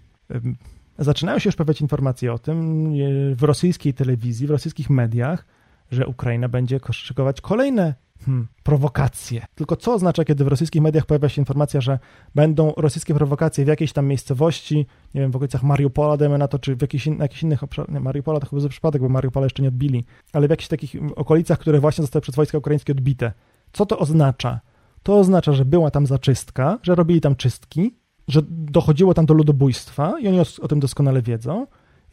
Zaczynają 0.98 1.38
się 1.38 1.48
już 1.48 1.56
pojawiać 1.56 1.80
informacje 1.80 2.32
o 2.32 2.38
tym 2.38 2.88
w 3.34 3.42
rosyjskiej 3.42 3.94
telewizji, 3.94 4.46
w 4.46 4.50
rosyjskich 4.50 4.90
mediach, 4.90 5.46
że 5.90 6.06
Ukraina 6.06 6.48
będzie 6.48 6.80
szykować 6.90 7.40
kolejne 7.40 7.94
Hmm, 8.24 8.48
prowokacje. 8.62 9.46
Tylko 9.54 9.76
co 9.76 9.94
oznacza, 9.94 10.24
kiedy 10.24 10.44
w 10.44 10.48
rosyjskich 10.48 10.82
mediach 10.82 11.06
pojawia 11.06 11.28
się 11.28 11.42
informacja, 11.42 11.80
że 11.80 11.98
będą 12.34 12.72
rosyjskie 12.76 13.14
prowokacje 13.14 13.64
w 13.64 13.68
jakiejś 13.68 13.92
tam 13.92 14.06
miejscowości, 14.06 14.86
nie 15.14 15.20
wiem, 15.20 15.30
w 15.30 15.36
okolicach 15.36 15.62
Mariupola, 15.62 16.16
dajmy 16.16 16.38
na 16.38 16.48
to, 16.48 16.58
czy 16.58 16.76
w 16.76 16.82
jakichś, 16.82 17.06
in, 17.06 17.18
jakichś 17.18 17.42
innych 17.42 17.62
obszarach, 17.62 17.94
nie, 17.94 18.00
Mariupola 18.00 18.40
to 18.40 18.46
chyba 18.46 18.62
za 18.62 18.68
przypadek, 18.68 19.02
bo 19.02 19.08
Mariupola 19.08 19.46
jeszcze 19.46 19.62
nie 19.62 19.68
odbili, 19.68 20.04
ale 20.32 20.46
w 20.46 20.50
jakichś 20.50 20.68
takich 20.68 20.94
okolicach, 21.16 21.58
które 21.58 21.80
właśnie 21.80 22.02
zostały 22.02 22.20
przez 22.20 22.34
wojska 22.34 22.58
ukraińskie 22.58 22.92
odbite. 22.92 23.32
Co 23.72 23.86
to 23.86 23.98
oznacza? 23.98 24.60
To 25.02 25.18
oznacza, 25.18 25.52
że 25.52 25.64
była 25.64 25.90
tam 25.90 26.06
zaczystka, 26.06 26.78
że 26.82 26.94
robili 26.94 27.20
tam 27.20 27.36
czystki, 27.36 27.94
że 28.28 28.40
dochodziło 28.48 29.14
tam 29.14 29.26
do 29.26 29.34
ludobójstwa 29.34 30.20
i 30.20 30.28
oni 30.28 30.40
o, 30.40 30.44
o 30.60 30.68
tym 30.68 30.80
doskonale 30.80 31.22
wiedzą, 31.22 31.66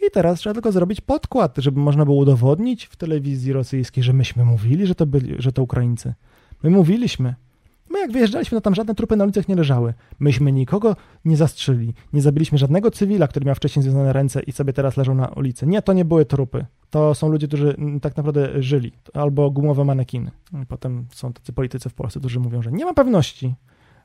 i 0.08 0.12
teraz 0.12 0.40
trzeba 0.40 0.54
tylko 0.54 0.72
zrobić 0.72 1.02
podkład, 1.02 1.58
żeby 1.58 1.80
można 1.80 2.06
było 2.06 2.18
udowodnić 2.18 2.86
w 2.86 2.96
telewizji 2.96 3.54
rosyjskiej, 3.54 4.04
że 4.04 4.14
myśmy 4.14 4.46
mówili, 4.46 4.88
że 4.88 4.96
to 4.96 5.06
byli, 5.06 5.36
że 5.38 5.52
to 5.52 5.64
Ukraińcy. 5.64 6.14
My 6.64 6.70
mówiliśmy. 6.70 7.36
My 7.90 8.00
jak 8.00 8.12
wyjeżdżaliśmy, 8.12 8.58
to 8.58 8.62
tam 8.62 8.76
żadne 8.76 8.96
trupy 8.96 9.16
na 9.16 9.24
ulicach 9.24 9.48
nie 9.48 9.56
leżały. 9.56 9.94
Myśmy 10.20 10.52
nikogo 10.52 10.96
nie 11.26 11.38
zastrzyli. 11.38 11.94
Nie 12.14 12.22
zabiliśmy 12.22 12.58
żadnego 12.58 12.92
cywila, 12.92 13.28
który 13.28 13.46
miał 13.46 13.56
wcześniej 13.56 13.84
związane 13.84 14.14
ręce 14.14 14.42
i 14.42 14.52
sobie 14.52 14.74
teraz 14.74 14.98
leżał 14.98 15.16
na 15.16 15.28
ulicy. 15.28 15.68
Nie, 15.68 15.82
to 15.82 15.94
nie 15.94 16.06
były 16.06 16.26
trupy. 16.26 16.66
To 16.90 17.16
są 17.16 17.30
ludzie, 17.30 17.48
którzy 17.48 17.76
mm, 17.76 18.00
tak 18.00 18.18
naprawdę 18.18 18.64
żyli. 18.64 18.92
Albo 19.14 19.52
gumowe 19.52 19.86
manekiny. 19.86 20.32
I 20.64 20.66
potem 20.66 21.06
są 21.12 21.34
tacy 21.34 21.54
politycy 21.54 21.90
w 21.90 21.94
Polsce, 21.94 22.20
którzy 22.20 22.40
mówią, 22.40 22.62
że 22.62 22.72
nie 22.72 22.86
ma 22.86 22.94
pewności. 22.94 23.56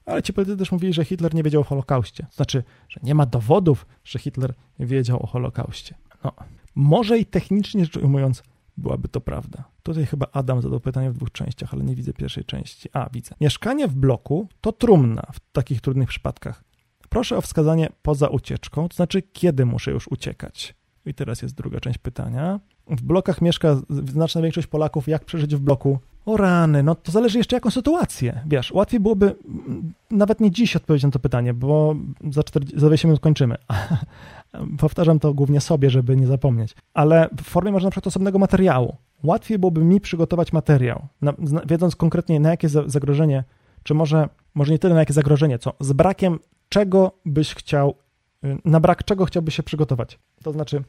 Ale 0.06 0.22
ci 0.22 0.32
politycy 0.32 0.58
też 0.58 0.72
mówili, 0.72 0.92
że 0.92 1.04
Hitler 1.04 1.34
nie 1.34 1.42
wiedział 1.42 1.60
o 1.60 1.64
Holokauście. 1.64 2.26
To 2.30 2.36
znaczy, 2.36 2.64
że 2.88 3.00
nie 3.02 3.14
ma 3.14 3.26
dowodów, 3.26 3.86
że 4.04 4.18
Hitler 4.18 4.54
wiedział 4.78 5.22
o 5.22 5.26
Holokauście. 5.26 5.94
No, 6.24 6.32
może 6.74 7.18
i 7.18 7.26
technicznie 7.26 7.84
rzecz 7.84 7.96
ujmując, 7.96 8.42
byłaby 8.76 9.08
to 9.08 9.20
prawda. 9.20 9.64
Tutaj 9.82 10.06
chyba 10.06 10.26
Adam 10.32 10.62
zadał 10.62 10.80
pytanie 10.80 11.10
w 11.10 11.14
dwóch 11.14 11.32
częściach, 11.32 11.74
ale 11.74 11.84
nie 11.84 11.94
widzę 11.94 12.12
pierwszej 12.12 12.44
części. 12.44 12.88
A, 12.92 13.10
widzę. 13.12 13.34
Mieszkanie 13.40 13.88
w 13.88 13.94
bloku 13.94 14.48
to 14.60 14.72
trumna 14.72 15.22
w 15.32 15.40
takich 15.52 15.80
trudnych 15.80 16.08
przypadkach. 16.08 16.64
Proszę 17.08 17.36
o 17.36 17.40
wskazanie 17.40 17.88
poza 18.02 18.28
ucieczką, 18.28 18.88
to 18.88 18.96
znaczy 18.96 19.22
kiedy 19.22 19.66
muszę 19.66 19.90
już 19.90 20.08
uciekać. 20.08 20.74
I 21.06 21.14
teraz 21.14 21.42
jest 21.42 21.54
druga 21.54 21.80
część 21.80 21.98
pytania. 21.98 22.60
W 22.86 23.02
blokach 23.02 23.40
mieszka 23.40 23.76
znaczna 23.90 24.42
większość 24.42 24.66
Polaków. 24.66 25.08
Jak 25.08 25.24
przeżyć 25.24 25.56
w 25.56 25.60
bloku? 25.60 25.98
O 26.26 26.36
rany, 26.36 26.82
no 26.82 26.94
to 26.94 27.12
zależy 27.12 27.38
jeszcze 27.38 27.56
jaką 27.56 27.70
sytuację. 27.70 28.40
Wiesz, 28.46 28.72
łatwiej 28.72 29.00
byłoby 29.00 29.34
nawet 30.10 30.40
nie 30.40 30.50
dziś 30.50 30.76
odpowiedzieć 30.76 31.04
na 31.04 31.10
to 31.10 31.18
pytanie, 31.18 31.54
bo 31.54 31.96
za, 32.30 32.42
40, 32.42 32.80
za 32.80 32.86
20 32.86 33.08
minut 33.08 33.20
kończymy. 33.20 33.56
Powtarzam 34.78 35.20
to 35.20 35.34
głównie 35.34 35.60
sobie, 35.60 35.90
żeby 35.90 36.16
nie 36.16 36.26
zapomnieć. 36.26 36.74
Ale 36.94 37.28
w 37.38 37.42
formie 37.42 37.72
może 37.72 37.84
na 37.84 37.90
przykład 37.90 38.06
osobnego 38.06 38.38
materiału. 38.38 38.96
Łatwiej 39.22 39.58
byłoby 39.58 39.84
mi 39.84 40.00
przygotować 40.00 40.52
materiał, 40.52 41.06
na, 41.22 41.32
wiedząc 41.66 41.96
konkretnie 41.96 42.40
na 42.40 42.50
jakie 42.50 42.68
zagrożenie, 42.68 43.44
czy 43.82 43.94
może, 43.94 44.28
może 44.54 44.72
nie 44.72 44.78
tyle 44.78 44.94
na 44.94 45.00
jakie 45.00 45.12
zagrożenie, 45.12 45.58
co 45.58 45.72
z 45.80 45.92
brakiem 45.92 46.38
czego 46.68 47.12
byś 47.26 47.54
chciał, 47.54 47.94
y, 48.44 48.58
na 48.64 48.80
brak 48.80 49.04
czego 49.04 49.24
chciałbyś 49.24 49.54
się 49.54 49.62
przygotować. 49.62 50.18
To 50.42 50.52
znaczy, 50.52 50.84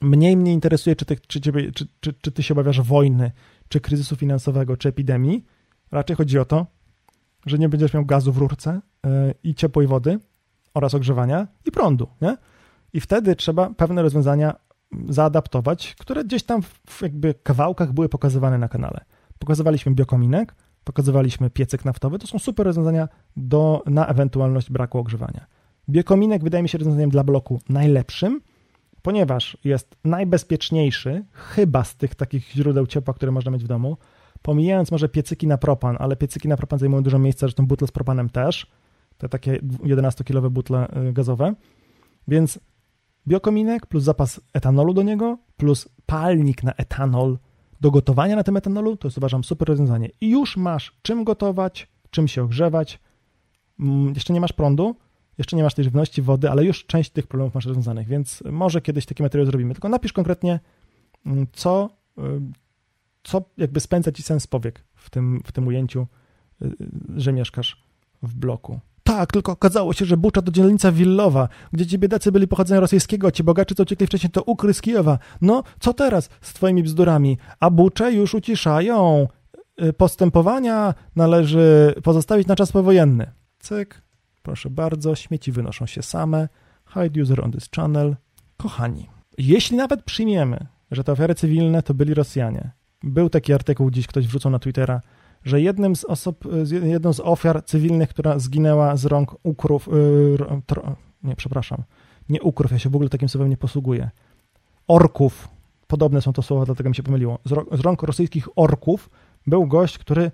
mniej 0.00 0.36
mnie 0.36 0.52
interesuje, 0.52 0.96
czy 0.96 1.04
ty, 1.04 1.16
czy, 1.26 1.40
ciebie, 1.40 1.72
czy, 1.72 1.86
czy, 2.00 2.12
czy 2.12 2.32
ty 2.32 2.42
się 2.42 2.54
obawiasz 2.54 2.80
wojny, 2.80 3.32
czy 3.68 3.80
kryzysu 3.80 4.16
finansowego, 4.16 4.76
czy 4.76 4.88
epidemii. 4.88 5.44
Raczej 5.92 6.16
chodzi 6.16 6.38
o 6.38 6.44
to, 6.44 6.66
że 7.46 7.58
nie 7.58 7.68
będziesz 7.68 7.94
miał 7.94 8.04
gazu 8.04 8.32
w 8.32 8.38
rurce 8.38 8.80
yy, 9.04 9.10
i 9.42 9.54
ciepłej 9.54 9.86
wody 9.86 10.18
oraz 10.74 10.94
ogrzewania 10.94 11.48
i 11.66 11.70
prądu, 11.70 12.08
nie? 12.22 12.36
I 12.92 13.00
wtedy 13.00 13.36
trzeba 13.36 13.70
pewne 13.70 14.02
rozwiązania 14.02 14.54
zaadaptować, 15.08 15.94
które 15.98 16.24
gdzieś 16.24 16.42
tam 16.42 16.62
w 16.62 17.02
jakby 17.02 17.34
kawałkach 17.34 17.92
były 17.92 18.08
pokazywane 18.08 18.58
na 18.58 18.68
kanale. 18.68 19.04
Pokazywaliśmy 19.38 19.94
biokominek, 19.94 20.54
pokazywaliśmy 20.84 21.50
piecyk 21.50 21.84
naftowy, 21.84 22.18
to 22.18 22.26
są 22.26 22.38
super 22.38 22.66
rozwiązania 22.66 23.08
do, 23.36 23.82
na 23.86 24.06
ewentualność 24.06 24.70
braku 24.70 24.98
ogrzewania. 24.98 25.46
Biokominek 25.88 26.42
wydaje 26.42 26.62
mi 26.62 26.68
się 26.68 26.78
rozwiązaniem 26.78 27.10
dla 27.10 27.24
bloku 27.24 27.60
najlepszym, 27.68 28.40
ponieważ 29.02 29.56
jest 29.64 29.96
najbezpieczniejszy, 30.04 31.24
chyba 31.32 31.84
z 31.84 31.96
tych 31.96 32.14
takich 32.14 32.50
źródeł 32.50 32.86
ciepła, 32.86 33.14
które 33.14 33.32
można 33.32 33.50
mieć 33.50 33.64
w 33.64 33.66
domu, 33.66 33.96
pomijając 34.42 34.92
może 34.92 35.08
piecyki 35.08 35.46
na 35.46 35.58
propan, 35.58 35.96
ale 35.98 36.16
piecyki 36.16 36.48
na 36.48 36.56
propan 36.56 36.78
zajmują 36.78 37.02
dużo 37.02 37.18
miejsca, 37.18 37.40
zresztą 37.40 37.66
butle 37.66 37.86
z 37.86 37.90
propanem 37.90 38.30
też, 38.30 38.66
te 39.18 39.28
takie 39.28 39.58
11-kilowe 39.62 40.50
butle 40.50 41.06
y, 41.08 41.12
gazowe, 41.12 41.54
więc 42.28 42.58
biokominek 43.28 43.86
plus 43.86 44.04
zapas 44.04 44.40
etanolu 44.54 44.94
do 44.94 45.02
niego, 45.02 45.38
plus 45.56 45.88
palnik 46.06 46.62
na 46.62 46.72
etanol 46.72 47.38
do 47.80 47.90
gotowania 47.90 48.36
na 48.36 48.42
tym 48.42 48.56
etanolu, 48.56 48.96
to 48.96 49.08
jest 49.08 49.18
uważam 49.18 49.44
super 49.44 49.68
rozwiązanie. 49.68 50.10
I 50.20 50.30
już 50.30 50.56
masz 50.56 50.96
czym 51.02 51.24
gotować, 51.24 51.88
czym 52.10 52.28
się 52.28 52.42
ogrzewać, 52.42 53.00
mm, 53.80 54.14
jeszcze 54.14 54.32
nie 54.32 54.40
masz 54.40 54.52
prądu, 54.52 54.96
jeszcze 55.40 55.56
nie 55.56 55.62
masz 55.62 55.74
tej 55.74 55.84
żywności, 55.84 56.22
wody, 56.22 56.50
ale 56.50 56.64
już 56.64 56.86
część 56.86 57.10
tych 57.10 57.26
problemów 57.26 57.54
masz 57.54 57.66
rozwiązanych, 57.66 58.08
więc 58.08 58.42
może 58.50 58.80
kiedyś 58.80 59.06
taki 59.06 59.22
materiał 59.22 59.46
zrobimy. 59.46 59.74
Tylko 59.74 59.88
napisz 59.88 60.12
konkretnie, 60.12 60.60
mm, 61.26 61.46
co, 61.52 61.90
y, 62.18 62.22
co 63.22 63.42
jakby 63.56 63.80
spędza 63.80 64.12
ci 64.12 64.22
sens 64.22 64.46
powiek 64.46 64.84
w 64.94 65.10
tym, 65.10 65.40
w 65.44 65.52
tym 65.52 65.66
ujęciu, 65.66 66.06
y, 66.62 66.76
że 67.16 67.32
mieszkasz 67.32 67.82
w 68.22 68.34
bloku. 68.34 68.80
Tak, 69.02 69.32
tylko 69.32 69.52
okazało 69.52 69.92
się, 69.92 70.04
że 70.04 70.16
Bucza 70.16 70.42
to 70.42 70.52
dzielnica 70.52 70.92
willowa, 70.92 71.48
gdzie 71.72 71.86
ci 71.86 71.98
biedacy 71.98 72.32
byli 72.32 72.48
pochodzenia 72.48 72.80
rosyjskiego, 72.80 73.30
ci 73.30 73.44
bogaczy, 73.44 73.74
co 73.74 73.82
uciekli 73.82 74.06
wcześniej, 74.06 74.30
to 74.30 74.42
Ukry 74.42 74.74
z 74.74 74.80
Kijowa. 74.80 75.18
No, 75.40 75.62
co 75.80 75.94
teraz 75.94 76.28
z 76.40 76.52
twoimi 76.52 76.82
bzdurami? 76.82 77.38
A 77.60 77.70
Bucze 77.70 78.12
już 78.12 78.34
uciszają. 78.34 79.28
Y, 79.82 79.92
postępowania 79.92 80.94
należy 81.16 81.94
pozostawić 82.02 82.46
na 82.46 82.56
czas 82.56 82.72
powojenny. 82.72 83.30
Cyk. 83.58 84.09
Proszę 84.42 84.70
bardzo, 84.70 85.14
śmieci 85.14 85.52
wynoszą 85.52 85.86
się 85.86 86.02
same. 86.02 86.48
Hide 86.94 87.22
user 87.22 87.44
on 87.44 87.52
this 87.52 87.68
channel. 87.76 88.16
Kochani, 88.56 89.08
jeśli 89.38 89.76
nawet 89.76 90.02
przyjmiemy, 90.02 90.66
że 90.90 91.04
te 91.04 91.12
ofiary 91.12 91.34
cywilne 91.34 91.82
to 91.82 91.94
byli 91.94 92.14
Rosjanie, 92.14 92.70
był 93.02 93.30
taki 93.30 93.52
artykuł, 93.52 93.90
dziś 93.90 94.06
ktoś 94.06 94.26
wrzucał 94.26 94.52
na 94.52 94.58
Twittera, 94.58 95.00
że 95.44 95.60
jednym 95.60 95.96
z 95.96 96.04
osób, 96.04 96.44
jedną 96.82 97.12
z 97.12 97.20
ofiar 97.20 97.64
cywilnych, 97.64 98.08
która 98.08 98.38
zginęła 98.38 98.96
z 98.96 99.04
rąk 99.04 99.36
ukrów, 99.42 99.88
yy, 99.92 100.62
tro, 100.66 100.96
nie, 101.22 101.36
przepraszam, 101.36 101.82
nie 102.28 102.42
ukrów, 102.42 102.72
ja 102.72 102.78
się 102.78 102.90
w 102.90 102.94
ogóle 102.94 103.10
takim 103.10 103.28
słowem 103.28 103.50
nie 103.50 103.56
posługuję, 103.56 104.10
orków, 104.88 105.48
podobne 105.86 106.22
są 106.22 106.32
to 106.32 106.42
słowa, 106.42 106.64
dlatego 106.64 106.88
mi 106.88 106.96
się 106.96 107.02
pomyliło, 107.02 107.38
z, 107.44 107.78
z 107.78 107.80
rąk 107.80 108.02
rosyjskich 108.02 108.48
orków 108.56 109.10
był 109.46 109.66
gość, 109.66 109.98
który 109.98 110.30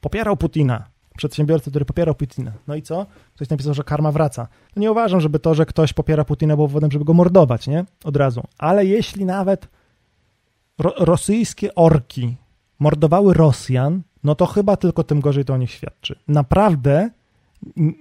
popierał 0.00 0.36
Putina, 0.36 0.84
przedsiębiorcy, 1.16 1.70
który 1.70 1.84
popierał 1.84 2.14
Putina. 2.14 2.52
No 2.66 2.74
i 2.74 2.82
co? 2.82 3.06
Ktoś 3.34 3.48
napisał, 3.48 3.74
że 3.74 3.84
karma 3.84 4.12
wraca. 4.12 4.48
No 4.76 4.80
nie 4.80 4.90
uważam, 4.92 5.20
żeby 5.20 5.38
to, 5.38 5.54
że 5.54 5.66
ktoś 5.66 5.92
popiera 5.92 6.24
Putina 6.24 6.56
było 6.56 6.68
powodem, 6.68 6.90
żeby 6.90 7.04
go 7.04 7.14
mordować, 7.14 7.66
nie? 7.66 7.84
Od 8.04 8.16
razu. 8.16 8.42
Ale 8.58 8.86
jeśli 8.86 9.24
nawet 9.24 9.68
ro 10.78 10.92
rosyjskie 10.98 11.74
orki 11.74 12.36
mordowały 12.78 13.34
Rosjan, 13.34 14.02
no 14.24 14.34
to 14.34 14.46
chyba 14.46 14.76
tylko 14.76 15.04
tym 15.04 15.20
gorzej 15.20 15.44
to 15.44 15.54
o 15.54 15.56
nich 15.56 15.70
świadczy. 15.70 16.18
Naprawdę 16.28 17.10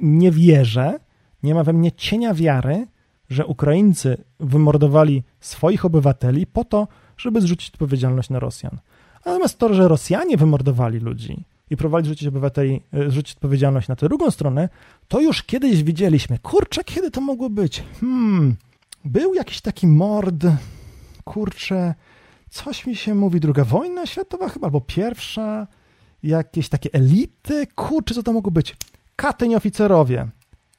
nie 0.02 0.32
wierzę, 0.32 1.00
nie 1.44 1.56
ma 1.56 1.64
we 1.64 1.74
mnie 1.74 1.92
cienia 1.92 2.34
wiary, 2.34 2.88
że 3.30 3.46
Ukraińcy 3.46 4.18
wymordowali 4.40 5.24
swoich 5.40 5.86
obywateli 5.86 6.48
po 6.48 6.64
to, 6.64 6.88
żeby 7.18 7.42
zrzucić 7.42 7.74
odpowiedzialność 7.74 8.30
na 8.30 8.40
Rosjan. 8.40 8.78
Natomiast 9.26 9.60
to, 9.60 9.74
że 9.74 9.88
Rosjanie 9.88 10.38
wymordowali 10.38 11.00
ludzi, 11.00 11.44
i 11.70 11.78
próbowali 11.78 12.08
rzucić 12.08 12.28
obywateli, 12.28 12.82
e, 12.94 13.12
rzucić 13.12 13.36
odpowiedzialność 13.36 13.88
na 13.88 13.96
tę 13.96 14.08
drugą 14.08 14.32
stronę, 14.32 14.70
to 15.08 15.22
już 15.22 15.44
kiedyś 15.44 15.84
widzieliśmy. 15.84 16.40
Kurczę, 16.40 16.84
kiedy 16.84 17.12
to 17.12 17.22
mogło 17.22 17.50
być? 17.50 17.84
Hmm, 18.02 18.56
był 19.06 19.34
jakiś 19.34 19.62
taki 19.62 19.88
mord, 19.88 20.46
kurczę, 21.24 21.96
coś 22.50 22.86
mi 22.86 22.96
się 22.96 23.16
mówi, 23.16 23.40
druga 23.40 23.64
wojna 23.64 24.06
światowa 24.06 24.50
chyba, 24.50 24.68
albo 24.68 24.82
pierwsza, 24.82 25.68
jakieś 26.24 26.70
takie 26.70 26.90
elity, 26.94 27.68
kurczę, 27.68 28.16
co 28.16 28.24
to 28.24 28.34
mogło 28.34 28.52
być? 28.52 28.78
Katyń 29.16 29.56
oficerowie. 29.56 30.28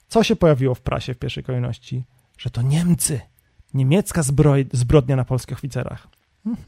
Co 0.09 0.23
się 0.23 0.37
pojawiło 0.37 0.75
w 0.75 0.81
prasie 0.81 1.15
w 1.15 1.19
pierwszej 1.19 1.45
kolejności? 1.45 2.05
Że 2.39 2.51
to 2.51 2.63
Niemcy. 2.63 3.21
Niemiecka 3.75 4.23
zbroj, 4.23 4.67
zbrodnia 4.73 5.17
na 5.17 5.25
polskich 5.25 5.59
oficerach. 5.59 6.09
Mhm. 6.47 6.67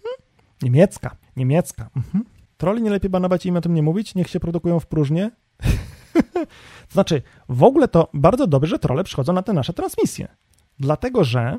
Niemiecka, 0.62 1.16
niemiecka. 1.36 1.90
Mhm. 1.96 2.24
Troli 2.58 2.82
nie 2.82 2.90
lepiej 2.90 3.10
banować 3.10 3.46
i 3.46 3.48
im 3.48 3.56
o 3.56 3.60
tym 3.60 3.74
nie 3.74 3.82
mówić? 3.82 4.14
Niech 4.14 4.28
się 4.28 4.40
produkują 4.40 4.80
w 4.80 4.86
próżnię? 4.86 5.30
to 6.88 6.92
znaczy, 6.92 7.22
w 7.48 7.62
ogóle 7.62 7.88
to 7.88 8.08
bardzo 8.14 8.46
dobrze, 8.46 8.70
że 8.70 8.78
trole 8.78 9.04
przychodzą 9.04 9.32
na 9.32 9.42
te 9.42 9.52
nasze 9.52 9.72
transmisje. 9.72 10.28
Dlatego, 10.78 11.24
że 11.24 11.58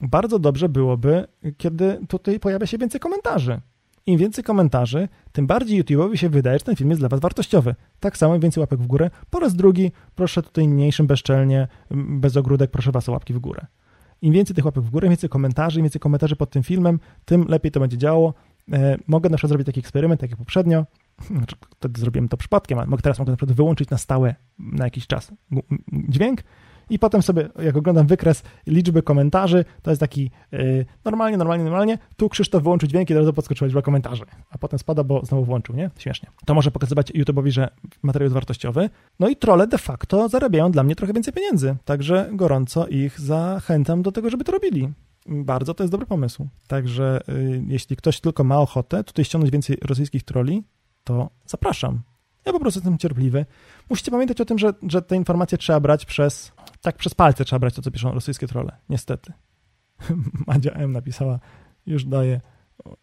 bardzo 0.00 0.38
dobrze 0.38 0.68
byłoby, 0.68 1.26
kiedy 1.56 2.00
tutaj 2.08 2.40
pojawia 2.40 2.66
się 2.66 2.78
więcej 2.78 3.00
komentarzy. 3.00 3.60
Im 4.06 4.18
więcej 4.18 4.44
komentarzy, 4.44 5.08
tym 5.32 5.46
bardziej 5.46 5.84
YouTube'owi 5.84 6.14
się 6.14 6.28
wydaje, 6.28 6.58
że 6.58 6.64
ten 6.64 6.76
film 6.76 6.90
jest 6.90 7.02
dla 7.02 7.08
Was 7.08 7.20
wartościowy. 7.20 7.74
Tak 8.00 8.16
samo 8.16 8.40
więcej 8.40 8.60
łapek 8.60 8.80
w 8.80 8.86
górę. 8.86 9.10
Po 9.30 9.40
raz 9.40 9.54
drugi, 9.54 9.92
proszę 10.14 10.42
tutaj 10.42 10.68
mniejszym, 10.68 11.06
bezczelnie, 11.06 11.68
bez 11.90 12.36
ogródek, 12.36 12.70
proszę 12.70 12.92
Was 12.92 13.08
o 13.08 13.12
łapki 13.12 13.34
w 13.34 13.38
górę. 13.38 13.66
Im 14.22 14.32
więcej 14.32 14.56
tych 14.56 14.64
łapek 14.64 14.84
w 14.84 14.90
górę, 14.90 15.06
im 15.06 15.10
więcej 15.10 15.30
komentarzy, 15.30 15.80
im 15.80 15.84
więcej 15.84 16.00
komentarzy 16.00 16.36
pod 16.36 16.50
tym 16.50 16.62
filmem, 16.62 17.00
tym 17.24 17.44
lepiej 17.48 17.72
to 17.72 17.80
będzie 17.80 17.98
działało. 17.98 18.34
E, 18.72 18.96
mogę 19.06 19.30
na 19.30 19.36
przykład 19.36 19.48
zrobić 19.48 19.66
taki 19.66 19.80
eksperyment, 19.80 20.20
tak 20.20 20.30
jak 20.30 20.38
poprzednio. 20.38 20.86
Znaczy, 21.36 21.56
wtedy 21.76 22.00
zrobiłem 22.00 22.28
to 22.28 22.36
przypadkiem, 22.36 22.78
ale 22.78 22.88
teraz 23.02 23.18
mogę 23.18 23.30
na 23.30 23.36
przykład 23.36 23.56
wyłączyć 23.56 23.90
na 23.90 23.98
stałe 23.98 24.34
na 24.58 24.84
jakiś 24.84 25.06
czas 25.06 25.32
dźwięk 25.92 26.42
i 26.90 26.98
potem 26.98 27.22
sobie, 27.22 27.48
jak 27.62 27.76
oglądam 27.76 28.06
wykres 28.06 28.42
liczby 28.66 29.02
komentarzy, 29.02 29.64
to 29.82 29.90
jest 29.90 30.00
taki 30.00 30.30
yy, 30.52 30.86
normalnie, 31.04 31.36
normalnie, 31.36 31.64
normalnie, 31.64 31.98
tu 32.16 32.28
Krzysztof 32.28 32.62
wyłączył 32.62 32.88
dźwięk 32.88 33.10
i 33.10 33.14
od 33.14 33.18
razu 33.18 33.32
podskoczyła 33.32 33.66
liczba 33.66 33.82
komentarzy, 33.82 34.24
a 34.50 34.58
potem 34.58 34.78
spada, 34.78 35.04
bo 35.04 35.24
znowu 35.24 35.44
włączył, 35.44 35.76
nie? 35.76 35.90
Śmiesznie. 35.98 36.28
To 36.44 36.54
może 36.54 36.70
pokazywać 36.70 37.12
YouTube'owi, 37.12 37.50
że 37.50 37.68
materiał 38.02 38.24
jest 38.24 38.34
wartościowy. 38.34 38.90
No 39.20 39.28
i 39.28 39.36
trole 39.36 39.66
de 39.66 39.78
facto 39.78 40.28
zarabiają 40.28 40.70
dla 40.70 40.82
mnie 40.82 40.96
trochę 40.96 41.12
więcej 41.12 41.34
pieniędzy, 41.34 41.76
także 41.84 42.28
gorąco 42.32 42.86
ich 42.86 43.20
zachęcam 43.20 44.02
do 44.02 44.12
tego, 44.12 44.30
żeby 44.30 44.44
to 44.44 44.52
robili 44.52 44.92
bardzo 45.28 45.74
to 45.74 45.84
jest 45.84 45.92
dobry 45.92 46.06
pomysł. 46.06 46.48
Także 46.66 47.20
y, 47.28 47.64
jeśli 47.68 47.96
ktoś 47.96 48.20
tylko 48.20 48.44
ma 48.44 48.58
ochotę 48.58 49.04
tutaj 49.04 49.24
ściągnąć 49.24 49.52
więcej 49.52 49.78
rosyjskich 49.82 50.22
troli, 50.22 50.64
to 51.04 51.30
zapraszam. 51.46 52.02
Ja 52.46 52.52
po 52.52 52.60
prostu 52.60 52.80
jestem 52.80 52.98
cierpliwy. 52.98 53.46
Musicie 53.90 54.10
pamiętać 54.10 54.40
o 54.40 54.44
tym, 54.44 54.58
że, 54.58 54.72
że 54.82 55.02
te 55.02 55.16
informacje 55.16 55.58
trzeba 55.58 55.80
brać 55.80 56.04
przez, 56.04 56.52
tak 56.80 56.96
przez 56.96 57.14
palce 57.14 57.44
trzeba 57.44 57.60
brać 57.60 57.74
to, 57.74 57.82
co 57.82 57.90
piszą 57.90 58.12
rosyjskie 58.12 58.46
trolle. 58.46 58.76
Niestety. 58.88 59.32
Madzia 60.46 60.70
M 60.70 60.92
napisała, 60.92 61.38
już 61.86 62.04
daję 62.04 62.40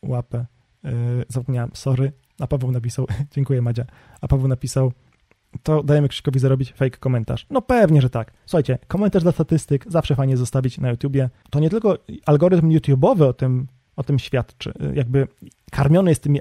łapę. 0.02 0.46
Yy, 0.84 0.92
zapomniałem, 1.30 1.72
sorry. 1.74 2.12
A 2.40 2.48
Paweł 2.48 2.72
napisał, 2.72 3.08
dziękuję 3.36 3.62
Madzia. 3.62 3.86
A 4.22 4.28
Paweł 4.28 4.48
napisał, 4.48 4.92
to 5.64 5.84
dajemy 5.84 6.08
Krzyśkowi 6.08 6.40
zarobić 6.40 6.74
fake 6.74 6.98
komentarz. 6.98 7.46
No 7.50 7.62
pewnie, 7.62 8.02
że 8.02 8.10
tak. 8.10 8.34
Słuchajcie, 8.46 8.78
komentarz 8.88 9.24
dla 9.24 9.32
statystyk 9.32 9.86
zawsze 9.88 10.16
fajnie 10.16 10.38
zostawić 10.38 10.78
na 10.78 10.90
YouTubie. 10.90 11.30
To 11.50 11.60
nie 11.60 11.70
tylko 11.70 11.98
algorytm 12.26 12.70
YouTube'owy 12.70 13.24
o 13.24 13.34
tym, 13.34 13.68
o 13.96 14.04
tym 14.04 14.20
świadczy. 14.20 14.74
Jakby 14.94 15.28
karmiony 15.72 16.12
jest 16.12 16.24
tymi 16.24 16.40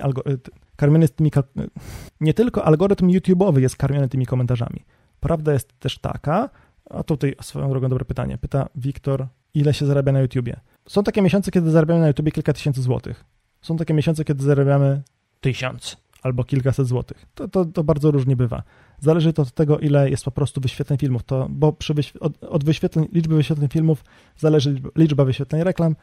karmiony 0.76 1.04
jest 1.04 1.16
tymi 1.16 1.30
nie 2.20 2.34
tylko 2.34 2.64
algorytm 2.64 3.08
YouTube'owy 3.08 3.58
jest 3.58 3.76
karmiony 3.76 4.08
tymi 4.08 4.26
komentarzami. 4.26 4.84
Prawda 5.20 5.52
jest 5.52 5.80
też 5.80 5.98
taka, 5.98 6.50
a 6.90 7.02
tutaj 7.02 7.34
swoją 7.42 7.70
drogą 7.70 7.88
dobre 7.88 8.04
pytanie. 8.04 8.38
Pyta 8.38 8.68
Wiktor, 8.74 9.26
ile 9.54 9.74
się 9.74 9.86
zarabia 9.86 10.12
na 10.12 10.20
YouTubie? 10.20 10.60
Są 10.88 11.02
takie 11.02 11.22
miesiące, 11.22 11.50
kiedy 11.50 11.70
zarabiamy 11.70 12.00
na 12.00 12.08
YouTubie 12.08 12.32
kilka 12.32 12.52
tysięcy 12.52 12.82
złotych. 12.82 13.24
Są 13.60 13.76
takie 13.76 13.94
miesiące, 13.94 14.24
kiedy 14.24 14.44
zarabiamy 14.44 15.02
tysiąc 15.40 16.01
albo 16.22 16.44
kilkaset 16.44 16.86
złotych. 16.86 17.26
To, 17.34 17.48
to, 17.48 17.64
to 17.64 17.84
bardzo 17.84 18.10
różnie 18.10 18.36
bywa. 18.36 18.62
Zależy 19.00 19.32
to 19.32 19.42
od 19.42 19.52
tego, 19.52 19.78
ile 19.78 20.10
jest 20.10 20.24
po 20.24 20.30
prostu 20.30 20.60
wyświetleń 20.60 20.98
filmów, 20.98 21.22
to, 21.22 21.46
bo 21.50 21.72
przy 21.72 21.94
od, 22.20 22.44
od, 22.44 22.64
wyświetleń, 22.64 23.08
liczby 23.12 23.36
wyświetleń 23.36 23.68
filmów 23.68 24.04
zależy 24.36 24.82
liczba 24.96 25.24
wyświetleń 25.24 25.64
reklam, 25.64 25.96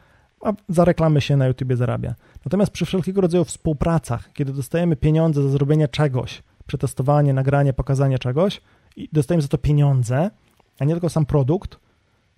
a 0.44 0.52
za 0.68 0.84
reklamy 0.84 1.20
się 1.20 1.36
na 1.36 1.46
YouTubie 1.46 1.76
zarabia. 1.76 2.14
Natomiast 2.44 2.72
przy 2.72 2.84
wszelkiego 2.84 3.20
rodzaju 3.20 3.44
współpracach, 3.44 4.32
kiedy 4.32 4.52
dostajemy 4.52 4.96
pieniądze 4.96 5.42
za 5.42 5.48
zrobienie 5.48 5.88
czegoś, 5.88 6.42
przetestowanie, 6.66 7.32
nagranie, 7.32 7.72
pokazanie 7.72 8.18
czegoś 8.18 8.60
i 8.96 9.08
dostajemy 9.12 9.42
za 9.42 9.48
to 9.48 9.58
pieniądze, 9.58 10.30
a 10.78 10.84
nie 10.84 10.92
tylko 10.92 11.08
sam 11.08 11.26
produkt, 11.26 11.78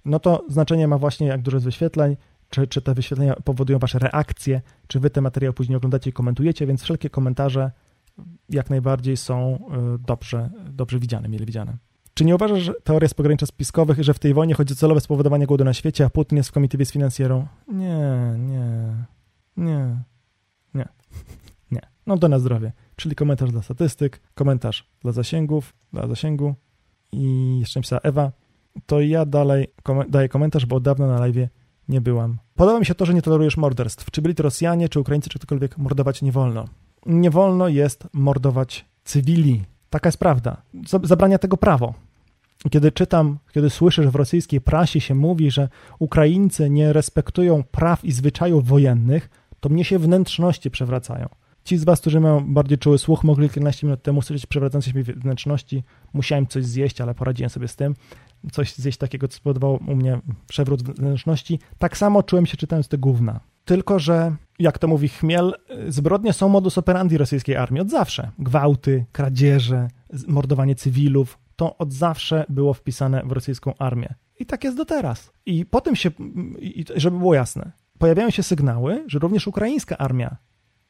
no 0.04 0.18
to 0.18 0.44
znaczenie 0.48 0.88
ma 0.88 0.98
właśnie 0.98 1.26
jak 1.26 1.42
dużo 1.42 1.56
jest 1.56 1.64
wyświetleń, 1.64 2.16
czy, 2.52 2.66
czy 2.66 2.82
te 2.82 2.94
wyświetlenia 2.94 3.34
powodują 3.44 3.78
wasze 3.78 3.98
reakcje, 3.98 4.60
czy 4.86 5.00
wy 5.00 5.10
te 5.10 5.20
materiały 5.20 5.54
później 5.54 5.76
oglądacie 5.76 6.10
i 6.10 6.12
komentujecie, 6.12 6.66
więc 6.66 6.82
wszelkie 6.82 7.10
komentarze 7.10 7.70
jak 8.48 8.70
najbardziej 8.70 9.16
są 9.16 9.56
y, 9.94 9.98
dobrze, 10.06 10.50
dobrze 10.70 10.98
widziane, 10.98 11.28
mile 11.28 11.46
widziane. 11.46 11.76
Czy 12.14 12.24
nie 12.24 12.34
uważasz, 12.34 12.62
że 12.62 12.74
teoria 12.84 13.08
z 13.08 13.14
pogranicza 13.14 13.46
spiskowych, 13.46 14.02
że 14.02 14.14
w 14.14 14.18
tej 14.18 14.34
wojnie 14.34 14.54
chodzi 14.54 14.72
o 14.72 14.76
celowe 14.76 15.00
spowodowanie 15.00 15.46
głodu 15.46 15.64
na 15.64 15.72
świecie, 15.72 16.04
a 16.04 16.10
Putin 16.10 16.36
jest 16.36 16.48
w 16.48 16.52
komitywie 16.52 16.84
z 16.84 16.92
finansjerą? 16.92 17.46
Nie, 17.68 18.34
nie, 18.38 18.94
nie, 19.56 19.96
nie, 20.74 20.88
nie. 21.72 21.80
No 22.06 22.18
to 22.18 22.28
na 22.28 22.38
zdrowie. 22.38 22.72
Czyli 22.96 23.14
komentarz 23.14 23.50
dla 23.50 23.62
statystyk, 23.62 24.20
komentarz 24.34 24.88
dla 25.00 25.12
zasięgów, 25.12 25.74
dla 25.92 26.06
zasięgu 26.06 26.54
i 27.12 27.56
jeszcze 27.60 27.80
napisała 27.80 28.00
Ewa, 28.00 28.32
to 28.86 29.00
ja 29.00 29.26
dalej 29.26 29.66
kom 29.82 30.10
daję 30.10 30.28
komentarz, 30.28 30.66
bo 30.66 30.76
od 30.76 30.82
dawna 30.82 31.06
na 31.06 31.18
live 31.18 31.48
nie 31.88 32.00
byłam. 32.00 32.38
Podoba 32.54 32.78
mi 32.78 32.86
się 32.86 32.94
to, 32.94 33.06
że 33.06 33.14
nie 33.14 33.22
tolerujesz 33.22 33.56
morderstw. 33.56 34.10
Czy 34.10 34.22
byli 34.22 34.34
to 34.34 34.42
Rosjanie, 34.42 34.88
czy 34.88 35.00
Ukraińcy, 35.00 35.30
czy 35.30 35.38
ktokolwiek, 35.38 35.78
mordować 35.78 36.22
nie 36.22 36.32
wolno. 36.32 36.64
Nie 37.06 37.30
wolno 37.30 37.68
jest 37.68 38.08
mordować 38.12 38.84
cywili. 39.04 39.62
Taka 39.90 40.08
jest 40.08 40.18
prawda. 40.18 40.62
Zabrania 41.02 41.38
tego 41.38 41.56
prawo. 41.56 41.94
Kiedy 42.70 42.92
czytam, 42.92 43.38
kiedy 43.54 43.70
słyszę, 43.70 44.02
że 44.02 44.10
w 44.10 44.14
rosyjskiej 44.14 44.60
prasie 44.60 45.00
się 45.00 45.14
mówi, 45.14 45.50
że 45.50 45.68
Ukraińcy 45.98 46.70
nie 46.70 46.92
respektują 46.92 47.62
praw 47.62 48.04
i 48.04 48.12
zwyczajów 48.12 48.66
wojennych, 48.66 49.30
to 49.60 49.68
mnie 49.68 49.84
się 49.84 49.98
wnętrzności 49.98 50.70
przewracają. 50.70 51.28
Ci 51.64 51.78
z 51.78 51.84
Was, 51.84 52.00
którzy 52.00 52.20
mają 52.20 52.54
bardziej 52.54 52.78
czuły 52.78 52.98
słuch, 52.98 53.24
mogli 53.24 53.48
kilkanaście 53.48 53.86
minut 53.86 54.02
temu 54.02 54.22
słyszeć 54.22 54.46
przewracające 54.46 54.90
się 54.90 55.02
wnętrzności. 55.02 55.82
Musiałem 56.12 56.46
coś 56.46 56.64
zjeść, 56.64 57.00
ale 57.00 57.14
poradziłem 57.14 57.50
sobie 57.50 57.68
z 57.68 57.76
tym. 57.76 57.94
Coś 58.52 58.74
zjeść 58.74 58.98
takiego, 58.98 59.28
co 59.28 59.36
spowodowało 59.36 59.78
u 59.88 59.96
mnie 59.96 60.20
przewrót 60.48 60.82
wnętrzności. 60.82 61.58
Tak 61.78 61.96
samo 61.96 62.22
czułem 62.22 62.46
się 62.46 62.56
czytając 62.56 62.88
te 62.88 62.98
gówna. 62.98 63.40
Tylko, 63.64 63.98
że 63.98 64.36
jak 64.58 64.78
to 64.78 64.88
mówi 64.88 65.08
Chmiel, 65.08 65.54
zbrodnie 65.88 66.32
są 66.32 66.48
modus 66.48 66.78
operandi 66.78 67.18
rosyjskiej 67.18 67.56
armii 67.56 67.80
od 67.80 67.90
zawsze. 67.90 68.30
Gwałty, 68.38 69.04
kradzieże, 69.12 69.88
mordowanie 70.28 70.74
cywilów, 70.74 71.38
to 71.56 71.78
od 71.78 71.92
zawsze 71.92 72.44
było 72.48 72.74
wpisane 72.74 73.22
w 73.24 73.32
rosyjską 73.32 73.74
armię. 73.78 74.14
I 74.40 74.46
tak 74.46 74.64
jest 74.64 74.76
do 74.76 74.84
teraz. 74.84 75.32
I 75.46 75.66
potem 75.66 75.96
się, 75.96 76.10
i 76.58 76.84
żeby 76.96 77.18
było 77.18 77.34
jasne, 77.34 77.72
pojawiają 77.98 78.30
się 78.30 78.42
sygnały, 78.42 79.04
że 79.06 79.18
również 79.18 79.46
ukraińska 79.46 79.98
armia 79.98 80.36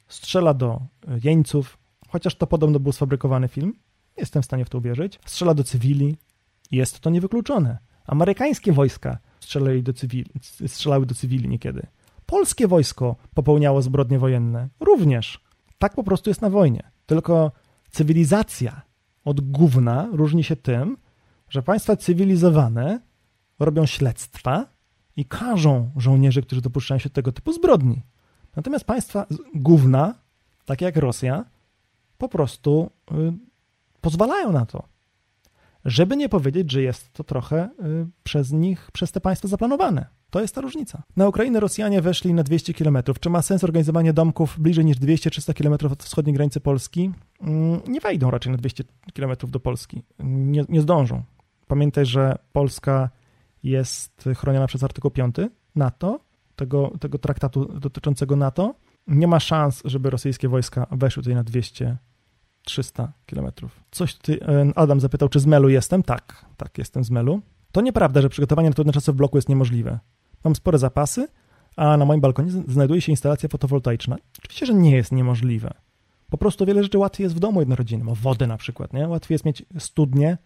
strzela 0.09 0.55
do 0.55 0.80
jeńców, 1.24 1.78
chociaż 2.09 2.34
to 2.34 2.46
podobno 2.46 2.80
był 2.80 2.92
sfabrykowany 2.92 3.48
film, 3.48 3.74
jestem 4.16 4.42
w 4.42 4.44
stanie 4.44 4.64
w 4.64 4.70
to 4.70 4.78
uwierzyć, 4.78 5.20
strzela 5.26 5.55
do 5.55 5.64
cywili, 5.64 6.16
jest 6.72 7.00
to 7.00 7.10
niewykluczone. 7.10 7.78
Amerykańskie 8.06 8.72
wojska 8.72 9.18
strzelały 9.40 9.82
do 9.82 9.92
cywili, 9.92 10.30
strzelały 10.66 11.06
do 11.06 11.14
cywili 11.14 11.48
niekiedy. 11.48 11.86
Polskie 12.26 12.68
wojsko 12.68 13.16
popełniało 13.34 13.82
zbrodnie 13.82 14.18
wojenne. 14.18 14.68
Również. 14.80 15.40
Tak 15.78 15.94
po 15.94 16.04
prostu 16.04 16.30
jest 16.30 16.42
na 16.42 16.50
wojnie. 16.50 16.90
Tylko 17.06 17.52
cywilizacja 17.90 18.82
od 19.24 19.40
gówna 19.40 20.08
różni 20.12 20.44
się 20.44 20.56
tym, 20.56 20.96
że 21.48 21.62
państwa 21.62 21.96
cywilizowane 21.96 23.00
robią 23.58 23.86
śledztwa 23.86 24.66
i 25.16 25.24
karzą 25.24 25.90
żołnierzy, 25.96 26.42
którzy 26.42 26.60
dopuszczają 26.60 26.98
się 26.98 27.10
tego 27.10 27.32
typu 27.32 27.52
zbrodni. 27.52 28.02
Natomiast 28.56 28.84
państwa 28.84 29.26
gówna, 29.54 30.14
takie 30.64 30.84
jak 30.84 30.96
Rosja, 30.96 31.44
po 32.18 32.28
prostu 32.28 32.90
y, 33.12 33.14
pozwalają 34.00 34.52
na 34.52 34.66
to. 34.66 34.91
Żeby 35.84 36.16
nie 36.16 36.28
powiedzieć, 36.28 36.72
że 36.72 36.82
jest 36.82 37.12
to 37.12 37.24
trochę 37.24 37.64
y, 37.64 38.06
przez 38.22 38.52
nich, 38.52 38.90
przez 38.92 39.12
te 39.12 39.20
państwa 39.20 39.48
zaplanowane. 39.48 40.06
To 40.30 40.40
jest 40.40 40.54
ta 40.54 40.60
różnica. 40.60 41.02
Na 41.16 41.28
Ukrainę 41.28 41.60
Rosjanie 41.60 42.02
weszli 42.02 42.34
na 42.34 42.42
200 42.42 42.74
km. 42.74 42.98
Czy 43.20 43.30
ma 43.30 43.42
sens 43.42 43.64
organizowanie 43.64 44.12
domków 44.12 44.60
bliżej 44.60 44.84
niż 44.84 44.96
200-300 44.96 45.54
km 45.54 45.92
od 45.92 46.02
wschodniej 46.02 46.34
granicy 46.34 46.60
Polski? 46.60 47.12
Mm, 47.40 47.80
nie 47.88 48.00
wejdą 48.00 48.30
raczej 48.30 48.52
na 48.52 48.58
200 48.58 48.84
km 49.14 49.32
do 49.48 49.60
Polski. 49.60 50.02
Nie, 50.18 50.64
nie 50.68 50.80
zdążą. 50.80 51.22
Pamiętaj, 51.66 52.06
że 52.06 52.38
Polska 52.52 53.10
jest 53.62 54.28
chroniona 54.36 54.66
przez 54.66 54.84
artykuł 54.84 55.10
5 55.10 55.36
NATO, 55.74 56.20
tego, 56.56 56.92
tego 57.00 57.18
traktatu 57.18 57.64
dotyczącego 57.64 58.36
NATO. 58.36 58.74
Nie 59.06 59.26
ma 59.26 59.40
szans, 59.40 59.82
żeby 59.84 60.10
rosyjskie 60.10 60.48
wojska 60.48 60.86
weszły 60.90 61.22
tutaj 61.22 61.34
na 61.34 61.44
200 61.44 61.96
300 62.62 63.12
kilometrów. 63.26 63.80
Coś 63.90 64.14
ty, 64.14 64.40
e, 64.42 64.72
Adam 64.74 65.00
zapytał, 65.00 65.28
czy 65.28 65.40
z 65.40 65.46
Melu 65.46 65.68
jestem? 65.68 66.02
Tak, 66.02 66.44
tak, 66.56 66.78
jestem 66.78 67.04
z 67.04 67.10
Melu. 67.10 67.40
To 67.72 67.80
nieprawda, 67.80 68.20
że 68.20 68.28
przygotowanie 68.28 68.68
na 68.68 68.74
trudne 68.74 68.92
czasy 68.92 69.12
w 69.12 69.14
bloku 69.14 69.38
jest 69.38 69.48
niemożliwe. 69.48 69.98
Mam 70.44 70.54
spore 70.54 70.78
zapasy, 70.78 71.28
a 71.76 71.96
na 71.96 72.04
moim 72.04 72.20
balkonie 72.20 72.50
znajduje 72.68 73.00
się 73.00 73.12
instalacja 73.12 73.48
fotowoltaiczna. 73.48 74.16
Oczywiście, 74.38 74.66
że 74.66 74.74
nie 74.74 74.96
jest 74.96 75.12
niemożliwe. 75.12 75.74
Po 76.30 76.38
prostu 76.38 76.66
wiele 76.66 76.82
rzeczy 76.82 76.98
łatwiej 76.98 77.24
jest 77.24 77.36
w 77.36 77.38
domu 77.38 77.60
jednorodzinnym, 77.60 78.08
o 78.08 78.14
wodę 78.14 78.46
na 78.46 78.56
przykład, 78.56 78.92
nie? 78.92 79.08
Łatwiej 79.08 79.34
jest 79.34 79.44
mieć 79.44 79.64
studnię, 79.78 80.38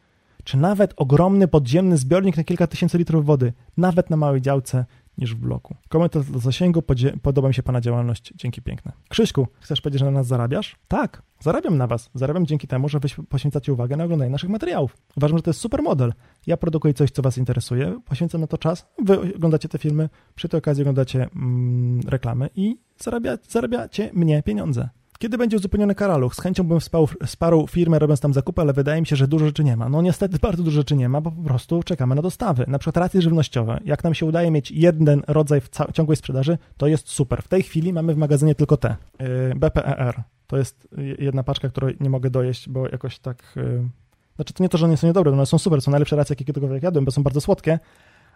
czy 0.44 0.56
nawet 0.56 0.94
ogromny 0.96 1.48
podziemny 1.48 1.96
zbiornik 1.96 2.36
na 2.36 2.44
kilka 2.44 2.66
tysięcy 2.66 2.98
litrów 2.98 3.26
wody, 3.26 3.52
nawet 3.76 4.10
na 4.10 4.16
małej 4.16 4.40
działce, 4.40 4.84
niż 5.18 5.34
w 5.34 5.38
bloku. 5.38 5.76
Komentarz 5.88 6.30
do 6.30 6.38
zasięgu, 6.38 6.82
podoba 7.22 7.48
mi 7.48 7.54
się 7.54 7.62
Pana 7.62 7.80
działalność, 7.80 8.32
dzięki 8.36 8.62
piękne. 8.62 8.92
Krzyśku, 9.08 9.48
chcesz 9.60 9.80
powiedzieć, 9.80 10.00
że 10.00 10.04
na 10.04 10.10
nas 10.10 10.26
zarabiasz? 10.26 10.76
Tak, 10.88 11.22
zarabiam 11.40 11.78
na 11.78 11.86
Was. 11.86 12.10
Zarabiam 12.14 12.46
dzięki 12.46 12.66
temu, 12.66 12.88
że 12.88 13.00
Wy 13.00 13.08
poświęcacie 13.28 13.72
uwagę 13.72 13.96
na 13.96 14.04
oglądanie 14.04 14.30
naszych 14.30 14.50
materiałów. 14.50 14.96
Uważam, 15.16 15.38
że 15.38 15.42
to 15.42 15.50
jest 15.50 15.60
super 15.60 15.82
model. 15.82 16.12
Ja 16.46 16.56
produkuję 16.56 16.94
coś, 16.94 17.10
co 17.10 17.22
Was 17.22 17.38
interesuje, 17.38 18.00
poświęcam 18.04 18.40
na 18.40 18.46
to 18.46 18.58
czas, 18.58 18.86
Wy 19.04 19.34
oglądacie 19.34 19.68
te 19.68 19.78
filmy, 19.78 20.08
przy 20.34 20.48
tej 20.48 20.58
okazji 20.58 20.82
oglądacie 20.82 21.28
mm, 21.36 22.00
reklamy 22.06 22.50
i 22.54 22.78
zarabia, 22.98 23.38
zarabiacie 23.48 24.10
mnie 24.12 24.42
pieniądze. 24.42 24.88
Kiedy 25.18 25.38
będzie 25.38 25.56
uzupełniony 25.56 25.94
karaluch? 25.94 26.34
Z 26.34 26.40
chęcią 26.40 26.64
bym 26.64 26.78
wsparł 27.26 27.66
firmę 27.66 27.98
robiąc 27.98 28.20
tam 28.20 28.34
zakupy, 28.34 28.62
ale 28.62 28.72
wydaje 28.72 29.00
mi 29.00 29.06
się, 29.06 29.16
że 29.16 29.28
dużo 29.28 29.46
rzeczy 29.46 29.64
nie 29.64 29.76
ma. 29.76 29.88
No 29.88 30.02
niestety 30.02 30.38
bardzo 30.42 30.62
dużo 30.62 30.74
rzeczy 30.74 30.96
nie 30.96 31.08
ma, 31.08 31.20
bo 31.20 31.30
po 31.30 31.42
prostu 31.42 31.82
czekamy 31.82 32.14
na 32.14 32.22
dostawy. 32.22 32.64
Na 32.68 32.78
przykład 32.78 32.96
racje 32.96 33.22
żywnościowe. 33.22 33.80
Jak 33.84 34.04
nam 34.04 34.14
się 34.14 34.26
udaje 34.26 34.50
mieć 34.50 34.70
jeden 34.70 35.22
rodzaj 35.26 35.60
w 35.60 35.70
ciągłej 35.92 36.16
sprzedaży, 36.16 36.58
to 36.76 36.86
jest 36.86 37.08
super. 37.08 37.42
W 37.42 37.48
tej 37.48 37.62
chwili 37.62 37.92
mamy 37.92 38.14
w 38.14 38.16
magazynie 38.16 38.54
tylko 38.54 38.76
te. 38.76 38.96
Yy, 39.20 39.54
BPER. 39.56 40.22
To 40.46 40.56
jest 40.56 40.88
jedna 41.18 41.42
paczka, 41.42 41.68
której 41.68 41.96
nie 42.00 42.10
mogę 42.10 42.30
dojeść, 42.30 42.68
bo 42.68 42.88
jakoś 42.88 43.18
tak... 43.18 43.52
Yy... 43.56 43.88
Znaczy 44.36 44.54
to 44.54 44.62
nie 44.62 44.68
to, 44.68 44.78
że 44.78 44.86
one 44.86 44.96
są 44.96 45.06
niedobre, 45.06 45.32
one 45.32 45.46
są 45.46 45.58
super, 45.58 45.82
są 45.82 45.90
najlepsze 45.90 46.16
racje, 46.16 46.34
jakie 46.34 46.44
kiedykolwiek 46.44 46.82
jadłem, 46.82 47.04
bo 47.04 47.10
są 47.10 47.22
bardzo 47.22 47.40
słodkie, 47.40 47.78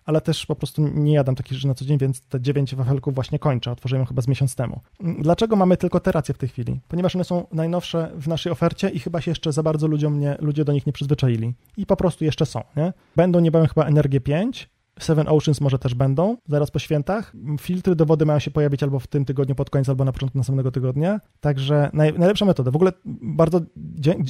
ale 0.04 0.20
też 0.20 0.46
po 0.46 0.56
prostu 0.56 0.88
nie 0.88 1.12
jadam 1.12 1.34
takich 1.34 1.52
rzeczy 1.52 1.66
na 1.66 1.74
co 1.74 1.84
dzień, 1.84 1.98
więc 1.98 2.20
te 2.20 2.40
dziewięć 2.40 2.74
wafelków 2.74 3.14
właśnie 3.14 3.38
kończę. 3.38 3.72
Otworzyłem 3.72 4.06
chyba 4.06 4.22
z 4.22 4.28
miesiąc 4.28 4.54
temu. 4.54 4.80
Dlaczego 5.00 5.56
mamy 5.56 5.76
tylko 5.76 6.00
te 6.00 6.12
racje 6.12 6.34
w 6.34 6.38
tej 6.38 6.48
chwili? 6.48 6.80
Ponieważ 6.88 7.14
one 7.14 7.24
są 7.24 7.46
najnowsze 7.52 8.10
w 8.14 8.28
naszej 8.28 8.52
ofercie 8.52 8.88
i 8.88 8.98
chyba 8.98 9.20
się 9.20 9.30
jeszcze 9.30 9.52
za 9.52 9.62
bardzo 9.62 9.86
ludziom 9.86 10.20
nie, 10.20 10.36
ludzie 10.40 10.64
do 10.64 10.72
nich 10.72 10.86
nie 10.86 10.92
przyzwyczaili. 10.92 11.54
I 11.76 11.86
po 11.86 11.96
prostu 11.96 12.24
jeszcze 12.24 12.46
są, 12.46 12.62
nie? 12.76 12.92
Będą 13.16 13.40
niebawem 13.40 13.68
chyba 13.68 13.84
Energię 13.84 14.20
5, 14.20 14.70
Seven 15.00 15.28
Oceans 15.28 15.60
może 15.60 15.78
też 15.78 15.94
będą, 15.94 16.36
zaraz 16.48 16.70
po 16.70 16.78
świętach. 16.78 17.32
Filtry 17.60 17.96
do 17.96 18.06
wody 18.06 18.26
mają 18.26 18.38
się 18.38 18.50
pojawić 18.50 18.82
albo 18.82 18.98
w 18.98 19.06
tym 19.06 19.24
tygodniu 19.24 19.54
pod 19.54 19.70
koniec, 19.70 19.88
albo 19.88 20.04
na 20.04 20.12
początku 20.12 20.38
następnego 20.38 20.70
tygodnia. 20.70 21.20
Także 21.40 21.90
naj, 21.92 22.18
najlepsza 22.18 22.44
metoda. 22.44 22.70
W 22.70 22.76
ogóle 22.76 22.92
bardzo 23.22 23.60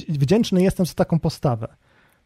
wdzięczny 0.09 0.63
jestem 0.63 0.85
za 0.85 0.93
taką 0.93 1.19
postawę, 1.19 1.67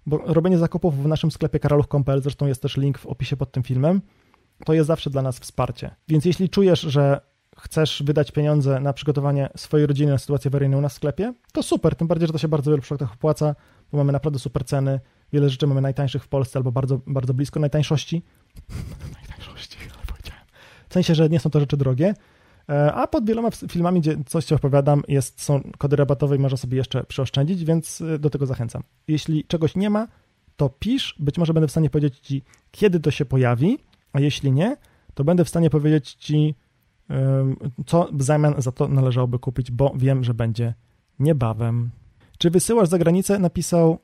bo 0.06 0.18
robienie 0.18 0.58
zakupów 0.58 1.04
w 1.04 1.08
naszym 1.08 1.32
sklepie 1.32 1.60
karaluch.pl, 1.60 2.22
zresztą 2.22 2.48
jest 2.48 2.62
też 2.62 2.78
link 2.78 2.98
w 2.98 3.06
opisie 3.06 3.38
pod 3.38 3.52
tym 3.52 3.64
filmem, 3.64 4.02
to 4.66 4.74
jest 4.74 4.88
zawsze 4.88 5.10
dla 5.10 5.22
nas 5.22 5.40
wsparcie. 5.40 5.96
Więc 6.08 6.26
jeśli 6.26 6.50
czujesz, 6.50 6.82
że 6.82 7.22
chcesz 7.58 8.04
wydać 8.06 8.32
pieniądze 8.32 8.80
na 8.80 8.94
przygotowanie 8.94 9.50
swojej 9.56 9.88
rodziny 9.88 10.12
na 10.12 10.18
sytuację 10.18 10.50
awaryjną 10.50 10.82
na 10.82 10.90
sklepie, 10.90 11.34
to 11.52 11.64
super, 11.64 11.96
tym 11.96 12.08
bardziej, 12.08 12.28
że 12.28 12.34
to 12.34 12.40
się 12.40 12.48
bardzo 12.48 12.72
wielu 12.72 12.82
przypadkach 12.82 13.14
opłaca, 13.14 13.56
bo 13.92 13.98
mamy 13.98 14.12
naprawdę 14.12 14.40
super 14.40 14.66
ceny, 14.66 15.00
wiele 15.34 15.50
rzeczy 15.50 15.68
mamy 15.68 15.82
najtańszych 15.82 16.24
w 16.24 16.28
Polsce 16.28 16.60
albo 16.60 16.72
bardzo, 16.72 17.02
bardzo 17.08 17.34
blisko 17.34 17.60
najtańszości. 17.60 18.24
najtańszości, 19.20 19.78
ale 19.98 20.06
powiedziałem. 20.14 20.44
W 20.90 20.94
sensie, 20.94 21.16
że 21.16 21.30
nie 21.30 21.40
są 21.40 21.50
to 21.50 21.60
rzeczy 21.60 21.78
drogie, 21.78 22.14
a 22.94 23.08
pod 23.08 23.26
wieloma 23.26 23.50
filmami, 23.52 24.02
gdzie 24.02 24.18
coś 24.26 24.46
ci 24.46 24.56
opowiadam, 24.56 25.04
jest, 25.08 25.42
są 25.42 25.62
kody 25.78 25.96
rabatowe 25.96 26.36
i 26.36 26.40
można 26.40 26.58
sobie 26.58 26.78
jeszcze 26.78 27.04
przeoszczędzić, 27.04 27.66
więc 27.66 28.02
e, 28.02 28.20
do 28.20 28.30
tego 28.30 28.46
zachęcam. 28.46 28.84
Jeśli 29.08 29.44
czegoś 29.44 29.76
nie 29.76 29.90
ma, 29.90 30.08
to 30.56 30.70
pisz, 30.70 31.16
być 31.20 31.38
może 31.38 31.54
będę 31.54 31.68
w 31.68 31.72
stanie 31.72 31.90
powiedzieć 31.90 32.20
ci, 32.20 32.44
kiedy 32.72 33.00
to 33.00 33.12
się 33.12 33.26
pojawi, 33.26 33.78
a 34.14 34.20
jeśli 34.20 34.52
nie, 34.52 34.78
to 35.14 35.24
będę 35.24 35.46
w 35.46 35.50
stanie 35.50 35.70
powiedzieć 35.70 36.14
ci, 36.14 36.56
co 37.86 38.10
w 38.14 38.24
zamian 38.24 38.54
za 38.58 38.72
to 38.72 38.88
należałoby 38.88 39.40
kupić, 39.40 39.72
bo 39.72 39.94
wiem, 39.96 40.24
że 40.24 40.34
będzie 40.34 40.74
niebawem. 41.20 41.92
Czy 42.38 42.50
wysyłasz 42.50 42.90
za 42.90 42.98
granicę? 42.98 43.40
Napisał 43.40 44.00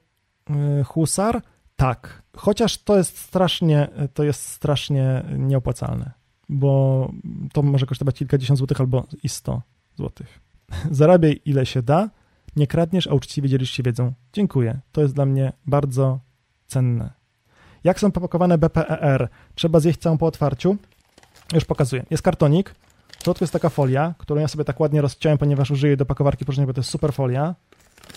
y, 0.50 0.84
Husar. 0.84 1.42
Tak. 1.76 2.22
Chociaż 2.38 2.78
to 2.78 2.98
jest 2.98 3.18
strasznie, 3.18 3.88
to 4.14 4.24
jest 4.24 4.46
strasznie 4.46 5.24
nieopłacalne, 5.38 6.12
bo 6.52 7.12
to 7.54 7.62
może 7.62 7.86
kosztować 7.86 8.16
kilkadziesiąt 8.16 8.58
złotych 8.58 8.80
albo 8.80 9.06
i 9.24 9.30
sto 9.30 9.62
złotych. 9.96 10.40
Zarabiaj 10.92 11.42
ile 11.46 11.66
się 11.66 11.82
da, 11.82 12.10
nie 12.56 12.68
kradniesz, 12.68 13.08
a 13.08 13.14
uczciwie 13.14 13.50
dzielisz 13.50 13.72
się 13.72 13.84
wiedzą. 13.84 14.14
Dziękuję. 14.34 14.80
To 14.92 15.02
jest 15.02 15.14
dla 15.14 15.26
mnie 15.26 15.54
bardzo 15.66 16.20
cenne. 16.68 17.12
Jak 17.84 18.00
są 18.00 18.12
popakowane 18.12 18.58
BPER? 18.58 19.30
Trzeba 19.56 19.80
zjeść 19.80 20.00
całą 20.00 20.18
po 20.18 20.26
otwarciu. 20.26 20.78
Już 21.54 21.66
pokazuję. 21.66 22.06
Jest 22.10 22.24
kartonik, 22.24 22.76
w 23.22 23.24
środku 23.24 23.44
jest 23.44 23.54
taka 23.54 23.70
folia, 23.70 24.14
którą 24.18 24.42
ja 24.42 24.48
sobie 24.48 24.64
tak 24.66 24.80
ładnie 24.80 25.02
rozciąłem, 25.02 25.38
ponieważ 25.38 25.72
użyję 25.72 25.98
do 25.98 26.06
pakowarki 26.06 26.46
próżnej, 26.46 26.68
bo 26.68 26.74
to 26.74 26.80
jest 26.80 26.90
super 26.90 27.14
folia. 27.14 27.56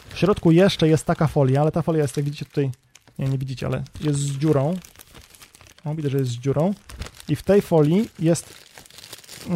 W 0.08 0.18
środku 0.18 0.50
jeszcze 0.50 0.88
jest 0.88 1.06
taka 1.06 1.26
folia, 1.26 1.60
ale 1.60 1.72
ta 1.72 1.82
folia 1.82 2.02
jest, 2.02 2.16
jak 2.16 2.26
widzicie 2.26 2.44
tutaj, 2.44 2.70
nie, 3.18 3.28
nie 3.28 3.38
widzicie, 3.38 3.66
ale 3.66 3.82
jest 4.00 4.18
z 4.18 4.38
dziurą. 4.38 4.74
O, 5.84 5.94
widzę, 5.94 6.10
że 6.10 6.18
jest 6.18 6.30
z 6.30 6.34
dziurą. 6.34 6.74
I 7.28 7.36
w 7.36 7.42
tej 7.42 7.62
folii 7.62 8.08
jest 8.18 8.54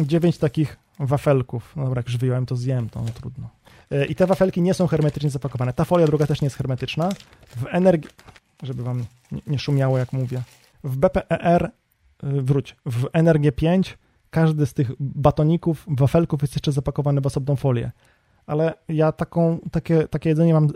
dziewięć 0.05 0.37
takich 0.37 0.77
wafelków. 0.99 1.73
No 1.75 1.83
dobra, 1.83 1.99
jak 1.99 2.07
już 2.07 2.17
wyjąłem, 2.17 2.45
to 2.45 2.55
zjem, 2.55 2.89
to 2.89 3.01
no, 3.01 3.09
trudno. 3.09 3.49
E, 3.91 4.05
I 4.05 4.15
te 4.15 4.27
wafelki 4.27 4.61
nie 4.61 4.73
są 4.73 4.87
hermetycznie 4.87 5.29
zapakowane. 5.29 5.73
Ta 5.73 5.85
folia 5.85 6.07
druga 6.07 6.27
też 6.27 6.41
nie 6.41 6.45
jest 6.45 6.57
hermetyczna. 6.57 7.09
W 7.47 7.65
energii, 7.71 8.09
żeby 8.63 8.83
wam 8.83 9.05
nie 9.47 9.59
szumiało, 9.59 9.97
jak 9.97 10.13
mówię. 10.13 10.41
W 10.83 10.97
BPER, 10.97 11.63
e, 11.63 11.71
wróć, 12.41 12.75
w 12.85 13.05
Energię 13.13 13.51
5 13.51 13.97
każdy 14.29 14.65
z 14.65 14.73
tych 14.73 14.91
batoników, 14.99 15.85
wafelków 15.87 16.41
jest 16.41 16.55
jeszcze 16.55 16.71
zapakowany 16.71 17.21
w 17.21 17.25
osobną 17.25 17.55
folię. 17.55 17.91
Ale 18.45 18.73
ja 18.87 19.11
taką, 19.11 19.59
takie, 19.71 20.07
takie 20.07 20.29
jedzenie 20.29 20.53
mam 20.53 20.67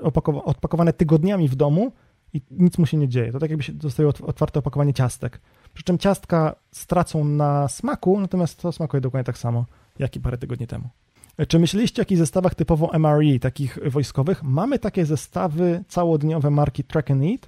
odpakowane 0.45 0.93
tygodniami 0.93 1.47
w 1.47 1.55
domu 1.55 1.91
i 2.33 2.41
nic 2.51 2.77
mu 2.77 2.85
się 2.85 2.97
nie 2.97 3.07
dzieje. 3.07 3.31
To 3.31 3.39
tak 3.39 3.49
jakby 3.49 3.63
się 3.63 3.73
dostaje 3.73 4.09
otwarte 4.09 4.59
opakowanie 4.59 4.93
ciastek. 4.93 5.41
Przy 5.73 5.83
czym 5.83 5.97
ciastka 5.97 6.55
stracą 6.71 7.23
na 7.23 7.67
smaku, 7.67 8.19
natomiast 8.19 8.61
to 8.61 8.71
smakuje 8.71 9.01
dokładnie 9.01 9.25
tak 9.25 9.37
samo, 9.37 9.65
jak 9.99 10.15
i 10.15 10.19
parę 10.19 10.37
tygodni 10.37 10.67
temu. 10.67 10.89
Czy 11.47 11.59
myśleliście 11.59 12.01
o 12.01 12.03
jakichś 12.03 12.19
zestawach 12.19 12.55
typowo 12.55 12.99
MRE, 12.99 13.39
takich 13.41 13.79
wojskowych? 13.91 14.43
Mamy 14.43 14.79
takie 14.79 15.05
zestawy 15.05 15.83
całodniowe 15.87 16.49
marki 16.49 16.83
Track 16.83 17.11
and 17.11 17.23
Eat 17.23 17.47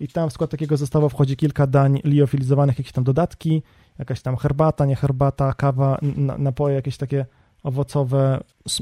i 0.00 0.08
tam 0.08 0.30
w 0.30 0.32
skład 0.32 0.50
takiego 0.50 0.76
zestawu 0.76 1.08
wchodzi 1.08 1.36
kilka 1.36 1.66
dań 1.66 2.00
liofilizowanych, 2.04 2.78
jakieś 2.78 2.92
tam 2.92 3.04
dodatki, 3.04 3.62
jakaś 3.98 4.22
tam 4.22 4.36
herbata, 4.36 4.86
nie 4.86 4.96
herbata, 4.96 5.52
kawa, 5.52 5.98
napoje 6.38 6.74
jakieś 6.74 6.96
takie 6.96 7.26
owocowe, 7.62 8.40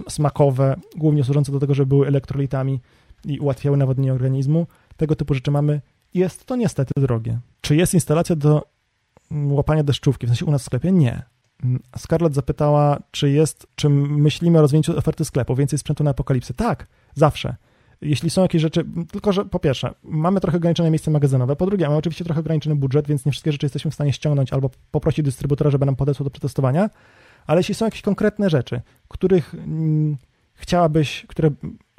smakowe, 0.08 0.76
głównie 0.96 1.24
służące 1.24 1.52
do 1.52 1.60
tego, 1.60 1.74
żeby 1.74 1.86
były 1.86 2.06
elektrolitami 2.06 2.80
i 3.24 3.38
ułatwiały 3.38 3.76
nawodnienie 3.76 4.12
organizmu. 4.12 4.66
Tego 4.96 5.16
typu 5.16 5.34
rzeczy 5.34 5.50
mamy. 5.50 5.80
Jest 6.14 6.44
to 6.44 6.56
niestety 6.56 6.92
drogie. 6.96 7.38
Czy 7.60 7.76
jest 7.76 7.94
instalacja 7.94 8.36
do 8.36 8.62
łapania 9.30 9.82
deszczówki? 9.82 10.26
W 10.26 10.30
sensie 10.30 10.44
u 10.44 10.50
nas 10.50 10.62
w 10.62 10.64
sklepie? 10.64 10.92
Nie. 10.92 11.22
Mm, 11.64 11.82
Scarlett 11.96 12.34
zapytała, 12.34 12.98
czy 13.10 13.30
jest, 13.30 13.66
czy 13.74 13.88
myślimy 13.88 14.58
o 14.58 14.62
rozwinięciu 14.62 14.98
oferty 14.98 15.24
sklepu, 15.24 15.54
więcej 15.54 15.78
sprzętu 15.78 16.04
na 16.04 16.10
apokalipsy. 16.10 16.54
Tak, 16.54 16.86
zawsze 17.14 17.56
jeśli 18.00 18.30
są 18.30 18.42
jakieś 18.42 18.62
rzeczy, 18.62 18.84
tylko 19.12 19.32
że 19.32 19.44
po 19.44 19.58
pierwsze, 19.58 19.94
mamy 20.02 20.40
trochę 20.40 20.56
ograniczone 20.56 20.90
miejsce 20.90 21.10
magazynowe, 21.10 21.56
po 21.56 21.66
drugie, 21.66 21.84
mamy 21.86 21.96
oczywiście 21.96 22.24
trochę 22.24 22.40
ograniczony 22.40 22.76
budżet, 22.76 23.06
więc 23.06 23.26
nie 23.26 23.32
wszystkie 23.32 23.52
rzeczy 23.52 23.66
jesteśmy 23.66 23.90
w 23.90 23.94
stanie 23.94 24.12
ściągnąć 24.12 24.52
albo 24.52 24.70
poprosić 24.90 25.24
dystrybutora, 25.24 25.70
żeby 25.70 25.86
nam 25.86 25.96
podesłał 25.96 26.24
do 26.24 26.30
przetestowania, 26.30 26.90
ale 27.46 27.60
jeśli 27.60 27.74
są 27.74 27.84
jakieś 27.84 28.02
konkretne 28.02 28.50
rzeczy, 28.50 28.80
których 29.08 29.54
mm, 29.54 30.16
chciałabyś, 30.54 31.26
które 31.28 31.50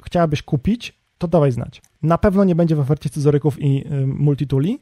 chciałabyś 0.04 0.42
kupić, 0.42 1.02
to 1.18 1.28
dawaj 1.28 1.52
znać. 1.52 1.82
Na 2.02 2.18
pewno 2.18 2.44
nie 2.44 2.54
będzie 2.54 2.76
w 2.76 2.80
ofercie 2.80 3.08
scyzoryków 3.08 3.62
i 3.62 3.86
y, 3.92 4.06
multituli, 4.06 4.78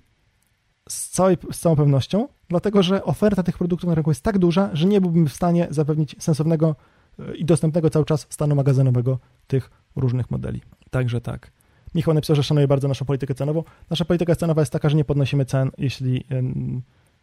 z, 0.89 1.09
całej, 1.09 1.37
z 1.53 1.59
całą 1.59 1.77
pewnością, 1.77 2.29
dlatego 2.49 2.83
że 2.83 3.05
oferta 3.05 3.43
tych 3.43 3.59
produktów 3.59 3.89
na 3.89 3.95
rynku 3.95 4.11
jest 4.11 4.23
tak 4.23 4.39
duża, 4.39 4.71
że 4.73 4.87
nie 4.87 5.01
byłbym 5.01 5.27
w 5.27 5.33
stanie 5.33 5.67
zapewnić 5.71 6.17
sensownego 6.19 6.77
y, 7.21 7.37
i 7.37 7.45
dostępnego 7.45 7.91
cały 7.91 8.05
czas 8.05 8.27
stanu 8.31 8.55
magazynowego 8.55 9.19
tych 9.47 9.71
różnych 9.97 10.31
modeli. 10.31 10.61
Także 10.91 11.21
tak. 11.21 11.53
Michał 11.95 12.15
napisał, 12.15 12.37
że 12.37 12.43
szanuje 12.43 12.69
bardzo 12.69 12.89
naszą 12.89 13.05
politykę 13.05 13.35
cenową. 13.35 13.65
Nasza 13.91 14.05
polityka 14.05 14.37
cenowa 14.37 14.63
jest 14.63 14.73
taka, 14.73 14.89
że 14.89 14.97
nie 14.97 15.05
podnosimy 15.05 15.45
cen, 15.45 15.71
jeśli 15.79 16.25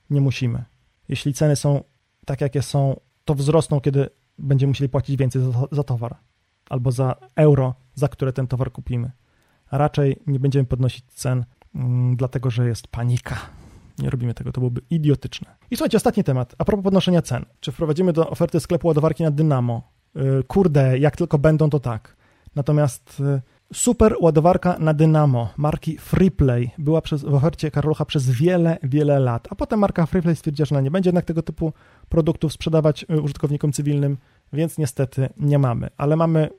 nie 0.10 0.22
musimy. 0.22 0.66
Jeśli 1.10 1.34
ceny 1.34 1.56
są 1.56 1.84
tak, 2.26 2.42
jakie 2.42 2.62
są, 2.62 3.00
to 3.26 3.36
wzrosną, 3.36 3.82
kiedy 3.82 4.10
będziemy 4.38 4.72
musieli 4.72 4.90
płacić 4.90 5.18
więcej 5.18 5.42
za, 5.42 5.52
za 5.72 5.84
towar 5.84 6.16
albo 6.70 6.92
za 6.92 7.16
euro, 7.36 7.76
za 7.96 8.08
które 8.08 8.34
ten 8.34 8.48
towar 8.48 8.72
kupimy. 8.72 9.12
A 9.70 9.78
raczej 9.78 10.20
nie 10.28 10.40
będziemy 10.40 10.66
podnosić 10.66 11.06
cen, 11.06 11.46
dlatego 12.16 12.52
że 12.52 12.68
jest 12.68 12.88
panika. 12.88 13.38
Nie 14.00 14.10
robimy 14.10 14.34
tego, 14.34 14.52
to 14.52 14.62
byłoby 14.62 14.82
idiotyczne. 14.90 15.56
I 15.72 15.76
słuchajcie, 15.76 15.98
ostatni 15.98 16.24
temat. 16.24 16.56
A 16.58 16.66
propos 16.66 16.84
podnoszenia 16.84 17.22
cen. 17.22 17.46
Czy 17.60 17.72
wprowadzimy 17.72 18.14
do 18.14 18.30
oferty 18.30 18.60
sklepu 18.60 18.88
ładowarki 18.88 19.24
na 19.24 19.32
Dynamo? 19.32 19.82
Yy, 20.16 20.44
kurde, 20.48 20.98
jak 20.98 21.16
tylko 21.16 21.38
będą, 21.38 21.70
to 21.70 21.80
tak. 21.80 22.18
Natomiast 22.56 23.20
y, 23.20 23.42
super 23.74 24.16
ładowarka 24.20 24.78
na 24.80 24.94
Dynamo 24.94 25.50
marki 25.58 25.98
Freeplay 25.98 26.70
była 26.78 27.02
przez, 27.02 27.24
w 27.24 27.34
ofercie 27.34 27.72
Karolucha 27.72 28.06
przez 28.06 28.30
wiele, 28.30 28.78
wiele 28.84 29.20
lat, 29.20 29.48
a 29.52 29.56
potem 29.56 29.80
marka 29.80 30.06
Freeplay 30.06 30.36
stwierdziła, 30.36 30.66
że 30.66 30.76
ona 30.76 30.82
nie 30.82 30.92
będzie 30.92 31.08
jednak 31.08 31.26
tego 31.26 31.42
typu 31.42 31.74
produktów 32.10 32.54
sprzedawać 32.54 33.06
y, 33.12 33.22
użytkownikom 33.22 33.72
cywilnym, 33.72 34.18
więc 34.54 34.78
niestety 34.78 35.30
nie 35.38 35.60
mamy. 35.60 35.90
Ale 35.98 36.16
mamy, 36.16 36.50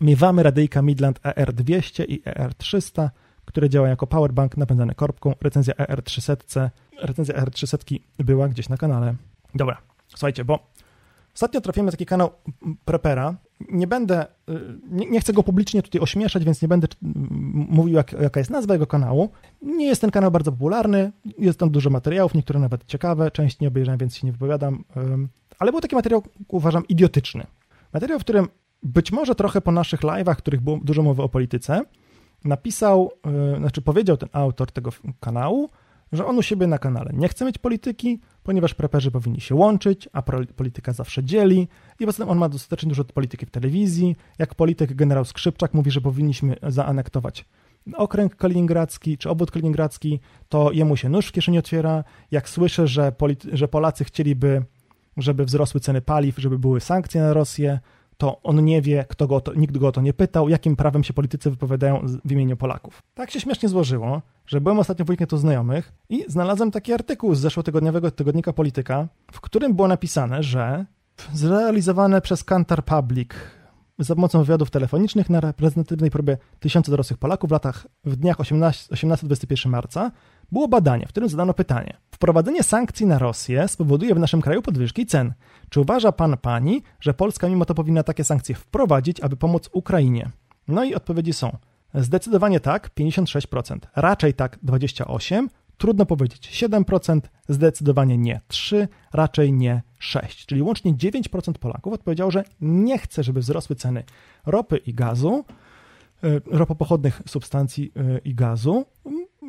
miewamy 0.00 0.42
radyjka 0.42 0.82
Midland 0.82 1.20
ER200 1.20 2.04
i 2.08 2.22
ER300, 2.22 3.08
które 3.48 3.68
działają 3.68 3.90
jako 3.90 4.06
powerbank 4.06 4.56
napędzany 4.56 4.94
korbką. 4.94 5.34
Recenzja 5.40 5.74
ER300, 5.74 6.70
recenzja 7.02 7.34
ER300 7.34 8.00
była 8.18 8.48
gdzieś 8.48 8.68
na 8.68 8.76
kanale. 8.76 9.14
Dobra, 9.54 9.78
słuchajcie, 10.08 10.44
bo 10.44 10.58
Ostatnio 11.38 11.60
trafiłem 11.60 11.86
na 11.86 11.92
taki 11.92 12.06
kanał 12.06 12.30
Prepera. 12.84 13.34
Nie 13.70 13.86
będę, 13.86 14.26
y, 14.26 14.28
nie, 14.90 15.06
nie, 15.06 15.20
chcę 15.20 15.32
go 15.32 15.42
publicznie 15.42 15.82
tutaj 15.82 16.00
ośmieszać, 16.00 16.44
więc 16.44 16.62
nie 16.62 16.68
będę 16.68 16.88
mówił, 17.52 17.94
jak, 17.94 18.12
jaka 18.12 18.40
jest 18.40 18.50
nazwa 18.50 18.74
jego 18.74 18.86
kanału. 18.86 19.30
Nie 19.62 19.86
jest 19.86 20.00
ten 20.00 20.10
kanał 20.10 20.30
bardzo 20.30 20.52
popularny, 20.52 21.12
jest 21.38 21.58
tam 21.58 21.70
dużo 21.70 21.90
materiałów, 21.90 22.34
niektóre 22.34 22.60
nawet 22.60 22.86
ciekawe, 22.86 23.30
część 23.30 23.60
nie 23.60 23.68
obejrzałem, 23.68 23.98
więc 23.98 24.16
się 24.16 24.26
nie 24.26 24.32
wypowiadam. 24.32 24.84
Ale 25.58 25.70
był 25.70 25.80
taki 25.80 25.96
materiał, 25.96 26.22
uważam, 26.48 26.88
idiotyczny. 26.88 27.46
Materiał, 27.92 28.18
w 28.18 28.22
którym 28.22 28.48
być 28.82 29.12
może 29.12 29.34
trochę 29.34 29.60
po 29.60 29.72
naszych 29.72 30.00
live'ach, 30.00 30.36
których 30.36 30.60
było 30.60 30.80
dużo 30.84 31.02
mowy 31.02 31.22
o 31.22 31.28
polityce, 31.28 31.82
napisał, 32.44 33.12
y, 33.54 33.58
znaczy 33.58 33.82
powiedział 33.82 34.16
ten 34.16 34.28
autor 34.32 34.72
tego 34.72 34.90
kanału, 35.20 35.68
że 36.12 36.26
on 36.26 36.38
u 36.38 36.42
siebie 36.42 36.66
na 36.66 36.78
kanale 36.78 37.10
nie 37.14 37.28
chce 37.28 37.44
mieć 37.44 37.58
polityki, 37.58 38.20
ponieważ 38.42 38.74
preperzy 38.74 39.10
powinni 39.10 39.40
się 39.40 39.54
łączyć, 39.54 40.08
a 40.12 40.22
polityka 40.56 40.92
zawsze 40.92 41.24
dzieli 41.24 41.68
i 42.00 42.06
poza 42.06 42.18
tym 42.18 42.30
on 42.30 42.38
ma 42.38 42.48
dostatecznie 42.48 42.88
dużo 42.88 43.04
polityki 43.04 43.46
w 43.46 43.50
telewizji. 43.50 44.16
Jak 44.38 44.54
polityk 44.54 44.94
generał 44.94 45.24
Skrzypczak 45.24 45.74
mówi, 45.74 45.90
że 45.90 46.00
powinniśmy 46.00 46.56
zaanektować 46.62 47.44
okręg 47.96 48.36
kaliningradzki 48.36 49.18
czy 49.18 49.30
obwód 49.30 49.50
kaliningradzki, 49.50 50.20
to 50.48 50.72
jemu 50.72 50.96
się 50.96 51.08
nóż 51.08 51.26
w 51.26 51.32
kieszeni 51.32 51.58
otwiera. 51.58 52.04
Jak 52.30 52.48
słyszę, 52.48 52.86
że, 52.86 53.12
że 53.52 53.68
Polacy 53.68 54.04
chcieliby, 54.04 54.62
żeby 55.16 55.44
wzrosły 55.44 55.80
ceny 55.80 56.00
paliw, 56.00 56.38
żeby 56.38 56.58
były 56.58 56.80
sankcje 56.80 57.20
na 57.20 57.32
Rosję, 57.32 57.80
to 58.18 58.42
on 58.42 58.64
nie 58.64 58.82
wie, 58.82 59.04
kto 59.08 59.26
go 59.26 59.40
to, 59.40 59.54
nikt 59.54 59.78
go 59.78 59.88
o 59.88 59.92
to 59.92 60.00
nie 60.00 60.12
pytał, 60.12 60.48
jakim 60.48 60.76
prawem 60.76 61.04
się 61.04 61.12
politycy 61.12 61.50
wypowiadają 61.50 62.06
w 62.24 62.32
imieniu 62.32 62.56
Polaków. 62.56 63.02
Tak 63.14 63.30
się 63.30 63.40
śmiesznie 63.40 63.68
złożyło, 63.68 64.22
że 64.46 64.60
byłem 64.60 64.78
ostatnio 64.78 65.04
w 65.04 65.08
weekend 65.08 65.32
u 65.32 65.36
znajomych 65.36 65.92
i 66.08 66.24
znalazłem 66.28 66.70
taki 66.70 66.92
artykuł 66.92 67.34
z 67.34 67.40
zeszłotygodniowego 67.40 68.10
tygodnika 68.10 68.52
Polityka, 68.52 69.08
w 69.32 69.40
którym 69.40 69.74
było 69.74 69.88
napisane, 69.88 70.42
że 70.42 70.86
zrealizowane 71.32 72.20
przez 72.20 72.44
Kantar 72.44 72.84
Public 72.84 73.30
za 73.98 74.14
pomocą 74.14 74.38
wywiadów 74.38 74.70
telefonicznych 74.70 75.30
na 75.30 75.40
reprezentatywnej 75.40 76.10
próbie 76.10 76.38
tysiące 76.60 76.90
dorosłych 76.90 77.18
Polaków 77.18 77.50
w 77.50 77.52
latach, 77.52 77.86
w 78.04 78.16
dniach 78.16 78.36
18-21 78.36 79.68
marca 79.68 80.10
było 80.52 80.68
badanie, 80.68 81.06
w 81.06 81.08
którym 81.08 81.28
zadano 81.28 81.54
pytanie. 81.54 81.96
Wprowadzenie 82.10 82.62
sankcji 82.62 83.06
na 83.06 83.18
Rosję 83.18 83.68
spowoduje 83.68 84.14
w 84.14 84.18
naszym 84.18 84.40
kraju 84.40 84.62
podwyżki 84.62 85.06
cen. 85.06 85.34
Czy 85.68 85.80
uważa 85.80 86.12
pan, 86.12 86.36
pani, 86.36 86.82
że 87.00 87.14
Polska 87.14 87.48
mimo 87.48 87.64
to 87.64 87.74
powinna 87.74 88.02
takie 88.02 88.24
sankcje 88.24 88.54
wprowadzić, 88.54 89.20
aby 89.20 89.36
pomóc 89.36 89.68
Ukrainie? 89.72 90.30
No 90.68 90.84
i 90.84 90.94
odpowiedzi 90.94 91.32
są. 91.32 91.56
Zdecydowanie 91.94 92.60
tak, 92.60 92.90
56%. 92.94 93.78
Raczej 93.96 94.34
tak, 94.34 94.58
28%. 94.64 95.46
Trudno 95.78 96.06
powiedzieć 96.06 96.64
7%, 96.64 97.20
zdecydowanie 97.48 98.18
nie 98.18 98.40
3%, 98.48 98.88
raczej 99.12 99.52
nie 99.52 99.82
6%. 100.00 100.46
Czyli 100.46 100.62
łącznie 100.62 100.94
9% 100.94 101.52
Polaków 101.52 101.92
odpowiedziało, 101.92 102.30
że 102.30 102.44
nie 102.60 102.98
chce, 102.98 103.22
żeby 103.22 103.40
wzrosły 103.40 103.76
ceny 103.76 104.04
ropy 104.46 104.76
i 104.76 104.94
gazu, 104.94 105.44
y, 106.24 106.40
ropopochodnych 106.46 107.22
substancji 107.26 107.92
y, 107.96 108.20
i 108.24 108.34
gazu, 108.34 108.84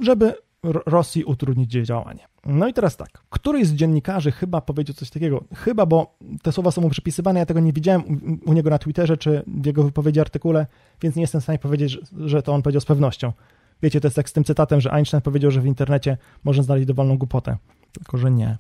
żeby 0.02 0.34
Rosji 0.64 1.24
utrudnić 1.24 1.74
jej 1.74 1.84
działanie. 1.84 2.28
No 2.46 2.68
i 2.68 2.74
teraz 2.74 2.98
tak, 2.98 3.10
któryś 3.30 3.68
z 3.68 3.74
dziennikarzy 3.74 4.32
chyba 4.32 4.62
powiedział 4.62 4.94
coś 4.94 5.10
takiego, 5.10 5.44
chyba, 5.56 5.86
bo 5.86 6.18
te 6.42 6.52
słowa 6.52 6.72
są 6.72 6.82
mu 6.82 6.90
przypisywane, 6.90 7.40
ja 7.40 7.46
tego 7.46 7.60
nie 7.60 7.74
widziałem 7.74 8.04
u, 8.46 8.54
niego 8.54 8.70
na 8.70 8.80
Twitterze 8.80 9.18
czy 9.18 9.44
w 9.48 9.66
jego 9.66 9.84
wypowiedzi, 9.84 10.20
artykule, 10.20 10.68
więc 11.02 11.16
nie 11.16 11.22
jestem 11.22 11.42
w 11.42 11.44
stanie 11.44 11.60
powiedzieć, 11.60 11.92
że, 11.92 12.00
że 12.28 12.42
to 12.42 12.54
on 12.54 12.62
powiedział 12.62 12.82
z 12.82 12.86
pewnością. 12.86 13.34
Wiecie, 13.84 14.02
to 14.02 14.08
jest 14.08 14.16
tak 14.16 14.30
z 14.30 14.34
tym 14.34 14.44
cytatem, 14.44 14.82
że 14.82 14.92
Einstein 14.92 15.22
powiedział, 15.22 15.52
że 15.52 15.62
w 15.62 15.66
internecie 15.66 16.18
można 16.44 16.64
znaleźć 16.64 16.88
dowolną 16.88 17.18
głupotę, 17.18 17.58
tylko 17.92 18.18
że 18.18 18.32
nie. 18.32 18.58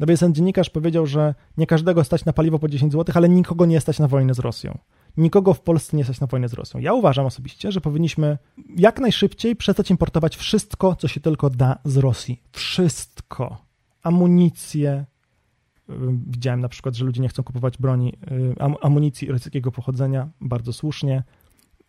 No 0.00 0.06
więc 0.06 0.20
ten 0.20 0.34
dziennikarz 0.34 0.70
powiedział, 0.70 1.06
że 1.06 1.34
nie 1.56 1.66
każdego 1.66 2.04
stać 2.04 2.24
na 2.24 2.32
paliwo 2.32 2.58
po 2.58 2.68
10 2.68 2.92
zł, 2.92 3.14
ale 3.16 3.28
nikogo 3.28 3.66
nie 3.66 3.80
stać 3.80 3.98
na 3.98 4.08
wojnę 4.08 4.34
z 4.34 4.38
Rosją 4.38 4.78
nikogo 5.16 5.54
w 5.54 5.60
Polsce 5.60 5.96
nie 5.96 6.04
stać 6.04 6.20
na 6.20 6.26
wojnę 6.26 6.48
z 6.48 6.52
Rosją. 6.52 6.80
Ja 6.80 6.92
uważam 6.92 7.26
osobiście, 7.26 7.72
że 7.72 7.80
powinniśmy 7.80 8.38
jak 8.76 9.00
najszybciej 9.00 9.56
przestać 9.56 9.90
importować 9.90 10.36
wszystko, 10.36 10.96
co 10.96 11.08
się 11.08 11.20
tylko 11.20 11.50
da 11.50 11.78
z 11.84 11.96
Rosji. 11.96 12.42
Wszystko. 12.52 13.56
Amunicję. 14.02 15.04
Widziałem 16.26 16.60
na 16.60 16.68
przykład, 16.68 16.94
że 16.94 17.04
ludzie 17.04 17.22
nie 17.22 17.28
chcą 17.28 17.42
kupować 17.42 17.78
broni, 17.78 18.12
amunicji 18.82 19.28
rosyjskiego 19.28 19.72
pochodzenia, 19.72 20.28
bardzo 20.40 20.72
słusznie. 20.72 21.22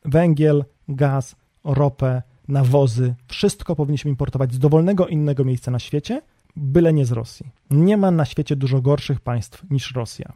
Węgiel, 0.06 0.66
gaz, 0.88 1.36
ropę, 1.64 2.22
nawozy, 2.48 3.16
wszystko 3.28 3.76
powinniśmy 3.76 4.12
importować 4.12 4.54
z 4.54 4.60
dowolnego 4.60 5.08
innego 5.08 5.46
miejsca 5.46 5.72
na 5.72 5.80
świecie, 5.80 6.22
byle 6.56 6.94
nie 6.94 7.06
z 7.06 7.12
Rosji. 7.12 7.50
Nie 7.70 7.98
ma 7.98 8.12
na 8.12 8.26
świecie 8.26 8.56
dużo 8.56 8.82
gorszych 8.82 9.20
państw 9.20 9.70
niż 9.70 9.96
Rosja. 9.96 10.34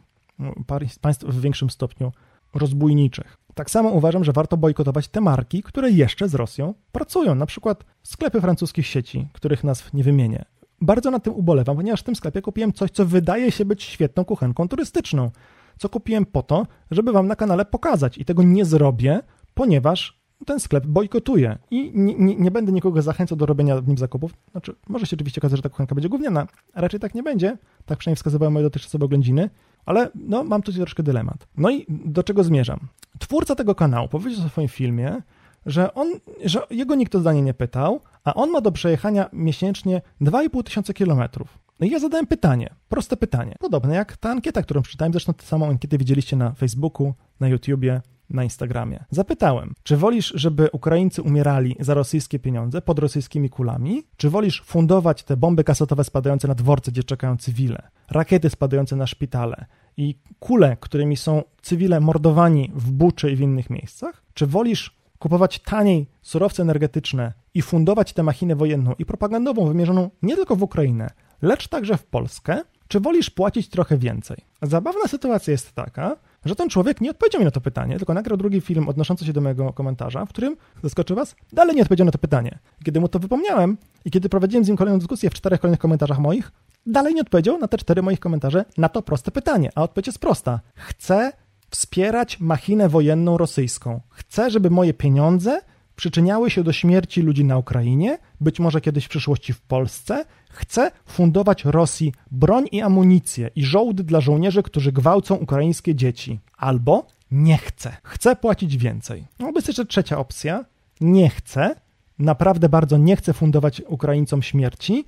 Państw 1.00 1.24
w 1.24 1.40
większym 1.40 1.70
stopniu 1.70 2.12
rozbójniczych. 2.54 3.36
Tak 3.54 3.70
samo 3.70 3.88
uważam, 3.88 4.24
że 4.24 4.32
warto 4.32 4.56
bojkotować 4.56 5.08
te 5.08 5.20
marki, 5.20 5.62
które 5.62 5.90
jeszcze 5.90 6.28
z 6.28 6.34
Rosją 6.34 6.74
pracują, 6.92 7.34
na 7.34 7.46
przykład 7.46 7.84
sklepy 8.02 8.40
francuskich 8.40 8.86
sieci, 8.86 9.28
których 9.32 9.64
nazw 9.64 9.94
nie 9.94 10.04
wymienię. 10.04 10.44
Bardzo 10.80 11.10
na 11.10 11.20
tym 11.20 11.34
ubolewam, 11.34 11.76
ponieważ 11.76 12.00
w 12.00 12.04
tym 12.04 12.16
sklepie 12.16 12.42
kupiłem 12.42 12.72
coś, 12.72 12.90
co 12.90 13.06
wydaje 13.06 13.52
się 13.52 13.64
być 13.64 13.82
świetną 13.82 14.24
kuchenką 14.24 14.68
turystyczną, 14.68 15.30
co 15.78 15.88
kupiłem 15.88 16.26
po 16.26 16.42
to, 16.42 16.66
żeby 16.90 17.12
wam 17.12 17.26
na 17.26 17.36
kanale 17.36 17.64
pokazać 17.64 18.18
i 18.18 18.24
tego 18.24 18.42
nie 18.42 18.64
zrobię, 18.64 19.20
ponieważ 19.54 20.20
ten 20.46 20.60
sklep 20.60 20.86
bojkotuje 20.86 21.58
i 21.70 21.92
nie, 21.94 22.14
nie, 22.14 22.36
nie, 22.36 22.50
będę 22.50 22.72
nikogo 22.72 23.02
zachęcał 23.02 23.38
do 23.38 23.46
robienia 23.46 23.80
w 23.80 23.88
nim 23.88 23.98
zakupów. 23.98 24.34
Znaczy, 24.50 24.74
może 24.88 25.06
się 25.06 25.16
oczywiście 25.16 25.40
okazać, 25.40 25.58
że 25.58 25.62
ta 25.62 25.68
kuchenka 25.68 25.94
będzie 25.94 26.08
gówniana, 26.08 26.46
a 26.74 26.80
raczej 26.80 27.00
tak 27.00 27.14
nie 27.14 27.22
będzie. 27.22 27.58
Tak 27.86 27.98
przynajmniej 27.98 28.16
wskazywały 28.16 28.50
moje 28.50 28.62
dotychczasowe 28.62 29.04
oględziny. 29.04 29.50
Ale 29.86 30.10
no, 30.14 30.44
mam 30.44 30.62
tutaj 30.62 30.80
troszkę 30.80 31.02
dylemat. 31.02 31.46
No 31.56 31.70
i 31.70 31.86
do 31.88 32.22
czego 32.22 32.44
zmierzam? 32.44 32.80
Twórca 33.18 33.54
tego 33.54 33.74
kanału 33.74 34.08
powiedział 34.08 34.48
w 34.48 34.52
swoim 34.52 34.68
filmie, 34.68 35.22
że, 35.66 35.94
on, 35.94 36.08
że 36.44 36.62
jego 36.70 36.94
nikt 36.94 37.14
o 37.14 37.20
zdanie 37.20 37.42
nie 37.42 37.54
pytał, 37.54 38.00
a 38.24 38.34
on 38.34 38.50
ma 38.50 38.60
do 38.60 38.72
przejechania 38.72 39.28
miesięcznie 39.32 40.02
2,5 40.20 40.62
tysiąca 40.62 40.92
kilometrów. 40.92 41.58
No 41.80 41.86
i 41.86 41.90
ja 41.90 41.98
zadałem 41.98 42.26
pytanie, 42.26 42.74
proste 42.88 43.16
pytanie, 43.16 43.56
podobne 43.60 43.94
jak 43.94 44.16
ta 44.16 44.30
ankieta, 44.30 44.62
którą 44.62 44.82
przeczytałem, 44.82 45.12
zresztą 45.12 45.34
tę 45.34 45.46
samą 45.46 45.68
ankietę 45.68 45.98
widzieliście 45.98 46.36
na 46.36 46.52
Facebooku, 46.52 47.14
na 47.40 47.48
YouTubie, 47.48 48.00
na 48.30 48.44
Instagramie. 48.44 49.04
Zapytałem, 49.10 49.74
czy 49.82 49.96
wolisz, 49.96 50.32
żeby 50.34 50.68
Ukraińcy 50.72 51.22
umierali 51.22 51.76
za 51.80 51.94
rosyjskie 51.94 52.38
pieniądze 52.38 52.82
pod 52.82 52.98
rosyjskimi 52.98 53.50
kulami, 53.50 54.02
czy 54.16 54.30
wolisz 54.30 54.62
fundować 54.62 55.22
te 55.22 55.36
bomby 55.36 55.64
kasetowe 55.64 56.04
spadające 56.04 56.48
na 56.48 56.54
dworce, 56.54 56.92
gdzie 56.92 57.04
czekają 57.04 57.36
cywile, 57.36 57.88
rakiety 58.10 58.50
spadające 58.50 58.96
na 58.96 59.06
szpitale 59.06 59.66
i 59.96 60.18
kule, 60.38 60.76
którymi 60.80 61.16
są 61.16 61.42
cywile 61.62 62.00
mordowani 62.00 62.72
w 62.74 62.92
Buczy 62.92 63.30
i 63.30 63.36
w 63.36 63.40
innych 63.40 63.70
miejscach, 63.70 64.22
czy 64.34 64.46
wolisz 64.46 65.00
kupować 65.18 65.58
taniej 65.58 66.06
surowce 66.22 66.62
energetyczne 66.62 67.32
i 67.54 67.62
fundować 67.62 68.12
tę 68.12 68.22
machinę 68.22 68.56
wojenną 68.56 68.94
i 68.98 69.04
propagandową 69.04 69.66
wymierzoną 69.66 70.10
nie 70.22 70.36
tylko 70.36 70.56
w 70.56 70.62
Ukrainę, 70.62 71.10
lecz 71.42 71.68
także 71.68 71.96
w 71.96 72.04
Polskę, 72.04 72.62
czy 72.88 73.00
wolisz 73.00 73.30
płacić 73.30 73.68
trochę 73.68 73.98
więcej? 73.98 74.36
Zabawna 74.62 75.08
sytuacja 75.08 75.50
jest 75.52 75.72
taka, 75.72 76.16
że 76.44 76.56
ten 76.56 76.68
człowiek 76.68 77.00
nie 77.00 77.10
odpowiedział 77.10 77.40
mi 77.40 77.44
na 77.44 77.50
to 77.50 77.60
pytanie, 77.60 77.96
tylko 77.96 78.14
nagrał 78.14 78.36
drugi 78.36 78.60
film 78.60 78.88
odnoszący 78.88 79.24
się 79.24 79.32
do 79.32 79.40
mojego 79.40 79.72
komentarza, 79.72 80.24
w 80.24 80.28
którym, 80.28 80.56
zaskoczy 80.82 81.14
was, 81.14 81.36
dalej 81.52 81.76
nie 81.76 81.82
odpowiedział 81.82 82.04
na 82.04 82.12
to 82.12 82.18
pytanie. 82.18 82.58
Kiedy 82.84 83.00
mu 83.00 83.08
to 83.08 83.18
wypomniałem 83.18 83.76
i 84.04 84.10
kiedy 84.10 84.28
prowadziłem 84.28 84.64
z 84.64 84.68
nim 84.68 84.76
kolejną 84.76 84.98
dyskusję 84.98 85.30
w 85.30 85.34
czterech 85.34 85.60
kolejnych 85.60 85.80
komentarzach 85.80 86.18
moich, 86.18 86.52
dalej 86.86 87.14
nie 87.14 87.20
odpowiedział 87.20 87.58
na 87.58 87.68
te 87.68 87.78
cztery 87.78 88.02
moich 88.02 88.20
komentarze 88.20 88.64
na 88.78 88.88
to 88.88 89.02
proste 89.02 89.30
pytanie. 89.30 89.70
A 89.74 89.82
odpowiedź 89.82 90.06
jest 90.06 90.18
prosta. 90.18 90.60
Chcę 90.74 91.32
wspierać 91.70 92.40
machinę 92.40 92.88
wojenną 92.88 93.38
rosyjską. 93.38 94.00
Chcę, 94.10 94.50
żeby 94.50 94.70
moje 94.70 94.94
pieniądze 94.94 95.60
przyczyniały 95.96 96.50
się 96.50 96.64
do 96.64 96.72
śmierci 96.72 97.22
ludzi 97.22 97.44
na 97.44 97.58
Ukrainie, 97.58 98.18
być 98.40 98.60
może 98.60 98.80
kiedyś 98.80 99.04
w 99.04 99.08
przyszłości 99.08 99.52
w 99.52 99.60
Polsce, 99.60 100.24
chce 100.50 100.90
fundować 101.06 101.64
Rosji 101.64 102.12
broń 102.30 102.64
i 102.72 102.80
amunicję 102.82 103.50
i 103.56 103.64
żołdy 103.64 104.04
dla 104.04 104.20
żołnierzy, 104.20 104.62
którzy 104.62 104.92
gwałcą 104.92 105.34
ukraińskie 105.34 105.94
dzieci. 105.94 106.38
Albo 106.56 107.06
nie 107.30 107.58
chce, 107.58 107.96
chce 108.02 108.36
płacić 108.36 108.76
więcej. 108.76 109.24
No, 109.38 109.52
jest 109.54 109.68
jeszcze 109.68 109.86
trzecia 109.86 110.18
opcja. 110.18 110.64
Nie 111.00 111.30
chce, 111.30 111.74
naprawdę 112.18 112.68
bardzo 112.68 112.98
nie 112.98 113.16
chce 113.16 113.32
fundować 113.32 113.82
Ukraińcom 113.88 114.42
śmierci, 114.42 115.04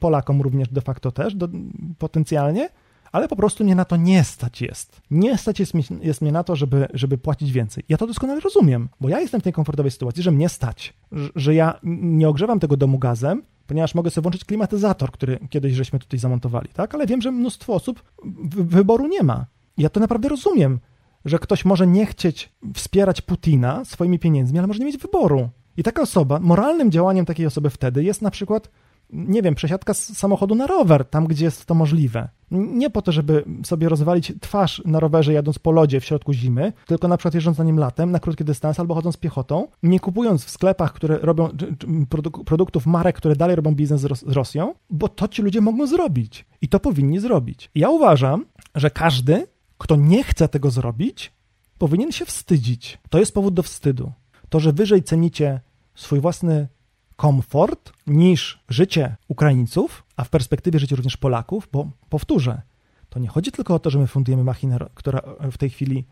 Polakom 0.00 0.42
również 0.42 0.68
de 0.68 0.80
facto 0.80 1.12
też, 1.12 1.34
do, 1.34 1.48
potencjalnie, 1.98 2.68
ale 3.14 3.28
po 3.28 3.36
prostu 3.36 3.64
nie 3.64 3.74
na 3.74 3.84
to 3.84 3.96
nie 3.96 4.24
stać 4.24 4.60
jest. 4.60 5.00
Nie 5.10 5.38
stać 5.38 5.60
jest, 5.60 5.72
jest 6.00 6.22
mnie 6.22 6.32
na 6.32 6.44
to, 6.44 6.56
żeby, 6.56 6.86
żeby 6.94 7.18
płacić 7.18 7.52
więcej. 7.52 7.84
Ja 7.88 7.96
to 7.96 8.06
doskonale 8.06 8.40
rozumiem, 8.40 8.88
bo 9.00 9.08
ja 9.08 9.20
jestem 9.20 9.40
w 9.40 9.44
tej 9.44 9.52
komfortowej 9.52 9.90
sytuacji, 9.90 10.22
że 10.22 10.30
mnie 10.30 10.48
stać, 10.48 10.94
że, 11.12 11.28
że 11.36 11.54
ja 11.54 11.80
nie 11.82 12.28
ogrzewam 12.28 12.60
tego 12.60 12.76
domu 12.76 12.98
gazem, 12.98 13.42
ponieważ 13.66 13.94
mogę 13.94 14.10
sobie 14.10 14.22
włączyć 14.22 14.44
klimatyzator, 14.44 15.12
który 15.12 15.38
kiedyś 15.50 15.74
żeśmy 15.74 15.98
tutaj 15.98 16.18
zamontowali, 16.18 16.68
tak? 16.68 16.94
Ale 16.94 17.06
wiem, 17.06 17.22
że 17.22 17.32
mnóstwo 17.32 17.74
osób 17.74 18.02
wyboru 18.56 19.06
nie 19.06 19.22
ma. 19.22 19.46
Ja 19.78 19.88
to 19.88 20.00
naprawdę 20.00 20.28
rozumiem, 20.28 20.80
że 21.24 21.38
ktoś 21.38 21.64
może 21.64 21.86
nie 21.86 22.06
chcieć 22.06 22.52
wspierać 22.74 23.20
Putina 23.20 23.84
swoimi 23.84 24.18
pieniędzmi, 24.18 24.58
ale 24.58 24.68
może 24.68 24.78
nie 24.78 24.86
mieć 24.86 24.98
wyboru. 24.98 25.48
I 25.76 25.82
taka 25.82 26.02
osoba, 26.02 26.40
moralnym 26.40 26.90
działaniem 26.90 27.26
takiej 27.26 27.46
osoby 27.46 27.70
wtedy 27.70 28.04
jest 28.04 28.22
na 28.22 28.30
przykład 28.30 28.70
nie 29.10 29.42
wiem, 29.42 29.54
przesiadka 29.54 29.94
z 29.94 30.16
samochodu 30.16 30.54
na 30.54 30.66
rower, 30.66 31.04
tam 31.04 31.26
gdzie 31.26 31.44
jest 31.44 31.66
to 31.66 31.74
możliwe. 31.74 32.28
Nie 32.50 32.90
po 32.90 33.02
to, 33.02 33.12
żeby 33.12 33.44
sobie 33.64 33.88
rozwalić 33.88 34.32
twarz 34.40 34.82
na 34.84 35.00
rowerze 35.00 35.32
jadąc 35.32 35.58
po 35.58 35.72
lodzie 35.72 36.00
w 36.00 36.04
środku 36.04 36.32
zimy, 36.32 36.72
tylko 36.86 37.08
na 37.08 37.16
przykład 37.16 37.34
jeżdżąc 37.34 37.58
na 37.58 37.64
nim 37.64 37.78
latem 37.78 38.10
na 38.10 38.18
krótki 38.18 38.44
dystans 38.44 38.80
albo 38.80 38.94
chodząc 38.94 39.16
piechotą, 39.16 39.68
nie 39.82 40.00
kupując 40.00 40.44
w 40.44 40.50
sklepach, 40.50 40.92
które 40.92 41.18
robią 41.18 41.48
produktów 42.46 42.86
marek, 42.86 43.16
które 43.16 43.36
dalej 43.36 43.56
robią 43.56 43.74
biznes 43.74 44.00
z, 44.00 44.22
Rosją, 44.26 44.74
bo 44.90 45.08
to 45.08 45.28
ci 45.28 45.42
ludzie 45.42 45.60
mogą 45.60 45.86
zrobić 45.86 46.46
i 46.62 46.68
to 46.68 46.80
powinni 46.80 47.20
zrobić. 47.20 47.70
Ja 47.74 47.90
uważam, 47.90 48.44
że 48.74 48.90
każdy, 48.90 49.46
kto 49.78 49.96
nie 49.96 50.24
chce 50.24 50.48
tego 50.48 50.70
zrobić, 50.70 51.32
powinien 51.78 52.12
się 52.12 52.24
wstydzić. 52.24 52.98
To 53.10 53.18
jest 53.18 53.34
powód 53.34 53.54
do 53.54 53.62
wstydu. 53.62 54.12
To, 54.48 54.60
że 54.60 54.72
wyżej 54.72 55.02
cenicie 55.02 55.60
swój 55.94 56.20
własny 56.20 56.68
komfort 57.16 57.92
niż 58.06 58.64
życie 58.68 59.16
Ukraińców, 59.28 60.04
a 60.16 60.24
w 60.24 60.28
perspektywie 60.28 60.78
życie 60.78 60.96
również 60.96 61.16
Polaków, 61.16 61.68
bo 61.72 61.90
powtórzę, 62.08 62.62
to 63.08 63.18
nie 63.20 63.28
chodzi 63.28 63.52
tylko 63.52 63.74
o 63.74 63.78
to, 63.78 63.90
że 63.90 63.98
my 63.98 64.06
fundujemy 64.06 64.44
machinę, 64.44 64.78
która 64.94 65.20
w 65.52 65.58
tej 65.58 65.70
chwili 65.70 66.04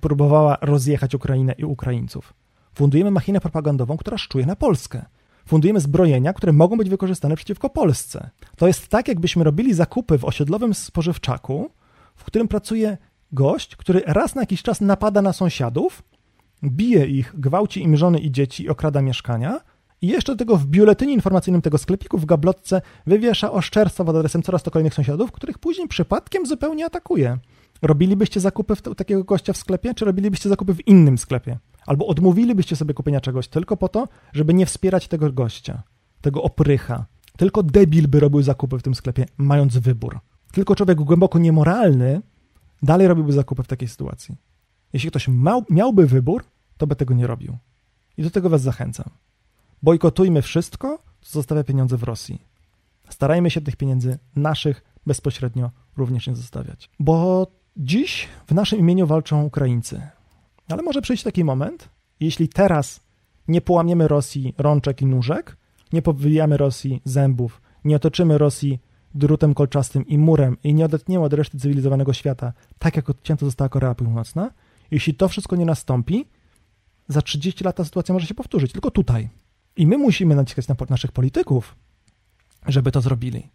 próbowała 0.00 0.58
rozjechać 0.60 1.14
Ukrainę 1.14 1.52
i 1.52 1.64
Ukraińców. 1.64 2.34
Fundujemy 2.74 3.10
machinę 3.10 3.40
propagandową, 3.40 3.96
która 3.96 4.18
szczuje 4.18 4.46
na 4.46 4.56
Polskę. 4.56 5.04
Fundujemy 5.46 5.80
zbrojenia, 5.80 6.32
które 6.32 6.52
mogą 6.52 6.76
być 6.76 6.90
wykorzystane 6.90 7.36
przeciwko 7.36 7.70
Polsce. 7.70 8.30
To 8.56 8.66
jest 8.66 8.88
tak, 8.88 9.08
jakbyśmy 9.08 9.44
robili 9.44 9.74
zakupy 9.74 10.18
w 10.18 10.24
osiedlowym 10.24 10.74
spożywczaku, 10.74 11.70
w 12.16 12.24
którym 12.24 12.48
pracuje 12.48 12.98
gość, 13.32 13.76
który 13.76 14.02
raz 14.06 14.34
na 14.34 14.42
jakiś 14.42 14.62
czas 14.62 14.80
napada 14.80 15.22
na 15.22 15.32
sąsiadów, 15.32 16.02
bije 16.64 17.06
ich, 17.06 17.34
gwałci 17.40 17.82
im 17.82 17.96
żony 17.96 18.18
i 18.18 18.30
dzieci 18.30 18.62
i 18.64 18.68
okrada 18.68 19.02
mieszkania, 19.02 19.60
i 20.02 20.08
jeszcze 20.08 20.32
do 20.32 20.38
tego 20.38 20.56
w 20.56 20.66
biuletynie 20.66 21.12
informacyjnym 21.12 21.62
tego 21.62 21.78
sklepiku 21.78 22.18
w 22.18 22.24
gablotce 22.24 22.82
wywiesza 23.06 23.52
oszczerstwa 23.52 24.04
pod 24.04 24.16
adresem 24.16 24.42
coraz 24.42 24.62
to 24.62 24.70
kolejnych 24.70 24.94
sąsiadów, 24.94 25.32
których 25.32 25.58
później 25.58 25.88
przypadkiem 25.88 26.46
zupełnie 26.46 26.86
atakuje. 26.86 27.38
Robilibyście 27.82 28.40
zakupy 28.40 28.76
w 28.76 28.82
takiego 28.82 29.24
gościa 29.24 29.52
w 29.52 29.56
sklepie, 29.56 29.94
czy 29.94 30.04
robilibyście 30.04 30.48
zakupy 30.48 30.74
w 30.74 30.88
innym 30.88 31.18
sklepie? 31.18 31.58
Albo 31.86 32.06
odmówilibyście 32.06 32.76
sobie 32.76 32.94
kupienia 32.94 33.20
czegoś 33.20 33.48
tylko 33.48 33.76
po 33.76 33.88
to, 33.88 34.08
żeby 34.32 34.54
nie 34.54 34.66
wspierać 34.66 35.08
tego 35.08 35.32
gościa, 35.32 35.82
tego 36.20 36.42
oprycha. 36.42 37.06
Tylko 37.36 37.62
debil 37.62 38.08
by 38.08 38.20
robił 38.20 38.42
zakupy 38.42 38.78
w 38.78 38.82
tym 38.82 38.94
sklepie, 38.94 39.26
mając 39.38 39.78
wybór. 39.78 40.20
Tylko 40.52 40.74
człowiek 40.74 41.00
głęboko 41.00 41.38
niemoralny 41.38 42.22
dalej 42.82 43.08
robiłby 43.08 43.32
zakupy 43.32 43.62
w 43.62 43.66
takiej 43.66 43.88
sytuacji. 43.88 44.36
Jeśli 44.92 45.10
ktoś 45.10 45.28
miałby 45.70 46.06
wybór, 46.06 46.44
to 46.76 46.86
by 46.86 46.96
tego 46.96 47.14
nie 47.14 47.26
robił. 47.26 47.58
I 48.16 48.22
do 48.22 48.30
tego 48.30 48.50
was 48.50 48.62
zachęcam. 48.62 49.10
Bojkotujmy 49.82 50.42
wszystko, 50.42 50.98
co 51.20 51.32
zostawia 51.32 51.64
pieniądze 51.64 51.96
w 51.96 52.02
Rosji. 52.02 52.42
Starajmy 53.08 53.50
się 53.50 53.60
tych 53.60 53.76
pieniędzy 53.76 54.18
naszych 54.36 54.82
bezpośrednio 55.06 55.70
również 55.96 56.26
nie 56.26 56.36
zostawiać. 56.36 56.90
Bo 56.98 57.46
dziś 57.76 58.28
w 58.46 58.54
naszym 58.54 58.78
imieniu 58.78 59.06
walczą 59.06 59.44
Ukraińcy. 59.44 60.02
Ale 60.68 60.82
może 60.82 61.02
przyjść 61.02 61.22
taki 61.22 61.44
moment, 61.44 61.88
jeśli 62.20 62.48
teraz 62.48 63.00
nie 63.48 63.60
połamiemy 63.60 64.08
Rosji 64.08 64.54
rączek 64.58 65.02
i 65.02 65.06
nóżek, 65.06 65.56
nie 65.92 66.02
powyjamy 66.02 66.56
Rosji 66.56 67.02
zębów, 67.04 67.62
nie 67.84 67.96
otoczymy 67.96 68.38
Rosji 68.38 68.78
drutem 69.14 69.54
kolczastym 69.54 70.06
i 70.06 70.18
murem 70.18 70.56
i 70.64 70.74
nie 70.74 70.84
odetniemy 70.84 71.24
od 71.24 71.32
reszty 71.32 71.58
cywilizowanego 71.58 72.12
świata, 72.12 72.52
tak 72.78 72.96
jak 72.96 73.10
odcięto 73.10 73.46
została 73.46 73.68
Korea 73.68 73.94
Północna, 73.94 74.50
jeśli 74.90 75.14
to 75.14 75.28
wszystko 75.28 75.56
nie 75.56 75.64
nastąpi, 75.64 76.26
za 77.08 77.22
30 77.22 77.64
lat 77.64 77.76
ta 77.76 77.84
sytuacja 77.84 78.12
może 78.12 78.26
się 78.26 78.34
powtórzyć, 78.34 78.72
tylko 78.72 78.90
tutaj. 78.90 79.28
I 79.76 79.86
my 79.86 79.98
musimy 79.98 80.34
naciskać 80.34 80.68
na 80.68 80.76
naszych 80.90 81.12
polityków, 81.12 81.76
żeby 82.66 82.92
to 82.92 83.00
zrobili. 83.00 83.50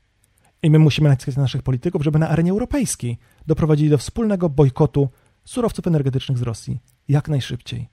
I 0.64 0.70
my 0.70 0.80
musimy 0.80 1.10
naciskać 1.10 1.36
na 1.36 1.42
naszych 1.42 1.64
polityków, 1.64 2.04
żeby 2.04 2.20
na 2.20 2.30
arenie 2.30 2.52
europejskiej 2.52 3.18
doprowadzili 3.48 3.90
do 3.90 3.98
wspólnego 3.98 4.50
bojkotu 4.50 5.10
surowców 5.46 5.88
energetycznych 5.88 6.38
z 6.38 6.42
Rosji 6.42 6.80
jak 7.08 7.30
najszybciej. 7.30 7.90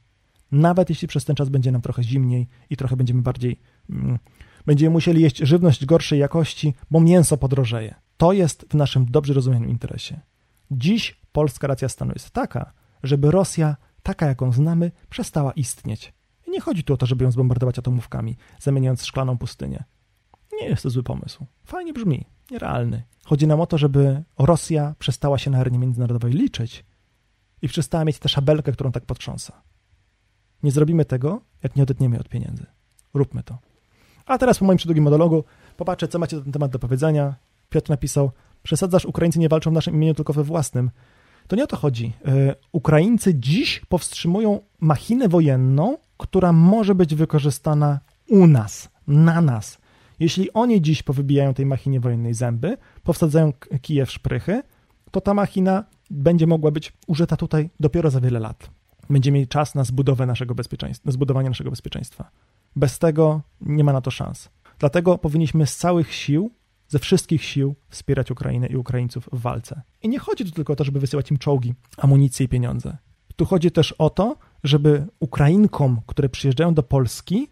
Nawet 0.52 0.90
jeśli 0.90 1.08
przez 1.08 1.24
ten 1.24 1.36
czas 1.36 1.48
będzie 1.48 1.72
nam 1.72 1.82
trochę 1.82 2.02
zimniej 2.02 2.48
i 2.70 2.76
trochę 2.76 2.96
będziemy 2.96 3.22
bardziej. 3.22 3.60
Mm, 3.90 4.18
będziemy 4.66 4.90
musieli 4.90 5.22
jeść 5.22 5.38
żywność 5.38 5.86
gorszej 5.86 6.18
jakości, 6.18 6.74
bo 6.90 7.00
mięso 7.00 7.36
podrożeje. 7.36 7.94
To 8.16 8.32
jest 8.32 8.66
w 8.70 8.74
naszym 8.74 9.06
dobrze 9.06 9.34
rozumianym 9.34 9.70
interesie. 9.70 10.20
Dziś 10.70 11.20
polska 11.32 11.66
racja 11.66 11.88
stanu 11.88 12.12
jest 12.12 12.30
taka, 12.30 12.72
żeby 13.02 13.30
Rosja, 13.30 13.76
taka 14.02 14.26
jaką 14.26 14.52
znamy, 14.52 14.92
przestała 15.10 15.52
istnieć. 15.52 16.12
Nie 16.52 16.60
chodzi 16.60 16.84
tu 16.84 16.94
o 16.94 16.96
to, 16.96 17.06
żeby 17.06 17.24
ją 17.24 17.30
zbombardować 17.30 17.78
atomówkami, 17.78 18.36
zamieniając 18.60 19.04
szklaną 19.04 19.38
pustynię. 19.38 19.84
Nie 20.60 20.68
jest 20.68 20.82
to 20.82 20.90
zły 20.90 21.02
pomysł. 21.02 21.46
Fajnie 21.64 21.92
brzmi, 21.92 22.26
nierealny. 22.50 23.02
Chodzi 23.24 23.46
nam 23.46 23.60
o 23.60 23.66
to, 23.66 23.78
żeby 23.78 24.22
Rosja 24.38 24.94
przestała 24.98 25.38
się 25.38 25.50
na 25.50 25.58
arenie 25.58 25.78
międzynarodowej 25.78 26.32
liczyć 26.32 26.84
i 27.62 27.68
przestała 27.68 28.04
mieć 28.04 28.18
tę 28.18 28.28
szabelkę, 28.28 28.72
którą 28.72 28.92
tak 28.92 29.06
potrząsa. 29.06 29.62
Nie 30.62 30.70
zrobimy 30.70 31.04
tego, 31.04 31.40
jak 31.62 31.76
nie 31.76 31.82
odetniemy 31.82 32.18
od 32.18 32.28
pieniędzy. 32.28 32.66
Róbmy 33.14 33.42
to. 33.42 33.58
A 34.26 34.38
teraz 34.38 34.58
po 34.58 34.64
moim 34.64 34.76
przedługim 34.76 35.04
monologu 35.04 35.44
popatrzę, 35.76 36.08
co 36.08 36.18
macie 36.18 36.36
na 36.36 36.42
ten 36.42 36.52
temat 36.52 36.70
do 36.70 36.78
powiedzenia. 36.78 37.34
Piotr 37.70 37.90
napisał, 37.90 38.30
przesadzasz, 38.62 39.04
Ukraińcy 39.04 39.38
nie 39.38 39.48
walczą 39.48 39.70
w 39.70 39.74
naszym 39.74 39.94
imieniu, 39.94 40.14
tylko 40.14 40.32
we 40.32 40.44
własnym. 40.44 40.90
To 41.46 41.56
nie 41.56 41.64
o 41.64 41.66
to 41.66 41.76
chodzi. 41.76 42.12
Yy, 42.24 42.54
Ukraińcy 42.72 43.34
dziś 43.34 43.80
powstrzymują 43.88 44.60
machinę 44.80 45.28
wojenną, 45.28 45.98
która 46.22 46.52
może 46.52 46.94
być 46.94 47.14
wykorzystana 47.14 48.00
u 48.28 48.46
nas, 48.46 48.88
na 49.06 49.40
nas. 49.40 49.78
Jeśli 50.20 50.52
oni 50.52 50.82
dziś 50.82 51.02
powybijają 51.02 51.54
tej 51.54 51.66
machinie 51.66 52.00
wojennej 52.00 52.34
zęby, 52.34 52.76
powsadzają 53.02 53.52
kije 53.82 54.06
w 54.06 54.10
szprychy, 54.10 54.62
to 55.10 55.20
ta 55.20 55.34
machina 55.34 55.84
będzie 56.10 56.46
mogła 56.46 56.70
być 56.70 56.92
użyta 57.06 57.36
tutaj 57.36 57.70
dopiero 57.80 58.10
za 58.10 58.20
wiele 58.20 58.40
lat. 58.40 58.70
Będziemy 59.10 59.34
mieli 59.34 59.48
czas 59.48 59.74
na 59.74 59.84
zbudowę 59.84 60.26
naszego 60.26 60.54
bezpieczeństwa, 60.54 61.06
na 61.06 61.12
zbudowanie 61.12 61.48
naszego 61.48 61.70
bezpieczeństwa. 61.70 62.30
Bez 62.76 62.98
tego 62.98 63.42
nie 63.60 63.84
ma 63.84 63.92
na 63.92 64.00
to 64.00 64.10
szans. 64.10 64.48
Dlatego 64.78 65.18
powinniśmy 65.18 65.66
z 65.66 65.76
całych 65.76 66.14
sił, 66.14 66.50
ze 66.88 66.98
wszystkich 66.98 67.44
sił 67.44 67.74
wspierać 67.88 68.30
Ukrainę 68.30 68.66
i 68.66 68.76
Ukraińców 68.76 69.28
w 69.32 69.40
walce. 69.40 69.82
I 70.02 70.08
nie 70.08 70.18
chodzi 70.18 70.44
tu 70.44 70.50
tylko 70.50 70.72
o 70.72 70.76
to, 70.76 70.84
żeby 70.84 71.00
wysyłać 71.00 71.30
im 71.30 71.38
czołgi, 71.38 71.74
amunicję 71.96 72.46
i 72.46 72.48
pieniądze. 72.48 72.96
Tu 73.36 73.44
chodzi 73.44 73.70
też 73.70 73.92
o 73.92 74.10
to, 74.10 74.36
żeby 74.64 75.06
Ukrainkom, 75.20 76.01
które 76.06 76.28
przyjeżdżają 76.28 76.74
do 76.74 76.82
Polski, 76.82 77.48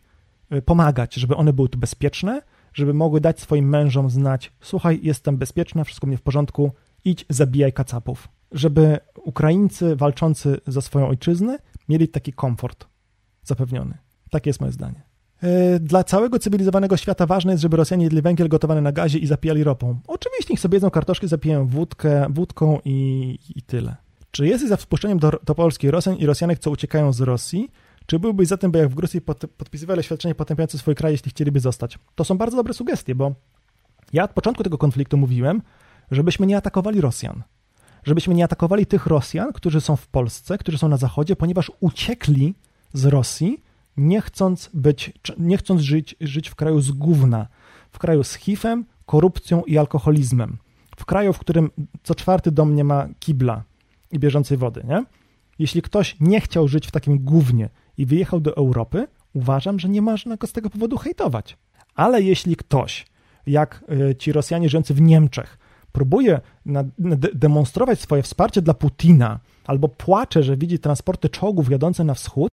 y, 0.54 0.62
pomagać, 0.62 1.14
żeby 1.14 1.36
one 1.36 1.52
były 1.52 1.68
tu 1.68 1.78
bezpieczne, 1.78 2.42
żeby 2.72 2.94
mogły 2.94 3.20
dać 3.20 3.40
swoim 3.40 3.68
mężom 3.68 4.10
znać: 4.10 4.52
Słuchaj, 4.60 5.00
jestem 5.02 5.36
bezpieczna, 5.36 5.84
wszystko 5.84 6.06
mnie 6.06 6.16
w 6.16 6.22
porządku, 6.22 6.72
idź, 7.04 7.24
zabijaj 7.28 7.72
kacapów. 7.72 8.28
Żeby 8.52 8.98
Ukraińcy 9.24 9.96
walczący 9.96 10.60
za 10.66 10.80
swoją 10.80 11.08
ojczyznę 11.08 11.58
mieli 11.88 12.08
taki 12.08 12.32
komfort 12.32 12.86
zapewniony. 13.42 13.98
Takie 14.30 14.50
jest 14.50 14.60
moje 14.60 14.72
zdanie. 14.72 15.02
E, 15.42 15.80
dla 15.80 16.04
całego 16.04 16.38
cywilizowanego 16.38 16.96
świata 16.96 17.26
ważne 17.26 17.52
jest, 17.52 17.62
żeby 17.62 17.76
Rosjanie 17.76 18.04
jedli 18.04 18.22
węgiel 18.22 18.48
gotowany 18.48 18.82
na 18.82 18.92
gazie 18.92 19.18
i 19.18 19.26
zapijali 19.26 19.64
ropą. 19.64 20.00
Oczywiście 20.06 20.52
niech 20.52 20.60
sobie 20.60 20.76
jedzą 20.76 20.90
kartoszki, 20.90 21.28
zapijają 21.28 21.66
wódkę, 21.66 22.26
wódką 22.30 22.78
i, 22.84 23.38
i 23.56 23.62
tyle. 23.62 23.96
Czy 24.30 24.46
jesteś 24.46 24.68
za 24.68 24.76
wpuszczeniem 24.76 25.18
do, 25.18 25.30
do 25.44 25.54
Polski 25.54 25.90
Rosjan 25.90 26.16
i 26.16 26.26
Rosjanek, 26.26 26.58
co 26.58 26.70
uciekają 26.70 27.12
z 27.12 27.20
Rosji? 27.20 27.70
Czy 28.06 28.18
byłbyś 28.18 28.48
za 28.48 28.56
tym, 28.56 28.70
by 28.70 28.78
jak 28.78 28.88
w 28.88 28.94
Gruzji 28.94 29.20
pod, 29.20 29.38
podpisywali 29.56 30.00
oświadczenie 30.00 30.34
potępiające 30.34 30.78
swój 30.78 30.94
kraj, 30.94 31.12
jeśli 31.12 31.30
chcieliby 31.30 31.60
zostać? 31.60 31.98
To 32.14 32.24
są 32.24 32.38
bardzo 32.38 32.56
dobre 32.56 32.74
sugestie, 32.74 33.14
bo 33.14 33.34
ja 34.12 34.24
od 34.24 34.30
początku 34.30 34.62
tego 34.62 34.78
konfliktu 34.78 35.16
mówiłem, 35.16 35.62
żebyśmy 36.10 36.46
nie 36.46 36.56
atakowali 36.56 37.00
Rosjan. 37.00 37.42
Żebyśmy 38.04 38.34
nie 38.34 38.44
atakowali 38.44 38.86
tych 38.86 39.06
Rosjan, 39.06 39.52
którzy 39.52 39.80
są 39.80 39.96
w 39.96 40.06
Polsce, 40.06 40.58
którzy 40.58 40.78
są 40.78 40.88
na 40.88 40.96
Zachodzie, 40.96 41.36
ponieważ 41.36 41.72
uciekli 41.80 42.54
z 42.92 43.04
Rosji, 43.04 43.62
nie 43.96 44.20
chcąc, 44.20 44.70
być, 44.74 45.12
nie 45.38 45.56
chcąc 45.56 45.80
żyć, 45.80 46.16
żyć 46.20 46.48
w 46.48 46.54
kraju 46.54 46.80
z 46.80 46.90
gówna, 46.90 47.46
w 47.90 47.98
kraju 47.98 48.24
z 48.24 48.34
HIV-em, 48.34 48.84
korupcją 49.06 49.62
i 49.62 49.78
alkoholizmem, 49.78 50.58
w 50.96 51.04
kraju, 51.04 51.32
w 51.32 51.38
którym 51.38 51.70
co 52.02 52.14
czwarty 52.14 52.50
dom 52.50 52.74
nie 52.74 52.84
ma 52.84 53.08
kibla 53.20 53.62
i 54.12 54.18
bieżącej 54.18 54.58
wody, 54.58 54.84
nie? 54.88 55.04
Jeśli 55.58 55.82
ktoś 55.82 56.16
nie 56.20 56.40
chciał 56.40 56.68
żyć 56.68 56.86
w 56.86 56.90
takim 56.90 57.18
gównie 57.18 57.68
i 57.96 58.06
wyjechał 58.06 58.40
do 58.40 58.56
Europy, 58.56 59.06
uważam, 59.32 59.78
że 59.78 59.88
nie 59.88 60.02
można 60.02 60.36
go 60.36 60.46
z 60.46 60.52
tego 60.52 60.70
powodu 60.70 60.96
hejtować. 60.96 61.56
Ale 61.94 62.22
jeśli 62.22 62.56
ktoś, 62.56 63.06
jak 63.46 63.84
e, 64.10 64.16
ci 64.16 64.32
Rosjanie 64.32 64.68
żyjący 64.68 64.94
w 64.94 65.00
Niemczech, 65.00 65.58
próbuje 65.92 66.40
demonstrować 67.34 68.00
swoje 68.00 68.22
wsparcie 68.22 68.62
dla 68.62 68.74
Putina 68.74 69.40
albo 69.66 69.88
płacze, 69.88 70.42
że 70.42 70.56
widzi 70.56 70.78
transporty 70.78 71.28
czołgów 71.28 71.70
jadące 71.70 72.04
na 72.04 72.14
wschód, 72.14 72.50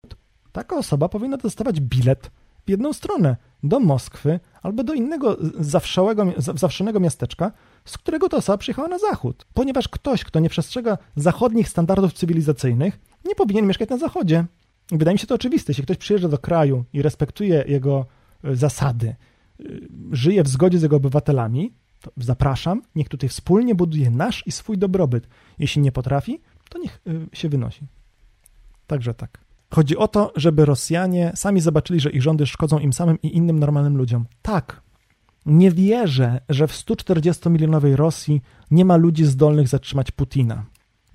taka 0.52 0.76
osoba 0.76 1.10
powinna 1.10 1.38
dostawać 1.38 1.80
bilet 1.82 2.32
w 2.66 2.70
jedną 2.70 2.94
stronę 2.94 3.36
do 3.64 3.80
Moskwy 3.80 4.40
albo 4.62 4.84
do 4.84 4.94
innego 4.94 5.38
zawszonego 6.54 7.00
miasteczka, 7.00 7.52
z 7.90 7.98
którego 7.98 8.30
ta 8.30 8.38
osoba 8.38 8.58
przyjechała 8.58 8.88
na 8.88 8.98
zachód. 8.98 9.46
Ponieważ 9.54 9.88
ktoś, 9.88 10.24
kto 10.24 10.40
nie 10.40 10.50
przestrzega 10.50 10.98
zachodnich 11.16 11.70
standardów 11.70 12.14
cywilizacyjnych, 12.14 13.00
nie 13.26 13.36
powinien 13.36 13.68
mieszkać 13.68 13.90
na 13.90 13.98
zachodzie. 13.98 14.46
Wydaje 14.92 15.16
mi 15.16 15.20
się 15.20 15.28
to 15.28 15.36
oczywiste. 15.36 15.72
Jeśli 15.72 15.84
ktoś 15.84 15.98
przyjeżdża 15.98 16.30
do 16.30 16.38
kraju 16.38 16.86
i 16.94 17.02
respektuje 17.02 17.64
jego 17.68 18.06
e, 18.44 18.56
zasady, 18.56 19.08
e, 19.08 19.64
żyje 20.12 20.44
w 20.44 20.48
zgodzie 20.48 20.80
z 20.80 20.82
jego 20.82 20.96
obywatelami, 20.96 21.74
to 22.02 22.12
zapraszam, 22.18 22.82
niech 22.96 23.10
tutaj 23.10 23.30
wspólnie 23.30 23.76
buduje 23.76 24.12
nasz 24.12 24.48
i 24.48 24.52
swój 24.52 24.78
dobrobyt. 24.78 25.28
Jeśli 25.60 25.82
nie 25.82 25.92
potrafi, 25.92 26.42
to 26.70 26.80
niech 26.80 27.02
e, 27.08 27.36
się 27.36 27.50
wynosi. 27.50 27.88
Także 28.88 29.14
tak. 29.14 29.38
Chodzi 29.74 29.98
o 29.98 30.08
to, 30.08 30.34
żeby 30.36 30.66
Rosjanie 30.66 31.32
sami 31.36 31.62
zobaczyli, 31.62 32.00
że 32.00 32.12
ich 32.12 32.22
rządy 32.22 32.46
szkodzą 32.46 32.80
im 32.80 32.94
samym 32.94 33.22
i 33.22 33.38
innym 33.38 33.60
normalnym 33.60 33.98
ludziom. 33.98 34.26
Tak. 34.42 34.87
Nie 35.48 35.72
wierzę, 35.72 36.40
że 36.50 36.68
w 36.68 36.72
140-milionowej 36.72 37.96
Rosji 37.96 38.42
nie 38.72 38.86
ma 38.86 38.96
ludzi 38.96 39.26
zdolnych 39.26 39.68
zatrzymać 39.68 40.12
Putina. 40.12 40.66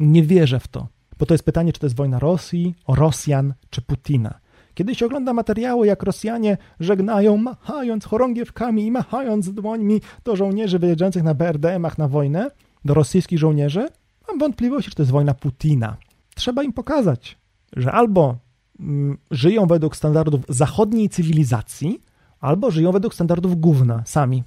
Nie 0.00 0.22
wierzę 0.22 0.60
w 0.60 0.68
to, 0.68 0.88
bo 1.18 1.26
to 1.26 1.34
jest 1.34 1.44
pytanie, 1.44 1.72
czy 1.72 1.80
to 1.80 1.86
jest 1.86 1.96
wojna 1.96 2.18
Rosji, 2.18 2.74
Rosjan, 2.88 3.54
czy 3.70 3.82
Putina. 3.82 4.40
Kiedy 4.74 4.94
się 4.94 5.06
ogląda 5.06 5.32
materiały, 5.32 5.86
jak 5.86 6.02
Rosjanie 6.02 6.56
żegnają, 6.80 7.36
machając 7.36 8.04
chorągiewkami 8.04 8.86
i 8.86 8.90
machając 8.90 9.52
dłońmi 9.52 10.00
do 10.24 10.36
żołnierzy 10.36 10.78
wyjeżdżających 10.78 11.22
na 11.22 11.34
BRDM-ach 11.34 11.98
na 11.98 12.08
wojnę, 12.08 12.50
do 12.84 12.94
rosyjskich 12.94 13.38
żołnierzy, 13.38 13.88
mam 14.28 14.38
wątpliwości, 14.38 14.90
czy 14.90 14.96
to 14.96 15.02
jest 15.02 15.12
wojna 15.12 15.34
Putina. 15.34 15.96
Trzeba 16.34 16.62
im 16.62 16.72
pokazać, 16.72 17.38
że 17.76 17.92
albo 17.92 18.36
mm, 18.80 19.18
żyją 19.30 19.66
według 19.66 19.96
standardów 19.96 20.40
zachodniej 20.48 21.08
cywilizacji, 21.08 22.00
albo 22.42 22.70
żyją 22.70 22.92
według 22.92 23.14
standardów 23.14 23.60
gówna 23.60 24.02
sami. 24.06 24.44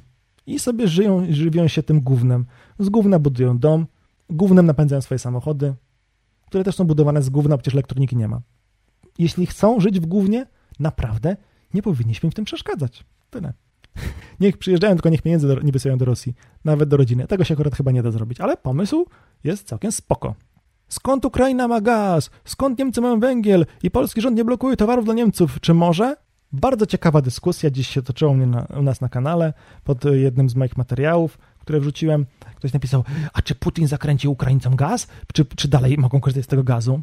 I 0.47 0.59
sobie 0.59 0.87
żyją, 0.87 1.25
żywią 1.29 1.67
się 1.67 1.83
tym 1.83 2.01
gównem. 2.01 2.45
Z 2.79 2.89
gówna 2.89 3.19
budują 3.19 3.57
dom, 3.57 3.87
gównem 4.29 4.65
napędzają 4.65 5.01
swoje 5.01 5.19
samochody 5.19 5.75
które 6.55 6.63
też 6.63 6.75
są 6.75 6.83
budowane 6.83 7.21
z 7.21 7.29
gówna, 7.29 7.57
przecież 7.57 7.73
elektroniki 7.73 8.15
nie 8.15 8.27
ma. 8.27 8.41
Jeśli 9.19 9.45
chcą 9.45 9.79
żyć 9.79 9.99
w 9.99 10.05
gównie, 10.05 10.45
naprawdę 10.79 11.37
nie 11.73 11.81
powinniśmy 11.81 12.27
im 12.27 12.31
w 12.31 12.35
tym 12.35 12.45
przeszkadzać. 12.45 13.05
Tyle. 13.29 13.53
Niech 14.39 14.57
przyjeżdżają, 14.57 14.95
tylko 14.95 15.09
niech 15.09 15.21
pieniędzy 15.21 15.55
nie 15.63 15.71
wysyłają 15.71 15.97
do 15.97 16.05
Rosji, 16.05 16.33
nawet 16.65 16.89
do 16.89 16.97
rodziny. 16.97 17.27
Tego 17.27 17.43
się 17.43 17.53
akurat 17.53 17.75
chyba 17.75 17.91
nie 17.91 18.03
da 18.03 18.11
zrobić, 18.11 18.41
ale 18.41 18.57
pomysł 18.57 19.05
jest 19.43 19.67
całkiem 19.67 19.91
spoko. 19.91 20.35
Skąd 20.87 21.25
Ukraina 21.25 21.67
ma 21.67 21.81
gaz? 21.81 22.29
Skąd 22.45 22.79
Niemcy 22.79 23.01
mają 23.01 23.19
węgiel? 23.19 23.65
I 23.83 23.91
polski 23.91 24.21
rząd 24.21 24.37
nie 24.37 24.45
blokuje 24.45 24.77
towarów 24.77 25.05
dla 25.05 25.13
Niemców? 25.13 25.59
Czy 25.61 25.73
może? 25.73 26.15
Bardzo 26.61 26.85
ciekawa 26.85 27.21
dyskusja 27.21 27.69
dziś 27.69 27.87
się 27.87 28.01
toczyła 28.01 28.31
u, 28.31 28.35
na, 28.35 28.67
u 28.79 28.81
nas 28.81 29.01
na 29.01 29.09
kanale 29.09 29.53
pod 29.83 30.05
jednym 30.05 30.49
z 30.49 30.55
moich 30.55 30.77
materiałów, 30.77 31.37
które 31.59 31.79
wrzuciłem. 31.79 32.25
Ktoś 32.55 32.73
napisał, 32.73 33.03
a 33.33 33.41
czy 33.41 33.55
Putin 33.55 33.87
zakręci 33.87 34.27
Ukraińcom 34.27 34.75
gaz? 34.75 35.07
Czy, 35.33 35.45
czy 35.45 35.67
dalej 35.67 35.97
mogą 35.97 36.19
korzystać 36.19 36.45
z 36.45 36.47
tego 36.47 36.63
gazu? 36.63 37.01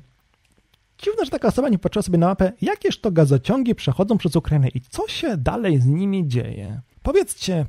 Dziwne, 0.98 1.24
że 1.24 1.30
taka 1.30 1.48
osoba 1.48 1.68
nie 1.68 1.78
patrzyła 1.78 2.02
sobie 2.02 2.18
na 2.18 2.26
mapę, 2.26 2.52
jakież 2.62 3.00
to 3.00 3.10
gazociągi 3.10 3.74
przechodzą 3.74 4.18
przez 4.18 4.36
Ukrainę 4.36 4.68
i 4.68 4.80
co 4.80 5.08
się 5.08 5.36
dalej 5.36 5.80
z 5.80 5.86
nimi 5.86 6.28
dzieje. 6.28 6.80
Powiedzcie, 7.02 7.66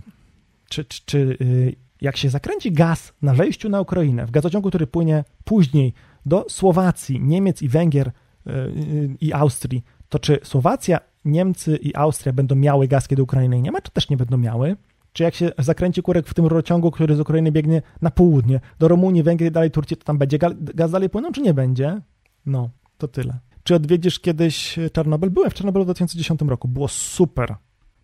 czy, 0.70 0.86
czy, 0.86 1.02
czy 1.06 1.18
y, 1.42 1.76
jak 2.02 2.18
się 2.18 2.30
zakręci 2.30 2.72
gaz 2.72 3.14
na 3.22 3.34
wejściu 3.34 3.70
na 3.70 3.82
Ukrainę, 3.82 4.26
w 4.26 4.32
gazociągu, 4.32 4.70
który 4.70 4.88
płynie 4.88 5.24
później 5.44 5.94
do 6.26 6.46
Słowacji, 6.50 7.22
Niemiec 7.22 7.62
i 7.62 7.70
Węgier 7.70 8.08
y, 8.08 8.52
y, 8.52 9.18
i 9.22 9.34
Austrii, 9.34 9.84
to 10.10 10.20
czy 10.20 10.40
Słowacja, 10.44 11.00
Niemcy 11.26 11.76
i 11.76 11.96
Austria 11.96 12.34
będą 12.34 12.56
miały 12.56 12.88
gaz, 12.88 13.08
kiedy 13.08 13.24
Ukrainy 13.24 13.62
nie 13.62 13.72
ma, 13.72 13.82
czy 13.82 13.92
też 13.92 14.10
nie 14.10 14.18
będą 14.18 14.38
miały? 14.38 14.76
Czy 15.14 15.24
jak 15.24 15.36
się 15.36 15.52
zakręci 15.58 16.02
kurek 16.02 16.28
w 16.28 16.34
tym 16.34 16.46
rurociągu, 16.46 16.92
który 16.92 17.16
z 17.16 17.20
Ukrainy 17.20 17.52
biegnie 17.52 17.82
na 18.02 18.12
południe, 18.12 18.60
do 18.80 18.88
Rumunii, 18.88 19.24
Węgier 19.24 19.50
i 19.50 19.52
dalej 19.52 19.72
Turcji, 19.72 19.98
to 19.98 20.04
tam 20.04 20.18
będzie 20.18 20.38
gaz 20.76 20.92
dalej 20.92 21.10
płynął, 21.10 21.32
czy 21.32 21.42
nie 21.42 21.54
będzie? 21.54 22.02
No, 22.46 22.70
to 22.98 23.08
tyle. 23.08 23.40
Czy 23.64 23.76
odwiedzisz 23.76 24.20
kiedyś 24.20 24.80
Czarnobyl? 24.94 25.30
Byłem 25.30 25.52
w 25.52 25.54
Czarnobylu 25.54 25.86
w 25.86 25.88
2010 25.88 26.42
roku. 26.42 26.68
Było 26.68 26.88
super. 26.88 27.56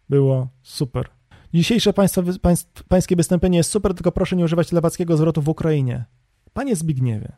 Było 0.09 0.47
super. 0.63 1.09
Dzisiejsze 1.53 1.93
państwa, 1.93 2.21
państw, 2.41 2.83
pańskie 2.83 3.15
wystąpienie 3.15 3.57
jest 3.57 3.71
super, 3.71 3.93
tylko 3.93 4.11
proszę 4.11 4.35
nie 4.35 4.43
używać 4.43 4.71
lewackiego 4.71 5.17
zwrotu 5.17 5.41
w 5.41 5.49
Ukrainie. 5.49 6.05
Panie 6.53 6.75
Zbigniewie, 6.75 7.31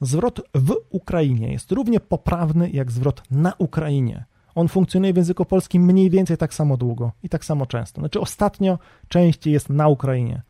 zwrot 0.00 0.40
w 0.54 0.74
Ukrainie 0.90 1.52
jest 1.52 1.72
równie 1.72 2.00
poprawny 2.00 2.70
jak 2.70 2.90
zwrot 2.90 3.22
na 3.30 3.52
Ukrainie. 3.58 4.24
On 4.54 4.68
funkcjonuje 4.68 5.12
w 5.12 5.16
języku 5.16 5.44
polskim 5.44 5.82
mniej 5.82 6.10
więcej 6.10 6.36
tak 6.36 6.54
samo 6.54 6.76
długo 6.76 7.12
i 7.22 7.28
tak 7.28 7.44
samo 7.44 7.66
często. 7.66 8.00
Znaczy 8.00 8.20
ostatnio 8.20 8.78
częściej 9.08 9.52
jest 9.52 9.68
na 9.68 9.88
Ukrainie, 9.88 10.42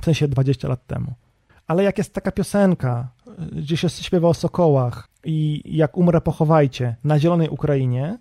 w 0.00 0.04
sensie 0.04 0.28
20 0.28 0.68
lat 0.68 0.86
temu. 0.86 1.14
Ale 1.66 1.82
jak 1.82 1.98
jest 1.98 2.14
taka 2.14 2.32
piosenka, 2.32 3.08
gdzie 3.52 3.76
się 3.76 3.88
śpiewa 3.88 4.28
o 4.28 4.34
sokołach 4.34 5.08
i 5.24 5.62
jak 5.64 5.96
umrę 5.96 6.20
pochowajcie 6.20 6.96
na 7.04 7.18
zielonej 7.18 7.48
Ukrainie, 7.48 8.18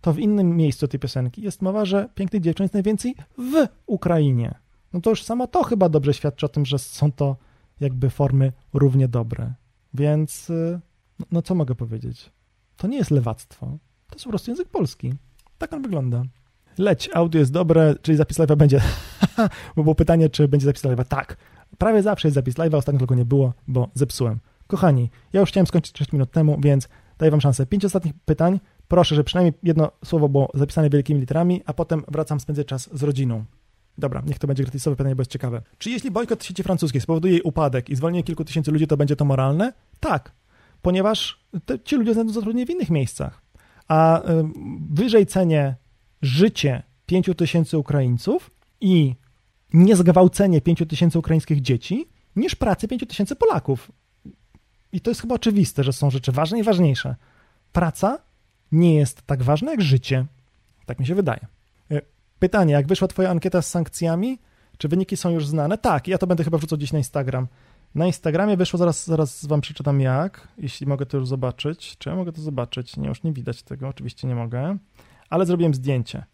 to 0.00 0.12
w 0.12 0.18
innym 0.18 0.56
miejscu 0.56 0.88
tej 0.88 1.00
piosenki 1.00 1.42
jest 1.42 1.62
mowa, 1.62 1.84
że 1.84 2.08
pięknych 2.14 2.42
dziewczyn 2.42 2.64
jest 2.64 2.74
najwięcej 2.74 3.14
w 3.38 3.66
Ukrainie. 3.86 4.54
No 4.92 5.00
to 5.00 5.10
już 5.10 5.22
samo 5.22 5.46
to 5.46 5.62
chyba 5.62 5.88
dobrze 5.88 6.14
świadczy 6.14 6.46
o 6.46 6.48
tym, 6.48 6.66
że 6.66 6.78
są 6.78 7.12
to 7.12 7.36
jakby 7.80 8.10
formy 8.10 8.52
równie 8.72 9.08
dobre. 9.08 9.54
Więc 9.94 10.50
y, 10.50 10.80
no, 11.18 11.26
no 11.30 11.42
co 11.42 11.54
mogę 11.54 11.74
powiedzieć? 11.74 12.32
To 12.76 12.88
nie 12.88 12.98
jest 12.98 13.10
lewactwo, 13.10 13.78
to 14.10 14.16
jest 14.16 14.24
po 14.24 14.30
prostu 14.30 14.50
język 14.50 14.68
polski. 14.68 15.14
Tak 15.58 15.72
on 15.72 15.82
wygląda. 15.82 16.22
Leć, 16.78 17.10
audio 17.14 17.38
jest 17.38 17.52
dobre, 17.52 17.94
czyli 18.02 18.16
zapis 18.16 18.38
live'a 18.38 18.56
będzie. 18.56 18.80
bo 19.76 19.82
było 19.82 19.94
pytanie, 19.94 20.28
czy 20.28 20.48
będzie 20.48 20.66
zapis 20.66 20.84
live'a. 20.84 21.04
Tak, 21.04 21.36
prawie 21.78 22.02
zawsze 22.02 22.28
jest 22.28 22.34
zapis 22.34 22.54
live'a, 22.54 22.76
ostatnio 22.76 22.98
tylko 22.98 23.14
nie 23.14 23.24
było, 23.24 23.52
bo 23.68 23.88
zepsułem. 23.94 24.38
Kochani, 24.66 25.10
ja 25.32 25.40
już 25.40 25.48
chciałem 25.48 25.66
skończyć 25.66 25.98
6 25.98 26.12
minut 26.12 26.30
temu, 26.30 26.58
więc 26.62 26.88
daję 27.18 27.30
wam 27.30 27.40
szansę. 27.40 27.66
Pięć 27.66 27.84
ostatnich 27.84 28.14
pytań. 28.24 28.60
Proszę, 28.88 29.14
że 29.14 29.24
przynajmniej 29.24 29.54
jedno 29.62 29.90
słowo 30.04 30.28
było 30.28 30.50
zapisane 30.54 30.90
wielkimi 30.90 31.20
literami, 31.20 31.62
a 31.66 31.72
potem 31.72 32.04
wracam 32.08 32.40
spędzać 32.40 32.66
czas 32.66 32.90
z 32.92 33.02
rodziną. 33.02 33.44
Dobra, 33.98 34.22
niech 34.26 34.38
to 34.38 34.46
będzie 34.46 34.62
gratisowe 34.62 34.96
pytanie, 34.96 35.16
bo 35.16 35.20
jest 35.20 35.30
ciekawe. 35.30 35.62
Czy 35.78 35.90
jeśli 35.90 36.10
bojkot 36.10 36.44
sieci 36.44 36.62
francuskiej 36.62 37.00
spowoduje 37.00 37.32
jej 37.32 37.42
upadek 37.42 37.90
i 37.90 37.96
zwolnienie 37.96 38.22
kilku 38.22 38.44
tysięcy 38.44 38.72
ludzi, 38.72 38.86
to 38.86 38.96
będzie 38.96 39.16
to 39.16 39.24
moralne? 39.24 39.72
Tak, 40.00 40.32
ponieważ 40.82 41.44
te, 41.66 41.80
ci 41.80 41.96
ludzie 41.96 42.14
znajdą 42.14 42.32
zatrudnienie 42.32 42.66
w 42.66 42.70
innych 42.70 42.90
miejscach. 42.90 43.42
A 43.90 44.22
y, 44.22 44.44
wyżej 44.90 45.26
cenię 45.26 45.74
życie 46.22 46.82
pięciu 47.06 47.34
tysięcy 47.34 47.78
Ukraińców 47.78 48.50
i 48.80 49.14
niezgwałcenie 49.72 50.60
pięciu 50.60 50.86
tysięcy 50.86 51.18
ukraińskich 51.18 51.60
dzieci 51.60 52.08
niż 52.36 52.54
pracy 52.54 52.88
pięciu 52.88 53.06
tysięcy 53.06 53.36
Polaków. 53.36 53.92
I 54.92 55.00
to 55.00 55.10
jest 55.10 55.20
chyba 55.20 55.34
oczywiste, 55.34 55.84
że 55.84 55.92
są 55.92 56.10
rzeczy 56.10 56.32
ważne 56.32 56.58
i 56.58 56.62
ważniejsze. 56.62 57.16
Praca 57.72 58.18
nie 58.72 58.94
jest 58.94 59.22
tak 59.22 59.42
ważna 59.42 59.70
jak 59.70 59.82
życie. 59.82 60.26
Tak 60.86 60.98
mi 60.98 61.06
się 61.06 61.14
wydaje. 61.14 61.46
E, 61.90 62.00
pytanie, 62.38 62.72
jak 62.72 62.86
wyszła 62.86 63.08
twoja 63.08 63.30
ankieta 63.30 63.62
z 63.62 63.68
sankcjami? 63.68 64.38
Czy 64.78 64.88
wyniki 64.88 65.16
są 65.16 65.30
już 65.30 65.46
znane? 65.46 65.78
Tak, 65.78 66.08
ja 66.08 66.18
to 66.18 66.26
będę 66.26 66.44
chyba 66.44 66.58
wrzucał 66.58 66.78
dziś 66.78 66.92
na 66.92 66.98
Instagram. 66.98 67.46
Na 67.94 68.06
Instagramie 68.06 68.56
wyszło, 68.56 68.78
zaraz, 68.78 69.06
zaraz 69.06 69.46
wam 69.46 69.60
przeczytam 69.60 70.00
jak, 70.00 70.48
jeśli 70.58 70.86
mogę 70.86 71.06
to 71.06 71.16
już 71.16 71.28
zobaczyć. 71.28 71.96
Czy 71.98 72.08
ja 72.08 72.16
mogę 72.16 72.32
to 72.32 72.40
zobaczyć? 72.40 72.96
Nie, 72.96 73.08
już 73.08 73.22
nie 73.22 73.32
widać 73.32 73.62
tego, 73.62 73.88
oczywiście 73.88 74.28
nie 74.28 74.34
mogę, 74.34 74.76
ale 75.30 75.46
zrobiłem 75.46 75.74
zdjęcie. 75.74 76.24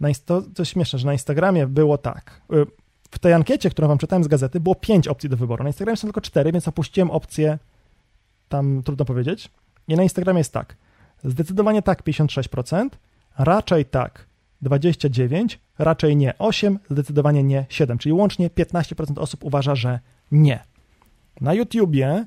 Na, 0.00 0.08
to, 0.54 0.64
śmieszne, 0.64 0.98
że 0.98 1.06
na 1.06 1.12
Instagramie 1.12 1.66
było 1.66 1.98
tak. 1.98 2.40
E, 2.52 2.66
w 3.10 3.18
tej 3.18 3.32
ankiecie, 3.32 3.70
którą 3.70 3.88
wam 3.88 3.98
czytałem 3.98 4.24
z 4.24 4.28
gazety, 4.28 4.60
było 4.60 4.74
pięć 4.74 5.08
opcji 5.08 5.28
do 5.28 5.36
wyboru. 5.36 5.64
Na 5.64 5.68
Instagramie 5.68 5.96
są 5.96 6.06
tylko 6.06 6.20
cztery, 6.20 6.52
więc 6.52 6.68
opuściłem 6.68 7.10
opcję 7.10 7.58
tam 8.48 8.82
trudno 8.82 9.04
powiedzieć. 9.04 9.50
I 9.88 9.94
na 9.94 10.02
Instagramie 10.02 10.38
jest 10.38 10.52
tak. 10.52 10.76
Zdecydowanie 11.24 11.82
tak 11.82 12.02
56%, 12.02 12.88
raczej 13.38 13.84
tak 13.84 14.26
29%, 14.62 15.56
raczej 15.78 16.16
nie 16.16 16.34
8%, 16.38 16.78
zdecydowanie 16.90 17.42
nie 17.42 17.66
7%, 17.68 17.98
czyli 17.98 18.12
łącznie 18.12 18.50
15% 18.50 19.18
osób 19.18 19.44
uważa, 19.44 19.74
że 19.74 20.00
nie. 20.32 20.70
Na 21.40 21.54
YouTubie 21.54 22.26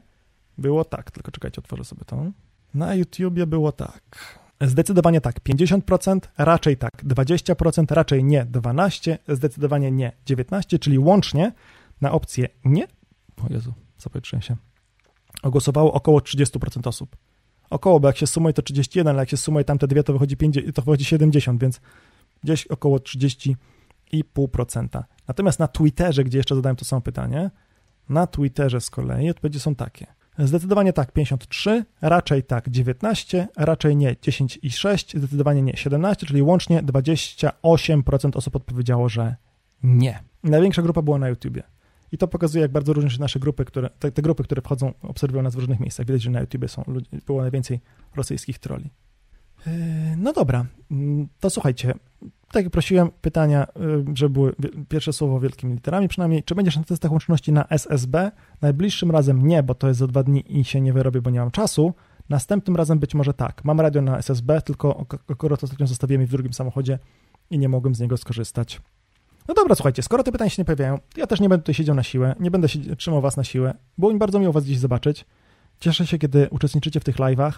było 0.57 0.85
tak, 0.85 1.11
tylko 1.11 1.31
czekajcie, 1.31 1.61
otworzę 1.61 1.83
sobie 1.83 2.05
to. 2.05 2.31
Na 2.73 2.95
YouTubie 2.95 3.47
było 3.47 3.71
tak. 3.71 4.39
Zdecydowanie 4.61 5.21
tak 5.21 5.39
50%, 5.39 6.19
raczej 6.37 6.77
tak 6.77 7.03
20%, 7.03 7.93
raczej 7.93 8.23
nie 8.23 8.45
12%, 8.45 9.17
zdecydowanie 9.27 9.91
nie 9.91 10.11
19%, 10.25 10.79
czyli 10.79 10.99
łącznie 10.99 11.51
na 12.01 12.11
opcję 12.11 12.49
nie. 12.65 12.87
O 13.43 13.53
Jezu, 13.53 13.73
zapowietrzyłem 13.97 14.41
się 14.41 14.55
głosowało 15.49 15.93
około 15.93 16.19
30% 16.19 16.87
osób. 16.87 17.15
Około, 17.69 17.99
bo 17.99 18.07
jak 18.07 18.17
się 18.17 18.27
sumuje 18.27 18.53
to 18.53 18.61
31, 18.61 19.07
ale 19.07 19.21
jak 19.21 19.29
się 19.29 19.37
sumuje 19.37 19.65
tamte 19.65 19.87
dwie, 19.87 20.03
to 20.03 20.13
wychodzi, 20.13 20.37
50, 20.37 20.75
to 20.75 20.81
wychodzi 20.81 21.05
70, 21.05 21.61
więc 21.61 21.81
gdzieś 22.43 22.67
około 22.67 22.97
30,5%. 22.97 25.03
Natomiast 25.27 25.59
na 25.59 25.67
Twitterze, 25.67 26.23
gdzie 26.23 26.37
jeszcze 26.37 26.55
zadałem 26.55 26.75
to 26.75 26.85
samo 26.85 27.01
pytanie, 27.01 27.51
na 28.09 28.27
Twitterze 28.27 28.81
z 28.81 28.89
kolei 28.89 29.29
odpowiedzi 29.29 29.59
są 29.59 29.75
takie. 29.75 30.07
Zdecydowanie 30.39 30.93
tak 30.93 31.11
53, 31.11 31.85
raczej 32.01 32.43
tak 32.43 32.69
19, 32.69 33.47
raczej 33.57 33.95
nie 33.95 34.13
10,6, 34.13 35.17
zdecydowanie 35.17 35.61
nie 35.61 35.77
17, 35.77 36.25
czyli 36.25 36.41
łącznie 36.41 36.83
28% 36.83 38.37
osób 38.37 38.55
odpowiedziało, 38.55 39.09
że 39.09 39.35
nie. 39.83 40.23
Największa 40.43 40.81
grupa 40.81 41.01
była 41.01 41.17
na 41.17 41.29
YouTubie. 41.29 41.63
I 42.11 42.17
to 42.17 42.27
pokazuje, 42.27 42.61
jak 42.61 42.71
bardzo 42.71 42.93
różnią 42.93 43.09
się 43.09 43.19
nasze 43.19 43.39
grupy, 43.39 43.65
które, 43.65 43.89
te, 43.89 44.11
te, 44.11 44.21
grupy, 44.21 44.43
które 44.43 44.61
wchodzą, 44.61 44.93
obserwują 45.01 45.43
nas 45.43 45.55
w 45.55 45.59
różnych 45.59 45.79
miejscach. 45.79 46.05
Widać, 46.05 46.21
że 46.21 46.31
na 46.31 46.41
YouTube 46.41 46.69
są, 46.69 46.83
było 47.25 47.41
najwięcej 47.41 47.79
rosyjskich 48.15 48.59
troli. 48.59 48.89
Yy, 49.67 49.73
no 50.17 50.33
dobra, 50.33 50.65
mm, 50.91 51.27
to 51.39 51.49
słuchajcie, 51.49 51.93
tak 52.51 52.63
jak 52.63 52.73
prosiłem, 52.73 53.11
pytania, 53.21 53.67
yy, 53.79 54.05
żeby 54.13 54.33
były 54.33 54.55
pierwsze 54.89 55.13
słowo 55.13 55.39
wielkimi 55.39 55.73
literami 55.73 56.07
przynajmniej. 56.07 56.43
Czy 56.43 56.55
będziesz 56.55 56.77
na 56.77 56.83
testach 56.83 57.11
łączności 57.11 57.51
na 57.51 57.67
SSB? 57.67 58.31
Najbliższym 58.61 59.11
razem 59.11 59.47
nie, 59.47 59.63
bo 59.63 59.75
to 59.75 59.87
jest 59.87 59.99
za 59.99 60.07
dwa 60.07 60.23
dni 60.23 60.59
i 60.59 60.63
się 60.63 60.81
nie 60.81 60.93
wyrobię, 60.93 61.21
bo 61.21 61.29
nie 61.29 61.39
mam 61.39 61.51
czasu. 61.51 61.93
Następnym 62.29 62.75
razem 62.75 62.99
być 62.99 63.15
może 63.15 63.33
tak. 63.33 63.65
Mam 63.65 63.81
radio 63.81 64.01
na 64.01 64.17
SSB, 64.17 64.61
tylko 64.61 65.05
akurat 65.29 65.63
ostatnio 65.63 65.87
zostawiłem 65.87 66.21
je 66.21 66.27
w 66.27 66.31
drugim 66.31 66.53
samochodzie 66.53 66.99
i 67.49 67.59
nie 67.59 67.69
mogłem 67.69 67.95
z 67.95 67.99
niego 67.99 68.17
skorzystać. 68.17 68.81
No 69.47 69.53
dobra, 69.53 69.75
słuchajcie, 69.75 70.03
skoro 70.03 70.23
te 70.23 70.31
pytania 70.31 70.49
się 70.49 70.61
nie 70.61 70.65
pojawiają, 70.65 70.97
to 70.97 71.19
ja 71.19 71.27
też 71.27 71.39
nie 71.39 71.49
będę 71.49 71.63
tutaj 71.63 71.75
siedział 71.75 71.95
na 71.95 72.03
siłę, 72.03 72.35
nie 72.39 72.51
będę 72.51 72.69
się, 72.69 72.95
trzymał 72.95 73.21
was 73.21 73.37
na 73.37 73.43
siłę. 73.43 73.73
Było 73.97 74.13
mi 74.13 74.19
bardzo 74.19 74.39
miło 74.39 74.53
was 74.53 74.63
dziś 74.63 74.79
zobaczyć. 74.79 75.25
Cieszę 75.79 76.07
się, 76.07 76.17
kiedy 76.17 76.49
uczestniczycie 76.49 76.99
w 76.99 77.03
tych 77.03 77.15
live'ach. 77.15 77.53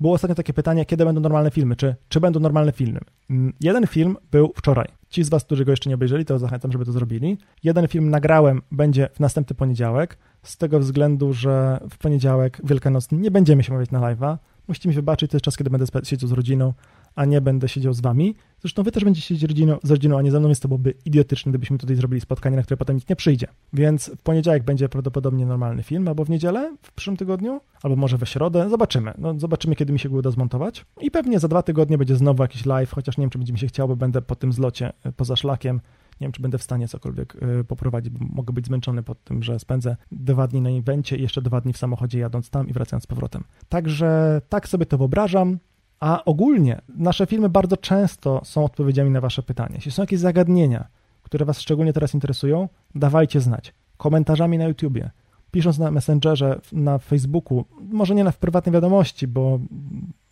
Było 0.00 0.14
ostatnio 0.14 0.34
takie 0.34 0.52
pytanie, 0.52 0.84
kiedy 0.84 1.04
będą 1.04 1.20
normalne 1.20 1.50
filmy, 1.50 1.76
czy, 1.76 1.94
czy 2.08 2.20
będą 2.20 2.40
normalne 2.40 2.72
filmy. 2.72 3.00
Mm, 3.30 3.52
jeden 3.60 3.86
film 3.86 4.16
był 4.30 4.52
wczoraj. 4.56 4.88
Ci 5.08 5.24
z 5.24 5.28
was, 5.28 5.44
którzy 5.44 5.64
go 5.64 5.72
jeszcze 5.72 5.88
nie 5.88 5.94
obejrzeli, 5.94 6.24
to 6.24 6.38
zachęcam, 6.38 6.72
żeby 6.72 6.84
to 6.84 6.92
zrobili. 6.92 7.38
Jeden 7.64 7.88
film 7.88 8.10
nagrałem, 8.10 8.62
będzie 8.72 9.08
w 9.14 9.20
następny 9.20 9.56
poniedziałek, 9.56 10.18
z 10.42 10.56
tego 10.56 10.80
względu, 10.80 11.32
że 11.32 11.80
w 11.90 11.98
poniedziałek 11.98 12.60
wielkanocny 12.64 13.18
nie 13.18 13.30
będziemy 13.30 13.62
się 13.62 13.72
mówić 13.72 13.90
na 13.90 14.00
live'a, 14.00 14.36
Musicie 14.68 14.88
mi 14.88 14.94
wybaczyć, 14.94 15.30
to 15.30 15.36
jest 15.36 15.44
czas, 15.44 15.56
kiedy 15.56 15.70
będę 15.70 15.86
siedział 16.04 16.28
z 16.28 16.32
rodziną, 16.32 16.72
a 17.18 17.24
nie 17.24 17.40
będę 17.40 17.68
siedział 17.68 17.92
z 17.92 18.00
wami. 18.00 18.34
Zresztą 18.60 18.82
wy 18.82 18.92
też 18.92 19.04
będziecie 19.04 19.26
siedzieć 19.26 19.50
rodziną, 19.50 19.78
z 19.82 19.90
rodziną, 19.90 20.18
a 20.18 20.22
nie 20.22 20.30
ze 20.30 20.40
mną, 20.40 20.48
więc 20.48 20.60
to 20.60 20.68
byłoby 20.68 20.94
idiotyczne, 21.04 21.52
gdybyśmy 21.52 21.78
tutaj 21.78 21.96
zrobili 21.96 22.20
spotkanie, 22.20 22.56
na 22.56 22.62
które 22.62 22.76
potem 22.76 22.96
nikt 22.96 23.08
nie 23.08 23.16
przyjdzie. 23.16 23.46
Więc 23.72 24.10
w 24.18 24.22
poniedziałek 24.22 24.62
będzie 24.62 24.88
prawdopodobnie 24.88 25.46
normalny 25.46 25.82
film, 25.82 26.08
albo 26.08 26.24
w 26.24 26.30
niedzielę 26.30 26.76
w 26.82 26.92
przyszłym 26.92 27.16
tygodniu, 27.16 27.60
albo 27.82 27.96
może 27.96 28.18
we 28.18 28.26
środę. 28.26 28.70
Zobaczymy. 28.70 29.12
No, 29.18 29.38
zobaczymy, 29.38 29.76
kiedy 29.76 29.92
mi 29.92 29.98
się 29.98 30.08
go 30.08 30.16
uda 30.16 30.30
zmontować. 30.30 30.84
I 31.00 31.10
pewnie 31.10 31.38
za 31.38 31.48
dwa 31.48 31.62
tygodnie 31.62 31.98
będzie 31.98 32.16
znowu 32.16 32.42
jakiś 32.42 32.66
live, 32.66 32.90
chociaż 32.90 33.18
nie 33.18 33.22
wiem, 33.22 33.30
czy 33.30 33.38
będzie 33.38 33.52
mi 33.52 33.58
się 33.58 33.66
chciał, 33.66 33.88
bo 33.88 33.96
będę 33.96 34.22
po 34.22 34.36
tym 34.36 34.52
zlocie 34.52 34.92
e, 35.04 35.12
poza 35.12 35.36
szlakiem. 35.36 35.80
Nie 36.20 36.24
wiem, 36.24 36.32
czy 36.32 36.42
będę 36.42 36.58
w 36.58 36.62
stanie 36.62 36.88
cokolwiek 36.88 37.36
y, 37.60 37.64
poprowadzić, 37.64 38.12
bo 38.12 38.26
mogę 38.34 38.52
być 38.52 38.66
zmęczony 38.66 39.02
pod 39.02 39.24
tym, 39.24 39.42
że 39.42 39.58
spędzę 39.58 39.96
dwa 40.12 40.46
dni 40.46 40.60
na 40.60 40.70
evencie 40.70 41.16
i 41.16 41.22
jeszcze 41.22 41.42
dwa 41.42 41.60
dni 41.60 41.72
w 41.72 41.78
samochodzie 41.78 42.18
jadąc 42.18 42.50
tam 42.50 42.68
i 42.68 42.72
wracając 42.72 43.04
z 43.04 43.06
powrotem. 43.06 43.44
Także 43.68 44.40
tak 44.48 44.68
sobie 44.68 44.86
to 44.86 44.98
wyobrażam. 44.98 45.58
A 46.00 46.24
ogólnie 46.24 46.80
nasze 46.88 47.26
filmy 47.26 47.48
bardzo 47.48 47.76
często 47.76 48.40
są 48.44 48.64
odpowiedziami 48.64 49.10
na 49.10 49.20
Wasze 49.20 49.42
pytania. 49.42 49.74
Jeśli 49.74 49.92
są 49.92 50.02
jakieś 50.02 50.20
zagadnienia, 50.20 50.88
które 51.22 51.44
Was 51.44 51.60
szczególnie 51.60 51.92
teraz 51.92 52.14
interesują, 52.14 52.68
dawajcie 52.94 53.40
znać. 53.40 53.74
Komentarzami 53.96 54.58
na 54.58 54.64
YouTubie, 54.64 55.10
pisząc 55.50 55.78
na 55.78 55.90
Messengerze, 55.90 56.60
na 56.72 56.98
Facebooku, 56.98 57.64
może 57.80 58.14
nie 58.14 58.24
na 58.24 58.30
w 58.30 58.38
prywatnej 58.38 58.72
wiadomości, 58.72 59.26
bo 59.26 59.58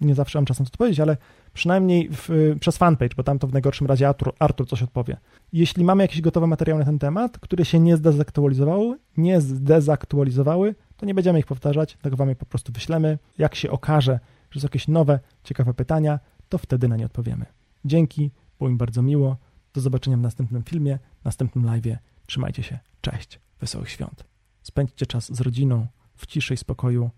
nie 0.01 0.15
zawsze 0.15 0.39
mam 0.39 0.47
czas 0.47 0.59
na 0.59 0.65
to 0.65 0.69
odpowiedzieć, 0.69 1.01
ale 1.01 1.17
przynajmniej 1.53 2.09
w, 2.13 2.57
przez 2.61 2.77
fanpage, 2.77 3.15
bo 3.17 3.23
tam 3.23 3.39
to 3.39 3.47
w 3.47 3.53
najgorszym 3.53 3.87
razie 3.87 4.09
Artur, 4.09 4.33
Artur 4.39 4.69
coś 4.69 4.83
odpowie. 4.83 5.17
Jeśli 5.53 5.85
mamy 5.85 6.05
jakieś 6.05 6.21
gotowe 6.21 6.47
materiały 6.47 6.79
na 6.79 6.85
ten 6.87 6.99
temat, 6.99 7.39
które 7.39 7.65
się 7.65 7.81
nie 7.81 7.97
zdezaktualizowały, 7.97 8.99
nie 9.17 9.41
zdezaktualizowały, 9.41 10.75
to 10.97 11.07
nie 11.07 11.15
będziemy 11.15 11.39
ich 11.39 11.47
powtarzać, 11.47 11.99
tak 12.03 12.15
wam 12.15 12.29
je 12.29 12.37
po 12.37 12.47
prostu 12.47 12.73
wyślemy. 12.73 13.19
Jak 13.39 13.55
się 13.55 13.71
okaże, 13.71 14.21
że 14.61 14.67
jakieś 14.67 14.89
nowe, 14.89 15.21
ciekawe 15.45 15.75
pytania, 15.75 16.21
to 16.49 16.59
wtedy 16.59 16.89
na 16.89 16.97
nie 16.97 17.07
odpowiemy. 17.07 17.47
Dzięki, 17.85 18.31
było 18.59 18.71
mi 18.71 18.77
bardzo 18.77 19.03
miło. 19.03 19.37
Do 19.73 19.81
zobaczenia 19.81 20.17
w 20.17 20.21
następnym 20.21 20.63
filmie, 20.63 20.99
następnym 21.25 21.65
live'ie. 21.65 21.97
Trzymajcie 22.27 22.63
się. 22.63 22.79
Cześć. 23.01 23.41
Wesołych 23.61 23.91
świąt. 23.91 24.25
Spędźcie 24.63 25.07
czas 25.07 25.35
z 25.35 25.41
rodziną 25.41 25.87
w 26.17 26.27
ciszy 26.27 26.55
i 26.55 26.57
spokoju. 26.57 27.11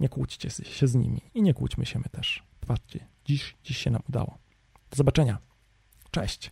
Nie 0.00 0.08
kłóćcie 0.08 0.50
się 0.50 0.88
z 0.88 0.94
nimi 0.94 1.20
i 1.34 1.42
nie 1.42 1.54
kłóćmy 1.54 1.86
się 1.86 1.98
my 1.98 2.04
też. 2.04 2.42
Patrzcie, 2.66 3.06
dziś, 3.24 3.56
dziś 3.64 3.78
się 3.78 3.90
nam 3.90 4.02
udało. 4.08 4.38
Do 4.90 4.96
zobaczenia. 4.96 5.38
Cześć. 6.10 6.50